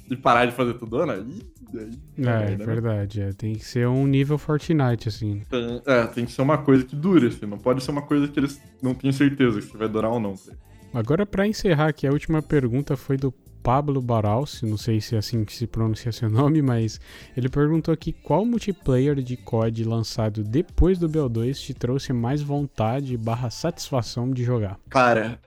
e 0.09 0.15
parar 0.15 0.45
de 0.45 0.51
fazer 0.51 0.73
todo 0.75 0.97
ano, 0.97 1.11
aí. 1.13 1.41
Aí 1.77 1.99
é, 2.17 2.51
é, 2.51 2.53
é 2.53 2.55
verdade. 2.57 3.21
É. 3.21 3.33
Tem 3.33 3.53
que 3.53 3.65
ser 3.65 3.87
um 3.87 4.05
nível 4.05 4.37
Fortnite, 4.37 5.07
assim. 5.07 5.43
Tem, 5.49 5.81
é, 5.85 6.07
tem 6.07 6.25
que 6.25 6.31
ser 6.31 6.41
uma 6.41 6.57
coisa 6.57 6.83
que 6.83 6.95
dure, 6.95 7.27
assim. 7.27 7.45
Não 7.45 7.57
pode 7.57 7.83
ser 7.83 7.91
uma 7.91 8.01
coisa 8.01 8.27
que 8.27 8.39
eles 8.39 8.61
não 8.81 8.93
tenham 8.93 9.13
certeza 9.13 9.61
se 9.61 9.77
vai 9.77 9.87
durar 9.87 10.11
ou 10.11 10.19
não. 10.19 10.33
Tá? 10.33 10.53
Agora, 10.93 11.25
para 11.25 11.47
encerrar 11.47 11.87
aqui, 11.87 12.05
a 12.05 12.11
última 12.11 12.41
pergunta 12.41 12.97
foi 12.97 13.17
do 13.17 13.33
Pablo 13.63 14.01
Baralsi, 14.01 14.65
não 14.65 14.77
sei 14.77 14.99
se 14.99 15.15
é 15.15 15.19
assim 15.19 15.45
que 15.45 15.53
se 15.53 15.67
pronuncia 15.67 16.11
seu 16.11 16.29
nome, 16.31 16.61
mas 16.61 16.99
ele 17.37 17.47
perguntou 17.47 17.93
aqui 17.93 18.11
qual 18.11 18.43
multiplayer 18.43 19.15
de 19.15 19.37
COD 19.37 19.83
lançado 19.83 20.43
depois 20.43 20.97
do 20.97 21.07
BO2 21.07 21.55
te 21.55 21.73
trouxe 21.73 22.11
mais 22.11 22.41
vontade 22.41 23.15
barra 23.17 23.49
satisfação 23.49 24.31
de 24.31 24.43
jogar? 24.43 24.79
Cara, 24.89 25.39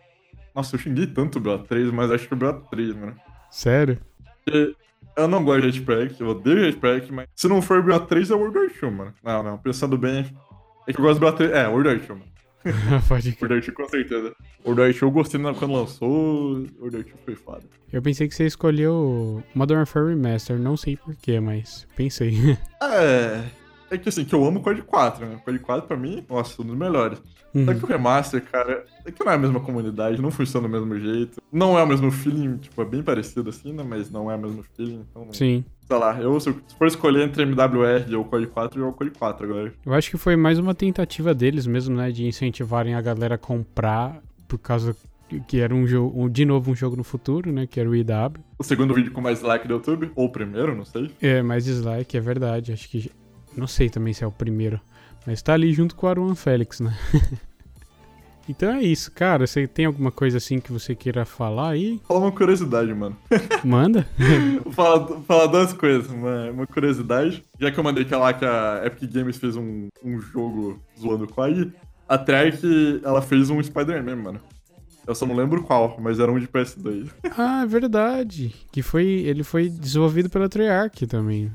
nossa, 0.55 0.77
eu 0.77 0.81
xinguei 0.81 1.07
tanto 1.07 1.39
o 1.39 1.43
BO3, 1.43 1.91
mas 1.93 2.11
acho 2.11 2.29
que 2.29 2.35
o 2.35 2.37
BO3, 2.37 2.95
mano. 2.95 3.17
Sério? 3.51 3.99
Eu 5.17 5.29
não 5.29 5.45
gosto 5.45 5.63
de 5.63 5.79
Jetpack, 5.79 6.21
eu 6.21 6.29
odeio 6.29 6.65
Jetpack, 6.65 7.13
mas 7.13 7.29
se 7.35 7.49
não 7.49 7.63
for 7.63 7.83
BO3 7.83 8.31
é 8.31 8.35
World 8.35 8.59
War 8.59 8.67
II, 8.67 8.91
mano. 8.91 9.15
Não, 9.23 9.43
não, 9.43 9.59
pensando 9.59 9.97
bem, 9.97 10.27
é 10.87 10.93
que 10.93 10.99
eu 10.99 11.05
gosto 11.05 11.21
do 11.21 11.27
BO3, 11.27 11.51
é, 11.51 11.69
World 11.69 11.89
War 11.89 11.97
II, 11.99 12.09
mano. 12.09 12.35
Pode 13.09 13.33
crer. 13.33 13.51
World 13.51 13.73
com 13.73 13.89
certeza. 13.89 14.35
World 14.65 14.99
eu 15.01 15.11
gostei 15.11 15.41
quando 15.41 15.73
lançou, 15.73 16.67
World 16.81 17.15
foi 17.25 17.35
foda. 17.35 17.63
Eu 17.93 18.03
pensei 18.03 18.27
que 18.27 18.35
você 18.35 18.47
escolheu 18.47 19.43
Modern 19.55 19.79
Warfare 19.81 20.09
Remaster, 20.09 20.59
não 20.59 20.77
sei 20.77 20.97
porquê, 20.97 21.39
mas 21.41 21.87
pensei. 21.95 22.57
É. 22.83 23.45
É 23.95 23.99
que 23.99 24.09
assim, 24.09 24.25
que 24.25 24.35
eu 24.35 24.45
amo 24.45 24.59
o 24.59 24.63
Code 24.63 24.83
4, 24.83 25.25
né? 25.25 25.37
O 25.37 25.45
Code 25.45 25.61
4 25.61 25.87
pra 25.87 25.97
mim, 25.97 26.25
nossa, 26.29 26.61
um 26.61 26.65
dos 26.65 26.77
melhores. 26.77 27.23
Uhum. 27.55 27.65
Só 27.65 27.75
que 27.75 27.85
o 27.85 27.87
remaster, 27.87 28.43
cara, 28.43 28.85
é 29.05 29.13
que 29.13 29.25
não 29.25 29.31
é 29.31 29.37
a 29.37 29.39
mesma 29.39 29.61
comunidade, 29.61 30.21
não 30.21 30.33
funciona 30.33 30.69
do 30.69 30.73
mesmo 30.73 30.99
jeito. 30.99 31.41
Não 31.53 31.79
é 31.79 31.83
o 31.85 31.87
mesmo 31.87 32.11
feeling, 32.11 32.57
tipo, 32.57 32.83
é 32.83 32.85
bem 32.85 33.03
parecido 33.03 33.51
assim, 33.51 33.73
né? 33.73 33.85
Mas 33.89 34.11
não 34.11 34.29
é 34.29 34.35
o 34.35 34.41
mesmo 34.41 34.65
feeling, 34.77 35.05
então. 35.09 35.29
Sim. 35.33 35.65
Sei 35.87 35.97
lá, 35.97 36.21
eu, 36.21 36.41
se 36.41 36.53
for 36.77 36.89
escolher 36.89 37.23
entre 37.23 37.45
MWR 37.45 38.17
ou 38.17 38.25
Code 38.25 38.49
4, 38.49 38.81
eu 38.81 38.89
o 38.89 38.93
Code 38.93 39.13
4 39.13 39.47
agora. 39.47 39.73
Eu 39.87 39.95
acho 39.95 40.11
que 40.11 40.17
foi 40.17 40.35
mais 40.35 40.59
uma 40.59 40.75
tentativa 40.75 41.33
deles 41.33 41.67
mesmo, 41.67 41.95
né? 41.95 42.11
De 42.11 42.27
incentivarem 42.27 42.95
a 42.95 43.01
galera 43.01 43.37
a 43.37 43.39
comprar 43.39 44.21
por 44.49 44.59
causa 44.59 44.97
que 45.47 45.61
era 45.61 45.75
um 45.75 45.87
jogo, 45.87 46.29
de 46.29 46.45
novo 46.45 46.71
um 46.71 46.75
jogo 46.75 46.97
no 46.97 47.05
futuro, 47.05 47.53
né? 47.53 47.67
Que 47.67 47.81
era 47.81 47.89
o 47.89 47.95
IW. 47.95 48.43
O 48.59 48.65
segundo 48.65 48.95
vídeo 48.95 49.13
com 49.13 49.21
mais 49.21 49.43
like 49.43 49.67
do 49.67 49.75
YouTube, 49.75 50.11
ou 50.15 50.27
o 50.27 50.33
primeiro, 50.33 50.75
não 50.75 50.85
sei. 50.85 51.11
É, 51.21 51.43
mais 51.43 51.65
dislike, 51.65 52.17
é 52.17 52.21
verdade. 52.21 52.73
Acho 52.73 52.89
que. 52.89 53.11
Não 53.57 53.67
sei 53.67 53.89
também 53.89 54.13
se 54.13 54.25
é 54.25 54.27
o 54.27 54.33
primeiro. 54.33 54.81
Mas 55.27 55.43
tá 55.43 55.55
ali 55.55 55.73
junto 55.73 55.95
com 55.95 56.07
o 56.07 56.11
Aruan 56.11 56.35
Félix, 56.35 56.81
né? 56.81 56.97
Então 58.49 58.71
é 58.73 58.83
isso, 58.83 59.11
cara. 59.11 59.47
Você 59.47 59.67
tem 59.67 59.87
alguma 59.87 60.11
coisa 60.11 60.37
assim 60.37 60.61
que 60.61 60.73
você 60.73 60.95
queira 60.95 61.25
falar 61.25 61.71
aí? 61.71 62.01
Fala 62.07 62.21
uma 62.21 62.33
curiosidade, 62.33 62.93
mano. 62.93 63.17
Manda. 63.65 64.07
fala, 64.73 65.21
fala 65.23 65.49
duas 65.49 65.73
coisas. 65.73 66.11
Uma, 66.11 66.51
uma, 66.51 66.67
curiosidade. 66.67 67.43
Já 67.59 67.71
que 67.71 67.79
eu 67.79 67.85
mandei 67.85 68.05
que 68.05 68.15
lá 68.15 68.33
que 68.33 68.45
a 68.45 68.83
Epic 68.85 69.11
Games 69.11 69.37
fez 69.39 69.57
um, 69.57 69.89
um 70.03 70.21
jogo 70.21 70.79
zoando 70.99 71.27
com 71.27 71.41
a 71.41 71.47
AI, 71.47 71.73
a 72.09 72.19
Trek, 72.19 73.01
ela 73.03 73.23
fez 73.23 73.49
um 73.51 73.63
Spider-Man, 73.63 74.17
mano. 74.17 74.41
Eu 75.07 75.15
só 75.15 75.27
não 75.27 75.37
lembro 75.37 75.63
qual, 75.63 75.97
mas 76.01 76.19
era 76.19 76.33
um 76.33 76.39
de 76.39 76.49
PS2. 76.49 77.11
Ah, 77.37 77.63
é 77.63 77.67
verdade. 77.67 78.55
Que 78.73 78.83
foi. 78.83 79.07
Ele 79.07 79.43
foi 79.43 79.69
desenvolvido 79.69 80.31
pela 80.31 80.49
Treyarch 80.49 81.07
também. 81.07 81.51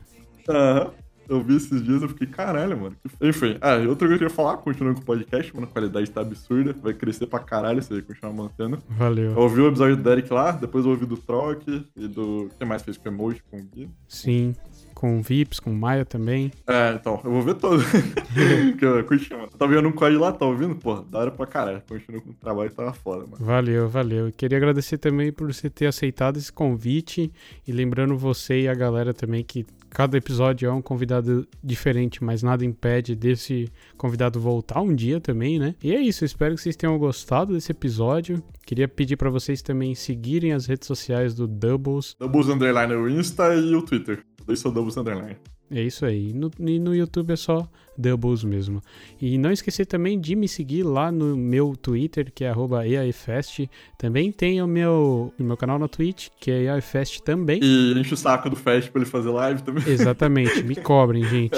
Aham. 0.48 0.92
Eu 1.30 1.42
vi 1.42 1.56
esses 1.56 1.84
dias 1.84 2.02
e 2.02 2.08
fiquei, 2.08 2.28
caralho, 2.28 2.78
mano. 2.78 2.96
Enfim, 3.22 3.58
ah, 3.62 3.76
outra 3.76 3.86
coisa 3.86 3.98
que 3.98 4.06
eu 4.06 4.18
queria 4.18 4.30
falar, 4.30 4.58
continuando 4.58 4.96
com 4.96 5.04
o 5.04 5.06
podcast, 5.06 5.54
mano, 5.54 5.68
a 5.68 5.70
qualidade 5.70 6.10
tá 6.10 6.22
absurda, 6.22 6.76
vai 6.82 6.94
crescer 6.94 7.28
pra 7.28 7.40
caralho 7.40 7.82
se 7.82 7.94
ele 7.94 8.02
continuar 8.02 8.34
mantendo. 8.34 8.80
Valeu. 8.90 9.32
Eu 9.32 9.38
ouvi 9.38 9.62
o 9.62 9.68
episódio 9.68 9.96
do 9.96 10.04
Derek 10.04 10.32
lá, 10.34 10.52
depois 10.52 10.86
eu 10.86 10.92
ouvi 10.92 11.06
do 11.06 11.18
Troc 11.18 11.64
e 11.68 12.08
do. 12.08 12.46
O 12.46 12.50
que 12.50 12.66
mais 12.66 12.82
fez 12.82 12.98
com 12.98 13.10
o 13.10 13.12
Emoji, 13.12 13.44
com 13.50 13.58
o 13.58 13.64
Gui? 13.64 13.90
Sim 14.08 14.56
com 15.00 15.22
Vips, 15.22 15.62
com 15.62 15.72
Maia 15.72 16.04
também. 16.04 16.52
É, 16.68 16.92
então, 16.94 17.22
eu 17.24 17.32
vou 17.32 17.42
ver 17.42 17.56
todo. 17.56 17.82
Eu 18.82 19.38
mano. 19.38 19.50
Tá 19.58 19.66
vendo 19.66 19.88
um 19.88 19.94
código 19.94 20.22
lá, 20.22 20.34
tá 20.34 20.46
ouvindo? 20.46 20.76
Pô, 20.76 20.96
da 20.96 21.20
hora 21.20 21.32
pra 21.32 21.46
caralho. 21.46 21.82
Continua 21.88 22.20
com 22.20 22.32
o 22.32 22.34
trabalho, 22.34 22.70
tava 22.72 22.92
foda, 22.92 23.26
mano. 23.26 23.38
Valeu, 23.40 23.88
valeu. 23.88 24.30
Queria 24.36 24.58
agradecer 24.58 24.98
também 24.98 25.32
por 25.32 25.54
você 25.54 25.70
ter 25.70 25.86
aceitado 25.86 26.36
esse 26.36 26.52
convite. 26.52 27.32
E 27.66 27.72
lembrando 27.72 28.18
você 28.18 28.64
e 28.64 28.68
a 28.68 28.74
galera 28.74 29.14
também 29.14 29.42
que 29.42 29.66
cada 29.90 30.18
episódio 30.18 30.70
é 30.70 30.72
um 30.72 30.82
convidado 30.82 31.48
diferente, 31.64 32.24
mas 32.24 32.44
nada 32.44 32.64
impede 32.64 33.16
desse 33.16 33.70
convidado 33.98 34.40
voltar 34.40 34.82
um 34.82 34.94
dia 34.94 35.20
também, 35.20 35.60
né? 35.60 35.76
E 35.84 35.94
é 35.94 36.00
isso, 36.00 36.24
espero 36.24 36.56
que 36.56 36.62
vocês 36.62 36.76
tenham 36.76 36.98
gostado 36.98 37.54
desse 37.54 37.72
episódio. 37.72 38.44
Queria 38.66 38.88
pedir 38.88 39.18
para 39.18 39.30
vocês 39.30 39.62
também 39.62 39.96
seguirem 39.96 40.54
as 40.54 40.66
redes 40.66 40.88
sociais 40.88 41.34
do 41.34 41.48
Doubles. 41.48 42.16
Doubles 42.20 42.48
Underline 42.48 42.94
o 42.94 43.10
Insta 43.10 43.56
e 43.56 43.76
o 43.76 43.82
Twitter. 43.82 44.24
Dois 44.46 44.60
são 44.60 44.72
Doubles 44.72 44.98
Underline. 44.98 45.38
É 45.72 45.82
isso 45.84 46.06
aí. 46.06 46.34
No, 46.34 46.50
e 46.60 46.80
no 46.80 46.96
YouTube 46.96 47.32
é 47.32 47.36
só 47.36 47.70
Doubles 48.00 48.44
mesmo. 48.44 48.82
E 49.22 49.38
não 49.38 49.52
esquecer 49.52 49.86
também 49.86 50.20
de 50.20 50.36
me 50.36 50.48
seguir 50.48 50.84
lá 50.84 51.12
no 51.12 51.36
meu 51.36 51.76
Twitter, 51.76 52.32
que 52.34 52.46
é 52.46 52.54
EAFest. 52.88 53.68
Também 53.98 54.32
tem 54.32 54.62
o 54.62 54.68
meu, 54.68 55.34
o 55.38 55.44
meu 55.44 55.58
canal 55.58 55.78
na 55.78 55.88
Twitch, 55.88 56.30
que 56.40 56.50
é 56.50 56.64
EAFest 56.64 57.20
também. 57.22 57.60
E 57.62 57.94
enche 58.00 58.14
o 58.14 58.18
saco 58.18 58.50
do 58.50 58.56
Fest 58.56 58.90
pra 58.90 59.02
ele 59.02 59.10
fazer 59.10 59.30
live 59.30 59.62
também. 59.62 59.84
Exatamente, 59.86 60.64
me 60.64 60.76
cobrem, 60.76 61.24
gente. 61.28 61.52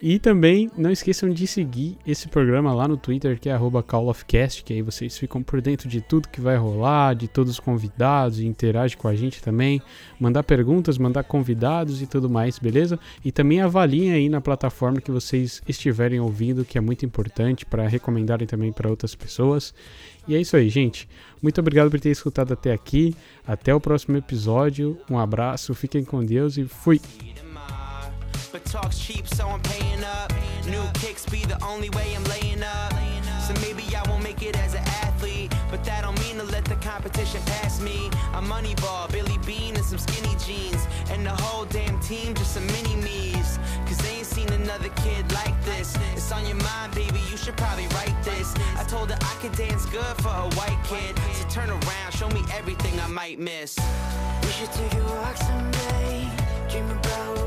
e 0.00 0.18
também 0.18 0.70
não 0.76 0.90
esqueçam 0.90 1.30
de 1.30 1.46
seguir 1.46 1.96
esse 2.06 2.28
programa 2.28 2.74
lá 2.74 2.88
no 2.88 2.96
Twitter, 2.96 3.38
que 3.38 3.48
é 3.48 3.58
CallOfCast, 3.86 4.64
que 4.64 4.72
aí 4.72 4.82
vocês 4.82 5.16
ficam 5.16 5.42
por 5.42 5.60
dentro 5.60 5.88
de 5.88 6.00
tudo 6.00 6.28
que 6.28 6.40
vai 6.40 6.56
rolar, 6.56 7.14
de 7.14 7.28
todos 7.28 7.52
os 7.52 7.60
convidados, 7.60 8.40
e 8.40 8.46
interage 8.46 8.96
com 8.96 9.06
a 9.06 9.14
gente 9.14 9.42
também. 9.42 9.80
Mandar 10.18 10.42
perguntas, 10.42 10.98
mandar 10.98 11.24
convidados 11.24 12.02
e 12.02 12.06
tudo 12.06 12.28
mais, 12.28 12.58
beleza? 12.58 12.98
E 13.24 13.30
também 13.30 13.60
avaliem 13.60 14.12
aí 14.12 14.28
na 14.28 14.40
plataforma 14.40 15.00
que 15.00 15.10
vocês 15.10 15.59
estiverem 15.66 16.20
ouvindo, 16.20 16.64
que 16.64 16.78
é 16.78 16.80
muito 16.80 17.04
importante 17.04 17.64
para 17.64 17.86
recomendarem 17.86 18.46
também 18.46 18.72
para 18.72 18.88
outras 18.88 19.14
pessoas. 19.14 19.74
E 20.26 20.34
é 20.34 20.40
isso 20.40 20.56
aí, 20.56 20.68
gente. 20.68 21.08
Muito 21.42 21.60
obrigado 21.60 21.90
por 21.90 22.00
ter 22.00 22.10
escutado 22.10 22.52
até 22.52 22.72
aqui. 22.72 23.14
Até 23.46 23.74
o 23.74 23.80
próximo 23.80 24.16
episódio. 24.16 24.98
Um 25.10 25.18
abraço, 25.18 25.74
fiquem 25.74 26.04
com 26.04 26.24
Deus 26.24 26.56
e 26.56 26.64
fui. 26.64 27.00
But 28.52 28.64
talk's 28.64 28.98
cheap, 28.98 29.28
so 29.28 29.44
I'm 29.46 29.60
paying 29.60 30.02
up. 30.02 30.34
New 30.68 30.82
kicks 30.94 31.24
be 31.24 31.46
the 31.46 31.56
only 31.64 31.88
way 31.90 32.16
I'm 32.16 32.24
laying 32.24 32.62
up. 32.62 32.92
So 33.46 33.54
maybe 33.60 33.82
I 33.94 34.02
won't 34.08 34.24
make 34.24 34.42
it 34.42 34.56
as 34.56 34.74
an 34.74 34.82
athlete, 35.04 35.52
but 35.70 35.84
that 35.84 36.02
don't 36.02 36.18
mean 36.20 36.36
to 36.38 36.44
let 36.52 36.64
the 36.64 36.76
competition 36.76 37.40
pass 37.46 37.80
me. 37.80 38.10
Billy 39.10 39.38
Bean, 39.44 39.74
and 39.74 39.84
some 39.84 39.98
skinny 39.98 40.34
jeans, 40.36 40.86
and 41.10 41.26
the 41.26 41.30
whole 41.30 41.64
damn 41.66 41.98
team 42.00 42.34
just 42.34 42.54
some 42.54 42.66
mini 42.66 42.96
me's. 42.96 43.19
Another 44.70 44.88
kid 45.02 45.32
like 45.32 45.64
this. 45.64 45.96
It's 46.12 46.30
on 46.30 46.46
your 46.46 46.56
mind, 46.56 46.94
baby, 46.94 47.18
you 47.30 47.36
should 47.36 47.56
probably 47.56 47.88
write 47.88 48.14
this. 48.22 48.54
I 48.78 48.84
told 48.84 49.10
her 49.10 49.18
I 49.20 49.34
could 49.40 49.52
dance 49.52 49.84
good 49.86 50.16
for 50.22 50.28
a 50.28 50.48
white 50.54 50.78
kid. 50.84 51.18
So 51.34 51.48
turn 51.48 51.70
around, 51.70 52.12
show 52.12 52.28
me 52.28 52.42
everything 52.52 52.98
I 53.00 53.08
might 53.08 53.38
miss. 53.38 53.76
We 54.42 54.48
should 54.52 54.72
take 54.72 54.94
a 54.94 55.02
walk 55.02 55.36
someday, 55.36 56.28
dream 56.68 56.88
about 56.90 57.39